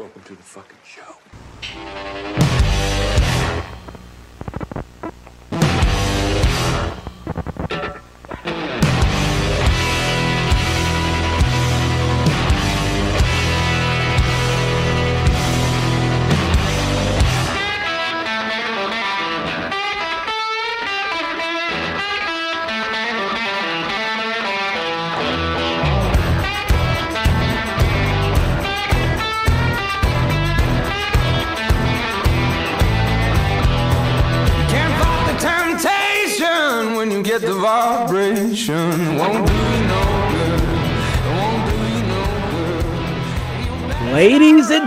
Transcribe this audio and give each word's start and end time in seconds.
Welcome 0.00 0.22
to 0.22 0.34
the 0.34 0.42
fucking 0.42 0.78
show. 0.82 2.69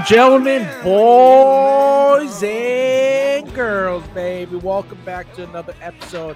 Gentlemen, 0.08 0.68
boys 0.84 2.44
and 2.44 3.54
girls, 3.54 4.06
baby, 4.10 4.58
welcome 4.58 4.98
back 5.06 5.34
to 5.36 5.46
another 5.46 5.74
episode 5.82 6.36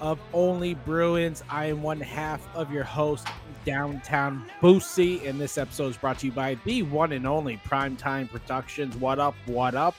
of 0.00 0.20
Only 0.34 0.74
Bruins. 0.74 1.42
I 1.48 1.66
am 1.66 1.82
one 1.82 1.98
half 1.98 2.46
of 2.54 2.70
your 2.70 2.84
host, 2.84 3.26
Downtown 3.64 4.50
Boosy, 4.60 5.26
and 5.26 5.40
this 5.40 5.56
episode 5.56 5.88
is 5.88 5.96
brought 5.96 6.18
to 6.18 6.26
you 6.26 6.32
by 6.32 6.58
the 6.66 6.82
one 6.82 7.12
and 7.12 7.26
only 7.26 7.56
Primetime 7.66 8.28
Productions. 8.28 8.94
What 8.96 9.18
up? 9.18 9.34
What 9.46 9.74
up? 9.74 9.96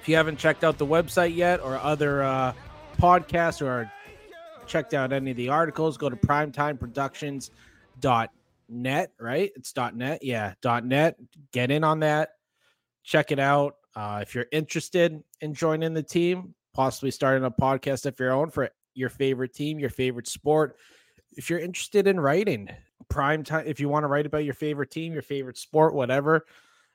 If 0.00 0.08
you 0.08 0.16
haven't 0.16 0.38
checked 0.38 0.64
out 0.64 0.76
the 0.76 0.86
website 0.86 1.36
yet 1.36 1.60
or 1.60 1.76
other 1.76 2.24
uh, 2.24 2.52
podcasts 2.98 3.64
or 3.64 3.92
checked 4.66 4.92
out 4.92 5.12
any 5.12 5.30
of 5.30 5.36
the 5.36 5.50
articles, 5.50 5.96
go 5.96 6.08
to 6.08 6.16
primetimeproductions.net, 8.70 9.12
right? 9.18 9.50
It's 9.56 9.72
dot 9.72 9.96
.net. 9.96 10.22
Yeah, 10.22 10.54
Dot 10.62 10.84
.net. 10.84 11.16
Get 11.52 11.70
in 11.70 11.84
on 11.84 12.00
that. 12.00 12.30
Check 13.04 13.32
it 13.32 13.38
out. 13.38 13.76
Uh, 13.96 14.20
if 14.22 14.34
you're 14.34 14.46
interested 14.52 15.22
in 15.40 15.54
joining 15.54 15.94
the 15.94 16.02
team, 16.02 16.54
possibly 16.74 17.10
starting 17.10 17.44
a 17.44 17.50
podcast 17.50 18.06
of 18.06 18.18
your 18.18 18.32
own 18.32 18.50
for 18.50 18.70
your 18.94 19.08
favorite 19.08 19.54
team, 19.54 19.78
your 19.78 19.90
favorite 19.90 20.28
sport. 20.28 20.76
If 21.32 21.50
you're 21.50 21.58
interested 21.58 22.06
in 22.06 22.20
writing, 22.20 22.68
prime 23.08 23.42
time, 23.42 23.64
if 23.66 23.80
you 23.80 23.88
want 23.88 24.04
to 24.04 24.08
write 24.08 24.26
about 24.26 24.44
your 24.44 24.54
favorite 24.54 24.90
team, 24.90 25.12
your 25.12 25.22
favorite 25.22 25.58
sport, 25.58 25.94
whatever, 25.94 26.46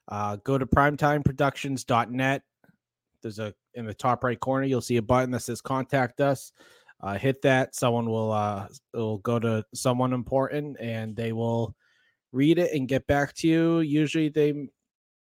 uh, 0.08 0.38
go 0.38 0.58
to 0.58 0.66
primetimeproductions.net 0.66 2.44
there's 3.26 3.40
a 3.40 3.56
in 3.74 3.88
the 3.88 3.94
top 3.94 4.24
right 4.24 4.40
corner 4.40 4.68
you'll 4.68 4.80
see 4.82 4.98
a 4.98 5.02
button 5.02 5.32
that 5.32 5.40
says 5.40 5.60
contact 5.60 6.22
us 6.22 6.52
uh, 7.02 7.18
hit 7.18 7.42
that 7.42 7.76
someone 7.76 8.10
will 8.10 8.32
uh 8.32 8.68
will 8.94 9.18
go 9.20 9.40
to 9.40 9.64
someone 9.74 10.14
important 10.14 10.78
and 10.80 11.16
they 11.16 11.32
will 11.34 11.76
read 12.32 12.58
it 12.58 12.74
and 12.74 12.88
get 12.88 13.06
back 13.08 13.34
to 13.34 13.48
you 13.48 13.80
usually 13.82 14.30
they 14.30 14.54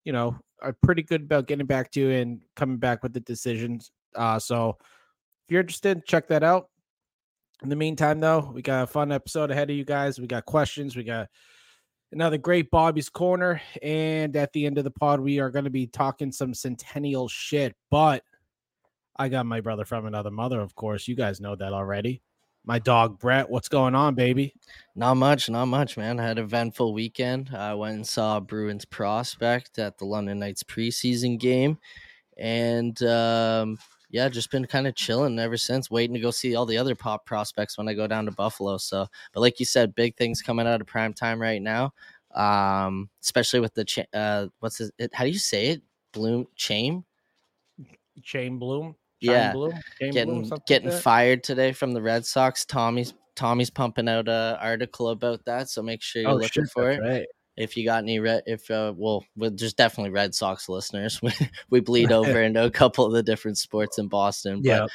you 0.04 0.12
know 0.12 0.36
are 0.62 0.76
pretty 0.82 1.02
good 1.02 1.22
about 1.22 1.46
getting 1.46 1.66
back 1.66 1.90
to 1.90 2.00
you 2.00 2.10
and 2.10 2.42
coming 2.56 2.76
back 2.76 3.02
with 3.02 3.12
the 3.12 3.20
decisions 3.20 3.90
uh 4.16 4.38
so 4.38 4.76
if 4.80 5.50
you're 5.50 5.60
interested 5.60 6.04
check 6.06 6.28
that 6.28 6.42
out 6.42 6.68
in 7.62 7.68
the 7.68 7.76
meantime 7.76 8.20
though 8.20 8.50
we 8.54 8.62
got 8.62 8.84
a 8.84 8.86
fun 8.86 9.10
episode 9.10 9.50
ahead 9.50 9.70
of 9.70 9.76
you 9.76 9.84
guys 9.84 10.20
we 10.20 10.26
got 10.26 10.44
questions 10.44 10.96
we 10.96 11.04
got 11.04 11.28
another 12.12 12.38
great 12.38 12.70
Bobbie's 12.70 13.08
Corner. 13.08 13.60
And 13.82 14.36
at 14.36 14.52
the 14.52 14.66
end 14.66 14.78
of 14.78 14.84
the 14.84 14.90
pod, 14.90 15.20
we 15.20 15.40
are 15.40 15.50
going 15.50 15.64
to 15.64 15.70
be 15.70 15.86
talking 15.86 16.30
some 16.30 16.54
centennial 16.54 17.28
shit. 17.28 17.74
But 17.90 18.22
I 19.22 19.28
got 19.28 19.46
my 19.46 19.60
brother 19.60 19.84
from 19.84 20.04
another 20.04 20.32
mother, 20.32 20.60
of 20.60 20.74
course. 20.74 21.06
You 21.06 21.14
guys 21.14 21.40
know 21.40 21.54
that 21.54 21.72
already. 21.72 22.22
My 22.64 22.80
dog 22.80 23.20
Brett, 23.20 23.48
what's 23.48 23.68
going 23.68 23.94
on, 23.94 24.16
baby? 24.16 24.52
Not 24.96 25.14
much, 25.14 25.48
not 25.48 25.66
much, 25.66 25.96
man. 25.96 26.18
I 26.18 26.24
had 26.24 26.38
an 26.38 26.44
eventful 26.44 26.92
weekend. 26.92 27.50
I 27.55 27.74
went 27.74 27.94
and 27.94 28.06
saw 28.06 28.40
Bruins 28.40 28.84
prospect 28.84 29.78
at 29.78 29.96
the 29.96 30.06
London 30.06 30.40
Knights 30.40 30.64
preseason 30.64 31.38
game, 31.38 31.78
and 32.36 33.00
um, 33.05 33.78
yeah, 34.11 34.28
just 34.28 34.50
been 34.50 34.66
kind 34.66 34.88
of 34.88 34.96
chilling 34.96 35.38
ever 35.38 35.56
since. 35.56 35.88
Waiting 35.88 36.14
to 36.14 36.20
go 36.20 36.32
see 36.32 36.56
all 36.56 36.66
the 36.66 36.78
other 36.78 36.96
pop 36.96 37.24
prospects 37.24 37.78
when 37.78 37.86
I 37.86 37.94
go 37.94 38.08
down 38.08 38.24
to 38.24 38.32
Buffalo. 38.32 38.77
So, 38.77 39.06
but 39.32 39.40
like 39.40 39.61
you 39.61 39.66
said, 39.66 39.94
big 39.94 40.16
things 40.16 40.42
coming 40.42 40.66
out 40.66 40.80
of 40.80 40.88
prime 40.88 41.14
time 41.14 41.40
right 41.40 41.62
now. 41.62 41.92
Um, 42.34 43.08
especially 43.22 43.61
with 43.61 43.74
the 43.74 43.84
cha- 43.84 44.02
uh, 44.12 44.48
what's 44.58 44.78
his, 44.78 44.90
it? 44.98 45.14
How 45.14 45.22
do 45.22 45.30
you 45.30 45.38
say 45.38 45.68
it? 45.68 45.82
Bloom 46.11 46.48
Chain. 46.56 47.05
Chain 48.20 48.58
Bloom. 48.58 48.96
Yeah, 49.22 49.52
Chain 50.00 50.12
getting 50.12 50.44
something 50.44 50.64
getting 50.66 50.90
like 50.90 51.02
fired 51.02 51.44
today 51.44 51.72
from 51.72 51.92
the 51.92 52.02
Red 52.02 52.27
Sox. 52.27 52.64
Tommy's 52.64 53.14
Tommy's 53.36 53.70
pumping 53.70 54.08
out 54.08 54.28
a 54.28 54.58
article 54.60 55.08
about 55.08 55.44
that, 55.46 55.68
so 55.70 55.83
make 55.83 56.02
sure 56.02 56.22
you're 56.22 56.30
Oh, 56.33 56.34
looking 56.34 56.64
shit, 56.64 56.70
for 56.70 56.90
it. 56.90 57.00
right. 57.00 57.27
If 57.55 57.77
you 57.77 57.85
got 57.85 58.02
any 58.02 58.18
red, 58.18 58.45
if 58.46 58.70
uh, 58.70 58.95
well, 58.96 59.27
there's 59.36 59.74
definitely 59.74 60.11
Red 60.11 60.35
Sox 60.35 60.68
listeners. 60.70 61.20
We, 61.23 61.33
we 61.68 61.80
bleed 61.89 62.11
over 62.11 62.40
into 62.42 62.64
a 62.64 62.70
couple 62.70 63.05
of 63.05 63.13
the 63.13 63.23
different 63.23 63.58
sports 63.58 63.98
in 63.98 64.08
Boston. 64.08 64.63
But 64.63 64.68
Yeah. 64.68 64.86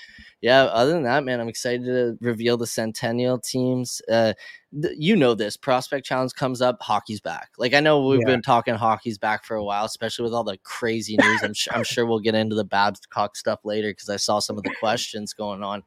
yeah, 0.42 0.64
other 0.64 0.92
than 0.94 1.04
that, 1.04 1.24
man, 1.24 1.40
I'm 1.40 1.50
excited 1.50 1.86
to 1.86 2.18
reveal 2.20 2.58
the 2.58 2.66
Centennial 2.66 3.38
teams. 3.38 4.02
Uh, 4.12 4.34
th- 4.82 4.96
you 4.98 5.16
know 5.16 5.36
this 5.36 5.56
prospect 5.56 6.06
challenge 6.08 6.34
comes 6.34 6.60
up, 6.62 6.82
hockey's 6.82 7.22
back. 7.22 7.50
Like 7.60 7.76
I 7.76 7.80
know 7.80 8.08
we've 8.08 8.22
Yeah. 8.22 8.26
been 8.26 8.42
talking 8.42 8.74
hockey's 8.74 9.20
back 9.20 9.46
for 9.46 9.56
a 9.56 9.64
while, 9.64 9.86
especially 9.86 10.24
with 10.24 10.34
all 10.34 10.44
the 10.44 10.58
crazy 10.64 11.16
news. 11.16 11.44
I'm 11.44 11.54
sure 11.54 11.74
I'm 11.76 11.84
sure 11.84 12.08
we'll 12.08 12.20
get 12.20 12.34
into 12.36 12.56
the 12.56 12.66
Babcock 12.66 13.36
stuff 13.36 13.66
later 13.66 13.92
because 13.92 14.10
I 14.10 14.18
saw 14.18 14.40
some 14.40 14.58
of 14.58 14.64
the 14.64 14.74
questions 14.80 15.32
going 15.34 15.62
on 15.62 15.84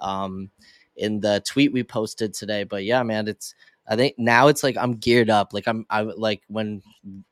um, 0.00 0.50
in 0.96 1.20
the 1.20 1.40
tweet 1.46 1.72
we 1.72 1.84
posted 1.84 2.34
today. 2.34 2.64
But 2.64 2.84
yeah, 2.84 3.04
man, 3.04 3.28
it's 3.28 3.54
I 3.90 3.96
think 3.96 4.16
now 4.18 4.48
it's 4.48 4.62
like 4.62 4.76
I'm 4.76 4.96
geared 4.96 5.30
up. 5.30 5.52
Like 5.54 5.66
I'm 5.66 5.86
I 5.88 6.02
like 6.02 6.42
when 6.48 6.82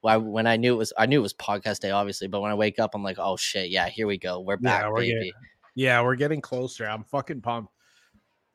I, 0.04 0.16
when 0.16 0.46
I 0.46 0.56
knew 0.56 0.72
it 0.74 0.78
was 0.78 0.92
I 0.96 1.04
knew 1.06 1.18
it 1.18 1.22
was 1.22 1.34
podcast 1.34 1.80
day, 1.80 1.90
obviously. 1.90 2.28
But 2.28 2.40
when 2.40 2.50
I 2.50 2.54
wake 2.54 2.78
up, 2.78 2.94
I'm 2.94 3.02
like, 3.02 3.18
oh 3.18 3.36
shit, 3.36 3.68
yeah, 3.70 3.88
here 3.88 4.06
we 4.06 4.16
go, 4.16 4.40
we're 4.40 4.56
back, 4.56 4.82
Yeah, 4.82 4.88
we're 4.88 5.00
baby. 5.00 5.12
getting- 5.14 5.32
Yeah, 5.74 6.02
we're 6.02 6.16
getting 6.16 6.40
closer. 6.40 6.86
I'm 6.86 7.04
fucking 7.04 7.42
pumped. 7.42 7.72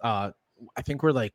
Uh, 0.01 0.31
I 0.75 0.81
think 0.81 1.03
we're 1.03 1.11
like 1.11 1.33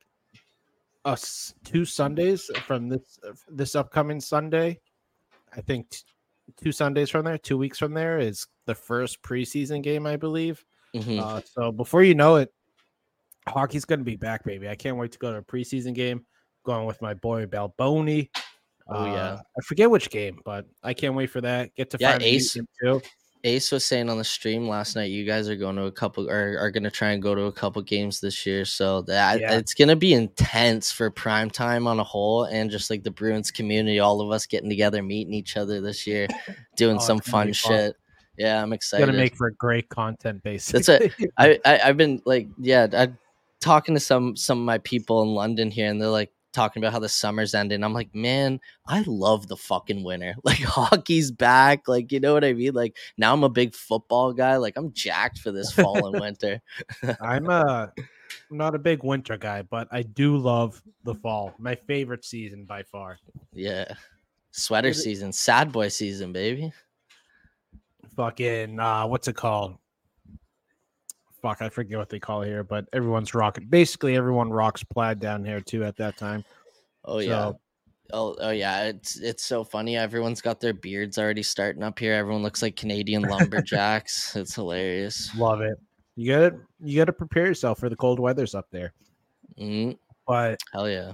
us 1.05 1.53
two 1.63 1.85
Sundays 1.85 2.49
from 2.65 2.89
this 2.89 3.19
this 3.49 3.75
upcoming 3.75 4.19
Sunday. 4.19 4.79
I 5.55 5.61
think 5.61 5.89
t- 5.89 5.99
two 6.61 6.71
Sundays 6.73 7.09
from 7.09 7.23
there, 7.23 7.37
two 7.37 7.57
weeks 7.57 7.79
from 7.79 7.93
there 7.93 8.19
is 8.19 8.47
the 8.65 8.75
first 8.75 9.21
preseason 9.21 9.81
game, 9.81 10.05
I 10.05 10.17
believe. 10.17 10.63
Mhm. 10.93 11.19
Uh, 11.21 11.41
so 11.45 11.71
before 11.71 12.03
you 12.03 12.13
know 12.15 12.35
it, 12.35 12.53
hockey's 13.47 13.85
gonna 13.85 14.03
be 14.03 14.17
back, 14.17 14.43
baby. 14.43 14.67
I 14.67 14.75
can't 14.75 14.97
wait 14.97 15.13
to 15.13 15.17
go 15.19 15.31
to 15.31 15.37
a 15.37 15.41
preseason 15.43 15.93
game. 15.93 16.25
Going 16.67 16.85
with 16.85 17.01
my 17.01 17.13
boy 17.13 17.45
Balboni. 17.45 18.29
Oh, 18.89 19.05
yeah. 19.05 19.11
Uh, 19.13 19.39
I 19.57 19.61
forget 19.63 19.89
which 19.89 20.09
game, 20.09 20.41
but 20.43 20.65
I 20.83 20.93
can't 20.93 21.15
wait 21.15 21.27
for 21.29 21.39
that. 21.39 21.73
Get 21.75 21.89
to 21.91 21.97
Yeah, 21.97 22.17
Ace. 22.19 22.57
too. 22.81 23.01
Ace 23.45 23.71
was 23.71 23.85
saying 23.85 24.09
on 24.09 24.17
the 24.17 24.23
stream 24.25 24.67
last 24.67 24.97
night, 24.97 25.09
you 25.09 25.23
guys 25.23 25.47
are 25.47 25.55
going 25.55 25.77
to 25.77 25.83
a 25.85 25.91
couple 25.93 26.29
or 26.29 26.57
are 26.59 26.69
going 26.69 26.83
to 26.83 26.91
try 26.91 27.11
and 27.11 27.23
go 27.23 27.33
to 27.33 27.43
a 27.43 27.51
couple 27.53 27.81
games 27.83 28.19
this 28.19 28.45
year. 28.45 28.65
So 28.65 29.01
that 29.03 29.39
Yeah. 29.39 29.53
it's 29.53 29.73
going 29.73 29.87
to 29.87 29.95
be 29.95 30.13
intense 30.13 30.91
for 30.91 31.09
prime 31.09 31.49
time 31.49 31.87
on 31.87 32.01
a 32.01 32.03
whole, 32.03 32.43
and 32.43 32.69
just 32.69 32.89
like 32.89 33.03
the 33.03 33.11
Bruins 33.11 33.49
community, 33.49 33.99
all 33.99 34.19
of 34.19 34.29
us 34.31 34.45
getting 34.45 34.69
together, 34.69 35.01
meeting 35.01 35.33
each 35.33 35.55
other 35.55 35.79
this 35.79 36.05
year, 36.05 36.27
doing 36.75 36.97
Oh, 36.97 36.99
some 36.99 37.21
fun 37.21 37.47
fun. 37.47 37.53
shit. 37.53 37.95
Yeah, 38.37 38.61
I'm 38.61 38.73
It's 38.73 38.87
excited. 38.87 39.05
gonna 39.05 39.17
make 39.17 39.37
for 39.37 39.47
a 39.47 39.53
great 39.53 39.87
content, 39.87 40.43
basically. 40.43 40.81
That's 40.97 41.17
it. 41.17 41.31
I, 41.37 41.59
I 41.63 41.79
I've 41.85 41.95
been 41.97 42.21
like, 42.25 42.49
yeah, 42.57 42.87
I'm 42.91 43.17
talking 43.61 43.93
to 43.95 44.01
some 44.01 44.35
some 44.35 44.59
of 44.59 44.65
my 44.65 44.79
people 44.79 45.21
in 45.21 45.29
London 45.29 45.71
here, 45.71 45.89
and 45.89 46.01
they're 46.01 46.09
like 46.09 46.31
talking 46.53 46.81
about 46.81 46.93
how 46.93 46.99
the 46.99 47.09
summer's 47.09 47.53
ending. 47.53 47.83
I'm 47.83 47.93
like, 47.93 48.13
man, 48.13 48.59
I 48.87 49.03
love 49.05 49.47
the 49.47 49.57
fucking 49.57 50.03
winter. 50.03 50.35
Like 50.43 50.59
hockey's 50.59 51.29
back. 51.29 51.87
Like 51.87 52.11
you 52.11 52.19
know 52.19 52.33
what 52.33 52.45
I 52.45 52.53
mean. 52.53 52.73
Like 52.73 52.95
now 53.17 53.33
I'm 53.33 53.43
a 53.43 53.49
big 53.49 53.75
football 53.75 54.31
guy. 54.33 54.55
Like 54.57 54.77
I'm 54.77 54.93
jacked 54.93 55.39
for 55.39 55.51
this 55.51 55.71
fall 55.71 56.07
and 56.07 56.19
winter. 56.21 56.61
I'm 57.19 57.49
a 57.49 57.91
I'm 58.49 58.57
not 58.57 58.75
a 58.75 58.79
big 58.79 59.03
winter 59.03 59.37
guy, 59.37 59.61
but 59.61 59.87
I 59.91 60.03
do 60.03 60.37
love 60.37 60.81
the 61.03 61.15
fall. 61.15 61.53
My 61.59 61.75
favorite 61.75 62.23
season 62.23 62.65
by 62.65 62.83
far. 62.83 63.19
Yeah, 63.53 63.93
sweater 64.51 64.93
season, 64.93 65.33
sad 65.33 65.71
boy 65.71 65.89
season, 65.89 66.31
baby. 66.31 66.71
Fucking 68.15 68.79
uh 68.79 69.05
what's 69.07 69.27
it 69.27 69.35
called? 69.35 69.77
Fuck, 71.41 71.61
I 71.61 71.69
forget 71.69 71.97
what 71.99 72.09
they 72.09 72.19
call 72.19 72.41
it 72.41 72.47
here, 72.47 72.63
but 72.63 72.85
everyone's 72.93 73.33
rocking. 73.33 73.67
Basically, 73.67 74.15
everyone 74.15 74.49
rocks 74.49 74.83
plaid 74.83 75.19
down 75.19 75.45
here 75.45 75.61
too 75.61 75.83
at 75.83 75.95
that 75.97 76.17
time. 76.17 76.43
Oh 77.05 77.19
yeah. 77.19 77.51
Oh, 78.13 78.35
oh 78.39 78.51
yeah, 78.51 78.83
it's 78.85 79.19
it's 79.19 79.43
so 79.45 79.63
funny. 79.63 79.97
Everyone's 79.97 80.41
got 80.41 80.59
their 80.61 80.73
beards 80.73 81.17
already 81.17 81.43
starting 81.43 81.83
up 81.83 81.99
here. 81.99 82.13
Everyone 82.13 82.41
looks 82.41 82.61
like 82.61 82.75
Canadian 82.75 83.21
lumberjacks. 83.29 84.35
it's 84.35 84.55
hilarious. 84.55 85.29
Love 85.37 85.61
it. 85.61 85.77
You 86.15 86.31
got 86.31 86.49
to 86.49 86.59
You 86.79 86.97
got 86.97 87.05
to 87.05 87.13
prepare 87.13 87.45
yourself 87.45 87.79
for 87.79 87.89
the 87.89 87.95
cold 87.95 88.19
weather's 88.19 88.55
up 88.55 88.65
there. 88.71 88.93
Mm, 89.59 89.97
But 90.25 90.57
hell 90.73 90.89
yeah. 90.89 91.13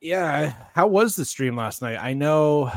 yeah, 0.00 0.54
how 0.74 0.86
was 0.86 1.14
the 1.16 1.24
stream 1.24 1.56
last 1.56 1.82
night? 1.82 1.98
I 2.02 2.14
know 2.14 2.70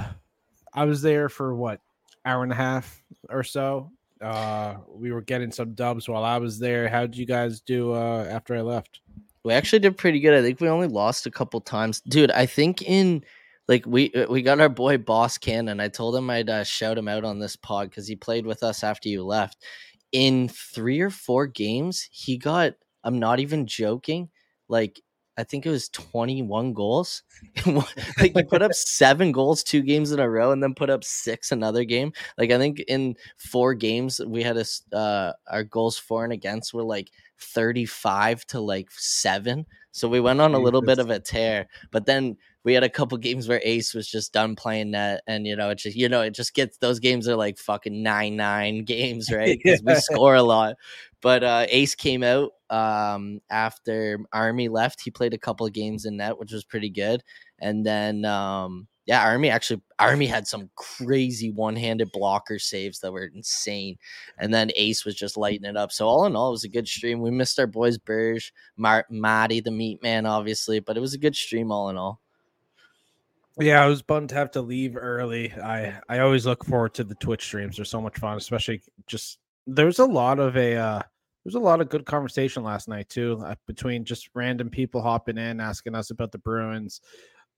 I 0.74 0.86
was 0.86 1.02
there 1.02 1.30
for 1.30 1.56
what 1.56 1.80
hour 2.26 2.44
and 2.44 2.52
a 2.52 2.56
half 2.56 3.02
or 3.30 3.44
so. 3.44 3.92
Uh, 4.22 4.76
we 4.90 5.12
were 5.12 5.22
getting 5.22 5.52
some 5.52 5.74
dubs 5.74 6.10
while 6.10 6.24
I 6.24 6.38
was 6.38 6.60
there. 6.60 6.88
How 6.88 7.02
did 7.02 7.18
you 7.18 7.26
guys 7.26 7.62
do 7.62 7.94
uh, 7.94 8.28
after 8.30 8.56
I 8.56 8.62
left? 8.62 9.02
We 9.44 9.54
actually 9.54 9.80
did 9.80 9.98
pretty 9.98 10.20
good. 10.20 10.34
I 10.34 10.42
think 10.42 10.60
we 10.60 10.68
only 10.68 10.88
lost 10.88 11.26
a 11.26 11.32
couple 11.32 11.62
times, 11.62 12.02
dude. 12.02 12.32
I 12.32 12.46
think 12.46 12.82
in 12.82 13.24
like 13.68 13.86
we 13.86 14.12
uh, 14.14 14.28
we 14.30 14.42
got 14.42 14.60
our 14.60 14.70
boy 14.70 14.98
Boss 14.98 15.38
Cannon. 15.38 15.80
I 15.80 15.88
told 15.88 16.16
him 16.16 16.30
I'd 16.30 16.50
uh, 16.50 16.64
shout 16.64 16.98
him 16.98 17.08
out 17.08 17.24
on 17.24 17.40
this 17.40 17.56
pod 17.56 17.90
because 17.90 18.08
he 18.08 18.16
played 18.16 18.46
with 18.46 18.64
us 18.64 18.84
after 18.84 19.10
you 19.10 19.24
left. 19.24 19.64
In 20.12 20.50
three 20.50 21.02
or 21.02 21.10
four 21.10 21.48
games, 21.48 22.08
he 22.12 22.38
got. 22.38 22.74
I'm 23.04 23.20
not 23.20 23.40
even 23.40 23.68
joking. 23.68 24.30
Like 24.68 25.02
I 25.38 25.44
think 25.44 25.66
it 25.66 25.70
was 25.70 25.90
21 25.90 26.74
goals. 26.74 27.24
like 27.66 28.36
he 28.36 28.44
put 28.44 28.62
up 28.62 28.74
seven 28.74 29.32
goals 29.32 29.64
two 29.64 29.82
games 29.82 30.12
in 30.12 30.20
a 30.20 30.30
row, 30.30 30.52
and 30.52 30.62
then 30.62 30.74
put 30.74 30.90
up 30.90 31.04
six 31.04 31.52
another 31.52 31.84
game. 31.84 32.12
Like 32.38 32.52
I 32.52 32.58
think 32.58 32.80
in 32.88 33.16
four 33.38 33.74
games 33.74 34.20
we 34.26 34.42
had 34.42 34.58
a 34.58 34.96
uh, 34.96 35.34
our 35.48 35.64
goals 35.64 35.98
for 35.98 36.24
and 36.24 36.34
against 36.34 36.74
were 36.74 36.84
like 36.84 37.12
35 37.40 38.46
to 38.48 38.60
like 38.60 38.90
seven. 38.92 39.66
So 39.92 40.08
we 40.08 40.20
went 40.20 40.42
on 40.42 40.54
a 40.54 40.60
little 40.60 40.82
bit 40.82 41.00
of 41.00 41.10
a 41.10 41.20
tear, 41.20 41.68
but 41.92 42.06
then 42.06 42.38
we 42.68 42.74
had 42.74 42.84
a 42.84 42.90
couple 42.90 43.18
games 43.18 43.48
where 43.48 43.62
Ace 43.64 43.94
was 43.94 44.10
just 44.10 44.34
done 44.34 44.54
playing 44.54 44.92
net, 44.92 45.22
and 45.26 45.48
you 45.48 45.56
know, 45.56 45.70
it 45.70 45.78
just 45.78 45.96
you 45.96 46.10
know, 46.10 46.20
it 46.20 46.32
just 46.32 46.54
gets 46.54 46.78
those 46.80 47.00
games 47.00 47.26
are 47.26 47.38
like 47.38 47.58
fucking 47.58 48.04
nine 48.04 48.36
nine 48.36 48.84
games, 48.84 49.32
right? 49.32 49.58
Because 49.64 49.82
we 49.84 49.96
score 49.96 50.36
a 50.36 50.44
lot. 50.44 50.76
But 51.22 51.46
uh, 51.46 51.66
Ace 51.70 51.96
came 51.96 52.24
out 52.24 52.52
um, 52.70 53.40
after 53.50 54.20
Army 54.34 54.68
left. 54.68 55.00
He 55.00 55.12
played 55.12 55.34
a 55.34 55.38
couple 55.38 55.66
of 55.66 55.72
games 55.72 56.04
in 56.04 56.18
net, 56.18 56.38
which 56.38 56.52
was 56.52 56.66
pretty 56.66 56.90
good. 56.90 57.24
And 57.60 57.86
then 57.86 58.26
um, 58.26 58.90
yeah, 59.06 59.24
Army 59.24 59.50
actually 59.50 59.82
Army 59.98 60.26
had 60.26 60.46
some 60.46 60.70
crazy 60.76 61.52
one-handed 61.52 62.12
blocker 62.12 62.60
saves 62.60 63.00
that 63.00 63.14
were 63.14 63.32
insane, 63.34 63.98
and 64.40 64.54
then 64.54 64.72
Ace 64.76 65.06
was 65.06 65.16
just 65.16 65.38
lighting 65.38 65.64
it 65.64 65.78
up. 65.78 65.94
So 65.94 66.06
all 66.06 66.26
in 66.26 66.36
all, 66.36 66.50
it 66.50 66.52
was 66.52 66.66
a 66.66 66.70
good 66.70 66.90
stream. 66.90 67.22
We 67.22 67.32
missed 67.32 67.60
our 67.60 67.68
boys 67.68 67.98
Burge, 67.98 68.54
Mar- 68.76 69.08
Matty, 69.10 69.62
the 69.62 69.72
Meat 69.72 70.04
Man, 70.04 70.26
obviously, 70.26 70.82
but 70.82 70.98
it 70.98 71.00
was 71.00 71.14
a 71.14 71.18
good 71.18 71.36
stream 71.38 71.72
all 71.72 71.90
in 71.90 71.96
all. 71.96 72.20
Yeah, 73.60 73.84
I 73.84 73.88
was 73.88 74.02
bummed 74.04 74.30
to 74.30 74.36
have 74.36 74.52
to 74.52 74.62
leave 74.62 74.96
early. 74.96 75.52
I 75.54 76.00
I 76.10 76.20
always 76.20 76.46
look 76.46 76.64
forward 76.64 76.94
to 76.96 77.04
the 77.04 77.16
Twitch 77.16 77.44
streams. 77.44 77.76
They're 77.78 77.86
so 77.86 78.02
much 78.02 78.18
fun, 78.20 78.38
especially 78.38 78.82
just 79.08 79.40
there's 79.66 80.00
a 80.00 80.06
lot 80.06 80.40
of 80.40 80.56
a 80.58 80.76
uh 80.76 81.02
there's 81.44 81.56
a 81.56 81.60
lot 81.60 81.82
of 81.82 81.90
good 81.90 82.06
conversation 82.06 82.64
last 82.64 82.88
night 82.88 83.10
too 83.10 83.42
uh, 83.46 83.56
between 83.68 84.04
just 84.06 84.30
random 84.36 84.70
people 84.70 85.02
hopping 85.02 85.38
in 85.38 85.60
asking 85.62 85.96
us 85.96 86.12
about 86.12 86.32
the 86.32 86.38
Bruins 86.40 87.02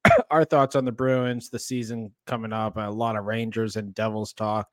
our 0.31 0.45
thoughts 0.45 0.75
on 0.75 0.85
the 0.85 0.91
Bruins, 0.91 1.49
the 1.49 1.59
season 1.59 2.11
coming 2.27 2.53
up, 2.53 2.77
a 2.77 2.89
lot 2.89 3.15
of 3.15 3.25
Rangers 3.25 3.75
and 3.75 3.93
Devils 3.93 4.33
talk, 4.33 4.67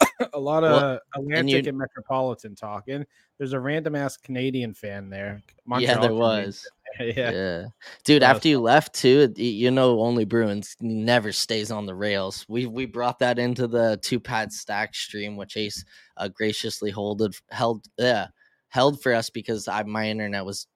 a 0.32 0.38
lot 0.38 0.64
of 0.64 0.82
well, 0.82 0.98
Atlantic 1.14 1.58
and, 1.58 1.66
and, 1.68 1.78
Metropolitan 1.78 2.54
talk, 2.54 2.88
and 2.88 3.06
there's 3.38 3.52
a 3.52 3.60
random 3.60 3.94
ass 3.94 4.16
Canadian 4.16 4.74
fan 4.74 5.08
there. 5.10 5.42
Montreal 5.66 5.94
yeah, 5.94 6.00
there 6.00 6.14
was. 6.14 6.66
yeah. 7.00 7.30
yeah, 7.30 7.64
dude. 8.04 8.22
after 8.22 8.48
you 8.48 8.60
left 8.60 8.94
too, 8.94 9.32
you 9.36 9.70
know, 9.70 10.00
only 10.00 10.24
Bruins 10.24 10.76
never 10.80 11.32
stays 11.32 11.70
on 11.70 11.86
the 11.86 11.94
rails. 11.94 12.44
We 12.48 12.66
we 12.66 12.86
brought 12.86 13.18
that 13.20 13.38
into 13.38 13.66
the 13.66 13.98
two 14.02 14.20
pad 14.20 14.52
stack 14.52 14.94
stream, 14.94 15.36
which 15.36 15.56
Ace 15.56 15.84
uh, 16.16 16.28
graciously 16.28 16.90
holded 16.90 17.34
held 17.50 17.86
yeah 17.98 18.28
held 18.68 19.00
for 19.02 19.12
us 19.14 19.30
because 19.30 19.68
I, 19.68 19.82
my 19.84 20.08
internet 20.08 20.44
was 20.44 20.66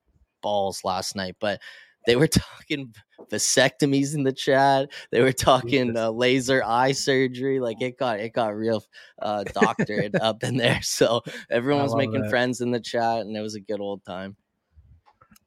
balls 0.40 0.82
last 0.84 1.16
night, 1.16 1.36
but 1.40 1.60
they 2.08 2.16
were 2.16 2.26
talking 2.26 2.94
vasectomies 3.30 4.14
in 4.14 4.24
the 4.24 4.32
chat. 4.32 4.90
They 5.12 5.20
were 5.20 5.32
talking 5.32 5.96
uh, 5.96 6.10
laser 6.10 6.64
eye 6.64 6.92
surgery. 6.92 7.60
Like 7.60 7.82
it 7.82 7.98
got 7.98 8.18
it 8.18 8.32
got 8.32 8.56
real 8.56 8.82
uh, 9.20 9.44
doctored 9.44 10.16
up 10.20 10.42
in 10.42 10.56
there. 10.56 10.80
So 10.82 11.22
everyone 11.50 11.84
was 11.84 11.94
making 11.94 12.22
that. 12.22 12.30
friends 12.30 12.60
in 12.60 12.70
the 12.70 12.80
chat, 12.80 13.20
and 13.20 13.36
it 13.36 13.42
was 13.42 13.54
a 13.54 13.60
good 13.60 13.80
old 13.80 14.04
time. 14.04 14.36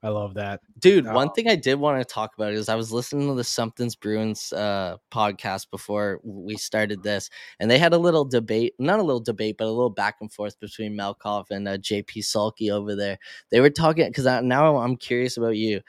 I 0.04 0.10
love 0.10 0.34
that. 0.34 0.62
Dude, 0.80 1.06
oh. 1.06 1.13
one 1.13 1.31
thing 1.31 1.48
I 1.48 1.56
did 1.56 1.75
want 1.75 2.00
to 2.00 2.13
talk 2.13 2.31
about 2.36 2.54
is 2.54 2.69
I 2.69 2.75
was 2.75 2.92
listening 2.92 3.28
to 3.28 3.36
the 3.36 3.44
Something's 3.44 3.96
Bruins 3.96 4.52
uh, 4.52 4.98
podcast 5.12 5.69
before 5.69 6.19
we 6.24 6.57
started 6.57 7.04
this, 7.04 7.30
and 7.60 7.69
they 7.69 7.78
had 7.78 7.94
a 7.94 8.00
little 8.00 8.25
debate, 8.25 8.74
not 8.80 9.00
a 9.00 9.04
little 9.04 9.19
debate, 9.19 9.57
but 9.60 9.66
a 9.66 9.72
little 9.72 9.92
back 9.92 10.16
and 10.22 10.31
forth 10.31 10.60
between 10.60 10.96
Melkoff 10.96 11.52
and 11.52 11.68
uh, 11.68 11.78
JP 11.78 12.24
Sulky 12.24 12.72
over 12.72 12.96
there. 12.96 13.19
They 13.52 13.62
were 13.62 13.69
talking 13.69 14.07
because 14.07 14.25
now 14.44 14.78
I'm 14.78 14.96
curious 14.96 15.38
about 15.38 15.56
you. 15.56 15.81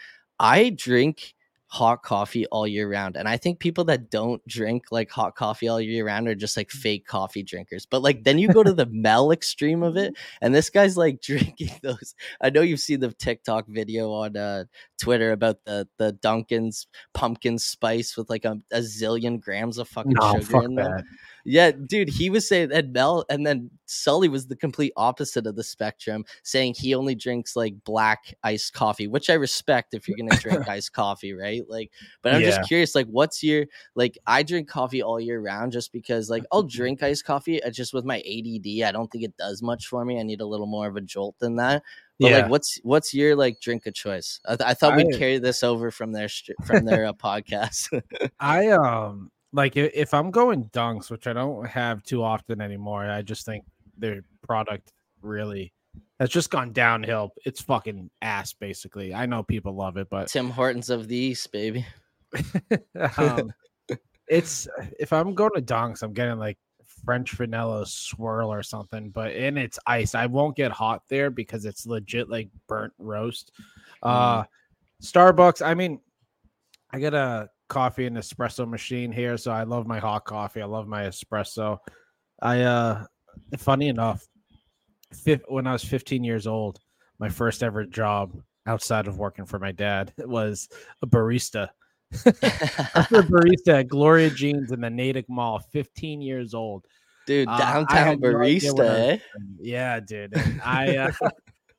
I 0.43 0.71
drink 0.71 1.35
hot 1.73 2.03
coffee 2.03 2.45
all 2.49 2.67
year 2.67 2.87
round. 2.87 3.17
And 3.17 3.27
I 3.27 3.39
think 3.39 3.59
people 3.59 3.85
that 3.85 4.11
don't 4.11 4.47
drink 4.47 4.85
like 4.91 5.11
hot 5.11 5.37
coffee 5.37 5.69
all 5.69 5.81
year 5.81 6.05
round 6.05 6.29
are 6.29 6.35
just 6.35 6.55
like 6.55 6.71
fake 6.71 7.07
coffee 7.07 7.43
drinkers. 7.43 7.87
But 7.87 8.03
like 8.03 8.25
then 8.25 8.39
you 8.39 8.49
go 8.49 8.63
to 8.63 8.75
the 8.75 8.85
Mel 8.93 9.33
extreme 9.33 9.83
of 9.83 9.97
it, 9.97 10.15
and 10.43 10.55
this 10.55 10.69
guy's 10.69 10.99
like 10.99 11.23
drinking 11.23 11.71
those. 11.83 12.15
I 12.43 12.51
know 12.51 12.61
you've 12.61 12.81
seen 12.81 13.01
the 13.01 13.11
TikTok 13.13 13.69
video 13.69 14.13
on 14.13 14.37
uh, 14.37 14.65
Twitter 15.01 15.33
about 15.33 15.65
the 15.65 15.89
the 15.97 16.13
Dunkin's 16.13 16.87
pumpkin 17.15 17.59
spice 17.59 18.19
with 18.19 18.29
like 18.29 18.45
a, 18.45 18.59
a 18.71 18.81
zillion 18.81 19.41
grams 19.41 19.79
of 19.79 19.89
fucking 19.89 20.13
no, 20.13 20.41
sugar 20.41 20.65
in 20.65 20.75
there. 20.75 21.03
Yeah, 21.45 21.73
dude, 21.73 22.09
he 22.09 22.31
was 22.31 22.47
saying 22.47 22.69
that 22.69 22.91
Mel, 22.91 23.25
and 23.29 23.45
then 23.45 23.71
Sully 23.87 24.29
was 24.29 24.47
the 24.47 24.55
complete 24.55 24.93
opposite 24.97 25.47
of 25.47 25.57
the 25.57 25.65
spectrum, 25.65 26.25
saying 26.45 26.75
he 26.77 26.95
only 26.95 27.15
drinks 27.15 27.57
like 27.57 27.75
black 27.85 28.35
iced 28.45 28.75
coffee, 28.75 29.09
which 29.09 29.29
I 29.29 29.35
respect 29.35 29.95
if 29.95 30.07
you're 30.07 30.17
gonna 30.17 30.41
drink 30.41 30.69
iced 30.69 30.93
coffee, 30.93 31.33
right? 31.33 31.62
Like, 31.69 31.91
but 32.23 32.35
I'm 32.35 32.43
yeah. 32.43 32.50
just 32.50 32.69
curious, 32.69 32.94
like, 32.94 33.06
what's 33.06 33.43
your 33.43 33.67
like? 33.94 34.19
I 34.26 34.43
drink 34.43 34.69
coffee 34.69 35.03
all 35.03 35.20
year 35.20 35.41
round 35.41 35.73
just 35.73 35.93
because, 35.93 36.31
like, 36.31 36.44
I'll 36.53 36.62
drink 36.79 37.03
iced 37.03 37.25
coffee. 37.25 37.62
Uh, 37.62 37.70
just 37.70 37.94
with 37.94 38.05
my 38.05 38.19
ADD, 38.19 38.85
I 38.85 38.93
don't 38.93 39.11
think 39.11 39.25
it 39.25 39.37
does 39.37 39.62
much 39.62 39.87
for 39.87 40.05
me. 40.05 40.19
I 40.19 40.23
need 40.23 40.41
a 40.41 40.47
little 40.47 40.67
more 40.67 40.87
of 40.87 40.97
a 40.97 41.00
jolt 41.00 41.37
than 41.38 41.56
that. 41.56 41.82
But 42.20 42.31
yeah. 42.31 42.37
like, 42.38 42.50
what's 42.50 42.79
what's 42.82 43.12
your 43.12 43.35
like 43.35 43.61
drink 43.61 43.87
of 43.87 43.94
choice? 43.94 44.41
I, 44.47 44.56
th- 44.56 44.69
I 44.69 44.75
thought 44.75 44.97
we'd 44.97 45.19
carry 45.19 45.38
this 45.38 45.62
over 45.62 45.91
from 45.91 46.12
their 46.12 46.29
from 46.64 46.85
their 46.85 47.06
uh, 47.06 47.12
podcast. 47.12 48.00
I 48.41 48.69
um 48.69 49.31
like 49.53 49.76
if 49.76 50.15
I'm 50.15 50.31
going 50.31 50.67
dunks, 50.70 51.11
which 51.11 51.26
I 51.26 51.32
don't 51.32 51.67
have 51.67 52.03
too 52.03 52.23
often 52.23 52.61
anymore, 52.61 53.11
I 53.11 53.23
just 53.23 53.44
think 53.44 53.65
their 53.99 54.23
product 54.43 54.93
really 55.20 55.73
has 56.23 56.31
just 56.31 56.51
gone 56.51 56.73
downhill. 56.73 57.33
It's 57.45 57.61
fucking 57.61 58.09
ass, 58.23 58.53
basically. 58.53 59.13
I 59.13 59.27
know 59.27 59.43
people 59.43 59.75
love 59.75 59.97
it, 59.97 60.09
but 60.09 60.29
Tim 60.29 60.51
Hortons 60.51 60.89
of 60.89 61.09
the 61.09 61.17
East, 61.17 61.51
baby. 61.51 61.85
um, 63.19 63.53
it's 64.29 64.69
if 65.01 65.13
I'm 65.13 65.35
going 65.35 65.51
to 65.57 65.61
dunks, 65.61 66.05
I'm 66.05 66.13
getting 66.13 66.39
like 66.39 66.59
French 67.05 67.33
vanilla 67.33 67.85
swirl 67.87 68.53
or 68.53 68.63
something, 68.63 69.11
but 69.11 69.32
in 69.32 69.58
it's 69.58 69.81
ice. 69.85 70.15
I 70.15 70.27
won't 70.27 70.55
get 70.55 70.70
hot 70.70 71.03
there 71.08 71.29
because 71.29 71.65
it's 71.65 71.87
legit 71.87 72.31
like 72.31 72.51
burnt 72.69 72.93
roast. 73.01 73.51
Uh, 74.01 74.43
mm. 74.43 74.46
Starbucks. 75.03 75.61
I 75.61 75.75
mean, 75.75 75.99
I 76.93 77.01
get 77.01 77.15
a 77.15 77.51
coffee 77.69 78.06
and 78.06 78.17
espresso 78.17 78.69
machine 78.69 79.11
here, 79.11 79.37
so 79.37 79.51
I 79.51 79.65
love 79.65 79.89
my 79.89 79.99
hot 79.99 80.25
coffee. 80.25 80.63
I 80.63 80.67
love 80.67 80.87
my 80.87 81.03
espresso. 81.03 81.79
I 82.41 82.61
uh 82.61 83.06
funny 83.58 83.89
enough, 83.89 84.25
when 85.49 85.67
I 85.67 85.73
was 85.73 85.85
15 85.85 86.25
years 86.25 86.47
old, 86.47 86.81
my 87.19 87.29
first 87.29 87.63
ever 87.63 87.85
job 87.85 88.33
outside 88.67 89.07
of 89.07 89.19
working 89.19 89.47
for 89.47 89.59
my 89.59 89.73
dad 89.73 90.13
was 90.19 90.69
a 91.03 91.07
barista. 91.07 91.69
After 92.95 93.21
a 93.21 93.23
barista 93.23 93.81
at 93.81 93.89
Gloria 93.89 94.31
Jeans 94.31 94.73
in 94.73 94.81
the 94.81 94.91
Natick 94.91 95.29
Mall, 95.29 95.59
15 95.59 96.21
years 96.21 96.55
old. 96.55 96.87
Dude, 97.27 97.49
uh, 97.49 97.57
downtown 97.57 98.15
uh, 98.15 98.17
barista, 98.17 98.77
no 98.79 98.85
eh? 98.85 99.19
Yeah, 99.61 100.01
dude. 100.01 100.37
And 100.37 100.61
I 100.63 100.97
uh, 100.97 101.13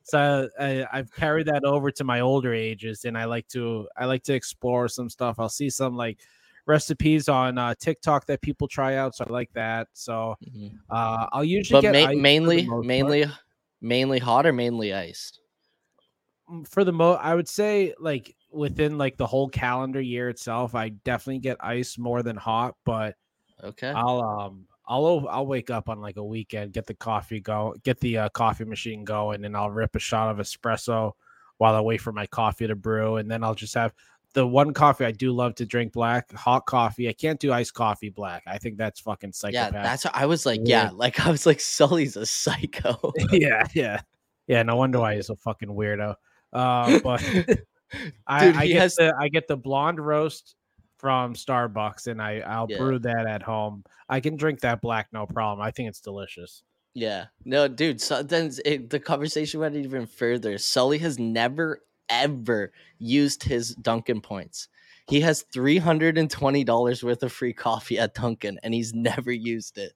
so 0.02 0.48
I, 0.58 0.86
I've 0.92 1.12
carried 1.12 1.46
that 1.46 1.64
over 1.64 1.90
to 1.90 2.04
my 2.04 2.20
older 2.20 2.52
ages, 2.54 3.04
and 3.04 3.16
I 3.16 3.26
like 3.26 3.48
to 3.48 3.86
I 3.96 4.06
like 4.06 4.22
to 4.24 4.34
explore 4.34 4.88
some 4.88 5.08
stuff. 5.08 5.36
I'll 5.38 5.48
see 5.48 5.70
some 5.70 5.96
like 5.96 6.18
recipes 6.66 7.28
on 7.28 7.58
uh, 7.58 7.74
TikTok 7.78 8.26
that 8.26 8.40
people 8.40 8.68
try 8.68 8.96
out, 8.96 9.14
so 9.14 9.24
I 9.28 9.32
like 9.32 9.52
that. 9.54 9.88
So 9.92 10.36
mm-hmm. 10.44 10.76
uh, 10.90 11.26
I'll 11.32 11.44
usually 11.44 11.82
but 11.82 11.92
ma- 11.92 12.20
mainly 12.20 12.68
mainly 12.82 13.24
part. 13.24 13.36
mainly 13.80 14.18
hot 14.18 14.46
or 14.46 14.52
mainly 14.52 14.94
iced. 14.94 15.40
Mm, 16.50 16.66
for 16.68 16.84
the 16.84 16.92
mo, 16.92 17.12
I 17.12 17.34
would 17.34 17.48
say 17.48 17.94
like 17.98 18.34
within 18.50 18.98
like 18.98 19.16
the 19.16 19.26
whole 19.26 19.48
calendar 19.48 20.00
year 20.00 20.28
itself, 20.28 20.74
I 20.74 20.90
definitely 20.90 21.40
get 21.40 21.56
ice 21.60 21.98
more 21.98 22.22
than 22.22 22.36
hot, 22.36 22.74
but 22.84 23.16
okay, 23.62 23.88
I'll 23.88 24.22
um 24.22 24.66
I'll 24.86 25.26
I'll 25.28 25.46
wake 25.46 25.70
up 25.70 25.88
on 25.88 26.00
like 26.00 26.16
a 26.16 26.24
weekend, 26.24 26.72
get 26.72 26.86
the 26.86 26.94
coffee 26.94 27.40
go, 27.40 27.74
get 27.84 28.00
the 28.00 28.18
uh, 28.18 28.28
coffee 28.30 28.64
machine 28.64 29.04
going, 29.04 29.44
and 29.44 29.56
I'll 29.56 29.70
rip 29.70 29.96
a 29.96 29.98
shot 30.00 30.30
of 30.30 30.38
espresso 30.38 31.12
while 31.58 31.74
I 31.74 31.80
wait 31.80 32.00
for 32.00 32.12
my 32.12 32.26
coffee 32.26 32.66
to 32.66 32.74
brew, 32.74 33.16
and 33.16 33.30
then 33.30 33.44
I'll 33.44 33.54
just 33.54 33.74
have 33.74 33.94
the 34.34 34.46
one 34.46 34.74
coffee 34.74 35.04
I 35.04 35.12
do 35.12 35.32
love 35.32 35.54
to 35.56 35.66
drink 35.66 35.92
black, 35.92 36.32
hot 36.32 36.66
coffee. 36.66 37.08
I 37.08 37.12
can't 37.12 37.40
do 37.40 37.52
iced 37.52 37.72
coffee 37.72 38.10
black. 38.10 38.42
I 38.46 38.58
think 38.58 38.76
that's 38.76 39.00
fucking 39.00 39.32
psychopath. 39.32 39.72
Yeah, 39.72 39.82
that's 39.82 40.04
what 40.04 40.14
I 40.14 40.26
was 40.26 40.44
like. 40.44 40.60
Yeah, 40.64 40.90
like 40.92 41.24
I 41.24 41.30
was 41.30 41.46
like, 41.46 41.60
Sully's 41.60 42.16
a 42.16 42.26
psycho. 42.26 43.12
yeah, 43.32 43.66
yeah, 43.74 44.00
yeah. 44.46 44.62
No 44.64 44.76
wonder 44.76 45.00
why 45.00 45.14
he's 45.14 45.30
a 45.30 45.36
fucking 45.36 45.68
weirdo. 45.68 46.16
Uh, 46.52 46.98
but 47.04 47.22
I, 48.26 48.48
I 48.48 48.66
get 48.66 48.80
has... 48.80 48.96
the 48.96 49.14
I 49.18 49.28
get 49.28 49.46
the 49.46 49.56
blonde 49.56 50.04
roast 50.04 50.56
from 50.98 51.34
Starbucks, 51.34 52.08
and 52.08 52.20
I 52.20 52.40
I'll 52.40 52.66
Yeah. 52.68 52.78
brew 52.78 52.98
that 52.98 53.26
at 53.26 53.42
home. 53.42 53.84
I 54.08 54.20
can 54.20 54.36
drink 54.36 54.60
that 54.60 54.80
black 54.80 55.08
no 55.12 55.26
problem. 55.26 55.64
I 55.64 55.70
think 55.70 55.88
it's 55.88 56.00
delicious. 56.00 56.64
Yeah. 56.92 57.26
No, 57.44 57.68
dude. 57.68 58.00
So 58.00 58.22
then 58.22 58.52
it, 58.64 58.90
the 58.90 59.00
conversation 59.00 59.60
went 59.60 59.76
even 59.76 60.06
further. 60.06 60.58
Sully 60.58 60.98
has 60.98 61.18
never 61.18 61.82
ever 62.08 62.72
used 62.98 63.42
his 63.42 63.74
Dunkin' 63.76 64.20
points. 64.20 64.68
He 65.06 65.20
has 65.20 65.44
three 65.52 65.78
hundred 65.78 66.16
and 66.16 66.30
twenty 66.30 66.64
dollars 66.64 67.04
worth 67.04 67.22
of 67.22 67.32
free 67.32 67.52
coffee 67.52 67.98
at 67.98 68.14
Dunkin', 68.14 68.58
and 68.62 68.72
he's 68.72 68.94
never 68.94 69.30
used 69.32 69.76
it. 69.78 69.92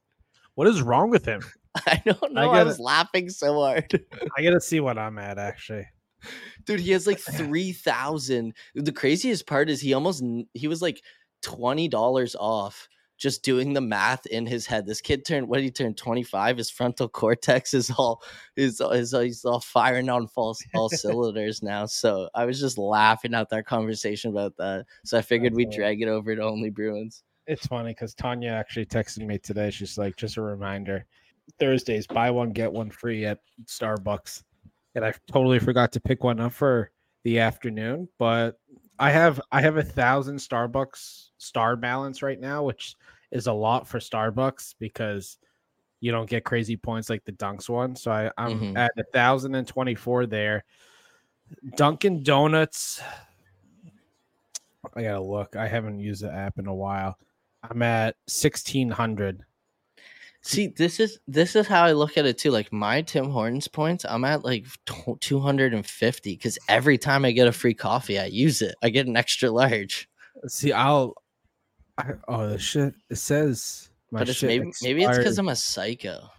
What 0.55 0.67
is 0.69 0.83
wrong 0.83 1.11
with 1.11 1.25
him? 1.25 1.43
I 1.87 2.03
don't 2.05 2.33
know. 2.33 2.51
I, 2.51 2.59
gotta- 2.59 2.67
was 2.67 2.81
laughing 2.81 3.29
so 3.31 3.61
hard. 3.61 4.05
I 4.37 4.43
gotta 4.43 4.61
see 4.61 4.81
what 4.81 4.99
I'm 4.99 5.19
at 5.19 5.39
actually. 5.39 5.87
Dude, 6.65 6.81
he 6.81 6.91
has 6.93 7.07
like 7.07 7.19
three 7.33 7.73
thousand. 7.73 8.55
The 8.75 8.93
craziest 8.93 9.47
part 9.47 9.71
is 9.71 9.81
he 9.81 9.95
almost 9.95 10.23
he 10.53 10.69
was 10.69 10.83
like 10.83 11.01
twenty 11.43 11.89
dollars 11.89 12.37
off 12.39 12.89
just 13.19 13.43
doing 13.43 13.73
the 13.73 13.81
math 13.81 14.25
in 14.27 14.47
his 14.47 14.67
head. 14.67 14.87
This 14.87 15.01
kid 15.01 15.25
turned 15.25 15.49
what 15.49 15.57
did 15.57 15.65
he 15.65 15.71
turn 15.71 15.95
twenty 15.95 16.23
five? 16.23 16.57
His 16.57 16.71
frontal 16.71 17.09
cortex 17.21 17.75
is 17.75 17.91
all 17.91 18.23
is 18.57 18.81
is 18.81 19.13
he's 19.13 19.45
all 19.45 19.61
firing 19.61 20.09
on 20.09 20.27
false 20.27 20.63
all 20.75 20.89
cylinders 20.89 21.63
now. 21.63 21.87
So 21.87 22.31
I 22.35 22.45
was 22.45 22.61
just 22.61 22.79
laughing 22.79 23.35
at 23.35 23.51
that 23.51 23.67
conversation 23.67 24.31
about 24.31 24.57
that. 24.57 24.87
So 25.05 25.19
I 25.19 25.23
figured 25.23 25.55
we'd 25.55 25.71
drag 25.71 26.01
it 26.01 26.09
over 26.09 26.35
to 26.35 26.43
only 26.43 26.71
Bruins. 26.71 27.23
It's 27.47 27.67
funny 27.67 27.91
because 27.91 28.15
Tanya 28.15 28.51
actually 28.51 28.87
texted 28.87 29.27
me 29.27 29.39
today. 29.39 29.71
She's 29.71 29.97
like, 29.97 30.17
just 30.17 30.37
a 30.37 30.43
reminder 30.43 31.07
Thursdays, 31.59 32.07
buy 32.07 32.31
one, 32.31 32.51
get 32.51 32.73
one 32.73 32.91
free 32.91 33.25
at 33.25 33.41
Starbucks. 33.65 34.43
And 34.95 35.05
I 35.05 35.13
totally 35.31 35.59
forgot 35.59 35.93
to 35.93 36.01
pick 36.01 36.25
one 36.25 36.41
up 36.41 36.53
for 36.53 36.91
the 37.25 37.39
afternoon. 37.39 38.09
But 38.19 38.59
I 38.99 39.11
have 39.11 39.41
I 39.53 39.61
have 39.61 39.77
a 39.77 39.83
thousand 39.83 40.37
Starbucks 40.37 41.29
star 41.39 41.77
balance 41.77 42.23
right 42.23 42.41
now, 42.41 42.65
which 42.65 42.97
is 43.31 43.47
a 43.47 43.53
lot 43.53 43.87
for 43.87 43.99
Starbucks 43.99 44.75
because 44.79 45.39
you 46.01 46.11
don't 46.13 46.29
get 46.29 46.45
crazy 46.45 46.77
points 46.77 47.11
like 47.11 47.25
the 47.25 47.33
Dunks 47.33 47.69
one. 47.69 47.95
So 47.97 48.11
I, 48.11 48.31
I'm 48.39 48.61
Mhm. 48.61 48.79
at 48.79 48.93
a 48.99 49.05
thousand 49.13 49.55
and 49.55 49.67
twenty 49.67 49.95
four 49.95 50.27
there. 50.27 50.65
Dunkin' 51.77 52.23
Donuts. 52.23 53.01
I 54.95 55.03
gotta 55.03 55.21
look. 55.23 55.57
I 55.57 55.67
haven't 55.67 56.01
used 56.01 56.23
the 56.23 56.33
app 56.33 56.59
in 56.59 56.67
a 56.67 56.75
while. 56.75 57.19
I'm 57.63 57.83
at 57.83 58.17
sixteen 58.27 58.91
hundred. 58.91 59.45
See, 60.43 60.69
this 60.69 61.01
is 61.01 61.19
this 61.27 61.57
is 61.57 61.67
how 61.67 61.85
I 61.85 61.93
look 61.93 62.17
at 62.17 62.25
it 62.25 62.39
too. 62.39 62.51
Like 62.51 62.73
my 62.73 63.03
Tim 63.03 63.29
Hortons 63.29 63.69
points, 63.69 64.05
I'm 64.09 64.25
at 64.25 64.45
like 64.45 64.67
two 65.21 65.41
hundred 65.41 65.75
and 65.75 65.85
fifty 65.85 66.35
because 66.35 66.59
every 66.69 66.97
time 66.97 67.25
I 67.25 67.33
get 67.33 67.49
a 67.49 67.53
free 67.53 67.75
coffee, 67.75 68.19
I 68.19 68.27
use 68.27 68.63
it. 68.63 68.75
I 68.83 68.91
get 68.91 69.07
an 69.07 69.17
extra 69.17 69.51
large. 69.51 70.09
See, 70.47 70.73
I'll. 70.73 71.15
I, 71.99 72.13
oh, 72.29 72.57
shit! 72.57 72.95
It 73.11 73.17
says 73.17 73.91
my 74.13 74.21
but 74.21 74.29
it's 74.29 74.39
shit 74.39 74.49
maybe 74.49 74.73
maybe 74.83 75.03
it's 75.03 75.19
because. 75.19 75.39
I'm 75.39 75.49
a 75.49 75.57
psycho. 75.57 76.31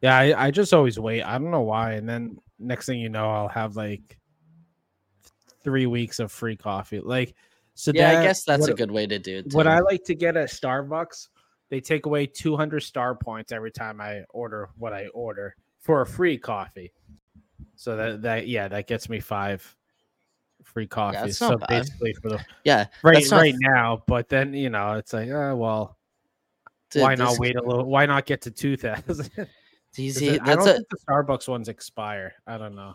Yeah, 0.00 0.16
I, 0.16 0.46
I 0.46 0.50
just 0.50 0.72
always 0.72 0.98
wait. 0.98 1.22
I 1.22 1.38
don't 1.38 1.50
know 1.50 1.62
why. 1.62 1.92
And 1.94 2.08
then 2.08 2.38
next 2.58 2.86
thing 2.86 3.00
you 3.00 3.08
know, 3.08 3.28
I'll 3.28 3.48
have 3.48 3.76
like 3.76 4.18
three 5.64 5.86
weeks 5.86 6.18
of 6.18 6.30
free 6.30 6.56
coffee. 6.56 7.00
Like, 7.00 7.34
so 7.74 7.90
Yeah, 7.94 8.20
I 8.20 8.22
guess 8.22 8.44
that's 8.44 8.68
a 8.68 8.74
good 8.74 8.90
way 8.90 9.06
to 9.06 9.18
do 9.18 9.38
it. 9.38 9.52
What. 9.52 9.66
I 9.66 9.80
like 9.80 10.04
to 10.04 10.14
get 10.14 10.36
at 10.36 10.50
Starbucks, 10.50 11.28
they 11.70 11.80
take 11.80 12.06
away 12.06 12.26
200 12.26 12.80
star 12.80 13.14
points 13.14 13.52
every 13.52 13.70
time 13.70 14.00
I 14.00 14.22
order 14.30 14.70
what 14.78 14.92
I 14.92 15.06
order 15.08 15.54
for 15.80 16.00
a 16.00 16.06
free 16.06 16.38
coffee. 16.38 16.92
So 17.76 17.96
that 17.96 18.22
that 18.22 18.48
yeah, 18.48 18.68
that 18.68 18.86
gets 18.86 19.08
me 19.08 19.20
five 19.20 19.76
free 20.64 20.86
coffees. 20.86 21.20
that's 21.20 21.38
so 21.38 21.58
bad. 21.58 21.68
basically 21.68 22.14
for 22.14 22.28
the 22.30 22.44
yeah, 22.64 22.86
right 23.02 23.30
right 23.30 23.54
now, 23.58 24.02
but 24.06 24.28
then 24.28 24.52
you 24.54 24.70
know 24.70 24.94
it's 24.94 25.12
like, 25.12 25.30
uh, 25.30 25.54
well, 25.56 25.96
dude, 26.90 27.02
why 27.02 27.14
not 27.14 27.38
wait 27.38 27.56
a 27.56 27.62
little? 27.62 27.84
Why 27.84 28.06
not 28.06 28.26
get 28.26 28.42
to 28.42 28.50
2000? 28.50 29.30
These, 29.94 30.18
'Cause 30.18 30.28
I 30.28 30.32
I 30.32 30.36
that's 30.38 30.56
don't 30.56 30.68
a, 30.68 30.72
think 30.74 30.88
the 30.90 30.98
Starbucks 31.08 31.48
ones 31.48 31.68
expire. 31.68 32.34
I 32.46 32.58
don't 32.58 32.74
know. 32.74 32.94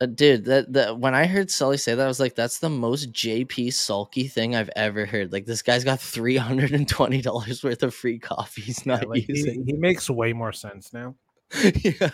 Uh, 0.00 0.06
dude 0.06 0.44
that, 0.44 0.72
that 0.72 0.96
when 1.00 1.12
i 1.12 1.26
heard 1.26 1.50
sully 1.50 1.76
say 1.76 1.92
that 1.92 2.04
i 2.04 2.06
was 2.06 2.20
like 2.20 2.36
that's 2.36 2.60
the 2.60 2.68
most 2.70 3.10
jp 3.12 3.72
sulky 3.72 4.28
thing 4.28 4.54
i've 4.54 4.70
ever 4.76 5.04
heard. 5.04 5.32
Like 5.32 5.44
this 5.44 5.60
guy's 5.60 5.82
got 5.82 5.98
$320 5.98 7.64
worth 7.64 7.82
of 7.82 7.94
free 7.94 8.18
coffee 8.20 8.62
he's 8.62 8.86
Yeah, 8.86 8.94
not 8.94 9.08
like, 9.08 9.24
he, 9.24 9.32
using. 9.32 9.66
he 9.66 9.72
makes 9.72 10.08
way 10.08 10.32
more 10.32 10.52
sense 10.52 10.92
now. 10.92 11.16
yeah. 11.82 12.10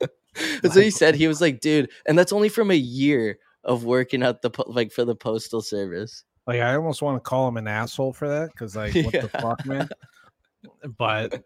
That's 0.62 0.74
what 0.74 0.82
he 0.82 0.90
said. 0.90 1.14
He 1.14 1.28
was 1.28 1.40
like 1.40 1.60
dude 1.60 1.90
and 2.06 2.18
that's 2.18 2.32
only 2.32 2.48
from 2.48 2.70
a 2.72 2.74
year 2.76 3.38
of 3.62 3.84
working 3.84 4.24
at 4.24 4.42
the 4.42 4.50
po- 4.50 4.64
like 4.66 4.90
for 4.90 5.04
the 5.04 5.14
postal 5.14 5.60
service. 5.62 6.24
Like 6.48 6.60
I 6.60 6.74
almost 6.74 7.02
want 7.02 7.16
to 7.16 7.20
call 7.20 7.46
him 7.46 7.56
an 7.56 7.68
asshole 7.68 8.14
for 8.14 8.28
that 8.28 8.50
because 8.52 8.74
like 8.74 8.94
what 8.96 9.12
the 9.12 9.28
fuck, 9.28 9.64
man. 9.66 9.88
But 10.98 11.44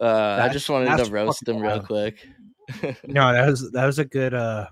uh 0.00 0.38
i 0.42 0.48
just 0.52 0.68
wanted 0.68 1.02
to 1.02 1.10
roast 1.10 1.48
him 1.48 1.60
real 1.60 1.80
quick 1.80 2.26
no, 3.06 3.32
that 3.32 3.46
was 3.48 3.70
that 3.72 3.86
was 3.86 3.98
a 3.98 4.04
good 4.04 4.34
uh 4.34 4.66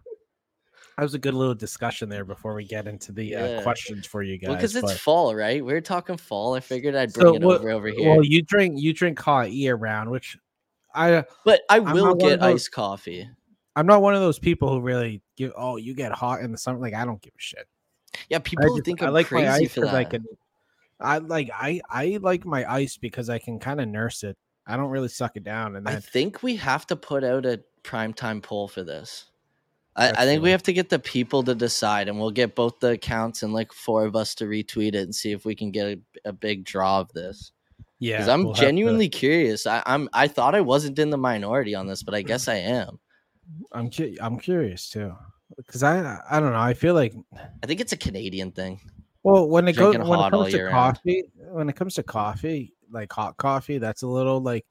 that 0.96 1.02
was 1.02 1.14
a 1.14 1.18
good 1.18 1.34
little 1.34 1.54
discussion 1.54 2.08
there 2.08 2.24
before 2.24 2.54
we 2.54 2.64
get 2.64 2.86
into 2.86 3.10
the 3.12 3.34
uh, 3.34 3.62
questions 3.62 4.06
for 4.06 4.22
you 4.22 4.38
guys. 4.38 4.48
well 4.48 4.56
because 4.56 4.76
it's 4.76 4.86
but- 4.92 4.98
fall 4.98 5.34
right 5.34 5.64
we 5.64 5.72
are 5.72 5.80
talking 5.80 6.16
fall 6.16 6.54
i 6.54 6.60
figured 6.60 6.94
i'd 6.94 7.12
bring 7.12 7.26
So 7.26 7.34
it 7.34 7.42
what- 7.42 7.60
over 7.60 7.70
over 7.70 7.88
here 7.88 8.10
well, 8.10 8.22
you 8.24 8.42
drink 8.42 8.80
you 8.80 8.92
drink 8.92 9.18
hot 9.18 9.50
year 9.52 9.74
round, 9.74 10.10
which 10.10 10.36
I 10.94 11.24
but 11.44 11.62
i 11.68 11.80
will 11.80 12.14
get 12.14 12.40
those- 12.40 12.54
iced 12.54 12.72
coffee 12.72 13.28
I'm 13.76 13.86
not 13.86 14.02
one 14.02 14.14
of 14.14 14.20
those 14.20 14.38
people 14.38 14.70
who 14.70 14.80
really 14.80 15.20
give. 15.36 15.52
Oh, 15.56 15.78
you 15.78 15.94
get 15.94 16.12
hot 16.12 16.42
in 16.42 16.52
the 16.52 16.58
summer. 16.58 16.78
Like 16.78 16.94
I 16.94 17.04
don't 17.04 17.20
give 17.20 17.32
a 17.36 17.40
shit. 17.40 17.66
yeah 18.28 18.36
I, 18.36 18.40
people 18.40 18.76
just- 18.76 18.84
think 18.84 19.02
I 19.02 19.06
i'm 19.08 19.12
like 19.12 19.32
my 19.32 19.50
ice 19.50 19.74
for 19.74 19.80
that 19.80 19.94
I 19.94 20.04
can. 20.04 20.24
I 21.00 21.18
like 21.18 21.50
I 21.52 21.80
I 21.90 22.18
like 22.22 22.44
my 22.44 22.70
ice 22.72 22.96
because 22.96 23.28
I 23.28 23.40
can 23.40 23.58
kind 23.58 23.80
of 23.80 23.88
nurse 23.88 24.22
it. 24.22 24.36
I 24.64 24.76
don't 24.76 24.90
really 24.90 25.08
suck 25.08 25.32
it 25.36 25.42
down, 25.42 25.74
and 25.74 25.88
I 25.88 25.96
think 25.96 26.40
we 26.40 26.54
have 26.54 26.86
to 26.86 26.94
put 26.94 27.24
out 27.24 27.44
a 27.46 27.60
primetime 27.84 28.42
poll 28.42 28.66
for 28.68 28.82
this. 28.82 29.26
I, 29.96 30.10
I 30.10 30.24
think 30.24 30.42
we 30.42 30.50
have 30.50 30.62
to 30.64 30.72
get 30.72 30.88
the 30.88 30.98
people 30.98 31.44
to 31.44 31.54
decide, 31.54 32.08
and 32.08 32.18
we'll 32.18 32.32
get 32.32 32.56
both 32.56 32.80
the 32.80 32.90
accounts 32.92 33.44
and 33.44 33.52
like 33.52 33.72
four 33.72 34.04
of 34.04 34.16
us 34.16 34.34
to 34.36 34.44
retweet 34.46 34.88
it 34.94 35.02
and 35.04 35.14
see 35.14 35.30
if 35.30 35.44
we 35.44 35.54
can 35.54 35.70
get 35.70 35.86
a, 35.86 36.00
a 36.30 36.32
big 36.32 36.64
draw 36.64 36.98
of 36.98 37.12
this. 37.12 37.52
yeah, 38.00 38.16
Because 38.16 38.28
I'm 38.28 38.42
we'll 38.44 38.54
have 38.54 38.60
to- 38.60 38.66
genuinely 38.66 39.08
curious. 39.08 39.68
I, 39.68 39.84
I'm 39.86 40.08
I 40.12 40.26
thought 40.26 40.56
I 40.56 40.62
wasn't 40.62 40.98
in 40.98 41.10
the 41.10 41.16
minority 41.18 41.76
on 41.76 41.86
this, 41.86 42.02
but 42.02 42.12
I 42.14 42.22
guess 42.22 42.48
I 42.48 42.56
am. 42.56 42.98
I'm 43.72 43.88
cu- 43.90 44.16
I'm 44.20 44.36
curious 44.38 44.88
too 44.90 45.14
because 45.56 45.82
I 45.84 46.18
I 46.28 46.40
don't 46.40 46.50
know. 46.52 46.58
I 46.58 46.74
feel 46.74 46.94
like 46.94 47.14
I 47.62 47.66
think 47.66 47.80
it's 47.80 47.92
a 47.92 47.96
Canadian 47.96 48.50
thing. 48.50 48.80
well 49.22 49.48
when 49.48 49.68
it 49.68 49.76
goes 49.76 49.96
when 49.96 50.18
it 50.18 50.30
comes 50.30 50.50
to 50.50 50.56
year 50.56 50.70
round. 50.70 50.96
coffee 50.96 51.24
when 51.52 51.68
it 51.68 51.76
comes 51.76 51.94
to 51.96 52.02
coffee 52.02 52.72
like 52.90 53.12
hot 53.12 53.36
coffee 53.36 53.78
that's 53.78 54.02
a 54.02 54.06
little 54.08 54.40
like 54.40 54.66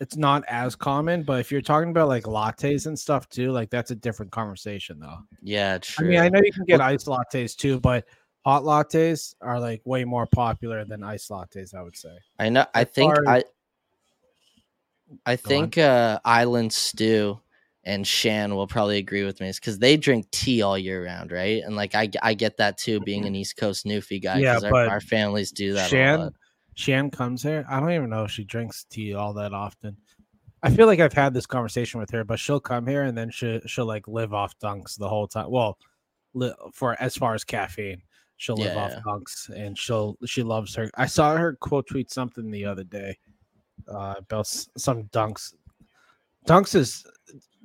it's 0.00 0.16
not 0.16 0.44
as 0.48 0.76
common. 0.76 1.22
But 1.22 1.40
if 1.40 1.50
you're 1.50 1.60
talking 1.60 1.90
about 1.90 2.08
like 2.08 2.24
lattes 2.24 2.86
and 2.86 2.98
stuff 2.98 3.28
too, 3.28 3.50
like 3.50 3.70
that's 3.70 3.90
a 3.90 3.96
different 3.96 4.32
conversation 4.32 4.98
though. 5.00 5.18
Yeah, 5.42 5.78
true. 5.78 6.06
I 6.06 6.10
mean, 6.10 6.20
I 6.20 6.28
know 6.28 6.40
you 6.42 6.52
can 6.52 6.64
get 6.64 6.80
iced 6.80 7.06
lattes 7.06 7.56
too, 7.56 7.80
but 7.80 8.06
hot 8.44 8.62
lattes 8.62 9.34
are 9.40 9.60
like 9.60 9.82
way 9.84 10.04
more 10.04 10.26
popular 10.26 10.84
than 10.84 11.02
iced 11.02 11.30
lattes. 11.30 11.74
I 11.74 11.82
would 11.82 11.96
say. 11.96 12.16
I 12.38 12.48
know. 12.48 12.66
I 12.74 12.84
think 12.84 13.14
far 13.14 13.28
I. 13.28 13.44
I 15.24 15.36
think 15.36 15.78
uh, 15.78 16.20
Island 16.22 16.70
Stew 16.70 17.40
and 17.82 18.06
Shan 18.06 18.54
will 18.54 18.66
probably 18.66 18.98
agree 18.98 19.24
with 19.24 19.40
me, 19.40 19.50
because 19.50 19.78
they 19.78 19.96
drink 19.96 20.30
tea 20.30 20.60
all 20.60 20.76
year 20.76 21.02
round, 21.06 21.32
right? 21.32 21.62
And 21.64 21.74
like 21.74 21.94
I, 21.94 22.10
I 22.22 22.34
get 22.34 22.58
that 22.58 22.76
too, 22.76 23.00
being 23.00 23.24
an 23.24 23.34
East 23.34 23.56
Coast 23.56 23.86
Newfie 23.86 24.22
guy, 24.22 24.40
Yeah, 24.40 24.60
our, 24.62 24.70
but 24.70 24.88
our 24.88 25.00
families 25.00 25.50
do 25.50 25.72
that. 25.72 25.86
a 25.86 25.88
Shan, 25.88 26.34
Shan 26.78 27.10
comes 27.10 27.42
here. 27.42 27.66
I 27.68 27.80
don't 27.80 27.90
even 27.90 28.08
know 28.08 28.22
if 28.22 28.30
she 28.30 28.44
drinks 28.44 28.84
tea 28.84 29.12
all 29.12 29.32
that 29.34 29.52
often. 29.52 29.96
I 30.62 30.70
feel 30.70 30.86
like 30.86 31.00
I've 31.00 31.12
had 31.12 31.34
this 31.34 31.44
conversation 31.44 31.98
with 31.98 32.08
her, 32.10 32.22
but 32.22 32.38
she'll 32.38 32.60
come 32.60 32.86
here 32.86 33.02
and 33.02 33.18
then 33.18 33.30
she 33.30 33.60
she'll 33.66 33.84
like 33.84 34.06
live 34.06 34.32
off 34.32 34.56
dunks 34.60 34.96
the 34.96 35.08
whole 35.08 35.26
time. 35.26 35.50
Well, 35.50 35.76
li- 36.34 36.54
for 36.72 36.96
as 37.00 37.16
far 37.16 37.34
as 37.34 37.42
caffeine, 37.42 38.00
she'll 38.36 38.56
live 38.56 38.74
Yeah, 38.74 38.84
off 38.84 38.92
dunks, 39.04 39.48
and 39.48 39.76
she'll 39.76 40.16
she 40.24 40.44
loves 40.44 40.72
her. 40.76 40.88
I 40.96 41.06
saw 41.06 41.36
her 41.36 41.54
quote 41.56 41.88
tweet 41.88 42.12
something 42.12 42.48
the 42.48 42.64
other 42.64 42.84
day 42.84 43.18
uh, 43.88 44.14
about 44.18 44.46
some 44.46 45.04
dunks. 45.06 45.54
Dunks 46.46 46.76
is 46.76 47.04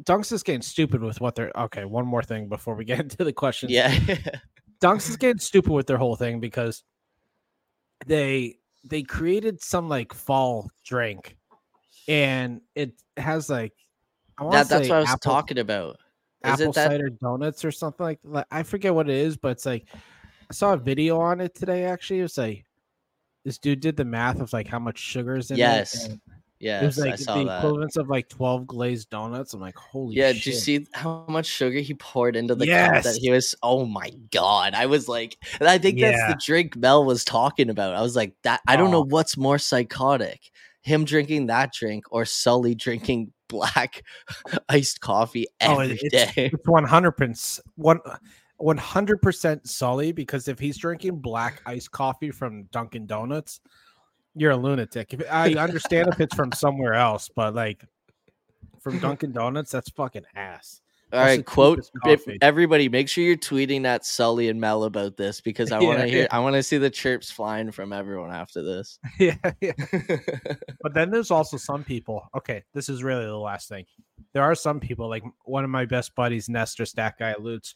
dunks 0.06 0.32
is 0.32 0.42
getting 0.42 0.64
stupid 0.64 1.04
with 1.04 1.22
what 1.22 1.36
they're 1.36 1.52
okay. 1.56 1.86
One 1.86 2.08
more 2.08 2.24
thing 2.24 2.50
before 2.50 2.74
we 2.74 2.84
get 2.92 3.00
into 3.00 3.24
the 3.24 3.32
questions. 3.34 3.72
Yeah, 3.72 3.92
Dunks 4.82 5.08
is 5.08 5.18
getting 5.18 5.40
stupid 5.40 5.72
with 5.72 5.86
their 5.86 5.98
whole 6.00 6.16
thing 6.16 6.40
because 6.40 6.84
they 8.08 8.58
they 8.84 9.04
created 9.04 9.62
some 9.64 9.90
like 9.90 10.14
fall 10.14 10.70
drink, 10.86 11.38
and 12.08 12.62
it 12.76 12.94
has 13.18 13.50
like 13.50 13.74
I 14.38 14.44
want 14.44 14.54
that, 14.54 14.70
that's 14.70 14.90
what 14.90 14.96
I 14.96 15.00
was 15.00 15.10
apple, 15.10 15.32
talking 15.32 15.60
about. 15.60 15.98
Is 16.44 16.60
apple 16.60 16.74
that? 16.74 16.92
cider 16.92 17.10
donuts 17.10 17.64
or 17.64 17.72
something 17.72 18.04
like 18.04 18.20
like 18.24 18.46
I 18.52 18.64
forget 18.64 18.94
what 18.94 19.10
it 19.10 19.16
is, 19.16 19.38
but 19.38 19.50
it's 19.50 19.66
like 19.66 19.86
I 19.94 20.54
saw 20.54 20.74
a 20.74 20.78
video 20.78 21.20
on 21.20 21.40
it 21.40 21.56
today. 21.56 21.86
Actually, 21.86 22.20
it 22.20 22.24
was 22.24 22.38
like 22.38 22.66
this 23.46 23.58
dude 23.58 23.80
did 23.80 23.96
the 23.96 24.06
math 24.06 24.40
of 24.42 24.52
like 24.54 24.68
how 24.68 24.80
much 24.80 24.98
sugar 24.98 25.38
is 25.38 25.52
in 25.52 25.58
Yes. 25.58 26.06
it. 26.06 26.12
and 26.12 26.22
Yeah, 26.64 26.82
it 26.82 26.86
was 26.86 26.98
like 26.98 27.18
the 27.18 27.24
saw 27.24 27.44
that. 27.44 27.98
of 27.98 28.10
like 28.10 28.30
12 28.30 28.66
glazed 28.66 29.10
donuts. 29.10 29.54
I'm 29.54 29.60
like, 29.60 29.76
holy 29.76 30.16
shit. 30.16 30.22
Yeah, 30.22 30.32
shit. 30.32 30.44
did 30.44 30.46
you 30.46 30.54
see 30.54 30.88
how 30.94 31.26
much 31.28 31.46
sugar 31.46 31.80
he 31.80 31.94
poured 31.94 32.36
into 32.38 32.56
the 32.56 32.66
cup 32.66 33.04
that 33.04 33.18
he 33.18 33.30
was? 33.32 33.54
Oh 33.62 33.86
my 33.86 34.12
god! 34.32 34.74
I 34.74 34.86
was 34.86 35.10
like, 35.10 35.38
and 35.60 35.68
I 35.68 35.78
think 35.78 36.00
that's 36.00 36.34
the 36.34 36.40
drink 36.44 36.78
Mel 36.78 37.04
was 37.04 37.26
talking 37.26 37.70
about. 37.70 37.96
I 37.96 38.02
was 38.02 38.16
like, 38.16 38.34
that. 38.44 38.62
I 38.68 38.76
don't 38.78 38.92
know 38.92 39.00
Oh. 39.02 39.08
what's 39.10 39.36
more 39.36 39.58
psychotic, 39.58 40.40
him 40.82 41.04
drinking 41.04 41.48
that 41.48 41.74
drink 41.74 42.06
or 42.12 42.24
Sully 42.24 42.76
drinking 42.76 43.34
black 43.50 44.04
iced 44.70 45.02
coffee 45.02 45.46
Oh, 45.62 45.80
every 45.80 46.00
it- 46.02 46.12
day. 46.12 46.50
It's 46.54 46.66
100% 46.66 47.60
one 47.76 48.00
100% 48.62 49.46
uh, 49.58 49.60
Sully 49.64 50.12
because 50.12 50.48
if 50.48 50.60
he's 50.60 50.78
drinking 50.78 51.20
black 51.20 51.62
iced 51.66 51.92
coffee 51.92 52.32
from 52.32 52.64
Dunkin' 52.72 53.06
Donuts, 53.06 53.60
you're 54.36 54.52
a 54.52 54.58
lunatic. 54.58 55.14
If, 55.14 55.24
I 55.32 55.54
understand 55.58 56.10
if 56.10 56.20
it's 56.20 56.36
from 56.36 56.52
somewhere 56.52 56.94
else, 56.94 57.30
but 57.36 57.56
like 57.56 57.86
from 58.82 59.00
Dunkin' 59.00 59.32
Donuts, 59.32 59.72
that's 59.72 59.90
fucking 59.92 60.26
ass. 60.36 60.82
All 61.12 61.20
That's 61.20 61.38
right, 61.38 61.46
quote 61.46 61.80
everybody. 62.42 62.90
Make 62.90 63.08
sure 63.08 63.24
you're 63.24 63.38
tweeting 63.38 63.86
at 63.86 64.04
Sully 64.04 64.50
and 64.50 64.60
Mel 64.60 64.84
about 64.86 65.16
this 65.16 65.42
because 65.42 65.72
I 65.72 65.80
want 65.80 66.00
Yeah, 66.00 66.06
to 66.06 66.10
hear. 66.12 66.22
yeah. 66.22 66.28
I 66.32 66.40
want 66.40 66.56
to 66.56 66.64
see 66.64 66.80
the 66.80 66.90
chirps 66.90 67.30
flying 67.30 67.72
from 67.72 67.94
everyone 67.94 68.32
after 68.32 68.64
this. 68.64 68.98
yeah, 69.20 69.36
yeah. 69.62 69.74
But 70.82 70.96
then 70.96 71.12
there's 71.12 71.30
also 71.30 71.58
some 71.58 71.84
people. 71.84 72.28
Okay, 72.36 72.64
this 72.74 72.90
is 72.90 73.04
really 73.04 73.26
the 73.26 73.38
last 73.38 73.70
thing. 73.70 73.86
There 74.34 74.42
are 74.42 74.56
some 74.56 74.80
people 74.80 75.08
like 75.08 75.24
one 75.46 75.64
of 75.64 75.70
my 75.70 75.86
best 75.86 76.16
buddies, 76.16 76.50
Nestor 76.50 76.86
Stack 76.86 77.20
Guy 77.20 77.36
Lutz. 77.40 77.76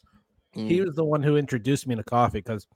He 0.52 0.80
Mm, 0.80 0.86
was 0.86 0.96
the 0.96 1.04
one 1.04 1.22
who 1.22 1.36
introduced 1.36 1.86
me 1.86 1.94
to 1.94 2.02
coffee 2.02 2.38
because 2.38 2.66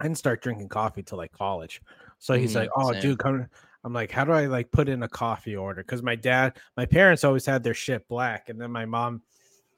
I 0.00 0.04
didn't 0.04 0.18
start 0.18 0.42
drinking 0.42 0.68
coffee 0.70 1.04
till 1.04 1.18
like 1.18 1.30
college. 1.30 1.80
So 2.24 2.32
he's 2.38 2.52
Mhm, 2.52 2.60
like, 2.60 2.70
"Oh, 2.74 2.92
same. 2.92 3.02
dude, 3.02 3.18
come." 3.18 3.46
I'm 3.84 3.92
like, 3.92 4.10
"How 4.10 4.24
do 4.24 4.32
I 4.32 4.46
like 4.46 4.70
put 4.70 4.88
in 4.88 5.02
a 5.02 5.08
coffee 5.08 5.56
order?" 5.56 5.82
Because 5.82 6.02
my 6.02 6.16
dad, 6.16 6.56
my 6.74 6.86
parents 6.86 7.22
always 7.22 7.44
had 7.44 7.62
their 7.62 7.74
shit 7.74 8.08
black, 8.08 8.48
and 8.48 8.58
then 8.58 8.70
my 8.70 8.86
mom 8.86 9.20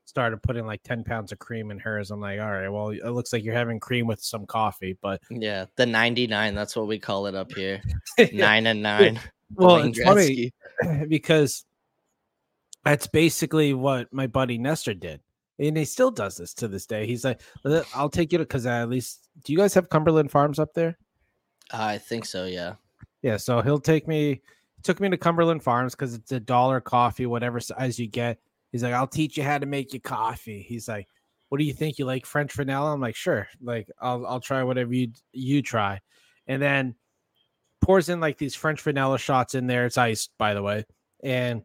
started 0.04 0.40
putting 0.44 0.64
like 0.64 0.80
10 0.84 1.02
pounds 1.02 1.32
of 1.32 1.40
cream 1.40 1.72
in 1.72 1.80
hers. 1.80 2.12
I'm 2.12 2.20
like, 2.20 2.38
"All 2.38 2.52
right, 2.52 2.68
well, 2.68 2.90
it 2.90 3.02
looks 3.10 3.32
like 3.32 3.42
you're 3.42 3.52
having 3.52 3.80
cream 3.80 4.06
with 4.06 4.22
some 4.22 4.46
coffee." 4.46 4.96
But 5.02 5.20
yeah, 5.28 5.64
the 5.74 5.86
99. 5.86 6.54
That's 6.54 6.76
what 6.76 6.86
we 6.86 7.00
call 7.00 7.26
it 7.26 7.34
up 7.34 7.52
here. 7.52 7.82
Nine 8.32 8.68
and 8.68 8.80
nine. 8.80 9.18
well, 9.56 9.78
it's 9.78 10.00
funny 10.00 10.52
because 11.08 11.64
that's 12.84 13.08
basically 13.08 13.74
what 13.74 14.06
my 14.12 14.28
buddy 14.28 14.56
Nestor 14.56 14.94
did. 14.94 15.20
And 15.58 15.76
he 15.76 15.84
still 15.84 16.12
does 16.12 16.36
this 16.36 16.54
to 16.54 16.68
this 16.68 16.86
day. 16.86 17.08
He's 17.08 17.24
like, 17.24 17.40
"Uh, 17.64 17.82
I'll 17.92 18.08
take 18.08 18.30
you 18.30 18.38
to 18.38 18.44
because 18.44 18.66
at 18.66 18.88
least 18.88 19.28
do 19.44 19.52
you 19.52 19.58
guys 19.58 19.74
have 19.74 19.88
Cumberland 19.88 20.30
Farms 20.30 20.60
up 20.60 20.74
there? 20.74 20.96
I 21.73 21.99
think 21.99 22.25
so. 22.25 22.44
Yeah. 22.46 22.75
Yeah, 23.23 23.37
so 23.37 23.61
he'll 23.61 23.80
take 23.80 24.06
me 24.06 24.42
took 24.82 25.00
me 25.00 25.08
to 25.08 25.16
Cumberland 25.16 25.62
Farms 25.62 25.94
because 25.94 26.14
it's 26.14 26.30
a 26.32 26.38
dollar 26.38 26.80
coffee, 26.80 27.26
whatever 27.26 27.58
size 27.58 27.99
you 27.99 28.06
get. 28.06 28.38
He's 28.70 28.82
like, 28.82 28.94
I'll 28.94 29.06
teach 29.06 29.37
you 29.37 29.42
how 29.42 29.58
to 29.58 29.66
make 29.66 29.92
your 29.92 30.00
coffee. 30.00 30.62
He's 30.62 30.87
like, 30.87 31.08
What 31.49 31.58
do 31.58 31.64
you 31.64 31.73
think? 31.73 31.99
You 31.99 32.04
like 32.04 32.26
French 32.26 32.52
vanilla? 32.52 32.92
I'm 32.92 33.00
like, 33.00 33.16
sure. 33.16 33.49
Like, 33.61 33.90
I'll 34.00 34.26
I'll 34.26 34.40
try 34.40 34.62
whatever 34.62 34.94
you 34.94 35.08
you 35.32 35.62
try. 35.62 36.00
And 36.46 36.62
then 36.62 36.94
pours 37.80 38.08
in 38.08 38.20
like 38.20 38.38
these 38.38 38.54
French 38.54 38.80
vanilla 38.80 39.18
shots 39.18 39.54
in 39.54 39.66
there. 39.66 39.87
It's 39.87 39.99
iced, 39.99 40.30
by 40.38 40.54
the 40.54 40.62
way. 40.62 40.85
And 41.23 41.62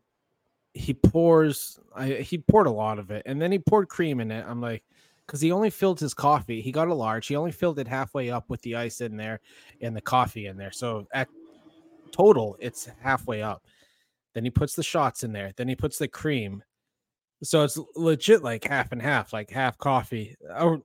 he 0.74 0.94
pours 0.94 1.80
I, 1.96 2.14
he 2.14 2.38
poured 2.38 2.68
a 2.68 2.72
lot 2.72 2.98
of 2.98 3.12
it 3.12 3.24
and 3.26 3.42
then 3.42 3.52
he 3.52 3.60
poured 3.60 3.90
cream 3.90 4.20
in 4.20 4.32
it. 4.32 4.46
I'm 4.48 4.62
like, 4.62 4.84
because 5.32 5.40
he 5.40 5.54
only 5.54 5.70
filled 5.70 5.98
his 5.98 6.14
coffee. 6.14 6.60
He 6.60 6.74
got 6.74 6.90
a 6.90 6.94
large. 6.94 7.28
He 7.28 7.38
only 7.38 7.54
filled 7.54 7.80
it 7.80 7.88
halfway 7.88 8.30
up 8.30 8.50
with 8.50 8.62
the 8.64 8.76
ice 8.76 9.00
in 9.00 9.16
there 9.16 9.40
and 9.80 9.96
the 9.96 10.02
coffee 10.02 10.48
in 10.48 10.58
there. 10.58 10.74
So 10.74 11.08
at 11.14 11.30
total, 12.12 12.58
it's 12.60 12.90
halfway 13.00 13.42
up. 13.42 13.64
Then 14.34 14.44
he 14.44 14.50
puts 14.50 14.76
the 14.76 14.84
shots 14.84 15.24
in 15.24 15.32
there. 15.32 15.54
Then 15.56 15.70
he 15.70 15.76
puts 15.76 15.98
the 15.98 16.10
cream. 16.10 16.62
So 17.44 17.64
it's 17.64 17.80
legit 17.96 18.44
like 18.44 18.66
half 18.66 18.92
and 18.92 19.02
half, 19.02 19.32
like 19.32 19.50
half 19.50 19.78
coffee. 19.78 20.36
Or 20.60 20.82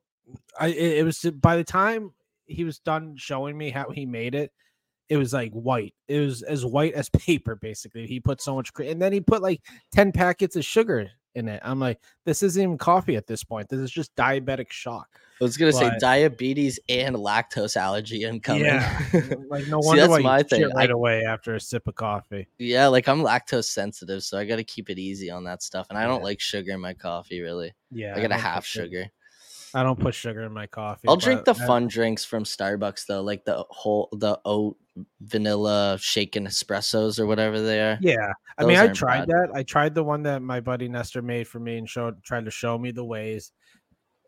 I 0.60 0.68
it, 0.68 0.98
it 0.98 1.04
was 1.04 1.22
by 1.40 1.56
the 1.56 1.64
time 1.64 2.12
he 2.44 2.62
was 2.62 2.78
done 2.78 3.16
showing 3.16 3.58
me 3.58 3.70
how 3.70 3.90
he 3.90 4.06
made 4.06 4.36
it, 4.36 4.52
it 5.08 5.16
was 5.16 5.32
like 5.32 5.50
white. 5.54 5.94
It 6.06 6.20
was 6.20 6.42
as 6.42 6.64
white 6.64 6.94
as 6.94 7.08
paper, 7.08 7.56
basically. 7.56 8.06
He 8.06 8.20
put 8.20 8.40
so 8.40 8.54
much 8.54 8.72
cream, 8.72 8.92
and 8.92 9.02
then 9.02 9.12
he 9.12 9.20
put 9.20 9.42
like 9.42 9.60
10 9.90 10.12
packets 10.12 10.54
of 10.54 10.64
sugar 10.64 11.10
in 11.36 11.49
it. 11.49 11.60
I'm 11.64 11.78
like, 11.78 12.00
this 12.25 12.42
isn't 12.42 12.60
even 12.62 12.78
coffee 12.78 13.14
at 13.16 13.26
this 13.26 13.44
point. 13.44 13.68
This 13.68 13.78
is 13.80 13.90
just 13.90 14.14
diabetic 14.16 14.70
shock. 14.72 15.08
I 15.40 15.44
was 15.44 15.58
gonna 15.58 15.70
say 15.72 15.90
diabetes 16.00 16.80
and 16.88 17.14
lactose 17.14 17.76
allergy 17.76 18.25
incoming. 18.25 18.64
Yeah. 18.64 18.99
Like 19.50 19.66
no 19.68 19.80
See, 19.82 19.86
wonder 19.86 20.00
that's 20.00 20.10
why 20.10 20.18
my 20.20 20.42
thing. 20.42 20.68
right 20.75 20.88
I- 20.88 20.92
away 20.92 21.25
after 21.25 21.54
a 21.54 21.60
sip 21.60 21.86
of 21.86 21.94
coffee. 21.94 22.49
yeah, 22.58 22.86
like 22.88 23.06
I'm 23.06 23.20
lactose 23.22 23.66
sensitive, 23.66 24.22
so 24.22 24.38
I 24.38 24.44
got 24.46 24.56
to 24.56 24.64
keep 24.64 24.88
it 24.90 24.99
easy 24.99 25.30
on 25.30 25.44
that 25.44 25.62
stuff. 25.62 25.86
And 25.90 25.99
I 25.99 26.04
don't 26.04 26.20
Yeah. 26.20 26.25
like 26.25 26.40
sugar 26.40 26.72
in 26.72 26.80
my 26.80 26.94
coffee, 26.94 27.42
really. 27.42 27.75
Yeah, 27.92 28.14
I 28.16 28.20
got 28.22 28.32
a 28.32 28.36
half 28.36 28.64
sugar. 28.64 29.10
I 29.76 29.82
don't 29.82 30.00
put 30.00 30.15
sugar 30.15 30.43
in 30.43 30.52
my 30.52 30.67
coffee. 30.67 31.06
I'll 31.08 31.17
drink 31.17 31.45
the 31.45 31.50
I- 31.52 31.67
fun 31.67 31.86
drinks 31.86 32.25
from 32.25 32.45
Starbucks 32.45 33.06
though, 33.06 33.23
like 33.23 33.45
the 33.45 33.65
whole 33.71 34.08
the 34.12 34.41
oat 34.45 34.76
vanilla 35.21 35.99
shaken 36.00 36.47
espressos 36.47 37.19
or 37.21 37.26
whatever 37.26 37.60
they 37.60 37.80
are. 37.80 37.99
Yeah, 38.00 38.32
I 38.56 38.62
Those 38.62 38.69
mean, 38.69 38.78
I 38.78 38.89
tried 38.89 39.26
bad. 39.26 39.28
that. 39.28 39.49
I 39.54 39.62
tried 39.62 39.95
the 39.95 40.02
one 40.04 40.23
that 40.23 40.41
my 40.43 40.60
buddy 40.60 40.89
Nestor 40.89 41.21
made 41.23 41.47
for 41.47 41.60
me 41.60 41.76
and 41.78 41.89
showed 41.89 42.23
tried 42.25 42.47
to 42.47 42.50
show 42.50 42.78
me 42.78 42.91
the 42.91 43.04
ways. 43.04 43.52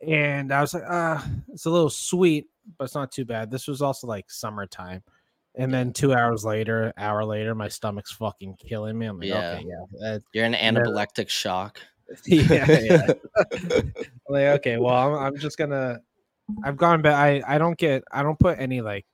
And 0.07 0.53
I 0.53 0.61
was 0.61 0.75
like, 0.75 0.85
ah, 0.89 1.27
it's 1.49 1.65
a 1.65 1.71
little 1.71 1.91
sweet, 1.91 2.47
but 2.77 2.85
it's 2.85 2.95
not 2.95 3.11
too 3.11 3.25
bad. 3.25 3.51
This 3.51 3.67
was 3.67 3.81
also 3.83 4.07
like 4.07 4.31
summertime. 4.31 5.03
And 5.55 5.73
then 5.75 5.93
two 5.93 6.13
hours 6.13 6.45
later, 6.45 6.93
hour 6.99 7.25
later, 7.25 7.55
my 7.55 7.69
stomach's 7.69 8.13
fucking 8.13 8.57
killing 8.61 8.97
me. 8.99 9.07
I'm 9.07 9.19
like, 9.19 9.29
Yeah. 9.31 9.53
okay, 9.59 9.67
yeah, 10.01 10.19
You're 10.35 10.45
in 10.45 10.53
then- 10.53 10.75
anaphylactic 10.77 11.29
shock. 11.31 11.81
yeah, 12.27 12.81
yeah. 12.81 13.07
Like, 14.31 14.45
okay, 14.59 14.77
well, 14.77 14.95
I'm, 14.95 15.15
I'm 15.15 15.39
just 15.39 15.57
gonna. 15.57 16.01
I've 16.63 16.77
gone 16.77 17.03
back. 17.03 17.15
I 17.15 17.43
I 17.47 17.59
don't 17.59 17.79
get. 17.79 18.05
I 18.13 18.23
don't 18.23 18.39
put 18.39 18.59
any 18.59 18.81
like, 18.81 19.07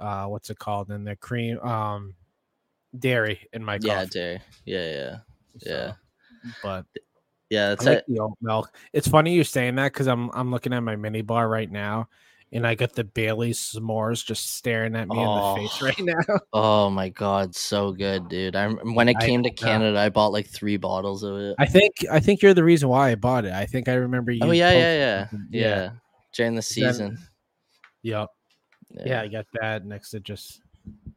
uh, 0.00 0.26
what's 0.26 0.48
it 0.48 0.58
called 0.58 0.90
in 0.90 1.04
the 1.04 1.16
cream, 1.16 1.58
um, 1.60 2.14
dairy 2.98 3.46
in 3.52 3.62
my 3.64 3.78
yeah, 3.82 4.06
dairy. 4.06 4.40
Yeah, 4.64 4.90
yeah, 4.90 5.16
yeah. 5.60 5.92
so, 5.92 5.94
But 6.62 6.86
yeah. 7.50 7.70
That's 7.70 7.86
I 7.86 7.90
like 7.90 7.98
it. 7.98 8.04
the 8.08 8.20
oat 8.20 8.38
milk. 8.40 8.74
It's 8.94 9.08
funny 9.08 9.34
you're 9.34 9.44
saying 9.44 9.74
that 9.76 9.92
because 9.92 10.06
I'm 10.06 10.30
I'm 10.32 10.50
looking 10.50 10.72
at 10.72 10.80
my 10.80 10.96
mini 10.96 11.20
bar 11.20 11.48
right 11.48 11.70
now, 11.70 12.08
and 12.52 12.66
I 12.66 12.74
got 12.74 12.92
the 12.94 13.04
Bailey's 13.04 13.58
s'mores 13.58 14.24
just 14.24 14.54
staring 14.56 14.94
at 14.94 15.08
me 15.08 15.18
in 15.18 15.24
the 15.24 15.54
face 15.56 15.78
Oh. 15.80 15.86
right 15.86 15.98
now. 16.28 16.38
Oh 16.52 16.90
my 16.90 17.08
god, 17.08 17.54
so 17.54 17.92
good, 17.92 18.28
dude. 18.28 18.54
I 18.56 18.68
when 18.68 19.08
it 19.08 19.16
I 19.18 19.26
came 19.26 19.42
to 19.42 19.48
know. 19.48 19.54
Canada, 19.54 19.98
I 19.98 20.10
bought 20.10 20.32
like 20.32 20.46
three 20.48 20.76
bottles 20.76 21.22
of 21.22 21.36
it. 21.38 21.56
I 21.58 21.66
think 21.66 21.92
I 22.10 22.20
think 22.20 22.42
you're 22.42 22.54
the 22.54 22.64
reason 22.64 22.88
why 22.88 23.10
I 23.10 23.14
bought 23.14 23.44
it. 23.44 23.52
I 23.52 23.66
think 23.66 23.88
I 23.88 23.94
remember 23.94 24.32
oh, 24.32 24.34
you. 24.34 24.40
oh 24.44 24.50
yeah, 24.50 24.72
yeah, 24.72 24.94
yeah, 24.94 25.28
something. 25.30 25.48
yeah. 25.50 25.90
During 26.34 26.54
the 26.54 26.62
season. 26.62 27.18
Yep. 28.02 28.28
Yeah, 29.06 29.22
I 29.22 29.28
got 29.28 29.46
that 29.60 29.84
next 29.86 30.10
to 30.10 30.20
just 30.20 30.60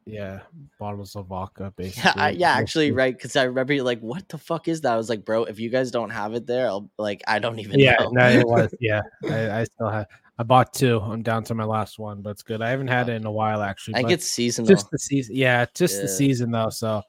yeah 0.06 0.40
bottles 0.78 1.16
of 1.16 1.26
vodka 1.26 1.72
basically. 1.76 2.12
Yeah, 2.16 2.22
I, 2.24 2.30
yeah, 2.30 2.52
actually, 2.52 2.92
right? 2.92 3.14
Because 3.14 3.34
I 3.36 3.42
remember 3.44 3.72
you're 3.74 3.84
like, 3.84 4.00
"What 4.00 4.28
the 4.28 4.38
fuck 4.38 4.68
is 4.68 4.82
that?" 4.82 4.92
I 4.92 4.96
was 4.96 5.08
like, 5.10 5.24
"Bro, 5.24 5.44
if 5.44 5.58
you 5.58 5.68
guys 5.68 5.90
don't 5.90 6.10
have 6.10 6.34
it 6.34 6.46
there, 6.46 6.68
I'll 6.68 6.90
like, 6.98 7.22
I 7.26 7.38
don't 7.40 7.58
even 7.58 7.78
Yeah, 7.80 7.96
know." 8.00 8.10
no, 8.12 8.28
it 8.28 8.46
was. 8.48 8.74
Yeah, 8.80 9.02
I, 9.28 9.60
I 9.60 9.64
still 9.64 9.90
have. 9.90 10.06
I 10.38 10.42
bought 10.42 10.72
two. 10.74 11.00
I'm 11.00 11.22
down 11.22 11.44
to 11.44 11.54
my 11.54 11.64
last 11.64 11.98
one, 11.98 12.20
but 12.20 12.30
it's 12.30 12.42
good. 12.42 12.60
I 12.60 12.68
haven't 12.70 12.88
had 12.88 13.08
it 13.08 13.12
in 13.14 13.24
a 13.24 13.30
while 13.32 13.62
actually. 13.62 13.94
I 14.04 14.10
it's 14.10 14.26
seasonal. 14.28 14.68
just 14.68 14.90
the 14.90 14.98
season. 14.98 15.34
Yeah, 15.34 15.64
just 15.74 16.00
the 16.02 16.08
season 16.08 16.50
though. 16.50 16.68
So, 16.70 17.02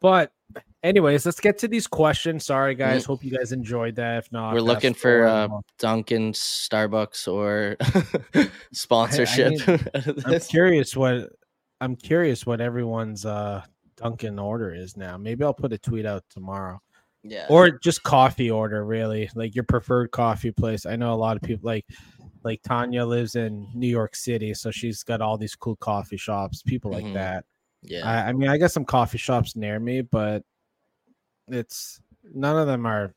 but 0.00 0.30
anyways, 0.84 1.26
let's 1.26 1.40
get 1.40 1.58
to 1.58 1.68
these 1.68 1.88
questions. 1.88 2.44
Sorry 2.44 2.74
guys, 2.76 3.04
hope 3.04 3.24
you 3.24 3.36
guys 3.36 3.50
enjoyed 3.50 3.96
that. 3.96 4.18
If 4.18 4.32
not, 4.32 4.52
Mm. 4.52 4.54
We're 4.54 4.60
looking 4.60 4.94
for, 4.94 5.26
uh, 5.26 5.48
Dunkin', 5.78 6.32
Starbucks, 6.32 7.26
or 7.26 7.76
sponsorship. 8.72 9.54
out 9.68 10.06
of 10.06 10.24
I'm 10.26 10.40
curious 10.40 10.96
what 10.96 11.30
I'm 11.80 11.96
curious 11.96 12.46
what 12.46 12.60
everyone's 12.60 13.26
uh 13.26 13.62
Dunkin' 13.96 14.38
order 14.38 14.72
is 14.74 14.96
now. 14.96 15.16
Maybe 15.16 15.42
I'll 15.42 15.54
put 15.54 15.72
a 15.72 15.78
tweet 15.78 16.06
out 16.06 16.22
tomorrow. 16.30 16.80
yeah, 17.24 17.46
or 17.48 17.70
just 17.70 18.02
coffee 18.04 18.50
order 18.52 18.84
really 18.84 19.28
like 19.34 19.54
your 19.54 19.64
preferred 19.64 20.12
coffee 20.12 20.52
place 20.52 20.86
i 20.86 20.94
know 20.94 21.12
a 21.12 21.16
lot 21.16 21.34
of 21.36 21.42
people 21.42 21.66
like 21.66 21.84
like 22.46 22.62
tanya 22.62 23.04
lives 23.04 23.34
in 23.36 23.66
new 23.74 23.88
york 23.88 24.14
city 24.16 24.54
so 24.54 24.70
she's 24.70 25.02
got 25.02 25.20
all 25.20 25.36
these 25.36 25.54
cool 25.56 25.76
coffee 25.76 26.16
shops 26.16 26.62
people 26.62 26.90
like 26.90 27.04
Mhm. 27.04 27.14
that. 27.14 27.44
Yeah, 27.82 28.04
I, 28.08 28.28
I 28.28 28.32
mean 28.32 28.48
i 28.48 28.56
got 28.58 28.70
some 28.72 28.84
coffee 28.86 29.18
shops 29.18 29.54
near 29.56 29.78
me 29.78 30.00
but 30.00 30.42
it's 31.48 32.00
none 32.34 32.56
of 32.58 32.66
them 32.66 32.86
are 32.86 33.14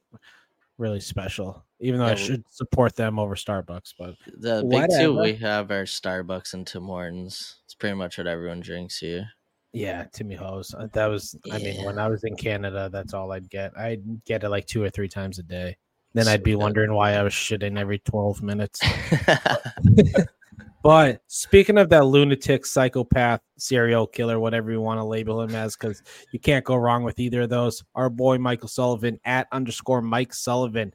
really 0.77 0.99
special 0.99 1.63
even 1.79 1.99
though 1.99 2.05
Yeah, 2.07 2.11
i 2.11 2.15
should 2.15 2.43
support 2.49 2.95
them 2.95 3.17
over 3.19 3.35
starbucks 3.35 3.93
but 3.97 4.15
the 4.37 4.63
big 4.69 4.85
two 4.99 5.19
we 5.21 5.33
have 5.35 5.71
are 5.71 5.85
Starbucks 5.85 6.53
and 6.53 6.65
Tim 6.67 6.83
Hortons. 6.85 7.57
It's 7.65 7.73
pretty 7.75 7.95
much 7.95 8.17
what 8.17 8.27
everyone 8.27 8.59
drinks 8.61 8.97
here. 8.99 9.27
yeah 9.73 10.05
timmy 10.13 10.35
hose 10.35 10.73
uh, 10.77 10.87
that 10.93 11.07
was 11.07 11.35
i 11.51 11.57
mean 11.59 11.83
when 11.85 11.97
i 11.99 12.07
was 12.07 12.23
in 12.23 12.35
canada 12.35 12.89
that's 12.91 13.13
all 13.13 13.31
i'd 13.33 13.49
get. 13.49 13.71
I'd 13.77 14.03
get 14.25 14.43
it 14.43 14.49
like 14.49 14.65
two 14.67 14.83
or 14.83 14.89
three 14.89 15.07
times 15.09 15.37
a 15.39 15.43
day 15.43 15.77
then 16.13 16.27
i'd 16.27 16.43
be 16.43 16.55
wondering 16.55 16.93
why 16.93 17.13
i 17.13 17.23
was 17.23 17.33
shitting 17.33 17.77
every 17.77 17.99
12 17.99 18.41
minutes 18.41 18.81
But 20.81 21.21
speaking 21.27 21.77
of 21.77 21.89
that 21.89 22.05
lunatic, 22.05 22.65
psychopath, 22.65 23.41
serial 23.57 24.07
killer, 24.07 24.39
whatever 24.39 24.71
you 24.71 24.79
want 24.79 24.99
to 24.99 25.03
label 25.03 25.41
him 25.41 25.53
as, 25.53 25.75
because 25.75 26.01
you 26.31 26.39
can't 26.39 26.63
go 26.63 26.77
wrong 26.77 27.03
with 27.03 27.19
either 27.19 27.41
of 27.41 27.49
those. 27.49 27.83
Our 27.95 28.09
boy 28.09 28.37
Michael 28.37 28.69
Sullivan 28.69 29.19
at 29.25 29.47
underscore 29.51 30.01
Mike 30.01 30.33
Sullivan. 30.33 30.93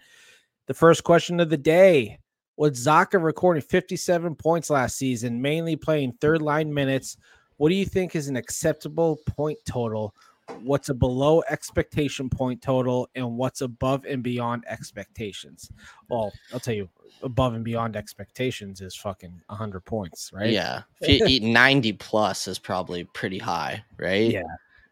The 0.66 0.74
first 0.74 1.04
question 1.04 1.38
of 1.38 1.50
the 1.50 1.58
day 1.58 2.18
was 2.56 2.86
Zacha 2.86 3.22
recording 3.22 3.62
57 3.62 4.34
points 4.36 4.70
last 4.70 4.96
season, 4.96 5.42
mainly 5.42 5.76
playing 5.76 6.14
third 6.14 6.40
line 6.40 6.72
minutes. 6.72 7.18
What 7.58 7.68
do 7.68 7.74
you 7.74 7.84
think 7.84 8.16
is 8.16 8.28
an 8.28 8.36
acceptable 8.36 9.18
point 9.36 9.58
total? 9.66 10.14
What's 10.62 10.88
a 10.90 10.94
below 10.94 11.42
expectation 11.48 12.28
point 12.28 12.60
total, 12.60 13.08
and 13.14 13.36
what's 13.36 13.60
above 13.60 14.04
and 14.04 14.22
beyond 14.22 14.64
expectations? 14.68 15.70
Well, 16.08 16.32
I'll 16.52 16.60
tell 16.60 16.74
you, 16.74 16.88
above 17.22 17.54
and 17.54 17.64
beyond 17.64 17.96
expectations 17.96 18.80
is 18.80 18.94
fucking 18.94 19.40
100 19.46 19.80
points, 19.84 20.30
right? 20.32 20.50
Yeah. 20.50 20.82
If 21.00 21.20
you 21.20 21.26
eat 21.26 21.42
90 21.42 21.92
plus 21.94 22.46
is 22.46 22.58
probably 22.58 23.04
pretty 23.04 23.38
high, 23.38 23.84
right? 23.98 24.30
Yeah. 24.32 24.42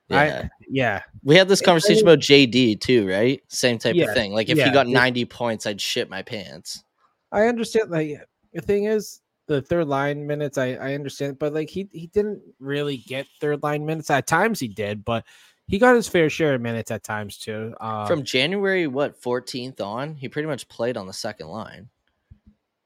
Yeah. 0.09 0.19
I, 0.45 0.51
yeah. 0.69 1.03
we 1.25 1.37
had 1.37 1.49
this 1.49 1.63
I 1.63 1.65
conversation 1.65 2.05
mean- 2.05 2.15
about 2.15 2.19
JD 2.19 2.81
too, 2.81 3.09
right? 3.09 3.43
Same 3.49 3.79
type 3.79 3.95
Yeah, 3.95 4.07
of 4.09 4.15
thing. 4.15 4.33
Like 4.33 4.51
if 4.51 4.59
yeah, 4.59 4.67
he 4.67 4.71
got 4.71 4.87
yeah. 4.89 4.99
90 4.99 5.25
points, 5.27 5.67
I'd 5.67 5.81
shit 5.81 6.11
my 6.11 6.21
pants. 6.21 6.85
I 7.31 7.47
understand. 7.47 7.91
Like 7.91 8.21
the 8.53 8.61
thing 8.61 8.85
is, 8.85 9.22
the 9.47 9.61
third 9.63 9.89
line 9.89 10.27
minutes, 10.27 10.57
I 10.59 10.75
I 10.75 10.95
understand, 10.95 11.39
but 11.39 11.53
like 11.53 11.69
he 11.71 11.89
he 11.93 12.07
didn't 12.09 12.41
really 12.61 12.99
get 12.99 13.27
third 13.41 13.63
line 13.63 13.85
minutes. 13.85 14.11
At 14.11 14.27
times 14.27 14.61
he 14.61 14.69
did, 14.69 15.05
but 15.05 15.25
he 15.67 15.79
got 15.79 15.95
his 15.97 16.09
fair 16.09 16.29
share 16.31 16.55
of 16.55 16.61
minutes 16.61 16.91
at 16.91 17.03
times 17.05 17.39
too. 17.39 17.75
Um, 17.81 18.07
From 18.07 18.23
January 18.25 18.87
what 18.87 19.21
14th 19.23 19.81
on, 19.81 20.15
he 20.15 20.29
pretty 20.29 20.49
much 20.49 20.69
played 20.69 20.97
on 20.97 21.07
the 21.07 21.13
second 21.13 21.49
line. 21.49 21.89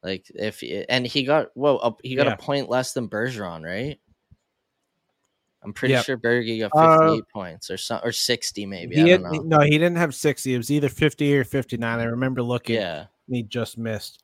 Like 0.02 0.26
if 0.34 0.62
and 0.88 1.06
he 1.06 1.24
got 1.24 1.48
well, 1.56 1.80
up 1.82 2.00
he 2.02 2.14
got 2.14 2.26
Yeah. 2.26 2.34
a 2.34 2.36
point 2.38 2.68
less 2.68 2.92
than 2.92 3.08
Bergeron, 3.08 3.64
right? 3.64 3.98
I'm 5.62 5.72
pretty 5.72 5.94
Yep. 5.94 6.04
sure 6.04 6.16
Berge 6.16 6.60
got 6.60 6.70
Uh, 6.74 6.98
58 7.08 7.24
points 7.32 7.70
or 7.70 7.76
some 7.76 8.00
or 8.04 8.12
60 8.12 8.66
maybe. 8.66 8.94
he 8.94 9.02
I 9.02 9.08
had- 9.08 9.22
don't 9.22 9.48
know. 9.48 9.58
no, 9.58 9.64
he 9.64 9.70
didn't 9.72 9.96
have 9.96 10.14
sixty. 10.14 10.54
It 10.54 10.58
was 10.58 10.70
either 10.70 10.88
fifty 10.88 11.36
or 11.36 11.42
fifty 11.44 11.76
nine. 11.76 11.98
I 11.98 12.04
remember 12.04 12.42
looking. 12.42 12.76
Yeah. 12.76 13.06
he 13.28 13.42
just 13.42 13.76
missed. 13.76 14.22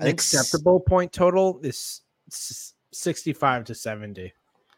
An 0.00 0.06
acceptable 0.06 0.80
point 0.80 1.12
total 1.12 1.60
is 1.62 2.02
sixty-five 2.92 3.64
to 3.64 3.74
seventy. 3.74 4.32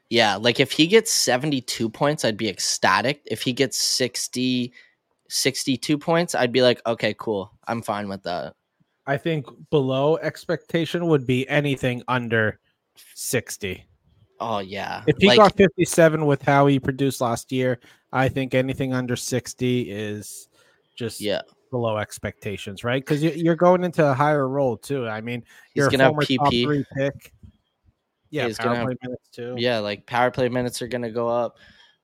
Yeah, 0.09 0.37
like 0.37 0.61
if 0.61 0.71
he 0.71 0.87
gets 0.87 1.13
72 1.13 1.89
points, 1.89 2.25
I'd 2.25 2.37
be 2.37 2.49
ecstatic. 2.49 3.23
If 3.27 3.43
he 3.43 3.53
gets 3.53 3.77
60 3.77 4.73
62 5.29 5.99
points, 5.99 6.37
I'd 6.37 6.53
be 6.53 6.63
like, 6.63 6.81
"Okay, 6.87 7.15
cool. 7.19 7.51
I'm 7.67 7.83
fine 7.83 8.09
with 8.09 8.23
that." 8.23 8.55
I 9.07 9.17
think 9.17 9.47
below 9.71 10.17
expectation 10.19 11.07
would 11.09 11.27
be 11.27 11.49
anything 11.49 12.03
under 12.07 12.61
sixty. 13.15 13.85
Oh 14.41 14.59
yeah. 14.59 15.03
If 15.07 15.17
he 15.19 15.29
like, 15.29 15.39
got 15.39 15.57
57 15.57 16.27
with 16.27 16.43
how 16.43 16.67
he 16.67 16.79
produced 16.79 17.21
last 17.21 17.51
year, 17.53 17.79
I 18.13 18.29
think 18.29 18.55
anything 18.55 18.93
under 18.93 19.17
60 19.17 19.91
is 19.91 20.49
just 20.95 21.21
yeah, 21.21 21.43
below 21.77 21.99
expectations, 21.99 22.85
right? 22.85 23.05
Because 23.05 23.23
you, 23.23 23.31
you're 23.31 23.55
going 23.55 23.85
into 23.85 24.05
a 24.09 24.15
higher 24.15 24.49
role 24.49 24.79
too. 24.79 25.07
I 25.07 25.21
mean, 25.21 25.43
he's 25.75 25.83
you're 25.83 25.91
gonna 25.91 26.05
a 26.05 26.07
have 26.07 26.15
PP. 26.15 26.65
three 26.65 26.85
pick. 26.97 27.33
Yeah, 28.31 28.47
He's 28.47 28.59
gonna 28.59 28.77
have- 28.77 28.97
minutes 29.03 29.29
too. 29.31 29.55
Yeah, 29.59 29.79
like 29.79 30.07
power 30.07 30.31
play 30.31 30.49
minutes 30.49 30.81
are 30.81 30.89
gonna 30.89 31.11
go 31.11 31.29
up. 31.29 31.59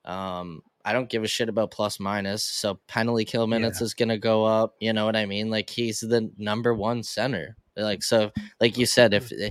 Um, 0.05 0.63
I 0.85 0.93
don't 0.93 1.09
give 1.09 1.25
a 1.25 1.29
shit 1.29 1.49
about 1.49 1.71
plus 1.71 1.99
minus. 1.99 2.45
So 2.45 2.79
penalty 2.87 3.25
kill 3.25 3.47
minutes 3.47 3.81
is 3.81 3.95
gonna 3.95 4.19
go 4.19 4.45
up. 4.45 4.75
You 4.81 4.93
know 4.93 5.07
what 5.07 5.17
I 5.17 5.27
mean? 5.27 5.49
Like 5.49 5.71
he's 5.71 6.01
the 6.01 6.31
number 6.37 6.75
one 6.75 7.03
center. 7.03 7.57
Like 7.77 8.03
so, 8.03 8.31
like 8.61 8.77
you 8.77 8.85
said, 8.85 9.15
if 9.15 9.33
eh, 9.33 9.51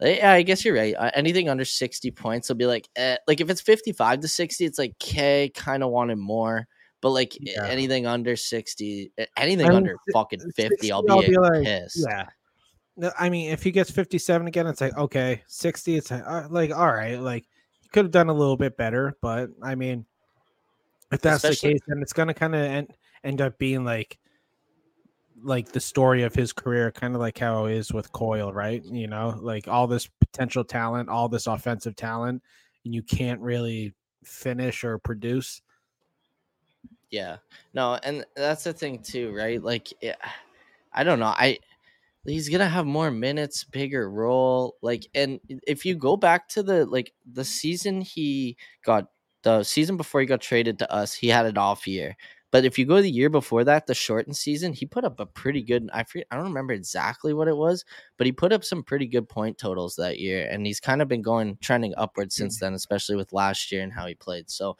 yeah, 0.00 0.32
I 0.32 0.42
guess 0.42 0.64
you're 0.64 0.76
right. 0.76 0.94
Anything 1.14 1.48
under 1.48 1.64
sixty 1.64 2.10
points 2.10 2.48
will 2.48 2.56
be 2.56 2.66
like, 2.66 2.88
eh. 2.96 3.16
like 3.26 3.40
if 3.40 3.50
it's 3.50 3.60
fifty 3.60 3.92
five 3.92 4.20
to 4.20 4.28
sixty, 4.28 4.64
it's 4.64 4.78
like 4.78 4.94
okay, 5.02 5.50
kind 5.54 5.82
of 5.82 5.90
wanted 5.90 6.18
more. 6.18 6.68
But 7.00 7.10
like 7.10 7.36
Yeah. 7.40 7.66
anything 7.66 8.06
under 8.06 8.36
sixty, 8.36 9.12
anything 9.36 9.66
I 9.66 9.68
mean, 9.68 9.76
under 9.76 9.96
fucking 10.12 10.40
60, 10.40 10.62
fifty, 10.62 10.92
I'll 10.92 11.04
I'll 11.10 11.20
be, 11.20 11.28
be 11.28 11.36
like, 11.38 11.64
pissed. 11.64 12.04
Yeah. 12.08 12.26
No, 12.96 13.12
I 13.18 13.28
mean, 13.28 13.50
if 13.50 13.62
he 13.62 13.70
gets 13.70 13.90
57 13.90 14.46
again, 14.46 14.66
it's 14.66 14.80
like, 14.80 14.96
okay, 14.96 15.42
60, 15.46 15.96
it's 15.96 16.10
like, 16.10 16.22
uh, 16.26 16.46
like 16.50 16.74
all 16.74 16.86
right, 16.86 17.20
like 17.20 17.44
you 17.82 17.90
could 17.92 18.06
have 18.06 18.10
done 18.12 18.30
a 18.30 18.32
little 18.34 18.56
bit 18.56 18.76
better, 18.78 19.14
but 19.20 19.50
I 19.62 19.74
mean, 19.74 20.06
if 21.12 21.20
that's 21.20 21.44
Especially- 21.44 21.74
the 21.74 21.80
case, 21.80 21.82
then 21.88 22.02
it's 22.02 22.14
going 22.14 22.28
to 22.28 22.34
kind 22.34 22.54
of 22.54 22.60
end, 22.62 22.92
end 23.22 23.40
up 23.42 23.58
being 23.58 23.84
like, 23.84 24.18
like 25.42 25.70
the 25.70 25.80
story 25.80 26.22
of 26.22 26.34
his 26.34 26.52
career, 26.54 26.90
kind 26.90 27.14
of 27.14 27.20
like 27.20 27.38
how 27.38 27.66
it 27.66 27.74
is 27.74 27.92
with 27.92 28.10
Coyle, 28.12 28.52
right? 28.52 28.82
You 28.86 29.06
know, 29.06 29.38
like 29.40 29.68
all 29.68 29.86
this 29.86 30.08
potential 30.20 30.64
talent, 30.64 31.10
all 31.10 31.28
this 31.28 31.46
offensive 31.46 31.94
talent, 31.94 32.42
and 32.86 32.94
you 32.94 33.02
can't 33.02 33.40
really 33.42 33.92
finish 34.24 34.82
or 34.82 34.96
produce. 34.98 35.60
Yeah. 37.10 37.36
No, 37.72 37.94
and 38.02 38.24
that's 38.34 38.64
the 38.64 38.72
thing 38.72 39.00
too, 39.02 39.32
right? 39.34 39.62
Like 39.62 39.92
yeah, 40.02 40.16
I 40.92 41.04
don't 41.04 41.20
know. 41.20 41.26
I 41.26 41.58
he's 42.26 42.48
going 42.50 42.60
to 42.60 42.68
have 42.68 42.86
more 42.86 43.10
minutes, 43.10 43.64
bigger 43.64 44.10
role. 44.10 44.76
Like 44.82 45.06
and 45.14 45.40
if 45.66 45.86
you 45.86 45.96
go 45.96 46.16
back 46.16 46.48
to 46.50 46.62
the 46.62 46.86
like 46.86 47.12
the 47.30 47.44
season 47.44 48.00
he 48.02 48.56
got 48.84 49.08
the 49.42 49.64
season 49.64 49.96
before 49.96 50.20
he 50.20 50.26
got 50.26 50.40
traded 50.42 50.78
to 50.80 50.92
us, 50.92 51.14
he 51.14 51.28
had 51.28 51.46
an 51.46 51.58
off 51.58 51.86
year. 51.88 52.16
But 52.52 52.64
if 52.64 52.78
you 52.78 52.86
go 52.86 53.02
the 53.02 53.10
year 53.10 53.28
before 53.28 53.64
that, 53.64 53.86
the 53.86 53.94
shortened 53.94 54.36
season, 54.36 54.72
he 54.72 54.86
put 54.86 55.04
up 55.04 55.18
a 55.18 55.26
pretty 55.26 55.62
good. 55.62 55.90
I 55.92 56.04
forget, 56.04 56.28
I 56.30 56.36
don't 56.36 56.44
remember 56.44 56.74
exactly 56.74 57.34
what 57.34 57.48
it 57.48 57.56
was, 57.56 57.84
but 58.16 58.26
he 58.26 58.32
put 58.32 58.52
up 58.52 58.64
some 58.64 58.84
pretty 58.84 59.06
good 59.06 59.28
point 59.28 59.58
totals 59.58 59.96
that 59.96 60.20
year, 60.20 60.48
and 60.48 60.64
he's 60.64 60.80
kind 60.80 61.02
of 61.02 61.08
been 61.08 61.22
going 61.22 61.58
trending 61.60 61.92
upwards 61.96 62.36
hmm. 62.36 62.44
since 62.44 62.60
then, 62.60 62.74
especially 62.74 63.16
with 63.16 63.32
last 63.32 63.72
year 63.72 63.82
and 63.82 63.92
how 63.92 64.06
he 64.06 64.14
played. 64.14 64.48
So 64.48 64.76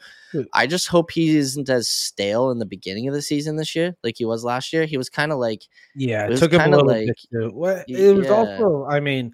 I 0.53 0.65
just 0.65 0.87
hope 0.87 1.11
he 1.11 1.35
isn't 1.37 1.69
as 1.69 1.87
stale 1.87 2.51
in 2.51 2.59
the 2.59 2.65
beginning 2.65 3.07
of 3.07 3.13
the 3.13 3.21
season 3.21 3.57
this 3.57 3.75
year, 3.75 3.95
like 4.03 4.17
he 4.17 4.25
was 4.25 4.43
last 4.43 4.71
year. 4.71 4.85
He 4.85 4.97
was 4.97 5.09
kind 5.09 5.31
of 5.31 5.37
like 5.37 5.63
Yeah, 5.95 6.25
It 6.25 6.33
it 6.33 6.37
took 6.37 6.53
him 6.53 6.61
a 6.61 6.63
kinda 6.63 6.77
little 6.77 7.05
like-. 7.05 7.53
What 7.53 7.85
it 7.89 8.15
was 8.15 8.27
yeah. 8.27 8.31
also, 8.31 8.85
I 8.85 9.01
mean, 9.01 9.33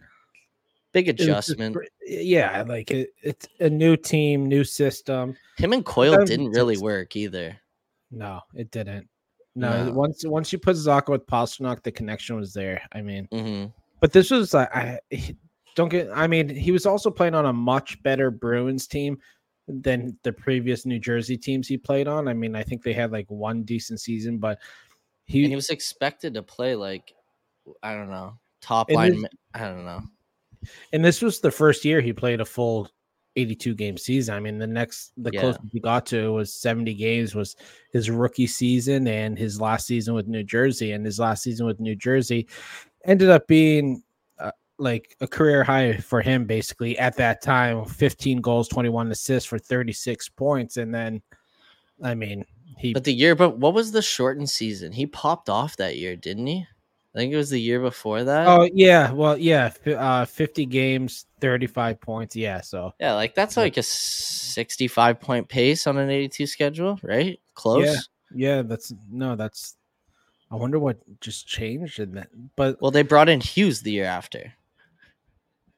big 0.92 1.08
was 1.08 1.16
just 1.16 1.30
adjustment. 1.30 1.78
yeah, 2.06 2.64
like 2.68 2.90
it, 2.90 3.10
it's 3.22 3.48
a 3.60 3.70
new 3.70 3.96
team, 3.96 4.48
new 4.48 4.64
system. 4.64 5.38
Him 5.58 5.74
and 5.74 5.86
Coyle 5.86 6.26
didn't 6.26 6.52
really 6.52 6.78
work 6.78 7.16
either. 7.16 7.60
No, 8.14 8.40
it 8.54 8.70
didn't. 8.72 9.08
No, 9.56 9.86
No. 9.86 9.94
once 9.94 10.24
once 10.26 10.52
you 10.52 10.60
put 10.60 10.76
Zacha 10.76 11.10
with 11.10 11.26
Pastrnak, 11.28 11.84
the 11.84 11.92
connection 11.92 12.36
was 12.36 12.54
there. 12.54 12.82
I 12.92 13.02
mean, 13.02 13.28
hmm 13.32 13.66
but 14.00 14.12
this 14.12 14.32
was 14.32 14.54
like 14.54 14.76
I 14.76 15.00
don't 15.76 15.90
get. 15.90 16.10
I 16.14 16.28
mean, 16.28 16.50
he 16.50 16.72
was 16.72 16.86
also 16.86 17.10
playing 17.10 17.36
on 17.36 17.46
a 17.46 17.54
much 17.54 18.02
better 18.04 18.30
Bruins 18.32 18.86
team 18.88 19.18
than 19.68 20.18
the 20.24 20.34
previous 20.34 20.86
New 20.86 21.00
Jersey 21.00 21.38
teams 21.38 21.68
he 21.70 21.78
played 21.78 22.08
on. 22.08 22.28
I 22.28 22.34
mean, 22.34 22.54
I 22.56 22.64
think 22.64 22.84
they 22.84 22.92
had 22.94 23.12
like 23.14 23.30
one 23.32 23.64
decent 23.64 24.02
season, 24.02 24.38
but 24.40 24.60
he, 25.26 25.44
And 25.44 25.52
he 25.52 25.56
was 25.56 25.70
expected 25.70 26.34
to 26.34 26.44
play 26.44 26.76
like 26.76 27.14
I 27.82 27.94
don't 27.96 28.10
know 28.10 28.38
top 28.62 28.92
line. 28.92 29.22
this- 29.22 29.32
I 29.54 29.60
don't 29.70 29.86
know. 29.86 30.02
and 30.92 31.04
this 31.06 31.22
was 31.22 31.40
the 31.40 31.52
first 31.52 31.86
year 31.86 32.02
he 32.02 32.12
played 32.12 32.42
a 32.42 32.46
full 32.46 32.90
82 33.36 33.76
game 33.76 33.98
season. 33.98 34.36
I 34.36 34.40
mean, 34.40 34.58
the 34.58 34.68
next 34.68 35.14
the 35.18 35.32
Yeah. 35.34 35.42
closest 35.42 35.64
he 35.72 35.80
got 35.80 36.06
to 36.08 36.34
was 36.34 36.54
70 36.54 36.94
games 36.94 37.34
was 37.36 37.56
his 37.92 38.10
rookie 38.10 38.48
season 38.48 39.08
and 39.08 39.38
his 39.38 39.60
last 39.60 39.88
season 39.88 40.14
with 40.14 40.28
New 40.28 40.44
Jersey. 40.44 40.92
And 40.92 41.06
his 41.06 41.20
last 41.20 41.44
season 41.44 41.66
with 41.66 41.80
New 41.80 41.96
Jersey 41.96 42.48
ended 43.06 43.30
up 43.30 43.48
being 43.48 44.04
uh, 44.40 44.52
like 44.78 45.16
a 45.22 45.28
career 45.28 45.64
high 45.64 45.98
for 45.98 46.22
him 46.22 46.46
basically 46.46 46.98
at 47.00 47.16
that 47.18 47.42
time 47.42 47.86
15 47.86 48.42
goals, 48.42 48.68
21 48.68 49.12
assists 49.12 49.48
for 49.48 49.58
36 49.58 50.30
points. 50.30 50.78
And 50.78 50.94
then, 50.94 51.22
I 52.04 52.14
mean, 52.16 52.46
he 52.78 52.94
But 52.94 53.04
the 53.04 53.14
year, 53.14 53.36
but 53.36 53.58
what 53.58 53.74
was 53.74 53.92
the 53.92 54.02
shortened 54.02 54.50
season? 54.50 54.92
He 54.92 55.06
popped 55.06 55.50
off 55.50 55.78
that 55.78 55.98
year, 55.98 56.16
didn't 56.16 56.48
he? 56.48 56.68
I 57.16 57.20
think 57.20 57.32
it 57.32 57.38
was 57.38 57.52
the 57.52 57.62
year 57.62 57.80
before 57.80 58.24
that. 58.24 58.48
Oh 58.48 58.68
yeah, 58.74 59.12
well 59.12 59.38
yeah, 59.38 59.72
uh 59.86 60.26
50 60.26 60.66
games, 60.66 61.28
35 61.42 62.02
points. 62.02 62.36
Yeah, 62.36 62.62
so 62.62 62.94
yeah, 63.00 63.14
like 63.14 63.36
that's 63.36 63.56
like 63.58 63.78
a 63.78 63.84
sixty-five 63.84 65.20
point 65.20 65.48
pace 65.48 65.86
on 65.86 65.98
an 65.98 66.10
eighty-two 66.10 66.48
schedule, 66.48 67.00
right? 67.04 67.40
Close. 67.54 68.10
yeah, 68.34 68.64
that's 68.64 68.92
no, 69.12 69.36
that's 69.36 69.76
I 70.50 70.56
wonder 70.56 70.80
what 70.80 70.98
just 71.22 71.48
changed 71.48 72.00
in 72.00 72.14
that. 72.16 72.30
But 72.56 72.82
Well, 72.82 72.92
they 72.92 73.04
brought 73.04 73.30
in 73.30 73.42
Hughes 73.42 73.82
the 73.82 73.92
year 73.92 74.06
after, 74.06 74.54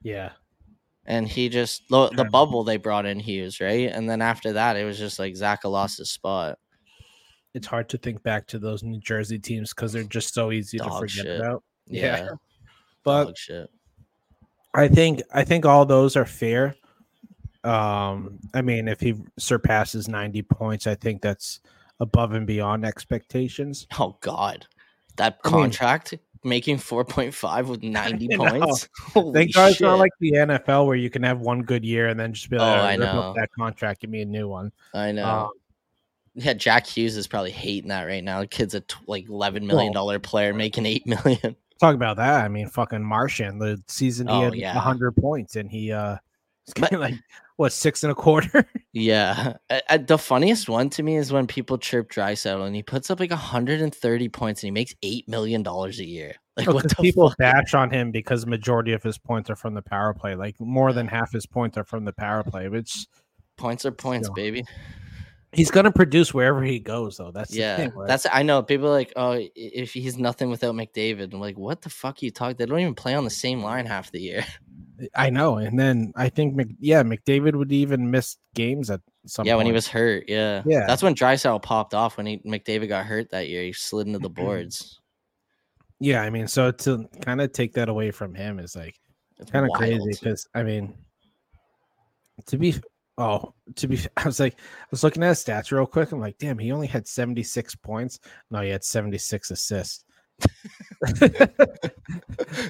yeah, 0.02 0.32
and 1.06 1.28
he 1.28 1.50
just 1.50 1.90
lo- 1.92 2.10
the 2.10 2.24
bubble 2.26 2.64
they 2.64 2.78
brought 2.78 3.06
in 3.06 3.20
Hughes, 3.20 3.60
right? 3.60 3.90
And 3.92 4.10
then 4.10 4.22
after 4.22 4.54
that, 4.54 4.78
it 4.78 4.86
was 4.86 4.98
just 4.98 5.20
like 5.20 5.36
Zach 5.36 5.66
lost 5.66 5.98
his 5.98 6.12
spot. 6.12 6.60
It's 7.56 7.66
hard 7.68 7.90
to 7.90 7.98
think 7.98 8.22
back 8.22 8.46
to 8.48 8.60
those 8.60 8.84
New 8.84 9.00
Jersey 9.00 9.40
teams 9.40 9.74
because 9.74 9.94
they're 9.94 10.04
just 10.04 10.34
so 10.34 10.52
easy 10.52 10.78
to 10.78 10.84
forget 10.90 11.10
shit. 11.10 11.40
about. 11.40 11.64
Yeah, 11.88 12.18
Yeah. 12.18 12.30
But 13.04 13.36
dog. 13.48 13.68
I 14.74 14.88
think 14.88 15.22
I 15.34 15.44
think 15.44 15.66
all 15.66 15.86
those 15.86 16.16
are 16.16 16.26
fair. 16.26 16.76
Um, 17.64 18.40
I 18.54 18.62
mean, 18.62 18.88
if 18.88 19.00
he 19.00 19.16
surpasses 19.38 20.08
90 20.08 20.42
points, 20.44 20.86
I 20.88 20.96
think 20.96 21.22
that's 21.22 21.60
above 22.00 22.34
and 22.34 22.46
beyond 22.46 22.86
expectations. 22.86 23.88
Oh 24.00 24.18
God, 24.22 24.66
that 25.18 25.40
I 25.46 25.50
mean- 25.50 25.62
contract 25.62 26.16
making 26.44 26.78
4.5 26.78 27.66
with 27.68 27.82
90 27.84 28.38
points. 28.38 28.88
Thank 29.14 29.54
God 29.54 29.72
it's 29.72 29.82
not 29.82 29.98
like 29.98 30.12
the 30.20 30.32
NFL 30.34 30.86
where 30.86 30.96
you 30.96 31.10
can 31.10 31.24
have 31.24 31.40
one 31.40 31.62
good 31.64 31.84
year 31.86 32.08
and 32.10 32.20
then 32.20 32.34
just 32.34 32.50
be 32.52 32.58
like, 32.58 32.66
Oh, 32.68 32.70
"All 32.70 32.78
right, 32.78 32.94
I 32.94 32.96
know. 32.98 33.34
that 33.36 33.50
contract, 33.58 34.02
give 34.02 34.12
me 34.12 34.22
a 34.22 34.26
new 34.26 34.48
one. 34.48 34.72
I 34.94 35.12
know. 35.12 35.26
Um, 35.28 35.50
yeah, 36.36 36.54
Jack 36.54 36.86
Hughes 36.86 37.18
is 37.18 37.28
probably 37.28 37.52
hating 37.52 37.90
that 37.90 38.04
right 38.04 38.24
now. 38.24 38.42
The 38.42 38.48
kid's 38.48 38.74
a 38.76 38.82
t- 38.82 38.96
like 39.08 39.28
11 39.30 39.66
million 39.66 39.94
dollar 39.94 40.20
player 40.20 40.54
making 40.54 40.86
8 40.86 41.06
million. 41.08 41.56
talk 41.80 41.96
about 41.96 42.18
that. 42.18 42.44
I 42.44 42.48
mean, 42.48 42.68
fucking 42.68 43.04
Marchand, 43.04 43.62
the 43.62 43.82
season 43.88 44.28
he 44.28 44.34
Oh, 44.34 44.42
had 44.46 44.56
yeah. 44.56 44.74
hundred 44.74 45.16
points 45.16 45.56
and 45.56 45.70
he 45.70 45.92
uh 45.92 46.18
But- 46.80 46.92
like 46.94 47.16
what 47.58 47.72
six 47.72 48.04
and 48.04 48.12
a 48.12 48.16
quarter. 48.16 48.66
Yeah. 48.98 49.56
Uh, 49.70 49.80
uh, 49.90 49.98
the 49.98 50.18
funniest 50.18 50.70
one 50.70 50.90
to 50.92 51.04
me 51.04 51.18
is 51.18 51.30
when 51.34 51.48
people 51.48 51.78
chirp 51.78 52.10
Draisaitl 52.10 52.66
and 52.66 52.74
he 52.74 52.82
puts 52.82 53.12
up 53.12 53.20
like 53.20 53.30
130 53.30 54.30
points 54.30 54.64
and 54.64 54.68
he 54.68 54.72
makes 54.72 54.94
$8 55.04 55.28
million 55.28 55.68
a 55.68 55.90
year. 55.90 56.34
Like, 56.56 56.68
what 56.68 56.88
the 56.88 56.96
people 56.96 57.28
fuck? 57.28 57.38
bash 57.38 57.74
on 57.74 57.92
him 57.92 58.12
because 58.12 58.46
majority 58.46 58.94
of 58.94 59.04
his 59.04 59.18
points 59.18 59.50
are 59.50 59.58
from 59.58 59.74
the 59.74 59.82
power 59.82 60.14
play. 60.14 60.36
Like 60.36 60.56
more 60.62 60.94
than 60.94 61.10
half 61.10 61.34
his 61.34 61.46
points 61.46 61.78
are 61.78 61.84
from 61.84 62.06
the 62.06 62.14
power 62.14 62.42
play, 62.44 62.70
which 62.70 63.06
Points 63.58 63.86
are 63.86 63.92
points, 63.92 64.28
Still. 64.28 64.36
baby. 64.36 64.64
He's 65.56 65.72
gonna 65.72 65.92
produce 65.92 66.34
wherever 66.34 66.62
he 66.62 66.80
goes. 66.80 67.18
Though 67.18 67.32
that's 67.32 67.52
the 67.52 67.60
Yeah, 67.60 67.78
thing, 67.78 67.94
like- 67.96 68.08
that's 68.08 68.28
I 68.32 68.44
know. 68.44 68.62
People 68.62 68.88
are 68.88 68.92
like, 68.92 69.14
oh, 69.16 69.40
if 69.56 69.94
he's 69.94 70.18
nothing 70.18 70.50
without 70.50 70.76
McDavid, 70.76 71.34
I'm 71.34 71.40
like, 71.40 71.58
what 71.58 71.82
the 71.82 71.90
fuck 71.90 72.22
you 72.22 72.32
talk? 72.32 72.58
They 72.58 72.66
don't 72.66 72.80
even 72.80 72.96
play 72.96 73.14
on 73.16 73.24
the 73.24 73.30
same 73.30 73.64
line 73.64 73.86
half 73.86 74.12
the 74.12 74.22
year. 74.22 74.46
Eh, 74.98 75.08
I 75.14 75.30
know. 75.30 75.58
And 75.58 75.78
then 75.78 76.14
I 76.16 76.30
think 76.30 76.56
Mc, 76.56 76.70
yeah, 76.80 77.04
McDavid 77.04 77.56
would 77.56 77.72
even 77.74 78.12
miss 78.12 78.38
games 78.54 78.90
at 78.90 79.02
some. 79.26 79.46
yeah, 79.46 79.56
when 79.56 79.66
he 79.66 79.74
was 79.74 79.90
hurt. 79.90 80.24
Yeah, 80.30 80.64
Yeah. 80.66 80.86
That's 80.88 81.04
when 81.04 81.16
Draisaitl 81.16 81.62
popped 81.64 81.94
off 81.94 82.16
when 82.16 82.26
he 82.26 82.38
McDavid 82.46 82.88
got 82.88 83.06
hurt 83.06 83.30
that 83.32 83.50
year. 83.50 83.64
He 83.64 83.74
slid 83.74 84.08
into 84.08 84.20
the 84.20 84.30
mm-hmm. 84.30 84.42
boards. 84.42 85.02
Yeah, 86.00 86.22
I 86.22 86.30
mean, 86.30 86.48
so 86.48 86.72
to 86.72 87.10
kind 87.22 87.42
of 87.42 87.52
take 87.52 87.74
that 87.74 87.90
away 87.90 88.12
from 88.12 88.34
him 88.36 88.60
is 88.60 88.76
like 88.76 88.96
It's 89.38 89.52
kind 89.52 89.66
of 89.66 89.72
crazy 89.72 90.12
because 90.12 90.48
I 90.54 90.64
mean, 90.64 90.94
to 92.48 92.58
be 92.58 92.76
oh 93.18 93.54
to 93.76 93.88
be 93.88 94.00
I 94.18 94.26
was 94.26 94.40
like 94.40 94.54
I 94.60 94.88
was 94.92 95.04
looking 95.04 95.24
at 95.24 95.30
his 95.30 95.44
stats 95.44 95.72
real 95.72 95.86
quick. 95.86 96.12
I'm 96.12 96.20
like, 96.20 96.38
damn, 96.38 96.58
he 96.58 96.72
only 96.72 96.88
had 96.88 97.08
76 97.08 97.76
points. 97.76 98.20
No, 98.52 98.62
he 98.62 98.70
had 98.70 98.84
76 98.84 99.52
assists. 99.52 100.06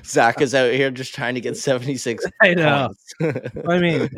Zach 0.05 0.41
is 0.41 0.53
out 0.53 0.71
here 0.71 0.91
just 0.91 1.15
trying 1.15 1.36
to 1.36 1.41
get 1.41 1.58
76 1.58 2.23
I 2.41 2.53
know. 2.53 2.89
I 3.67 3.79
mean, 3.79 4.10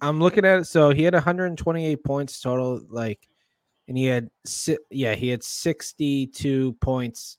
I'm 0.00 0.20
looking 0.20 0.44
at 0.44 0.60
it. 0.60 0.66
So 0.66 0.90
he 0.90 1.02
had 1.02 1.14
128 1.14 2.04
points 2.04 2.40
total, 2.40 2.80
like, 2.88 3.28
and 3.88 3.96
he 3.98 4.04
had 4.06 4.30
yeah, 4.90 5.14
he 5.14 5.28
had 5.28 5.42
62 5.42 6.72
points 6.74 7.38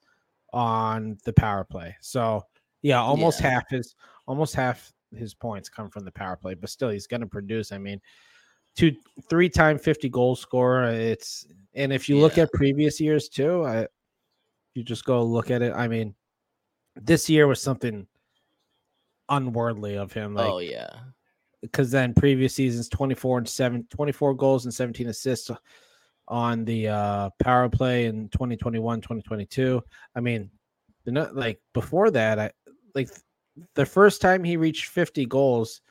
on 0.53 1.17
the 1.25 1.33
power 1.33 1.63
play. 1.63 1.95
So 2.01 2.43
yeah, 2.81 3.01
almost 3.01 3.41
Yeah. 3.41 3.51
half 3.51 3.69
his 3.69 3.95
almost 4.27 4.55
half 4.55 4.91
his 5.17 5.33
points 5.33 5.69
come 5.69 5.89
from 5.89 6.05
the 6.05 6.11
power 6.11 6.35
play, 6.35 6.53
but 6.53 6.69
still 6.69 6.89
he's 6.89 7.07
gonna 7.07 7.27
produce. 7.27 7.71
I 7.71 7.77
mean, 7.77 8.01
two 8.75 8.95
three 9.29 9.49
time 9.49 9.77
50 9.77 10.09
goal 10.09 10.35
scorer. 10.35 10.89
It's 10.89 11.47
and 11.73 11.91
if 11.91 12.07
you 12.09 12.17
look 12.19 12.37
at 12.37 12.51
previous 12.53 12.99
years 12.99 13.29
too, 13.29 13.65
I 13.65 13.87
you 14.73 14.83
just 14.83 15.05
go 15.05 15.23
look 15.23 15.51
at 15.51 15.61
it. 15.61 15.73
I 15.73 15.87
mean, 15.87 16.15
this 16.95 17.29
year 17.29 17.47
was 17.47 17.61
something 17.61 18.07
unworldly 19.29 19.97
of 19.97 20.13
him. 20.13 20.33
Like 20.35 20.51
oh 20.51 20.59
yeah, 20.59 20.89
because 21.61 21.91
then 21.91 22.13
previous 22.13 22.53
seasons 22.53 22.89
24 22.89 23.39
and 23.39 23.49
7 23.49 23.87
24 23.89 24.33
goals 24.35 24.65
and 24.65 24.73
17 24.73 25.07
assists 25.07 25.49
on 26.27 26.65
the 26.65 26.87
uh 26.87 27.29
power 27.39 27.69
play 27.69 28.05
in 28.05 28.27
2021 28.29 28.99
2022 28.99 29.79
i 30.15 30.19
mean 30.19 30.49
the 31.03 31.11
not 31.11 31.35
like 31.35 31.59
before 31.73 32.09
that 32.09 32.39
i 32.39 32.51
like 32.95 33.09
the 33.75 33.85
first 33.85 34.21
time 34.21 34.43
he 34.43 34.57
reached 34.57 34.85
50 34.87 35.25
goals 35.25 35.81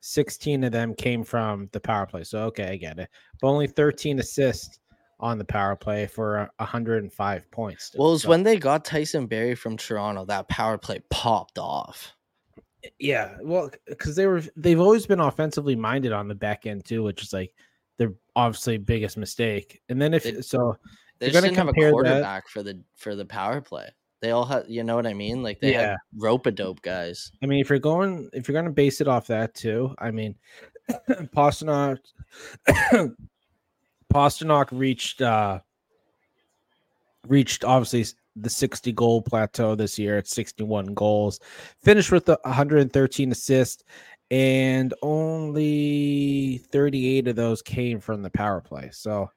16 0.00 0.64
of 0.64 0.72
them 0.72 0.94
came 0.94 1.24
from 1.24 1.68
the 1.72 1.80
power 1.80 2.06
play 2.06 2.22
so 2.24 2.40
okay 2.44 2.68
i 2.72 2.76
get 2.76 2.98
it 2.98 3.08
but 3.40 3.48
only 3.48 3.66
13 3.66 4.18
assists 4.18 4.78
on 5.18 5.38
the 5.38 5.44
power 5.44 5.74
play 5.74 6.06
for 6.06 6.38
uh, 6.40 6.46
105 6.58 7.50
points 7.50 7.84
still. 7.86 8.00
well, 8.00 8.10
it 8.10 8.12
was 8.12 8.22
So- 8.22 8.28
when 8.28 8.42
they 8.42 8.56
got 8.58 8.84
Tyson 8.84 9.26
Barrie 9.26 9.54
from 9.54 9.76
Toronto 9.78 10.26
that 10.26 10.46
power 10.48 10.76
play 10.76 11.00
popped 11.10 11.58
off. 11.58 12.12
Yeah, 13.00 13.36
well, 13.42 13.70
because 13.86 14.14
they 14.14 14.26
were 14.26 14.42
they've 14.56 14.78
always 14.78 15.06
been 15.06 15.20
offensively 15.20 15.74
minded 15.74 16.12
on 16.12 16.28
the 16.28 16.34
back 16.34 16.66
end 16.66 16.84
too, 16.84 17.02
which 17.02 17.22
is 17.22 17.32
like 17.32 17.54
their 17.96 18.12
obviously 18.36 18.76
biggest 18.76 19.16
mistake. 19.16 19.80
And 19.88 20.00
then 20.00 20.12
if 20.12 20.22
They- 20.24 20.42
so, 20.42 20.76
They 21.18 21.26
You're 21.28 21.32
gonna 21.32 21.46
didn't 21.46 21.56
have 21.56 21.68
a 21.68 21.72
compare 21.72 21.88
that- 21.88 21.92
quarterback 21.92 22.48
for 22.48 22.62
the 22.62 22.82
for 22.94 23.16
the 23.16 23.24
power 23.24 23.62
play. 23.62 23.88
They 24.20 24.30
all 24.30 24.44
had, 24.44 24.64
you 24.68 24.82
know 24.82 24.96
what 24.96 25.06
I 25.06 25.14
mean? 25.14 25.42
Like 25.42 25.60
they 25.60 25.72
Yeah. 25.72 25.80
had 25.90 25.96
rope 26.16 26.46
a 26.46 26.50
dope 26.50 26.82
guys. 26.82 27.30
I 27.42 27.46
mean, 27.46 27.60
if 27.60 27.68
you're 27.68 27.78
going 27.78 28.28
if 28.32 28.48
you're 28.48 28.54
going 28.54 28.64
to 28.66 28.72
base 28.72 29.00
it 29.00 29.08
off 29.08 29.26
that 29.26 29.54
too, 29.54 29.94
I 29.98 30.10
mean, 30.10 30.34
Pastrnak 31.36 31.98
Pastrnak 34.12 34.68
reached 34.72 35.20
uh 35.22 35.60
reached 37.28 37.64
obviously 37.64 38.04
the 38.36 38.50
60 38.50 38.92
goal 38.92 39.22
plateau 39.22 39.74
this 39.74 39.98
year 39.98 40.18
at 40.18 40.28
61 40.28 40.94
goals, 40.94 41.40
finished 41.82 42.12
with 42.12 42.24
the 42.26 42.38
113 42.44 43.32
assists, 43.32 43.82
and 44.30 44.92
only 45.02 46.58
38 46.70 47.28
of 47.28 47.36
those 47.36 47.62
came 47.62 47.98
from 48.00 48.22
the 48.22 48.30
power 48.30 48.60
play. 48.60 48.90
So 48.92 49.30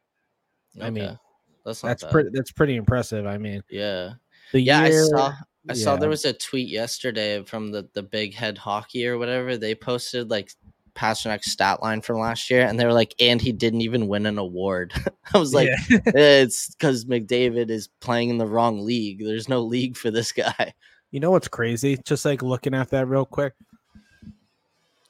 I 0.81 0.89
mean, 0.89 1.17
that's 1.65 1.83
not 1.83 1.89
that's 1.89 2.03
pretty 2.03 2.29
that's 2.33 2.51
pretty 2.51 2.75
impressive. 2.75 3.25
I 3.25 3.37
mean, 3.37 3.61
Yeah, 3.69 4.13
the 4.51 4.61
yeah. 4.61 4.85
year, 4.87 5.03
I 5.03 5.07
saw. 5.07 5.33
I 5.69 5.73
saw 5.73 5.95
there 5.97 6.09
was 6.09 6.25
a 6.25 6.33
tweet 6.33 6.69
yesterday 6.69 7.43
from 7.43 7.71
the 7.71 7.87
the 7.93 8.03
Big 8.03 8.33
Head 8.33 8.57
Hockey 8.57 9.07
or 9.07 9.17
whatever. 9.17 9.57
They 9.57 9.75
posted 9.75 10.29
like 10.29 10.51
Pastrnak's 10.95 11.51
stat 11.51 11.81
line 11.81 12.01
from 12.01 12.19
last 12.19 12.49
year, 12.49 12.65
and 12.65 12.79
they 12.79 12.85
were 12.85 12.93
like, 12.93 13.13
and 13.19 13.41
he 13.41 13.51
didn't 13.51 13.81
even 13.81 14.07
win 14.07 14.25
an 14.25 14.37
award. 14.37 14.93
I 15.33 15.37
was 15.37 15.53
like, 15.53 15.69
Yeah. 15.89 15.99
it's 16.07 16.73
because 16.75 17.05
McDavid 17.05 17.69
is 17.69 17.87
playing 17.99 18.29
in 18.29 18.37
the 18.37 18.47
wrong 18.47 18.85
league. 18.85 19.23
There's 19.23 19.49
no 19.49 19.61
league 19.61 19.95
for 19.95 20.11
this 20.11 20.31
guy. 20.31 20.73
You 21.11 21.19
know 21.19 21.31
what's 21.31 21.47
crazy? 21.47 21.97
Just 22.05 22.25
like 22.25 22.41
looking 22.41 22.73
at 22.73 22.89
that 22.89 23.07
real 23.07 23.25
quick, 23.25 23.53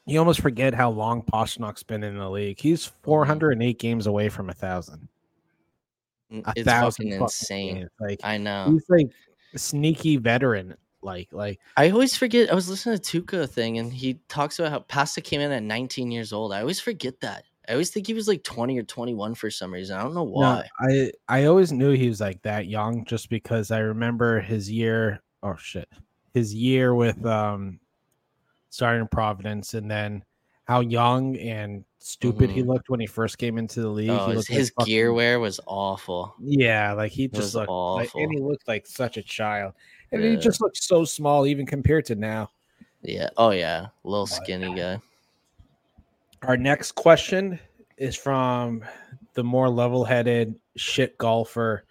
you 0.06 0.20
almost 0.20 0.42
forget 0.42 0.74
how 0.74 0.90
long 0.90 1.24
Pastrnak's 1.24 1.84
been 1.84 2.04
in 2.04 2.18
the 2.18 2.30
league. 2.30 2.60
He's 2.60 2.86
mm-hmm. 2.86 3.04
408 3.04 3.80
games 3.80 4.08
away 4.08 4.30
from 4.30 4.50
a 4.50 4.54
thousand. 4.54 5.08
Mm, 6.32 6.48
a 6.48 6.54
It's 6.56 6.66
thousand 6.66 7.06
fucking 7.06 7.22
insane. 7.22 7.76
games. 7.76 7.90
Like 8.00 8.20
I 8.24 8.38
know. 8.38 8.72
he's 8.72 8.86
like 8.90 9.10
sneaky 9.56 10.18
veteran. 10.18 10.76
Like 11.02 11.30
like 11.32 11.60
I 11.78 11.92
always 11.92 12.18
forget. 12.18 12.52
I 12.52 12.56
was 12.56 12.70
listening 12.70 13.00
to 13.00 13.22
Tuukka 13.22 13.50
thing, 13.50 13.78
and 13.78 13.92
he 13.94 14.20
talks 14.28 14.60
about 14.60 14.72
how 14.72 14.80
Pasta 14.80 15.22
came 15.22 15.40
in 15.40 15.52
at 15.52 15.64
19 15.64 16.12
years 16.12 16.34
old. 16.34 16.52
I 16.52 16.60
always 16.60 16.80
forget 16.80 17.22
that. 17.22 17.46
I 17.70 17.74
always 17.74 17.92
think 17.92 18.08
he 18.08 18.14
was 18.14 18.28
like 18.28 18.44
20 18.44 18.80
or 18.80 18.84
21 18.84 19.36
for 19.36 19.52
some 19.52 19.72
reason. 19.72 19.96
I 19.96 20.02
don't 20.02 20.16
know 20.16 20.26
no, 20.26 20.32
why. 20.32 20.68
I 20.80 21.12
I 21.28 21.46
always 21.46 21.72
knew 21.72 21.92
he 21.92 22.10
was 22.10 22.20
like 22.20 22.42
that 22.42 22.68
young, 22.68 23.06
just 23.06 23.30
because 23.30 23.72
I 23.72 23.80
remember 23.80 24.42
his 24.42 24.70
year. 24.70 25.22
Oh 25.42 25.56
shit, 25.56 25.88
his 26.34 26.54
year 26.54 26.94
with 26.94 27.26
um 27.26 27.80
starting 28.70 29.08
Providence, 29.08 29.74
and 29.74 29.90
then 29.90 30.24
how 30.66 30.82
young 30.82 31.38
and 31.38 31.86
stupid 32.00 32.50
he 32.50 32.64
Mhm. 32.64 32.68
looked 32.68 32.90
when 32.90 33.00
he 33.00 33.06
first 33.06 33.38
came 33.38 33.58
into 33.58 33.82
the 33.82 33.90
league. 33.90 34.10
Oh, 34.10 34.28
he 34.28 34.32
his, 34.32 34.38
looked 34.38 34.50
like 34.50 34.58
his 34.58 34.70
fucking- 34.72 34.92
gear 34.94 35.14
wear 35.14 35.40
was 35.40 35.60
awful. 35.68 36.34
Yeah, 36.42 36.94
like 36.94 37.12
he 37.12 37.28
just 37.28 37.54
looked 37.56 37.70
like, 37.70 38.10
and 38.16 38.32
he 38.32 38.40
looked 38.40 38.68
like 38.68 38.88
such 38.88 39.18
a 39.18 39.22
child, 39.24 39.74
and 40.12 40.24
he 40.24 40.38
just 40.38 40.62
looked 40.62 40.78
so 40.78 41.04
small 41.06 41.46
even 41.46 41.66
compared 41.66 42.06
to 42.06 42.16
now. 42.16 42.52
Yeah. 43.02 43.30
Oh 43.38 43.52
yeah, 43.52 43.88
little 44.04 44.28
skinny 44.28 44.74
guy. 44.74 45.00
Our 46.44 46.58
next 46.58 46.94
question 46.94 47.60
is 47.98 48.16
from 48.16 48.84
the 49.34 49.44
more 49.44 49.70
level-headed 49.70 50.56
shit 50.78 51.18
golfer 51.18 51.84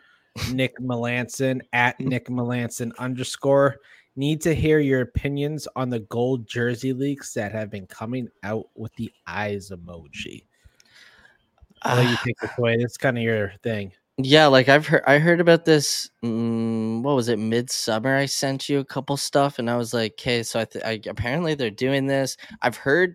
Nick 0.53 0.79
Melanson 0.79 1.61
at 1.73 1.99
Nick 2.01 2.29
Melanson 2.29 2.93
underscore. 2.99 3.77
Need 4.19 4.41
to 4.43 4.55
hear 4.55 4.81
your 4.81 5.03
opinions 5.03 5.69
on 5.77 5.91
the 5.91 6.01
gold 6.01 6.49
jersey 6.49 6.93
leaks 6.93 7.33
that 7.35 7.53
have 7.53 7.71
been 7.71 7.87
coming 7.87 8.29
out 8.43 8.67
with 8.75 8.93
the 8.97 9.13
eyes 9.29 9.71
emoji. 9.71 10.45
I'll 11.87 11.95
let 11.95 12.09
you 12.09 12.17
Ah, 12.17 12.23
take 12.25 12.37
this 12.41 12.51
away. 12.59 12.75
It's 12.81 12.97
kind 12.97 13.17
of 13.17 13.23
your 13.23 13.53
thing. 13.63 13.93
yeah, 14.17 14.47
like 14.49 14.69
I've 14.69 14.89
heard. 14.89 15.05
I 15.07 15.19
heard 15.19 15.41
about 15.41 15.65
this. 15.65 16.11
Mm, 16.25 17.03
what 17.03 17.15
was 17.15 17.29
it? 17.29 17.39
Midsummer. 17.39 18.17
I 18.17 18.27
sent 18.27 18.69
you 18.69 18.81
a 18.81 18.85
couple 18.85 19.17
stuff, 19.17 19.61
and 19.61 19.71
I 19.71 19.77
was 19.77 19.95
like, 19.95 20.15
okay, 20.15 20.43
so 20.43 20.59
I, 20.59 20.65
th- 20.65 20.85
I 20.85 21.01
apparently 21.09 21.55
they're 21.55 21.71
doing 21.71 22.09
this. 22.09 22.37
I've 22.63 22.77
heard. 22.77 23.15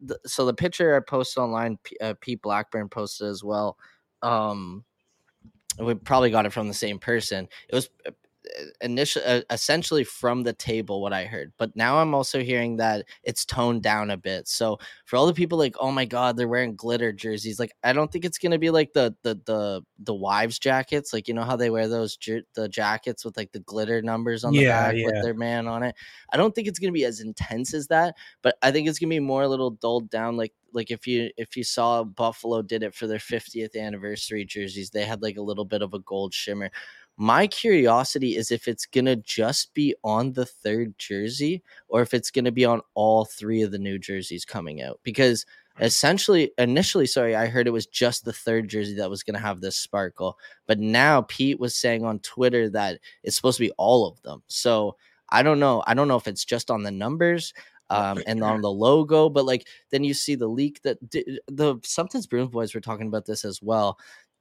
The, 0.00 0.18
so 0.26 0.46
the 0.46 0.54
picture 0.54 0.96
I 0.96 1.00
posted 1.00 1.42
online, 1.42 1.78
P- 1.84 1.96
uh, 2.00 2.14
Pete 2.20 2.42
Blackburn 2.42 2.88
posted 2.88 3.28
as 3.28 3.44
well. 3.44 3.78
Um, 4.22 4.84
we 5.78 5.94
probably 5.94 6.30
got 6.30 6.46
it 6.46 6.52
from 6.52 6.66
the 6.66 6.74
same 6.74 6.98
person. 6.98 7.48
It 7.68 7.74
was 7.74 7.88
initially 8.80 9.24
uh, 9.24 9.42
essentially 9.50 10.04
from 10.04 10.42
the 10.42 10.52
table 10.52 11.00
what 11.02 11.12
I 11.12 11.24
heard. 11.24 11.52
But 11.58 11.74
now 11.76 11.98
I'm 11.98 12.14
also 12.14 12.40
hearing 12.42 12.76
that 12.76 13.06
it's 13.22 13.44
toned 13.44 13.82
down 13.82 14.10
a 14.10 14.16
bit. 14.16 14.48
So 14.48 14.78
for 15.06 15.16
all 15.16 15.26
the 15.26 15.34
people 15.34 15.58
like, 15.58 15.76
oh 15.80 15.90
my 15.90 16.04
god, 16.04 16.36
they're 16.36 16.48
wearing 16.48 16.76
glitter 16.76 17.12
jerseys. 17.12 17.58
Like 17.58 17.72
I 17.82 17.92
don't 17.92 18.10
think 18.10 18.24
it's 18.24 18.38
gonna 18.38 18.58
be 18.58 18.70
like 18.70 18.92
the 18.92 19.14
the 19.22 19.40
the 19.44 19.82
the 19.98 20.14
wives 20.14 20.58
jackets. 20.58 21.12
Like 21.12 21.28
you 21.28 21.34
know 21.34 21.44
how 21.44 21.56
they 21.56 21.70
wear 21.70 21.88
those 21.88 22.16
jer- 22.16 22.42
the 22.54 22.68
jackets 22.68 23.24
with 23.24 23.36
like 23.36 23.52
the 23.52 23.60
glitter 23.60 24.02
numbers 24.02 24.44
on 24.44 24.52
the 24.52 24.60
Yeah, 24.60 24.86
back 24.88 24.94
yeah. 24.96 25.06
with 25.06 25.22
their 25.22 25.34
man 25.34 25.66
on 25.66 25.82
it. 25.82 25.94
I 26.32 26.36
don't 26.36 26.54
think 26.54 26.68
it's 26.68 26.78
gonna 26.78 26.92
be 26.92 27.04
as 27.04 27.20
intense 27.20 27.74
as 27.74 27.88
that. 27.88 28.16
But 28.42 28.56
I 28.62 28.70
think 28.72 28.88
it's 28.88 28.98
gonna 28.98 29.10
be 29.10 29.20
more 29.20 29.42
a 29.42 29.48
little 29.48 29.70
dulled 29.70 30.10
down. 30.10 30.36
Like 30.36 30.52
like 30.72 30.90
if 30.90 31.06
you 31.06 31.30
if 31.36 31.56
you 31.56 31.64
saw 31.64 32.04
Buffalo 32.04 32.62
did 32.62 32.82
it 32.82 32.94
for 32.94 33.06
their 33.06 33.18
50th 33.18 33.76
anniversary 33.76 34.44
jerseys, 34.44 34.90
they 34.90 35.04
had 35.04 35.22
like 35.22 35.36
a 35.36 35.42
little 35.42 35.64
bit 35.64 35.82
of 35.82 35.94
a 35.94 35.98
gold 36.00 36.34
shimmer. 36.34 36.70
My 37.20 37.46
curiosity 37.46 38.34
is 38.34 38.50
if 38.50 38.66
it's 38.66 38.86
gonna 38.86 39.14
just 39.14 39.74
be 39.74 39.94
on 40.02 40.32
the 40.32 40.46
third 40.46 40.94
jersey 40.96 41.62
or 41.88 42.00
if 42.00 42.14
it's 42.14 42.30
gonna 42.30 42.50
be 42.50 42.64
on 42.64 42.80
all 42.94 43.26
three 43.26 43.60
of 43.60 43.72
the 43.72 43.78
new 43.78 43.98
jerseys 43.98 44.46
coming 44.46 44.80
out. 44.80 45.00
Because 45.02 45.44
essentially, 45.80 46.50
initially, 46.56 47.04
sorry, 47.04 47.36
I 47.36 47.44
heard 47.44 47.66
it 47.66 47.72
was 47.72 47.86
just 47.86 48.24
the 48.24 48.32
third 48.32 48.70
jersey 48.70 48.94
that 48.94 49.10
was 49.10 49.22
gonna 49.22 49.38
have 49.38 49.60
this 49.60 49.76
sparkle. 49.76 50.38
But 50.66 50.78
now 50.78 51.20
Pete 51.28 51.60
was 51.60 51.76
saying 51.76 52.06
on 52.06 52.20
Twitter 52.20 52.70
that 52.70 53.00
it's 53.22 53.36
supposed 53.36 53.58
to 53.58 53.64
be 53.64 53.72
all 53.76 54.08
of 54.08 54.22
them. 54.22 54.42
So 54.46 54.96
I 55.28 55.42
don't 55.42 55.60
know. 55.60 55.82
I 55.86 55.92
don't 55.92 56.08
know 56.08 56.16
if 56.16 56.26
it's 56.26 56.46
just 56.46 56.70
on 56.70 56.84
the 56.84 56.90
numbers 56.90 57.52
um, 57.90 58.22
and 58.26 58.42
on 58.42 58.62
the 58.62 58.72
logo, 58.72 59.28
but 59.28 59.44
like 59.44 59.66
then 59.90 60.04
you 60.04 60.14
see 60.14 60.36
the 60.36 60.48
leak 60.48 60.80
that 60.84 60.96
the 61.10 61.78
something's 61.84 62.26
Bruins 62.26 62.48
boys 62.48 62.74
were 62.74 62.80
talking 62.80 63.08
about 63.08 63.26
this 63.26 63.44
as 63.44 63.60
well. 63.60 63.98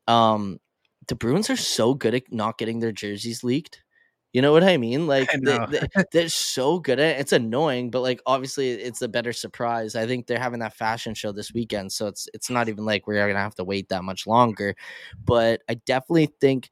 Um, 0.08 0.62
the 1.08 1.16
Bruins 1.16 1.50
are 1.50 1.58
so 1.58 1.94
good 1.94 2.16
at 2.16 2.32
not 2.32 2.58
getting 2.58 2.80
their 2.80 2.92
jerseys 2.92 3.44
leaked. 3.44 3.84
You 4.34 4.44
know 4.44 4.52
what 4.52 4.64
I 4.64 4.78
mean? 4.78 5.08
Like 5.08 5.34
I 5.34 5.40
they, 5.44 5.80
they, 5.80 6.04
they're 6.12 6.30
so 6.30 6.80
good 6.80 7.00
at 7.00 7.18
it. 7.18 7.20
It's 7.22 7.34
annoying, 7.34 7.90
but 7.90 8.02
like 8.02 8.22
obviously 8.26 8.70
it's 8.72 9.02
a 9.02 9.08
better 9.08 9.34
surprise. 9.34 9.96
I 9.96 10.06
think 10.06 10.28
they're 10.28 10.40
having 10.40 10.60
that 10.60 10.76
fashion 10.76 11.14
show 11.16 11.32
this 11.32 11.54
weekend, 11.54 11.92
so 11.92 12.08
it's 12.08 12.28
it's 12.34 12.50
not 12.50 12.70
even 12.70 12.86
like 12.86 13.08
we're 13.08 13.28
gonna 13.28 13.40
have 13.40 13.56
to 13.56 13.64
wait 13.64 13.90
that 13.90 14.04
much 14.04 14.28
longer. 14.28 14.76
But 15.26 15.62
I 15.68 15.76
definitely 15.76 16.30
think 16.40 16.70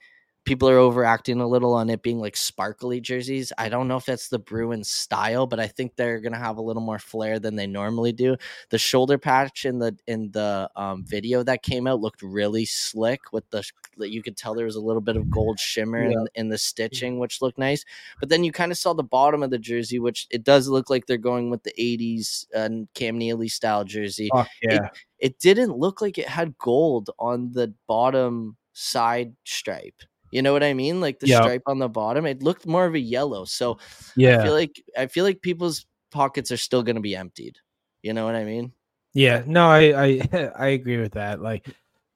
people 0.47 0.69
are 0.69 0.77
overacting 0.77 1.41
a 1.41 1.47
little 1.47 1.73
on 1.73 1.89
it 1.89 2.01
being 2.01 2.19
like 2.19 2.37
sparkly 2.37 3.01
jerseys. 3.01 3.51
I 3.57 3.67
don't 3.67 3.89
know 3.89 3.97
if 3.97 4.05
that's 4.05 4.29
the 4.29 4.39
Bruins 4.39 4.89
style, 4.89 5.45
but 5.45 5.59
I 5.59 5.67
think 5.67 5.95
they're 5.95 6.21
gonna 6.21 6.39
have 6.39 6.57
a 6.57 6.61
little 6.61 6.81
more 6.81 6.99
flair 6.99 7.37
than 7.37 7.57
they 7.57 7.67
normally 7.67 8.13
do. 8.13 8.37
The 8.69 8.77
shoulder 8.77 9.17
patch 9.17 9.65
in 9.65 9.77
the 9.79 9.95
in 10.07 10.31
the 10.31 10.69
um, 10.77 11.03
video 11.03 11.43
that 11.43 11.63
came 11.63 11.85
out 11.85 11.99
looked 11.99 12.21
really 12.21 12.63
slick 12.65 13.33
with 13.33 13.47
the 13.49 13.61
you 13.97 14.23
could 14.23 14.37
tell 14.37 14.55
there 14.55 14.65
was 14.65 14.77
a 14.77 14.81
little 14.81 15.01
bit 15.01 15.17
of 15.17 15.29
gold 15.29 15.59
shimmer 15.59 16.01
in, 16.01 16.27
in 16.35 16.49
the 16.49 16.57
stitching, 16.57 17.19
which 17.19 17.41
looked 17.41 17.57
nice. 17.57 17.83
But 18.19 18.29
then 18.29 18.43
you 18.45 18.53
kind 18.53 18.71
of 18.71 18.77
saw 18.77 18.93
the 18.93 19.03
bottom 19.03 19.43
of 19.43 19.49
the 19.49 19.59
jersey, 19.59 19.99
which 19.99 20.27
it 20.29 20.45
does 20.45 20.69
look 20.69 20.89
like 20.89 21.07
they're 21.07 21.17
going 21.17 21.49
with 21.49 21.63
the 21.63 21.73
'80s 21.77 22.45
uh, 22.55 22.85
Cam 22.93 23.17
Neely 23.17 23.49
style 23.49 23.83
jersey 23.83 24.29
Fuck 24.33 24.47
yeah. 24.61 24.89
it 25.19 25.39
didn't 25.39 25.77
look 25.77 26.01
like 26.01 26.17
it 26.17 26.29
had 26.29 26.57
gold 26.57 27.09
on 27.19 27.51
the 27.51 27.73
bottom 27.85 28.55
side 28.71 29.33
stripe. 29.43 30.03
You 30.31 30.41
know 30.41 30.53
what 30.53 30.63
I 30.63 30.73
mean? 30.73 30.99
Like 31.01 31.19
the 31.19 31.27
Yeah. 31.27 31.39
stripe 31.41 31.63
on 31.67 31.79
the 31.79 31.89
bottom, 31.89 32.25
it 32.25 32.43
looked 32.43 32.65
more 32.67 32.85
of 32.85 32.95
a 32.95 32.99
yellow. 32.99 33.45
So 33.45 33.79
yeah, 34.15 34.39
I 34.39 34.43
feel 34.43 34.53
like 34.53 34.83
I 34.97 35.07
feel 35.07 35.23
like 35.23 35.41
people's 35.41 35.85
pockets 36.11 36.51
are 36.51 36.57
still 36.57 36.83
going 36.83 36.95
to 36.97 37.01
be 37.01 37.15
emptied. 37.15 37.57
You 38.01 38.13
know 38.13 38.25
what 38.25 38.35
I 38.35 38.43
mean? 38.43 38.71
Yeah, 39.13 39.43
no, 39.45 39.67
I 39.67 40.05
I 40.05 40.51
I 40.59 40.67
agree 40.67 40.97
with 40.97 41.13
that. 41.13 41.41
Like, 41.41 41.67